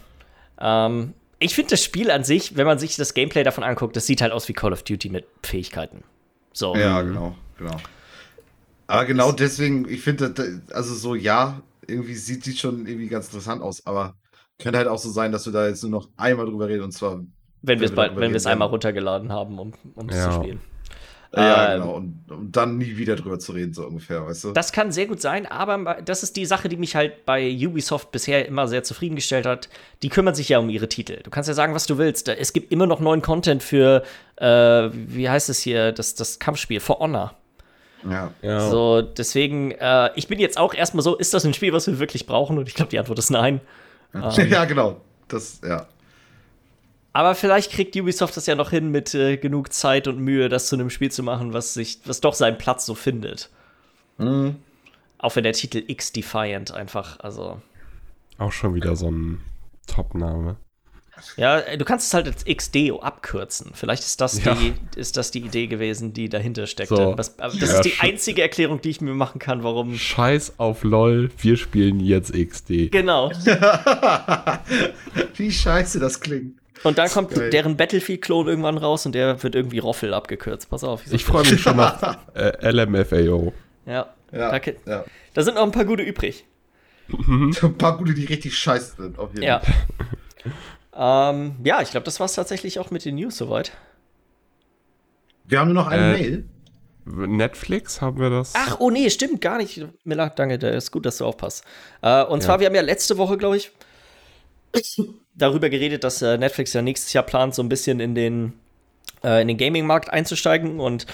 Ähm, 0.60 1.14
ich 1.38 1.54
finde 1.54 1.70
das 1.70 1.82
Spiel 1.82 2.10
an 2.10 2.24
sich, 2.24 2.56
wenn 2.56 2.66
man 2.66 2.78
sich 2.78 2.96
das 2.96 3.14
Gameplay 3.14 3.42
davon 3.42 3.64
anguckt, 3.64 3.96
das 3.96 4.06
sieht 4.06 4.22
halt 4.22 4.32
aus 4.32 4.48
wie 4.48 4.52
Call 4.52 4.72
of 4.72 4.82
Duty 4.82 5.10
mit 5.10 5.26
Fähigkeiten. 5.42 6.02
So. 6.52 6.74
Ja, 6.74 7.02
genau, 7.02 7.36
genau. 7.58 7.76
Aber 8.86 9.04
genau 9.04 9.32
deswegen, 9.32 9.88
ich 9.88 10.00
finde, 10.00 10.62
also 10.72 10.94
so, 10.94 11.14
ja, 11.14 11.60
irgendwie 11.86 12.14
sieht 12.14 12.46
die 12.46 12.56
schon 12.56 12.86
irgendwie 12.86 13.08
ganz 13.08 13.26
interessant 13.26 13.62
aus, 13.62 13.84
aber 13.86 14.14
könnte 14.58 14.78
halt 14.78 14.88
auch 14.88 14.98
so 14.98 15.10
sein, 15.10 15.32
dass 15.32 15.44
wir 15.46 15.52
da 15.52 15.68
jetzt 15.68 15.82
nur 15.82 15.90
noch 15.90 16.08
einmal 16.16 16.46
drüber 16.46 16.68
reden 16.68 16.84
und 16.84 16.92
zwar 16.92 17.22
wenn 17.66 17.80
wir 17.80 17.86
es 17.86 17.97
wenn 17.97 18.30
wir 18.30 18.36
es 18.36 18.47
einmal 18.47 18.68
runtergeladen 18.68 19.32
haben, 19.32 19.59
um, 19.59 19.72
um 19.94 20.09
es 20.09 20.16
ja. 20.16 20.30
zu 20.30 20.36
spielen. 20.36 20.60
Ja, 21.34 21.74
Ähm, 21.74 21.80
genau. 21.80 21.94
Und, 21.94 22.24
und 22.30 22.56
dann 22.56 22.78
nie 22.78 22.97
wieder 22.97 23.16
drüber 23.16 23.38
zu 23.38 23.52
reden, 23.52 23.74
so 23.74 23.84
ungefähr, 23.86 24.24
weißt 24.26 24.44
du? 24.44 24.52
Das 24.52 24.72
kann 24.72 24.93
sehr 24.93 25.06
gut 25.06 25.20
sein, 25.20 25.47
aber 25.47 25.98
das 26.02 26.22
ist 26.22 26.36
die 26.36 26.47
Sache, 26.47 26.68
die 26.68 26.76
mich 26.76 26.97
halt 26.97 27.26
bei 27.26 27.55
Ubisoft 27.55 28.10
bisher 28.10 28.47
immer 28.47 28.68
sehr 28.68 28.84
zufriedengestellt 28.84 29.44
hat. 29.44 29.68
Die 30.02 30.09
kümmern 30.09 30.34
sich 30.34 30.48
ja 30.48 30.59
um 30.59 30.70
ihre 30.70 30.88
Titel. 30.88 31.20
Du 31.22 31.30
kannst 31.30 31.48
ja 31.48 31.55
sagen, 31.55 31.74
was 31.74 31.86
du 31.86 31.98
willst. 31.98 32.28
Es 32.28 32.52
gibt 32.52 32.72
immer 32.72 32.86
noch 32.86 33.01
neuen 33.01 33.22
Content 33.22 33.62
für, 33.62 34.02
äh, 34.36 34.47
wie 34.47 35.28
heißt 35.28 35.48
es 35.48 35.59
hier, 35.59 35.93
das, 35.93 36.14
das 36.14 36.38
Kampfspiel, 36.38 36.80
For 36.80 37.01
Honor. 37.01 37.34
ja. 38.09 38.32
Ja. 38.40 38.70
So, 38.70 39.02
deswegen, 39.02 39.72
äh, 39.72 40.10
ich 40.14 40.28
bin 40.28 40.38
jetzt 40.38 40.56
auch 40.59 40.74
erstmal 40.74 41.02
so, 41.02 41.16
ist 41.16 41.34
das 41.34 41.44
ein 41.44 41.55
Spiel, 41.55 41.72
was 41.72 41.86
wir 41.86 41.98
wirklich 41.98 42.26
brauchen? 42.26 42.56
Und 42.56 42.68
ich 42.68 42.74
glaube, 42.74 42.90
die 42.90 42.98
Antwort 42.98 43.18
ist 43.18 43.30
nein. 43.30 43.60
ja, 44.48 44.64
genau. 44.64 45.01
Das, 45.28 45.60
ja. 45.66 45.86
Aber 47.16 47.34
vielleicht 47.34 47.72
kriegt 47.72 47.97
Ubisoft 47.97 48.36
das 48.36 48.44
ja 48.44 48.55
noch 48.55 48.68
hin, 48.68 48.90
mit 48.90 49.14
äh, 49.14 49.38
genug 49.38 49.72
Zeit 49.72 50.06
und 50.06 50.18
Mühe, 50.18 50.51
das 50.51 50.68
zu 50.68 50.76
einem 50.76 50.90
Spiel 50.90 51.10
zu 51.10 51.22
machen, 51.22 51.55
was 51.55 51.72
sich, 51.72 52.01
was 52.05 52.20
doch 52.20 52.34
seinen 52.34 52.59
Platz 52.59 52.84
so 52.84 52.94
findet. 52.94 53.48
Mhm. 54.18 54.56
Auch 55.16 55.34
wenn 55.34 55.43
der 55.43 55.55
Titel 55.55 55.82
X 55.86 56.12
Defiant 56.12 56.74
einfach, 56.74 57.18
also. 57.20 57.62
Auch 58.36 58.52
schon 58.52 58.74
wieder 58.74 58.97
so 58.97 59.10
ein 59.10 59.40
Top-Name. 59.86 60.56
Ja, 61.38 61.62
du 61.78 61.86
kannst 61.86 62.09
es 62.09 62.12
halt 62.12 62.26
als 62.26 62.44
XDEO 62.44 63.01
abkürzen. 63.01 63.70
Vielleicht 63.72 64.02
ist 64.02 64.20
das, 64.20 64.44
Ja. 64.44 64.55
die, 64.55 64.74
ist 64.97 65.16
das 65.16 65.30
die 65.30 65.40
Idee 65.40 65.68
gewesen, 65.68 66.12
die 66.12 66.28
dahinter 66.28 66.66
steckte. 66.66 66.97
So. 66.97 67.14
Das, 67.14 67.38
aber 67.38 67.56
das 67.56 67.70
Ja, 67.70 67.76
ist 67.76 67.84
die 67.86 67.94
einzige 68.01 68.43
Erklärung, 68.43 68.82
die 68.82 68.90
ich 68.90 69.01
mir 69.01 69.14
machen 69.14 69.38
kann, 69.38 69.62
warum. 69.62 69.97
Scheiß 69.97 70.59
auf 70.59 70.84
LOL, 70.84 71.30
wir 71.38 71.56
spielen 71.56 71.98
jetzt 71.98 72.34
XD. 72.34 72.90
Genau. 72.93 73.30
Wie 75.36 75.51
scheiße 75.51 75.98
das 75.98 76.20
klingt. 76.20 76.59
Und 76.85 76.98
dann 76.98 77.09
kommt 77.11 77.31
Geil. 77.31 77.51
deren 77.51 77.77
Battlefield-Klon 77.77 78.47
irgendwann 78.48 78.78
raus 78.78 79.07
und 79.07 79.12
der 79.15 79.43
wird 79.43 79.55
irgendwie 79.55 79.78
Roffel 79.78 80.12
abgekürzt. 80.15 80.69
Pass 80.70 80.85
auf. 80.85 81.03
Ich 81.11 81.24
freue 81.24 81.43
mich 81.48 81.61
schon 81.61 81.78
auf 81.81 82.01
äh, 82.35 82.70
LMFAO. 82.70 83.53
Ja. 83.86 84.12
Ja, 84.32 84.59
Da, 84.59 84.73
ja. 84.86 85.05
da 85.35 85.43
sind 85.43 85.55
noch 85.55 85.62
ein 85.62 85.73
paar 85.73 85.85
gute 85.85 86.03
übrig. 86.03 86.44
Ein 87.09 87.78
paar 87.78 87.97
gute, 87.97 88.15
die 88.15 88.24
richtig 88.24 88.59
scheiße 88.59 88.97
sind, 88.97 89.19
auf 89.19 89.31
jeden 89.31 89.44
Ja. 89.44 89.61
Fall. 89.61 91.35
ähm, 91.35 91.57
ja, 91.65 91.81
ich 91.82 91.90
glaube, 91.93 92.05
das 92.05 92.19
war 92.20 92.24
es 92.27 92.35
tatsächlich 92.35 92.78
auch 92.81 92.90
mit 92.90 93.05
den 93.05 93.15
News 93.15 93.36
soweit. 93.36 93.73
Wir 95.44 95.61
haben 95.61 95.73
nur 95.73 95.82
noch 95.85 95.86
eine 95.90 96.16
Äh, 96.16 96.20
Mail. 96.20 96.44
Netflix 97.05 98.01
haben 98.01 98.19
wir 98.19 98.31
das? 98.31 98.53
Ach, 98.57 98.78
oh 98.81 98.90
nee, 98.90 99.09
stimmt 99.11 99.40
gar 99.40 99.59
nicht. 99.59 99.86
Miller, 100.03 100.31
danke, 100.31 100.59
der 100.59 100.73
ist 100.73 100.90
gut, 100.90 101.07
dass 101.07 101.19
du 101.19 101.24
aufpasst. 101.24 101.65
Äh, 102.03 102.24
und 102.24 102.43
zwar, 102.43 102.59
wir 102.59 102.66
haben 102.66 102.74
ja 102.74 102.81
letzte 102.82 103.16
Woche, 103.16 103.36
glaube 103.39 103.57
ich, 103.59 103.70
darüber 105.36 105.68
geredet, 105.68 106.04
dass 106.04 106.22
äh, 106.22 106.38
Netflix 106.38 106.72
ja 106.72 106.82
nächstes 106.82 107.12
Jahr 107.12 107.24
plant, 107.24 107.54
so 107.54 107.62
ein 107.62 107.68
bisschen 107.68 108.00
in 108.00 108.14
den, 108.14 108.54
äh, 109.22 109.42
in 109.42 109.48
den 109.48 109.56
Gaming-Markt 109.56 110.12
einzusteigen. 110.12 110.80
Und 110.80 111.06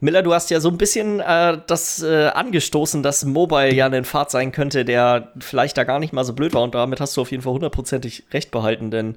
Miller, 0.00 0.22
du 0.22 0.34
hast 0.34 0.50
ja 0.50 0.60
so 0.60 0.68
ein 0.68 0.78
bisschen 0.78 1.20
äh, 1.20 1.58
das 1.66 2.02
äh, 2.02 2.28
angestoßen, 2.28 3.02
dass 3.02 3.24
Mobile 3.24 3.72
ja 3.74 3.86
ein 3.86 4.04
Pfad 4.04 4.30
sein 4.30 4.52
könnte, 4.52 4.84
der 4.84 5.32
vielleicht 5.38 5.76
da 5.76 5.84
gar 5.84 5.98
nicht 5.98 6.12
mal 6.12 6.24
so 6.24 6.32
blöd 6.32 6.54
war. 6.54 6.62
Und 6.62 6.74
damit 6.74 7.00
hast 7.00 7.16
du 7.16 7.20
auf 7.20 7.30
jeden 7.30 7.42
Fall 7.42 7.52
hundertprozentig 7.52 8.24
recht 8.32 8.50
behalten, 8.50 8.90
denn 8.90 9.16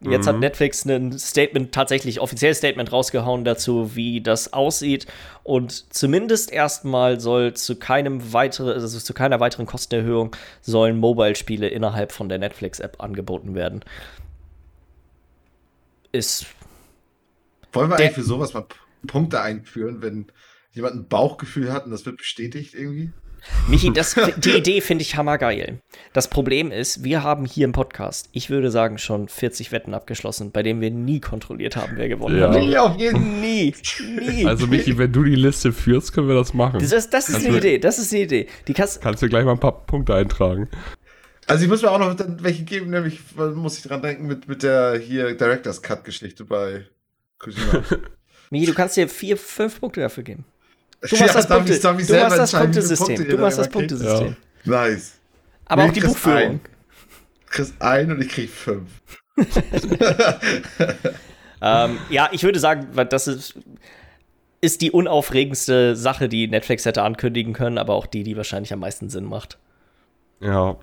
Jetzt 0.00 0.28
hat 0.28 0.36
Mhm. 0.36 0.40
Netflix 0.40 0.84
ein 0.84 1.18
Statement, 1.18 1.72
tatsächlich 1.72 2.20
offizielles 2.20 2.58
Statement 2.58 2.92
rausgehauen 2.92 3.44
dazu, 3.44 3.96
wie 3.96 4.20
das 4.20 4.52
aussieht. 4.52 5.06
Und 5.42 5.92
zumindest 5.92 6.52
erstmal 6.52 7.18
soll 7.18 7.54
zu 7.54 7.76
keinem 7.76 8.32
weiteren, 8.32 8.74
also 8.74 8.98
zu 8.98 9.12
keiner 9.12 9.40
weiteren 9.40 9.66
Kostenerhöhung 9.66 10.36
sollen 10.60 10.98
Mobile-Spiele 10.98 11.66
innerhalb 11.68 12.12
von 12.12 12.28
der 12.28 12.38
Netflix-App 12.38 13.02
angeboten 13.02 13.56
werden. 13.56 13.84
Ist. 16.12 16.46
Wollen 17.72 17.90
wir 17.90 17.96
eigentlich 17.96 18.12
für 18.12 18.22
sowas 18.22 18.54
mal 18.54 18.66
Punkte 19.06 19.40
einführen, 19.40 20.00
wenn 20.00 20.26
jemand 20.72 20.94
ein 20.94 21.08
Bauchgefühl 21.08 21.72
hat 21.72 21.86
und 21.86 21.90
das 21.90 22.06
wird 22.06 22.18
bestätigt 22.18 22.74
irgendwie? 22.74 23.10
Michi, 23.68 23.92
das, 23.92 24.14
die 24.38 24.50
Idee 24.50 24.80
finde 24.80 25.02
ich 25.02 25.16
hammergeil. 25.16 25.80
Das 26.12 26.28
Problem 26.28 26.70
ist, 26.70 27.04
wir 27.04 27.22
haben 27.22 27.44
hier 27.44 27.64
im 27.64 27.72
Podcast, 27.72 28.28
ich 28.32 28.50
würde 28.50 28.70
sagen, 28.70 28.98
schon 28.98 29.28
40 29.28 29.72
Wetten 29.72 29.94
abgeschlossen, 29.94 30.50
bei 30.52 30.62
denen 30.62 30.80
wir 30.80 30.90
nie 30.90 31.20
kontrolliert 31.20 31.76
haben, 31.76 31.92
wer 31.96 32.08
gewonnen 32.08 32.38
Ja. 32.38 32.48
hat. 32.52 32.60
Nee, 32.62 32.76
auf 32.78 32.96
jeden 32.98 33.40
Nie. 33.40 33.74
Nie. 34.20 34.46
Also, 34.46 34.66
Michi, 34.66 34.96
wenn 34.98 35.12
du 35.12 35.22
die 35.24 35.34
Liste 35.34 35.72
führst, 35.72 36.12
können 36.12 36.28
wir 36.28 36.34
das 36.34 36.54
machen. 36.54 36.80
das, 36.80 36.92
ist- 36.92 37.10
das 37.12 37.28
ist 37.28 37.36
eine 37.44 37.48
du- 37.50 37.56
Idee, 37.58 37.78
das 37.78 37.98
ist 37.98 38.12
eine 38.12 38.22
Idee. 38.22 38.46
Die 38.66 38.72
kannst, 38.74 39.00
Kannst 39.02 39.22
du 39.22 39.28
gleich 39.28 39.44
mal 39.44 39.52
ein 39.52 39.60
paar 39.60 39.84
Punkte 39.86 40.14
eintragen. 40.14 40.68
Also 41.46 41.64
ich 41.64 41.70
muss 41.70 41.80
mir 41.82 41.90
auch 41.90 41.98
noch 41.98 42.14
welche 42.42 42.64
geben, 42.64 42.90
nämlich 42.90 43.20
muss 43.54 43.78
ich 43.78 43.84
dran 43.84 44.02
denken 44.02 44.26
mit, 44.26 44.48
mit 44.48 44.62
der 44.62 44.98
hier 44.98 45.34
Director's 45.34 45.80
Cut 45.82 46.04
Geschichte 46.04 46.44
bei 46.44 46.84
Kojima. 47.38 47.82
Michi, 48.50 48.66
du 48.66 48.74
kannst 48.74 48.96
dir 48.96 49.08
vier, 49.08 49.36
fünf 49.36 49.80
Punkte 49.80 50.00
dafür 50.00 50.24
geben. 50.24 50.44
Du 51.00 51.14
Ja, 51.14 51.22
machst 51.22 51.34
das, 51.36 51.46
darf 51.46 51.58
Punkte, 51.58 51.74
ich- 51.74 51.80
darf 51.80 52.00
ich 52.00 52.06
du 52.06 52.12
machst 52.20 52.38
das 52.38 52.52
Punktesystem. 52.52 53.06
Punkte 53.16 53.24
Du 53.36 53.38
machst 53.38 53.58
da 53.58 53.62
das? 53.62 53.70
Punktesystem. 53.72 54.36
nice. 54.64 55.12
Aber 55.66 55.82
Nee, 55.84 55.88
auch 55.88 55.92
die 55.92 56.00
Buchführung. 56.00 56.38
ein. 56.38 56.60
Du 56.64 57.46
kriegst 57.50 57.74
ein 57.80 58.10
und 58.10 58.20
ich 58.22 58.28
krieg 58.28 58.50
fünf. 58.50 58.90
Ähm, 61.60 61.98
ja, 62.08 62.28
ich 62.30 62.44
würde 62.44 62.60
sagen, 62.60 62.86
weil 62.92 63.06
das 63.06 63.26
ist, 63.26 63.58
ist 64.60 64.80
die 64.80 64.92
unaufregendste 64.92 65.96
Sache, 65.96 66.28
die 66.28 66.46
Netflix 66.46 66.84
hätte 66.84 67.02
ankündigen 67.02 67.52
können, 67.52 67.78
aber 67.78 67.94
auch 67.94 68.06
die, 68.06 68.22
die 68.22 68.36
wahrscheinlich 68.36 68.72
am 68.72 68.78
meisten 68.78 69.10
Sinn 69.10 69.24
macht. 69.24 69.58
Ja. 70.40 70.76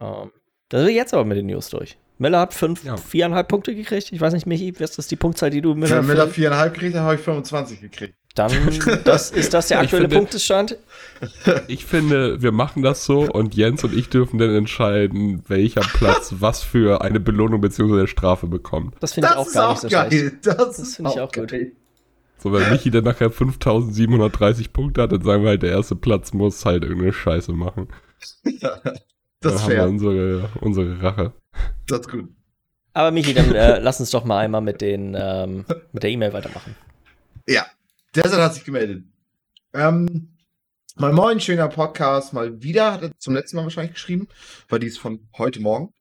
Ähm, 0.00 0.32
da 0.68 0.78
sind 0.78 0.88
wir 0.88 0.94
jetzt 0.94 1.14
aber 1.14 1.24
mit 1.24 1.36
den 1.38 1.46
News 1.46 1.68
durch. 1.70 1.96
Miller 2.18 2.40
hat 2.40 2.54
fünf, 2.54 2.82
Ja. 2.82 2.96
viereinhalb 2.96 3.46
Punkte 3.46 3.72
gekriegt. 3.76 4.10
Ich 4.10 4.20
weiß 4.20 4.32
nicht, 4.34 4.46
Michi, 4.46 4.70
ist 4.70 4.98
das 4.98 5.06
die 5.06 5.14
Punktzahl, 5.16 5.50
die 5.50 5.60
du 5.60 5.70
Wenn 5.74 5.78
Miller, 5.80 6.02
Miller 6.02 6.26
für- 6.26 6.34
viereinhalb 6.34 6.74
kriegt, 6.74 6.96
dann 6.96 7.04
habe 7.04 7.14
ich 7.14 7.20
25 7.20 7.80
gekriegt. 7.82 8.14
Dann 8.34 8.50
das, 9.04 9.30
ist 9.30 9.54
das 9.54 9.68
der 9.68 9.78
Ich 9.78 9.84
aktuelle 9.84 10.04
finde- 10.08 10.16
Punktestand? 10.16 10.76
Ich 11.68 11.84
finde, 11.86 12.42
wir 12.42 12.50
machen 12.52 12.82
das 12.82 13.04
so 13.04 13.20
und 13.30 13.54
Jens 13.54 13.84
und 13.84 13.94
ich 13.96 14.08
dürfen 14.08 14.38
dann 14.38 14.54
entscheiden, 14.54 15.42
welcher 15.48 15.80
Platz 15.82 16.34
was 16.40 16.62
für 16.62 17.00
eine 17.02 17.20
Belohnung 17.20 17.60
bzw. 17.60 18.06
Strafe 18.08 18.46
bekommt. 18.48 18.94
Das 19.00 19.12
finde 19.14 19.28
ich 19.30 19.36
auch 19.36 19.50
gar 19.52 19.70
nicht 19.70 19.80
so 19.82 19.88
schlecht. 19.88 20.34
Das, 20.46 20.76
Das 20.76 20.96
finde 20.96 21.12
ich 21.14 21.20
auch 21.20 21.30
gut. 21.32 21.48
geil. 21.50 21.72
So, 22.38 22.52
wenn 22.52 22.68
Michi 22.70 22.90
dann 22.90 23.04
nachher 23.04 23.30
5730 23.30 24.72
Punkte 24.72 25.02
hat, 25.02 25.12
dann 25.12 25.22
sagen 25.22 25.42
wir 25.44 25.50
halt, 25.50 25.62
der 25.62 25.70
erste 25.70 25.94
Platz 25.96 26.32
muss 26.34 26.64
halt 26.66 26.82
irgendeine 26.82 27.12
Scheiße 27.12 27.52
machen. 27.52 27.88
Das 28.20 28.42
dann 29.40 29.54
ist 29.54 29.62
haben 29.62 29.68
wir 29.70 29.76
fair. 29.76 29.88
unsere, 29.88 30.48
unsere 30.60 31.02
Rache. 31.02 31.32
Das 31.86 32.00
ist 32.00 32.10
gut. 32.10 32.28
Aber 32.92 33.10
Michi, 33.12 33.32
dann 33.32 33.54
äh, 33.54 33.78
lass 33.78 34.00
uns 34.00 34.10
doch 34.10 34.24
mal 34.24 34.38
einmal 34.38 34.60
mit, 34.60 34.80
den, 34.80 35.16
ähm, 35.18 35.64
mit 35.92 36.02
der 36.02 36.10
E-Mail 36.10 36.32
weitermachen. 36.32 36.74
Ja, 37.48 37.64
Desert 38.14 38.40
hat 38.40 38.54
sich 38.54 38.64
gemeldet. 38.64 39.04
Ähm, 39.72 40.28
mal 40.94 41.12
moin, 41.12 41.40
schöner 41.40 41.68
Podcast. 41.68 42.32
Mal 42.32 42.62
wieder, 42.62 42.92
hat 42.92 43.02
er 43.02 43.18
zum 43.18 43.34
letzten 43.34 43.56
Mal 43.56 43.64
wahrscheinlich 43.64 43.94
geschrieben, 43.94 44.28
weil 44.68 44.78
die 44.78 44.86
ist 44.86 44.98
von 44.98 45.26
heute 45.36 45.60
Morgen. 45.60 45.92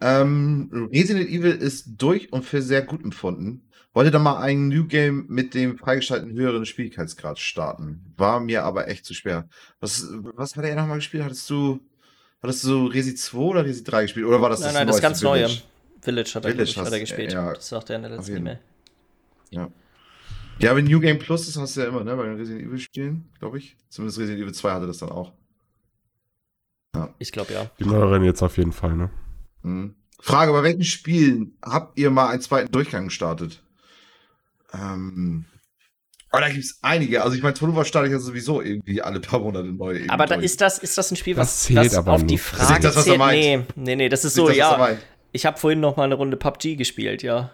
Ähm, 0.00 0.88
Resident 0.92 1.28
Evil 1.28 1.52
ist 1.52 1.86
durch 1.98 2.32
und 2.32 2.44
für 2.44 2.62
sehr 2.62 2.82
gut 2.82 3.04
empfunden. 3.04 3.68
Wollte 3.94 4.10
dann 4.10 4.22
mal 4.22 4.40
ein 4.40 4.68
New 4.68 4.86
Game 4.86 5.26
mit 5.28 5.54
dem 5.54 5.78
freigeschalteten 5.78 6.36
höheren 6.36 6.66
Schwierigkeitsgrad 6.66 7.38
starten. 7.38 8.12
War 8.16 8.40
mir 8.40 8.64
aber 8.64 8.88
echt 8.88 9.04
zu 9.04 9.14
schwer. 9.14 9.48
Was, 9.78 10.08
was 10.34 10.56
hat 10.56 10.64
er 10.64 10.74
nochmal 10.74 10.96
gespielt? 10.96 11.22
Hattest 11.22 11.48
du, 11.48 11.78
hattest 12.42 12.64
du 12.64 12.86
Resi 12.86 13.14
2 13.14 13.38
oder 13.38 13.64
Resi 13.64 13.84
3 13.84 14.02
gespielt? 14.02 14.26
Oder 14.26 14.40
war 14.40 14.50
das 14.50 14.60
Nein, 14.60 14.74
nein, 14.74 14.86
das 14.88 14.94
neueste 14.96 15.02
ganz 15.02 15.22
neue. 15.22 15.48
Village? 15.48 15.62
Village 16.00 16.30
hat 16.34 16.44
er, 16.44 16.50
Village 16.50 16.80
hat 16.80 16.92
er 16.92 17.00
gespielt. 17.00 17.32
ja, 17.32 17.52
das 17.52 17.68
sagt 17.68 17.90
er 17.90 17.96
in 17.96 18.02
der 18.02 18.10
letzten. 18.12 18.38
E-Mail. 18.38 18.58
Ja, 19.50 19.70
wenn 20.58 20.84
New 20.84 21.00
Game 21.00 21.18
Plus 21.18 21.48
ist, 21.48 21.56
hast 21.56 21.76
du 21.76 21.80
ja 21.80 21.88
immer, 21.88 22.04
ne, 22.04 22.14
bei 22.16 22.24
den 22.24 22.36
Resident 22.36 22.66
Evil 22.66 22.78
Spielen, 22.78 23.28
glaube 23.38 23.58
ich. 23.58 23.76
Zumindest 23.88 24.18
Resident 24.18 24.42
Evil 24.42 24.54
2 24.54 24.70
hatte 24.70 24.86
das 24.86 24.98
dann 24.98 25.10
auch. 25.10 25.32
Ich 27.18 27.32
glaube 27.32 27.52
ja. 27.52 27.70
Die 27.78 27.84
neueren 27.84 28.22
jetzt 28.24 28.42
auf 28.42 28.58
jeden 28.58 28.72
Fall, 28.72 28.94
ne? 28.96 29.10
Mhm. 29.62 29.94
Frage, 30.20 30.52
bei 30.52 30.62
welchen 30.62 30.84
Spielen 30.84 31.56
habt 31.62 31.98
ihr 31.98 32.10
mal 32.10 32.28
einen 32.28 32.40
zweiten 32.40 32.70
Durchgang 32.70 33.06
gestartet? 33.06 33.62
Ähm, 34.72 35.46
oh, 36.32 36.38
da 36.38 36.48
gibt 36.48 36.64
es 36.64 36.78
einige. 36.82 37.22
Also 37.22 37.36
ich 37.36 37.42
meine, 37.42 37.54
Tonova 37.54 37.84
starte 37.84 38.06
ich 38.06 38.12
ja 38.12 38.18
sowieso 38.18 38.62
irgendwie 38.62 39.02
alle 39.02 39.20
paar 39.20 39.40
Monate 39.40 39.72
neu. 39.72 40.02
Aber 40.08 40.26
da 40.26 40.34
durch. 40.36 40.44
ist 40.44 40.60
das, 40.60 40.78
ist 40.78 40.96
das 40.96 41.10
ein 41.10 41.16
Spiel, 41.16 41.34
Das 41.34 41.48
was 41.48 41.62
zählt 41.62 41.86
was 41.86 41.94
aber 41.96 42.12
auf 42.12 42.24
die 42.24 42.34
nicht. 42.34 42.44
Das 42.44 42.52
ist 42.52 42.58
Frage 42.66 42.72
nicht 42.74 42.84
das, 42.84 42.96
was 42.96 43.06
er 43.06 43.10
zählt? 43.10 43.18
meint. 43.18 43.36
Nee, 43.40 43.64
nee, 43.76 43.96
nee, 43.96 44.08
das 44.08 44.24
ist 44.24 44.36
Nicht 44.36 44.42
so, 44.44 44.48
das, 44.48 44.56
ja. 44.56 44.96
Ich 45.32 45.46
habe 45.46 45.58
vorhin 45.58 45.80
noch 45.80 45.96
mal 45.96 46.04
eine 46.04 46.14
Runde 46.14 46.36
PUBG 46.36 46.76
gespielt, 46.76 47.22
ja. 47.22 47.50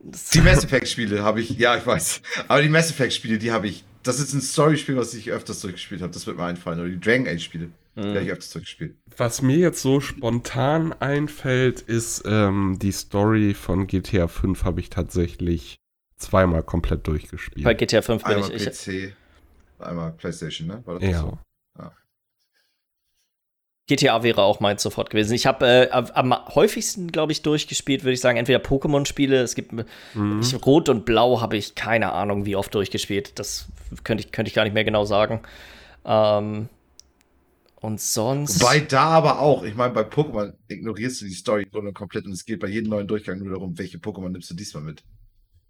Die 0.00 0.40
Mass 0.40 0.64
Effect 0.64 0.88
Spiele 0.88 1.22
habe 1.22 1.40
ich, 1.40 1.50
ja, 1.50 1.76
ich 1.76 1.86
weiß. 1.86 2.22
Aber 2.48 2.62
die 2.62 2.68
Mass 2.68 2.90
Effect 2.90 3.12
Spiele, 3.12 3.38
die 3.38 3.52
habe 3.52 3.68
ich. 3.68 3.84
Das 4.02 4.20
ist 4.20 4.32
ein 4.34 4.40
Story-Spiel, 4.40 4.96
was 4.96 5.14
ich 5.14 5.32
öfters 5.32 5.60
durchgespielt 5.60 6.00
habe. 6.00 6.12
Das 6.12 6.26
wird 6.26 6.36
mir 6.36 6.44
einfallen. 6.44 6.78
Oder 6.78 6.90
die 6.90 7.00
Dragon 7.00 7.26
Age 7.26 7.42
Spiele, 7.42 7.70
die 7.96 8.02
habe 8.02 8.22
ich 8.22 8.30
öfters 8.30 8.50
durchgespielt. 8.50 8.94
Was 9.16 9.42
mir 9.42 9.56
jetzt 9.56 9.82
so 9.82 10.00
spontan 10.00 10.92
einfällt, 10.92 11.80
ist 11.80 12.22
ähm, 12.24 12.78
die 12.80 12.92
Story 12.92 13.54
von 13.54 13.86
GTA 13.88 14.28
5 14.28 14.64
habe 14.64 14.80
ich 14.80 14.90
tatsächlich 14.90 15.76
zweimal 16.16 16.62
komplett 16.62 17.06
durchgespielt. 17.06 17.64
Bei 17.64 17.74
GTA 17.74 18.02
5 18.02 18.22
bin 18.22 18.34
Einmal 18.34 18.54
ich. 18.54 18.66
ich 18.66 19.10
PC, 19.10 19.16
einmal 19.80 20.12
PlayStation, 20.12 20.68
ne? 20.68 20.82
War 20.84 21.00
das 21.00 21.10
ja. 21.10 21.20
so? 21.20 21.38
GTA 23.86 24.22
wäre 24.24 24.42
auch 24.42 24.58
mein 24.58 24.78
sofort 24.78 25.10
gewesen. 25.10 25.34
Ich 25.34 25.46
habe 25.46 25.66
äh, 25.66 25.88
am 25.90 26.34
häufigsten, 26.54 27.12
glaube 27.12 27.32
ich, 27.32 27.42
durchgespielt, 27.42 28.02
würde 28.02 28.14
ich 28.14 28.20
sagen, 28.20 28.36
entweder 28.36 28.58
Pokémon-Spiele. 28.58 29.40
Es 29.40 29.54
gibt 29.54 29.72
mhm. 29.72 30.40
ich, 30.40 30.66
Rot 30.66 30.88
und 30.88 31.04
Blau 31.04 31.40
habe 31.40 31.56
ich 31.56 31.76
keine 31.76 32.12
Ahnung, 32.12 32.46
wie 32.46 32.56
oft 32.56 32.74
durchgespielt. 32.74 33.38
Das 33.38 33.66
könnte 34.02 34.24
ich, 34.24 34.32
könnte 34.32 34.48
ich 34.48 34.54
gar 34.54 34.64
nicht 34.64 34.74
mehr 34.74 34.84
genau 34.84 35.04
sagen. 35.04 35.40
Ähm, 36.04 36.68
und 37.76 38.00
sonst. 38.00 38.58
Bei 38.60 38.80
da 38.80 39.04
aber 39.04 39.38
auch. 39.38 39.62
Ich 39.62 39.76
meine, 39.76 39.94
bei 39.94 40.02
Pokémon 40.02 40.52
ignorierst 40.66 41.20
du 41.20 41.26
die 41.26 41.34
Story 41.34 41.66
komplett 41.94 42.26
und 42.26 42.32
es 42.32 42.44
geht 42.44 42.58
bei 42.58 42.68
jedem 42.68 42.90
neuen 42.90 43.06
Durchgang 43.06 43.38
nur 43.38 43.50
darum, 43.50 43.78
welche 43.78 43.98
Pokémon 43.98 44.30
nimmst 44.30 44.50
du 44.50 44.54
diesmal 44.54 44.82
mit. 44.82 45.04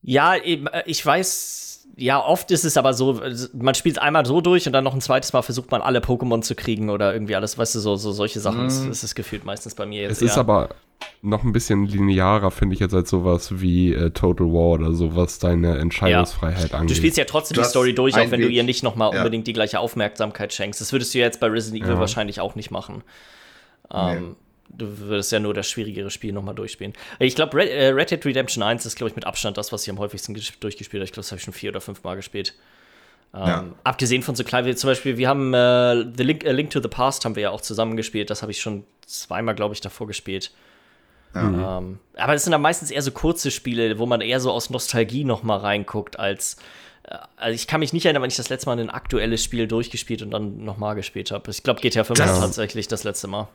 Ja, 0.02 0.36
eben, 0.36 0.66
äh, 0.66 0.82
ich 0.86 1.04
weiß 1.04 1.66
ja, 1.98 2.22
oft 2.22 2.50
ist 2.50 2.64
es 2.64 2.76
aber 2.76 2.92
so, 2.92 3.20
man 3.54 3.74
spielt 3.74 3.98
einmal 3.98 4.26
so 4.26 4.42
durch 4.42 4.66
und 4.66 4.74
dann 4.74 4.84
noch 4.84 4.92
ein 4.92 5.00
zweites 5.00 5.32
Mal 5.32 5.40
versucht 5.42 5.70
man 5.70 5.80
alle 5.80 6.00
Pokémon 6.00 6.42
zu 6.42 6.54
kriegen 6.54 6.90
oder 6.90 7.12
irgendwie 7.14 7.36
alles, 7.36 7.56
weißt 7.56 7.74
du, 7.76 7.80
so, 7.80 7.96
so 7.96 8.12
solche 8.12 8.38
Sachen. 8.38 8.66
Mm. 8.66 8.88
Das 8.88 9.02
ist 9.02 9.14
gefühlt 9.14 9.46
meistens 9.46 9.74
bei 9.74 9.86
mir 9.86 10.02
jetzt. 10.02 10.12
Es 10.12 10.22
eher. 10.22 10.28
ist 10.28 10.38
aber 10.38 10.70
noch 11.22 11.42
ein 11.42 11.52
bisschen 11.52 11.86
linearer, 11.86 12.50
finde 12.50 12.74
ich 12.74 12.80
jetzt 12.80 12.94
als 12.94 13.08
sowas 13.08 13.60
wie 13.60 13.94
äh, 13.94 14.10
Total 14.10 14.46
War 14.46 14.72
oder 14.72 14.92
so, 14.92 15.16
was 15.16 15.38
deine 15.38 15.78
Entscheidungsfreiheit 15.78 16.72
ja. 16.72 16.78
angeht. 16.78 16.90
Du 16.90 16.98
spielst 16.98 17.16
ja 17.16 17.24
trotzdem 17.24 17.56
die 17.56 17.64
Story 17.64 17.94
durch, 17.94 18.14
auch 18.14 18.30
wenn 18.30 18.42
du 18.42 18.48
ihr 18.48 18.62
nicht 18.62 18.82
nochmal 18.82 19.12
ja. 19.12 19.18
unbedingt 19.18 19.46
die 19.46 19.54
gleiche 19.54 19.80
Aufmerksamkeit 19.80 20.52
schenkst. 20.52 20.82
Das 20.82 20.92
würdest 20.92 21.14
du 21.14 21.18
jetzt 21.18 21.40
bei 21.40 21.46
Resident 21.46 21.84
Evil 21.84 21.98
wahrscheinlich 21.98 22.40
auch 22.40 22.56
nicht 22.56 22.70
machen. 22.70 23.02
Ähm, 23.90 24.18
nee 24.28 24.34
du 24.68 24.98
würdest 24.98 25.32
ja 25.32 25.40
nur 25.40 25.54
das 25.54 25.68
schwierigere 25.68 26.10
Spiel 26.10 26.32
nochmal 26.32 26.54
durchspielen. 26.54 26.92
Ich 27.18 27.34
glaube, 27.34 27.56
Red, 27.56 27.70
äh, 27.70 27.88
Red, 27.88 28.10
Dead 28.10 28.24
Redemption 28.24 28.62
1 28.62 28.86
ist, 28.86 28.96
glaube 28.96 29.10
ich, 29.10 29.16
mit 29.16 29.26
Abstand 29.26 29.56
das, 29.56 29.72
was 29.72 29.82
ich 29.82 29.90
am 29.90 29.98
häufigsten 29.98 30.34
durchgespielt 30.34 31.00
habe. 31.00 31.04
Ich 31.04 31.12
glaube, 31.12 31.22
das 31.22 31.30
habe 31.30 31.38
ich 31.38 31.44
schon 31.44 31.54
vier 31.54 31.70
oder 31.70 31.80
fünf 31.80 32.02
Mal 32.02 32.16
gespielt. 32.16 32.54
Ähm, 33.34 33.46
ja. 33.46 33.64
Abgesehen 33.84 34.22
von 34.22 34.34
so 34.34 34.44
klein 34.44 34.64
wie 34.64 34.74
zum 34.74 34.88
Beispiel, 34.88 35.16
wir 35.16 35.28
haben 35.28 35.52
äh, 35.52 36.06
The 36.16 36.22
Link, 36.22 36.46
A 36.46 36.50
Link 36.50 36.70
to 36.70 36.80
the 36.80 36.88
Past 36.88 37.24
haben 37.24 37.36
wir 37.36 37.44
ja 37.44 37.50
auch 37.50 37.60
zusammen 37.60 37.96
gespielt. 37.96 38.30
Das 38.30 38.42
habe 38.42 38.52
ich 38.52 38.60
schon 38.60 38.84
zweimal, 39.06 39.54
glaube 39.54 39.74
ich, 39.74 39.80
davor 39.80 40.06
gespielt. 40.06 40.52
Ja. 41.34 41.78
Ähm, 41.78 41.98
aber 42.16 42.34
es 42.34 42.44
sind 42.44 42.52
dann 42.52 42.62
meistens 42.62 42.90
eher 42.90 43.02
so 43.02 43.10
kurze 43.10 43.50
Spiele, 43.50 43.98
wo 43.98 44.06
man 44.06 44.20
eher 44.20 44.40
so 44.40 44.50
aus 44.50 44.70
Nostalgie 44.70 45.24
nochmal 45.24 45.58
reinguckt, 45.58 46.18
als 46.18 46.56
äh, 47.02 47.18
also 47.36 47.54
ich 47.54 47.66
kann 47.66 47.80
mich 47.80 47.92
nicht 47.92 48.06
erinnern, 48.06 48.22
wenn 48.22 48.30
ich 48.30 48.36
das 48.36 48.48
letzte 48.48 48.70
Mal 48.70 48.78
ein 48.78 48.90
aktuelles 48.90 49.44
Spiel 49.44 49.66
durchgespielt 49.66 50.22
und 50.22 50.30
dann 50.30 50.64
nochmal 50.64 50.94
gespielt 50.94 51.30
habe. 51.30 51.50
Ich 51.50 51.62
glaube, 51.62 51.80
GTA 51.80 52.04
5 52.04 52.18
war 52.18 52.40
tatsächlich 52.40 52.88
das 52.88 53.04
letzte 53.04 53.28
Mal 53.28 53.48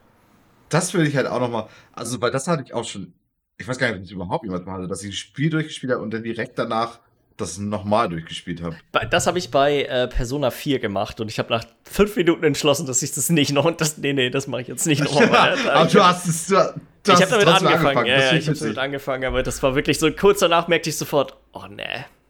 das 0.72 0.94
würde 0.94 1.08
ich 1.08 1.16
halt 1.16 1.28
auch 1.28 1.40
nochmal, 1.40 1.68
also, 1.94 2.20
weil 2.22 2.32
das 2.32 2.48
hatte 2.48 2.64
ich 2.66 2.74
auch 2.74 2.86
schon, 2.86 3.14
ich 3.58 3.68
weiß 3.68 3.78
gar 3.78 3.88
nicht, 3.88 3.98
ob 4.00 4.04
ich 4.06 4.12
überhaupt 4.12 4.44
jemand 4.44 4.66
mal 4.66 4.74
hatte, 4.74 4.88
dass 4.88 5.04
ich 5.04 5.10
ein 5.10 5.14
Spiel 5.14 5.50
durchgespielt 5.50 5.92
habe 5.92 6.02
und 6.02 6.14
dann 6.14 6.24
direkt 6.24 6.58
danach 6.58 7.00
das 7.38 7.58
nochmal 7.58 8.08
durchgespielt 8.10 8.62
habe. 8.62 8.76
Das 9.10 9.28
habe 9.28 9.40
ich 9.40 9.52
bei 9.52 9.84
äh, 9.84 10.08
Persona 10.08 10.52
4 10.52 10.80
gemacht 10.80 11.20
und 11.20 11.30
ich 11.30 11.40
habe 11.40 11.50
nach 11.52 11.64
fünf 11.84 12.16
Minuten 12.16 12.44
entschlossen, 12.44 12.86
dass 12.86 13.02
ich 13.02 13.12
das 13.12 13.30
nicht 13.30 13.52
noch 13.52 13.66
und 13.66 13.82
das, 13.82 13.98
nee, 13.98 14.14
nee, 14.14 14.30
das 14.30 14.48
mache 14.48 14.62
ich 14.62 14.68
jetzt 14.68 14.86
nicht 14.86 15.04
nochmal. 15.04 15.58
Ja, 15.66 15.74
aber 15.74 15.90
du 15.90 16.04
hast 16.04 16.28
es, 16.28 16.48
du, 16.48 16.54
ich 16.54 17.14
habe 17.14 17.26
damit 17.32 17.48
angefangen, 17.48 17.68
angefangen. 17.68 18.06
Ja, 18.08 18.20
ja, 18.20 18.34
ich 18.34 18.48
habe 18.48 18.58
damit 18.58 18.78
angefangen, 18.78 19.26
aber 19.26 19.44
das 19.44 19.62
war 19.64 19.76
wirklich 19.76 20.00
so, 20.00 20.12
kurz 20.12 20.40
danach 20.40 20.68
merkte 20.68 20.90
ich 20.90 20.98
sofort, 20.98 21.36
oh 21.54 21.66
nee, 21.68 21.84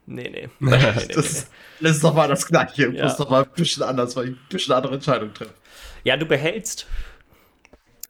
nee, 0.05 0.29
nee. 0.29 0.49
nee, 0.59 0.77
nee, 0.77 1.13
das, 1.13 1.47
ist 1.79 2.03
doch 2.03 2.13
mal 2.13 2.27
das 2.27 2.45
Gleiche, 2.45 2.91
ja. 2.91 3.03
muss 3.03 3.17
doch 3.17 3.29
mal 3.29 3.43
ein 3.43 3.49
bisschen 3.55 3.83
anders, 3.83 4.15
weil 4.15 4.25
ich 4.25 4.31
ein 4.31 4.39
bisschen 4.49 4.73
andere 4.73 4.95
Entscheidungen 4.95 5.33
treffe. 5.33 5.53
Ja, 6.03 6.17
du 6.17 6.25
behältst 6.25 6.87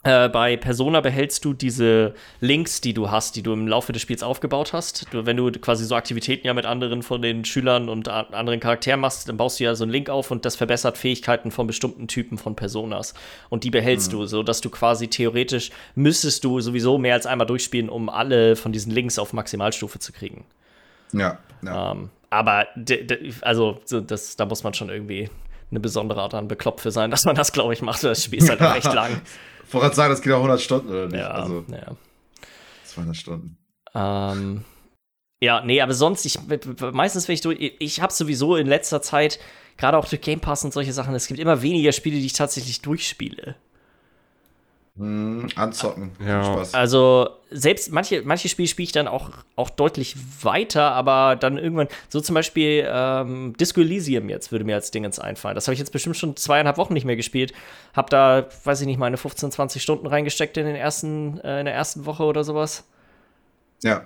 äh, 0.04 0.30
bei 0.30 0.58
Persona 0.58 1.00
behältst 1.02 1.46
du 1.46 1.54
diese 1.54 2.16
Links, 2.40 2.82
die 2.82 2.94
du 2.94 3.12
hast, 3.12 3.36
die 3.36 3.44
du 3.44 3.54
im 3.54 3.68
Laufe 3.68 3.94
des 3.94 4.02
Spiels 4.02 4.24
aufgebaut 4.24 4.74
hast. 4.74 5.06
Du, 5.14 5.28
wenn 5.28 5.38
du 5.38 5.52
quasi 5.52 5.86
so 5.86 5.96
Aktivitäten 5.96 6.48
ja 6.48 6.56
mit 6.56 6.66
anderen 6.66 7.04
von 7.04 7.22
den 7.22 7.46
Schülern 7.46 7.88
und 7.88 8.08
anderen 8.08 8.60
Charakteren 8.60 9.00
machst, 9.00 9.30
dann 9.30 9.38
baust 9.38 9.60
du 9.60 9.66
ja 9.66 9.76
so 9.76 9.84
einen 9.84 9.92
Link 9.92 10.10
auf 10.10 10.32
und 10.32 10.44
das 10.44 10.56
verbessert 10.56 10.98
Fähigkeiten 10.98 11.52
von 11.52 11.68
bestimmten 11.68 12.08
Typen 12.08 12.40
von 12.40 12.56
Personas. 12.56 13.14
Und 13.50 13.64
die 13.64 13.70
behältst 13.70 14.12
mhm. 14.12 14.18
du, 14.18 14.26
so 14.26 14.42
dass 14.42 14.62
du 14.62 14.72
quasi 14.72 15.08
theoretisch 15.08 15.70
müsstest 15.94 16.44
du 16.44 16.60
sowieso 16.62 16.98
mehr 16.98 17.14
als 17.14 17.28
einmal 17.28 17.46
durchspielen, 17.46 17.90
um 17.90 18.10
alle 18.10 18.56
von 18.56 18.72
diesen 18.72 18.92
Links 18.92 19.20
auf 19.20 19.34
Maximalstufe 19.34 20.00
zu 20.00 20.14
kriegen. 20.14 20.46
Ja. 21.14 21.38
ja. 21.64 21.92
Ähm, 21.92 22.10
aber 22.32 22.66
also 23.42 23.80
das, 23.88 24.36
da 24.36 24.46
muss 24.46 24.64
man 24.64 24.74
schon 24.74 24.90
irgendwie 24.90 25.30
eine 25.70 25.80
besondere 25.80 26.22
Art 26.22 26.34
an 26.34 26.48
bekloppt 26.48 26.82
für 26.82 26.92
sein, 26.92 27.12
dass 27.12 27.26
man 27.26 27.36
das, 27.36 27.52
glaube 27.52 27.74
ich, 27.74 27.82
macht. 27.82 28.04
Das 28.04 28.24
Spiel 28.24 28.40
ist 28.40 28.50
halt 28.50 28.62
recht 28.76 28.94
lang 28.94 29.22
vorher 29.72 29.94
sagen, 29.94 30.12
das 30.12 30.22
geht 30.22 30.34
auch 30.34 30.38
100 30.38 30.62
Stunden, 30.62 30.90
oder 30.90 31.08
nicht? 31.08 31.20
Ja, 31.20 31.32
also, 31.32 31.66
ja. 31.70 31.96
200 32.86 33.16
Stunden. 33.16 33.58
Ähm, 33.96 34.64
ja, 35.42 35.62
nee, 35.62 35.82
aber 35.82 35.94
sonst, 35.94 36.26
ich, 36.26 36.38
meistens, 36.92 37.28
wenn 37.28 37.34
ich 37.34 37.42
durch, 37.42 37.76
ich 37.80 38.02
habe 38.02 38.14
sowieso 38.14 38.56
in 38.58 38.68
letzter 38.68 39.02
Zeit, 39.02 39.40
gerade 39.78 39.98
auch 39.98 40.08
durch 40.08 40.22
Game 40.22 40.40
Pass 40.40 40.64
und 40.64 40.74
solche 40.74 40.94
Sachen, 40.94 41.16
es 41.16 41.28
gibt 41.28 41.40
immer 41.40 41.62
weniger 41.62 41.92
Spiele, 41.92 42.18
die 42.18 42.26
ich 42.26 42.34
tatsächlich 42.34 42.82
durchspiele. 42.82 43.56
Hm, 44.98 45.48
anzocken. 45.56 46.12
Ja. 46.26 46.44
Spaß. 46.44 46.74
Also, 46.74 47.30
selbst 47.50 47.92
manche, 47.94 48.24
manche 48.24 48.50
Spiele 48.50 48.68
spiele 48.68 48.86
ich 48.86 48.92
dann 48.92 49.08
auch, 49.08 49.30
auch 49.56 49.70
deutlich 49.70 50.16
weiter, 50.44 50.92
aber 50.92 51.38
dann 51.38 51.58
irgendwann, 51.58 51.88
so 52.10 52.20
zum 52.20 52.36
Beispiel 52.36 52.86
ähm, 52.90 53.54
Disco 53.58 53.80
Elysium 53.80 54.28
jetzt 54.28 54.52
würde 54.52 54.66
mir 54.66 54.76
als 54.76 54.92
Dingens 54.92 55.18
einfallen. 55.18 55.56
Das 55.56 55.68
habe 55.68 55.74
ich 55.74 55.80
jetzt 55.80 55.92
bestimmt 55.92 56.18
schon 56.18 56.36
zweieinhalb 56.36 56.78
Wochen 56.78 56.94
nicht 56.94 57.06
mehr 57.06 57.16
gespielt. 57.16 57.54
Hab 57.94 58.10
da, 58.10 58.48
weiß 58.66 58.82
ich 58.82 58.88
nicht, 58.88 59.00
meine 59.00 59.16
15, 59.16 59.52
20 59.52 59.82
Stunden 59.82 60.08
reingesteckt 60.08 60.58
in, 60.58 60.66
den 60.66 60.76
ersten, 60.76 61.40
äh, 61.40 61.60
in 61.60 61.66
der 61.66 61.74
ersten 61.74 62.06
Woche 62.06 62.24
oder 62.24 62.44
sowas. 62.44 62.84
Ja. 63.84 64.06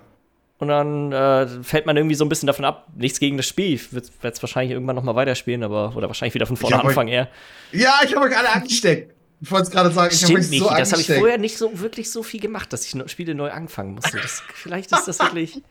Und 0.59 0.67
dann 0.67 1.11
äh, 1.11 1.47
fällt 1.63 1.87
man 1.87 1.97
irgendwie 1.97 2.15
so 2.15 2.23
ein 2.23 2.29
bisschen 2.29 2.47
davon 2.47 2.63
ab, 2.63 2.87
nichts 2.95 3.19
gegen 3.19 3.37
das 3.37 3.47
Spiel. 3.47 3.73
Ich 3.73 3.91
werde 3.91 4.07
es 4.21 4.41
wahrscheinlich 4.41 4.71
irgendwann 4.71 4.95
noch 4.95 5.03
mal 5.03 5.15
weiterspielen, 5.15 5.63
aber 5.63 5.93
oder 5.95 6.07
wahrscheinlich 6.07 6.35
wieder 6.35 6.45
von 6.45 6.57
vorne 6.57 6.79
anfangen 6.79 7.09
eher. 7.09 7.27
Ja, 7.71 7.99
ich 8.05 8.15
habe 8.15 8.27
euch 8.27 8.37
alle 8.37 8.53
angesteckt. 8.53 9.15
Ich 9.45 9.51
wollte 9.51 9.65
es 9.65 9.71
gerade 9.71 9.91
sagen, 9.91 10.11
ich 10.11 10.23
habe 10.23 10.33
mich 10.33 10.59
so 10.59 10.69
Das 10.69 10.91
habe 10.91 11.01
ich 11.03 11.07
vorher 11.07 11.37
nicht 11.37 11.55
so 11.55 11.79
wirklich 11.79 12.09
so 12.09 12.23
viel 12.23 12.39
gemacht, 12.39 12.73
dass 12.73 12.83
ich 12.83 13.11
Spiele 13.11 13.35
neu 13.35 13.51
anfangen 13.51 13.93
musste. 13.93 14.17
Das, 14.17 14.41
vielleicht 14.55 14.91
ist 14.91 15.07
das 15.07 15.19
wirklich. 15.19 15.61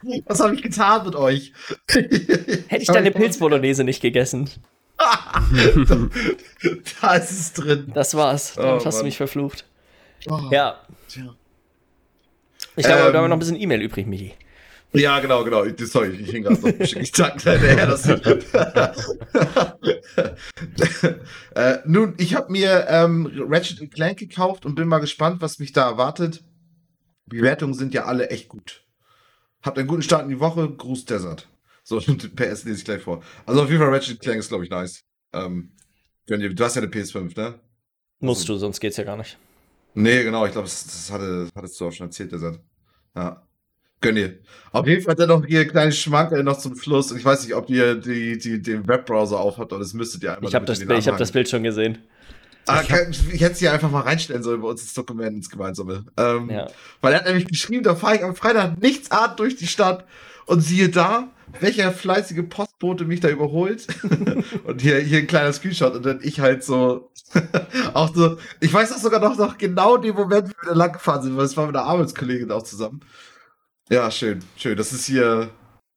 Was 0.26 0.38
habe 0.38 0.54
ich 0.54 0.62
getan 0.62 1.04
mit 1.04 1.16
euch? 1.16 1.52
Hätte 1.88 2.76
ich 2.76 2.86
deine 2.86 3.10
Pilzbolognese 3.10 3.82
nicht 3.82 4.00
gegessen. 4.00 4.48
da 7.00 7.14
ist 7.16 7.30
es 7.32 7.52
drin. 7.54 7.90
Das 7.92 8.14
war's. 8.14 8.54
Damit 8.54 8.82
oh, 8.82 8.84
hast 8.84 9.00
du 9.00 9.04
mich 9.04 9.16
verflucht. 9.16 9.64
Oh, 10.30 10.38
ja. 10.52 10.78
Tja. 11.08 11.34
Ich 12.76 12.84
glaube, 12.86 13.00
ähm, 13.00 13.12
da 13.12 13.18
haben 13.18 13.24
wir 13.24 13.28
noch 13.28 13.36
ein 13.36 13.40
bisschen 13.40 13.60
E-Mail 13.60 13.82
übrig, 13.82 14.06
Michi. 14.06 14.34
Ja, 14.92 15.20
genau, 15.20 15.44
genau. 15.44 15.64
Sorry, 15.84 16.10
ich 16.10 16.30
hing 16.30 16.44
gerade 16.44 16.60
noch 16.60 16.68
ein 16.68 16.78
bisschen 16.78 17.02
gedankt 17.04 17.42
hinterher. 17.42 17.86
Das 17.86 18.08
äh, 21.54 21.78
nun, 21.84 22.14
ich 22.16 22.34
habe 22.34 22.50
mir 22.50 22.86
ähm, 22.88 23.30
Ratchet 23.48 23.92
Clank 23.92 24.18
gekauft 24.18 24.64
und 24.64 24.74
bin 24.74 24.88
mal 24.88 24.98
gespannt, 24.98 25.42
was 25.42 25.58
mich 25.58 25.72
da 25.72 25.88
erwartet. 25.88 26.42
Die 27.26 27.42
Wertungen 27.42 27.74
sind 27.74 27.92
ja 27.92 28.06
alle 28.06 28.30
echt 28.30 28.48
gut. 28.48 28.84
Habt 29.62 29.78
einen 29.78 29.88
guten 29.88 30.02
Start 30.02 30.22
in 30.22 30.30
die 30.30 30.40
Woche. 30.40 30.70
Gruß 30.70 31.04
Desert. 31.04 31.46
So, 31.82 31.98
PS 32.36 32.64
lese 32.64 32.78
ich 32.78 32.84
gleich 32.84 33.02
vor. 33.02 33.22
Also 33.44 33.62
auf 33.62 33.68
jeden 33.68 33.80
Fall 33.82 33.92
Ratchet 33.92 34.20
Clank 34.20 34.38
ist, 34.38 34.48
glaube 34.48 34.64
ich, 34.64 34.70
nice. 34.70 35.04
Ähm, 35.34 35.72
du 36.26 36.64
hast 36.64 36.76
ja 36.76 36.82
eine 36.82 36.90
PS5, 36.90 37.38
ne? 37.38 37.60
Musst 38.20 38.42
also, 38.42 38.54
du, 38.54 38.58
sonst 38.58 38.80
geht's 38.80 38.96
ja 38.96 39.04
gar 39.04 39.16
nicht. 39.16 39.38
Nee, 39.94 40.22
genau, 40.22 40.46
ich 40.46 40.52
glaube, 40.52 40.66
das, 40.66 40.84
das, 40.84 41.10
hatte, 41.10 41.44
das 41.44 41.50
hattest 41.54 41.80
du 41.80 41.86
auch 41.86 41.92
schon 41.92 42.06
erzählt, 42.06 42.32
Desert. 42.32 42.60
Ja. 43.14 43.47
Gönn 44.00 44.16
ihr. 44.16 44.38
Auf 44.70 44.86
jeden 44.86 45.02
Fall 45.02 45.16
er 45.18 45.26
noch 45.26 45.44
hier 45.44 45.66
kleine 45.66 45.92
Schmankerl 45.92 46.44
noch 46.44 46.58
zum 46.58 46.76
Schluss. 46.76 47.10
Ich 47.12 47.24
weiß 47.24 47.44
nicht, 47.44 47.54
ob 47.54 47.68
ihr 47.70 47.94
die, 47.96 48.38
die, 48.38 48.62
den 48.62 48.86
Webbrowser 48.86 49.40
aufhabt, 49.40 49.72
aber 49.72 49.82
das 49.82 49.94
müsstet 49.94 50.22
ihr 50.22 50.34
einmal. 50.34 50.48
Ich 50.48 50.54
habe 50.54 50.66
das, 50.66 50.80
ich 50.80 51.08
hab 51.08 51.18
das 51.18 51.32
Bild 51.32 51.48
schon 51.48 51.62
gesehen. 51.62 51.98
Ah, 52.66 52.82
kann, 52.82 53.10
ich 53.10 53.40
hätte 53.40 53.52
es 53.52 53.58
hier 53.58 53.72
einfach 53.72 53.90
mal 53.90 54.02
reinstellen 54.02 54.42
sollen 54.42 54.60
bei 54.60 54.68
uns 54.68 54.82
ins 54.82 54.92
Dokument, 54.92 55.34
ins 55.34 55.48
gemeinsame. 55.48 56.04
Ähm, 56.18 56.50
ja. 56.50 56.66
Weil 57.00 57.14
er 57.14 57.20
hat 57.20 57.26
nämlich 57.26 57.46
geschrieben, 57.46 57.82
da 57.82 57.96
fahre 57.96 58.16
ich 58.16 58.24
am 58.24 58.36
Freitag 58.36 58.80
nichts 58.80 59.10
an 59.10 59.36
durch 59.36 59.56
die 59.56 59.66
Stadt 59.66 60.04
und 60.44 60.60
siehe 60.60 60.90
da, 60.90 61.28
welcher 61.60 61.92
fleißige 61.92 62.42
Postbote 62.48 63.06
mich 63.06 63.20
da 63.20 63.30
überholt. 63.30 63.86
und 64.64 64.82
hier, 64.82 64.98
hier 64.98 65.20
ein 65.20 65.26
kleiner 65.26 65.52
Screenshot 65.54 65.94
und 65.94 66.04
dann 66.04 66.20
ich 66.22 66.40
halt 66.40 66.62
so, 66.62 67.10
auch 67.94 68.14
so, 68.14 68.36
ich 68.60 68.72
weiß 68.72 68.90
das 68.90 69.00
sogar 69.00 69.20
noch, 69.20 69.38
noch 69.38 69.56
genau 69.56 69.96
den 69.96 70.14
Moment, 70.14 70.48
wie 70.48 70.54
wir 70.62 70.68
da 70.68 70.74
lang 70.74 70.92
gefahren 70.92 71.22
sind, 71.22 71.38
weil 71.38 71.46
es 71.46 71.56
war 71.56 71.66
mit 71.66 71.74
einer 71.74 71.86
Arbeitskollegin 71.86 72.50
auch 72.50 72.64
zusammen. 72.64 73.00
Ja, 73.90 74.10
schön, 74.10 74.44
schön. 74.56 74.76
Das 74.76 74.92
ist 74.92 75.06
hier 75.06 75.50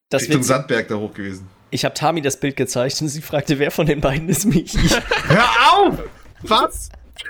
das 0.09 0.23
Richtung 0.23 0.43
Sandberg 0.43 0.87
da 0.87 0.95
hoch 0.95 1.13
gewesen. 1.13 1.47
Ich 1.71 1.85
habe 1.85 1.93
Tami 1.93 2.21
das 2.21 2.39
Bild 2.39 2.55
gezeigt 2.55 3.01
und 3.01 3.07
sie 3.09 3.21
fragte, 3.21 3.59
wer 3.59 3.71
von 3.71 3.85
den 3.85 4.01
beiden 4.01 4.29
ist 4.29 4.45
Michi. 4.45 4.77
Hör 5.27 5.49
auf! 5.71 5.99
Was? 6.43 6.89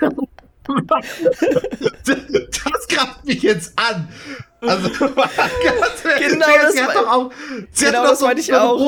das 2.04 2.88
greift 2.88 3.24
mich 3.24 3.42
jetzt 3.42 3.78
an. 3.78 4.08
Also, 4.62 4.88
genau 4.90 6.46
das, 6.62 6.72
sie 6.72 6.82
hat 6.82 6.94
doch 6.94 7.08
auch, 7.08 7.30
sie 7.72 7.86
genau 7.86 8.04
das 8.04 8.20
meinte 8.20 8.40
ich 8.40 8.54
auch. 8.54 8.78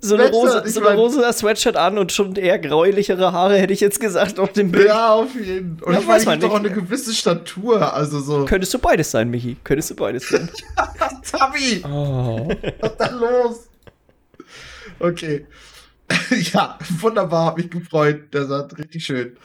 So 0.00 0.14
eine, 0.16 0.30
rosa, 0.30 0.66
so 0.66 0.84
eine 0.84 0.96
rosa 0.96 1.32
Sweatshirt 1.32 1.76
an 1.76 1.96
und 1.96 2.10
schon 2.10 2.34
eher 2.34 2.58
gräulichere 2.58 3.32
Haare, 3.32 3.56
hätte 3.56 3.72
ich 3.72 3.80
jetzt 3.80 4.00
gesagt, 4.00 4.40
auf 4.40 4.52
dem 4.52 4.72
Bild. 4.72 4.88
Ja, 4.88 5.14
auf 5.14 5.32
jeden 5.34 5.78
Fall. 5.78 5.88
Und 5.88 5.94
ja, 5.94 6.00
ich 6.00 6.08
weiß, 6.08 6.26
ich 6.26 6.38
doch 6.40 6.50
auch 6.50 6.56
eine 6.56 6.70
gewisse 6.70 7.14
Statur, 7.14 7.94
also 7.94 8.20
so. 8.20 8.44
Könntest 8.46 8.74
du 8.74 8.80
beides 8.80 9.12
sein, 9.12 9.30
Michi. 9.30 9.56
Könntest 9.62 9.90
du 9.90 9.94
beides 9.94 10.28
sein. 10.28 10.50
Tabi! 11.30 11.84
Oh. 11.86 12.48
Was 12.80 12.90
ist 12.90 12.98
da 12.98 13.10
los? 13.10 13.68
Okay. 14.98 15.46
ja, 16.52 16.78
wunderbar, 17.00 17.46
hab 17.46 17.58
mich 17.58 17.70
gefreut. 17.70 18.34
Der 18.34 18.46
sah 18.46 18.68
richtig 18.76 19.04
schön. 19.04 19.36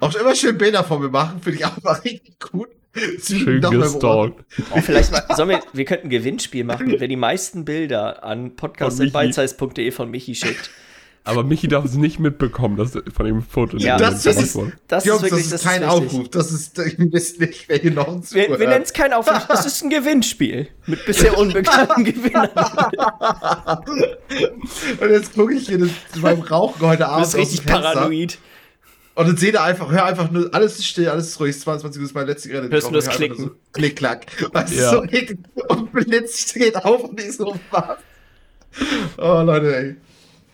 Auch 0.00 0.14
immer 0.14 0.34
schön 0.34 0.56
Bilder 0.56 0.84
von 0.84 1.02
mir 1.02 1.10
machen, 1.10 1.40
finde 1.42 1.58
ich 1.58 1.66
auch 1.66 1.82
mal 1.82 1.92
richtig 1.92 2.38
gut. 2.40 2.68
Schön 3.22 3.60
gestalkt. 3.60 4.44
Oh, 4.70 4.80
vielleicht 4.80 5.12
mal, 5.12 5.24
sollen 5.34 5.50
wir, 5.50 5.60
wir 5.72 5.84
könnten 5.84 6.06
ein 6.06 6.10
Gewinnspiel 6.10 6.64
machen, 6.64 6.94
wer 6.98 7.08
die 7.08 7.16
meisten 7.16 7.64
Bilder 7.64 8.24
an 8.24 8.56
podcast.beizeis.de 8.56 9.90
von 9.90 10.10
Michi 10.10 10.34
schickt. 10.34 10.70
Aber 11.28 11.44
Michi 11.44 11.68
darf 11.68 11.84
es 11.84 11.94
nicht 11.94 12.18
mitbekommen, 12.18 12.78
dass 12.78 12.92
von 12.92 13.26
ihm 13.26 13.38
ein 13.38 13.42
Foto 13.42 13.76
ja, 13.76 13.98
das, 13.98 14.22
das, 14.22 14.40
ist, 14.40 14.58
das, 14.86 15.04
Jungs, 15.04 15.22
ist 15.22 15.30
wirklich, 15.30 15.50
das 15.50 15.60
ist 15.60 15.68
kein 15.68 15.82
das 15.82 15.94
ist 15.94 16.00
Aufruf. 16.00 16.28
Das 16.30 16.52
ist, 16.52 16.78
ich 16.78 16.98
weiß 16.98 17.38
nicht, 17.40 17.68
wer 17.68 17.76
hier 17.76 17.90
noch 17.90 18.08
uns 18.08 18.32
Wir, 18.32 18.48
wir 18.58 18.66
nennen 18.66 18.82
es 18.82 18.94
kein 18.94 19.12
Aufruf, 19.12 19.46
das 19.46 19.66
ist 19.66 19.82
ein 19.82 19.90
Gewinnspiel. 19.90 20.68
Mit 20.86 21.04
bisher 21.04 21.36
unbekannten 21.36 22.04
Gewinnern. 22.04 22.48
Und 25.00 25.10
jetzt 25.10 25.34
gucke 25.34 25.52
ich 25.52 25.68
hier 25.68 25.86
beim 26.22 26.40
Rauchen 26.40 26.80
heute 26.80 27.06
Abend. 27.06 27.26
Du 27.26 27.36
bist 27.36 27.52
richtig 27.52 27.66
paranoid. 27.66 28.38
Und 29.18 29.26
dann 29.26 29.36
seht 29.36 29.54
ihr 29.54 29.62
einfach, 29.64 29.90
hör 29.90 30.04
einfach 30.04 30.30
nur, 30.30 30.48
alles 30.54 30.78
ist 30.78 30.86
still, 30.86 31.08
alles 31.08 31.26
ist 31.26 31.40
ruhig, 31.40 31.58
22 31.58 32.00
Uhr 32.00 32.06
ist 32.06 32.14
mein 32.14 32.28
letzte 32.28 32.50
Gerät. 32.50 32.70
Hörst 32.70 32.86
du 32.86 32.92
das 32.92 33.08
Klicken? 33.08 33.46
So, 33.46 33.50
klick, 33.72 33.96
klack. 33.96 34.26
Weißt 34.52 34.72
ja. 34.76 34.90
so, 34.92 35.00
und 35.00 35.92
Blitz 35.92 36.50
steht 36.50 36.76
auf 36.76 37.02
und 37.02 37.20
ich 37.20 37.36
so, 37.36 37.58
was? 37.72 37.98
Oh, 39.16 39.42
Leute, 39.42 39.76
ey. 39.76 39.96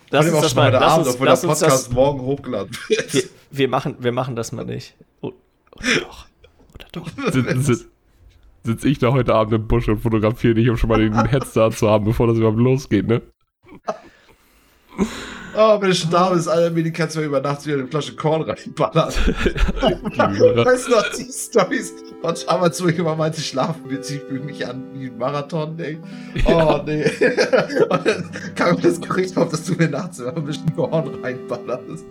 Lass 0.09 0.31
uns 0.31 0.41
das 0.41 0.55
mal, 0.55 0.69
heute 0.69 0.81
Abend, 0.81 1.07
uns, 1.07 1.15
obwohl 1.15 1.27
der 1.27 1.35
Podcast 1.35 1.63
das, 1.63 1.91
morgen 1.91 2.23
hochgeladen 2.23 2.71
wird. 2.89 3.13
Wir, 3.13 3.23
wir, 3.51 3.69
machen, 3.69 3.97
wir 3.99 4.13
machen 4.13 4.35
das 4.35 4.51
mal 4.53 4.65
nicht. 4.65 4.95
Oh, 5.21 5.33
oder 5.73 6.01
doch. 6.01 6.27
Oder 6.73 6.87
doch. 6.93 7.09
Sitz, 7.35 7.67
sitz, 7.67 7.87
sitz 8.63 8.85
ich 8.85 8.99
da 8.99 9.13
heute 9.13 9.35
Abend 9.35 9.53
im 9.53 9.69
Busch 9.69 9.89
und 9.89 9.99
fotografiere 9.99 10.55
dich, 10.55 10.71
um 10.71 10.79
schon 10.79 10.89
mal 10.89 11.01
den 11.01 11.27
Headstart 11.27 11.77
zu 11.77 11.91
haben, 11.91 12.07
bevor 12.07 12.29
das 12.29 12.39
überhaupt 12.39 12.57
losgeht, 12.57 13.07
ne? 13.09 13.21
Oh, 15.57 15.81
wenn 15.81 15.91
du 15.91 15.95
schon 15.95 16.11
da 16.11 16.31
bist, 16.31 16.49
Alter, 16.49 16.71
mir 16.71 16.91
kannst 16.93 17.15
du 17.15 17.21
über 17.21 17.41
Nacht 17.41 17.65
wieder 17.65 17.79
eine 17.79 17.87
Flasche 17.87 18.17
Korn 18.17 18.43
reinballern. 18.43 19.09
weißt 19.15 20.89
du 20.89 20.91
noch, 20.91 21.09
die 21.17 21.31
Storys 21.31 21.95
von 22.21 22.35
Amazon, 22.49 22.89
ich 22.89 22.99
immer 22.99 23.15
meinte, 23.15 23.41
schlafen 23.41 23.89
wird, 23.89 24.09
ich 24.11 24.21
fühle 24.23 24.41
mich 24.41 24.67
an 24.67 24.83
wie 24.95 25.07
ein 25.07 25.17
Marathon, 25.17 25.79
ey. 25.79 25.99
Oh, 26.47 26.51
ja. 26.51 26.83
nee. 26.85 27.05
Und 27.05 28.07
dann 28.07 28.31
kam 28.57 28.75
mir 28.77 28.83
das 28.83 29.01
Gerücht 29.01 29.37
auf, 29.37 29.51
dass 29.51 29.65
du 29.65 29.75
mir 29.75 29.89
nachts 29.89 30.19
immer 30.19 30.37
ein 30.37 30.45
bisschen 30.45 30.75
Korn 30.75 31.09
reinballerst. 31.23 32.05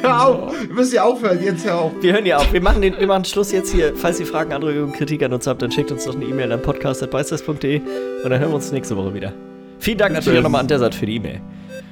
Hör 0.00 0.26
auf, 0.26 0.52
wir 0.58 0.74
müssen 0.74 0.94
ja 0.94 1.02
aufhören, 1.02 1.42
jetzt 1.42 1.66
hör 1.66 1.76
auf. 1.76 1.92
Wir 2.00 2.14
hören 2.14 2.26
ja 2.26 2.38
auf, 2.38 2.50
wir 2.50 2.62
machen, 2.62 2.80
den, 2.80 2.98
wir 2.98 3.06
machen 3.06 3.26
Schluss 3.26 3.52
jetzt 3.52 3.72
hier. 3.72 3.94
Falls 3.94 4.18
ihr 4.20 4.26
Fragen, 4.26 4.52
Anregungen, 4.54 4.94
Kritik 4.94 5.22
an 5.22 5.34
uns 5.34 5.46
habt, 5.46 5.60
dann 5.60 5.70
schickt 5.70 5.90
uns 5.92 6.04
doch 6.04 6.14
eine 6.14 6.24
E-Mail 6.24 6.50
an 6.52 6.62
podcast.beißes.de 6.62 7.80
und 7.80 8.30
dann 8.30 8.40
hören 8.40 8.50
wir 8.50 8.54
uns 8.54 8.72
nächste 8.72 8.96
Woche 8.96 9.12
wieder. 9.12 9.34
Vielen 9.78 9.98
Dank 9.98 10.14
natürlich 10.14 10.38
auch 10.38 10.44
nochmal 10.44 10.62
an 10.62 10.68
Desert 10.68 10.94
für 10.94 11.06
die 11.06 11.16
E-Mail. 11.16 11.40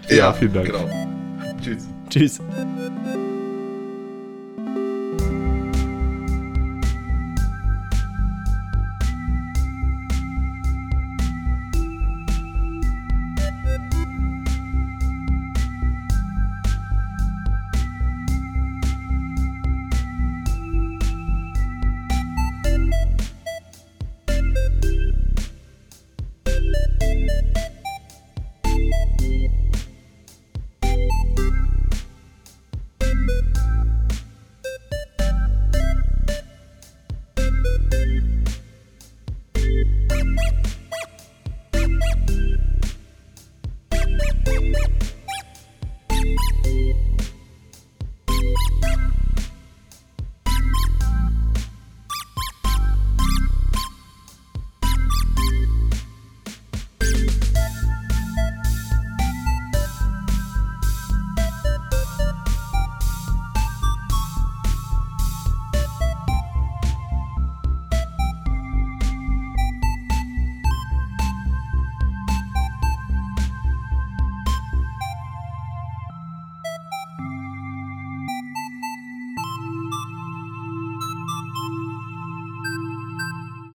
Ja, 0.09 0.16
ja, 0.16 0.32
vielen 0.32 0.52
Dank. 0.52 0.66
Genau. 0.66 0.89
Tschüss. 1.62 1.89
Tschüss. 2.11 2.40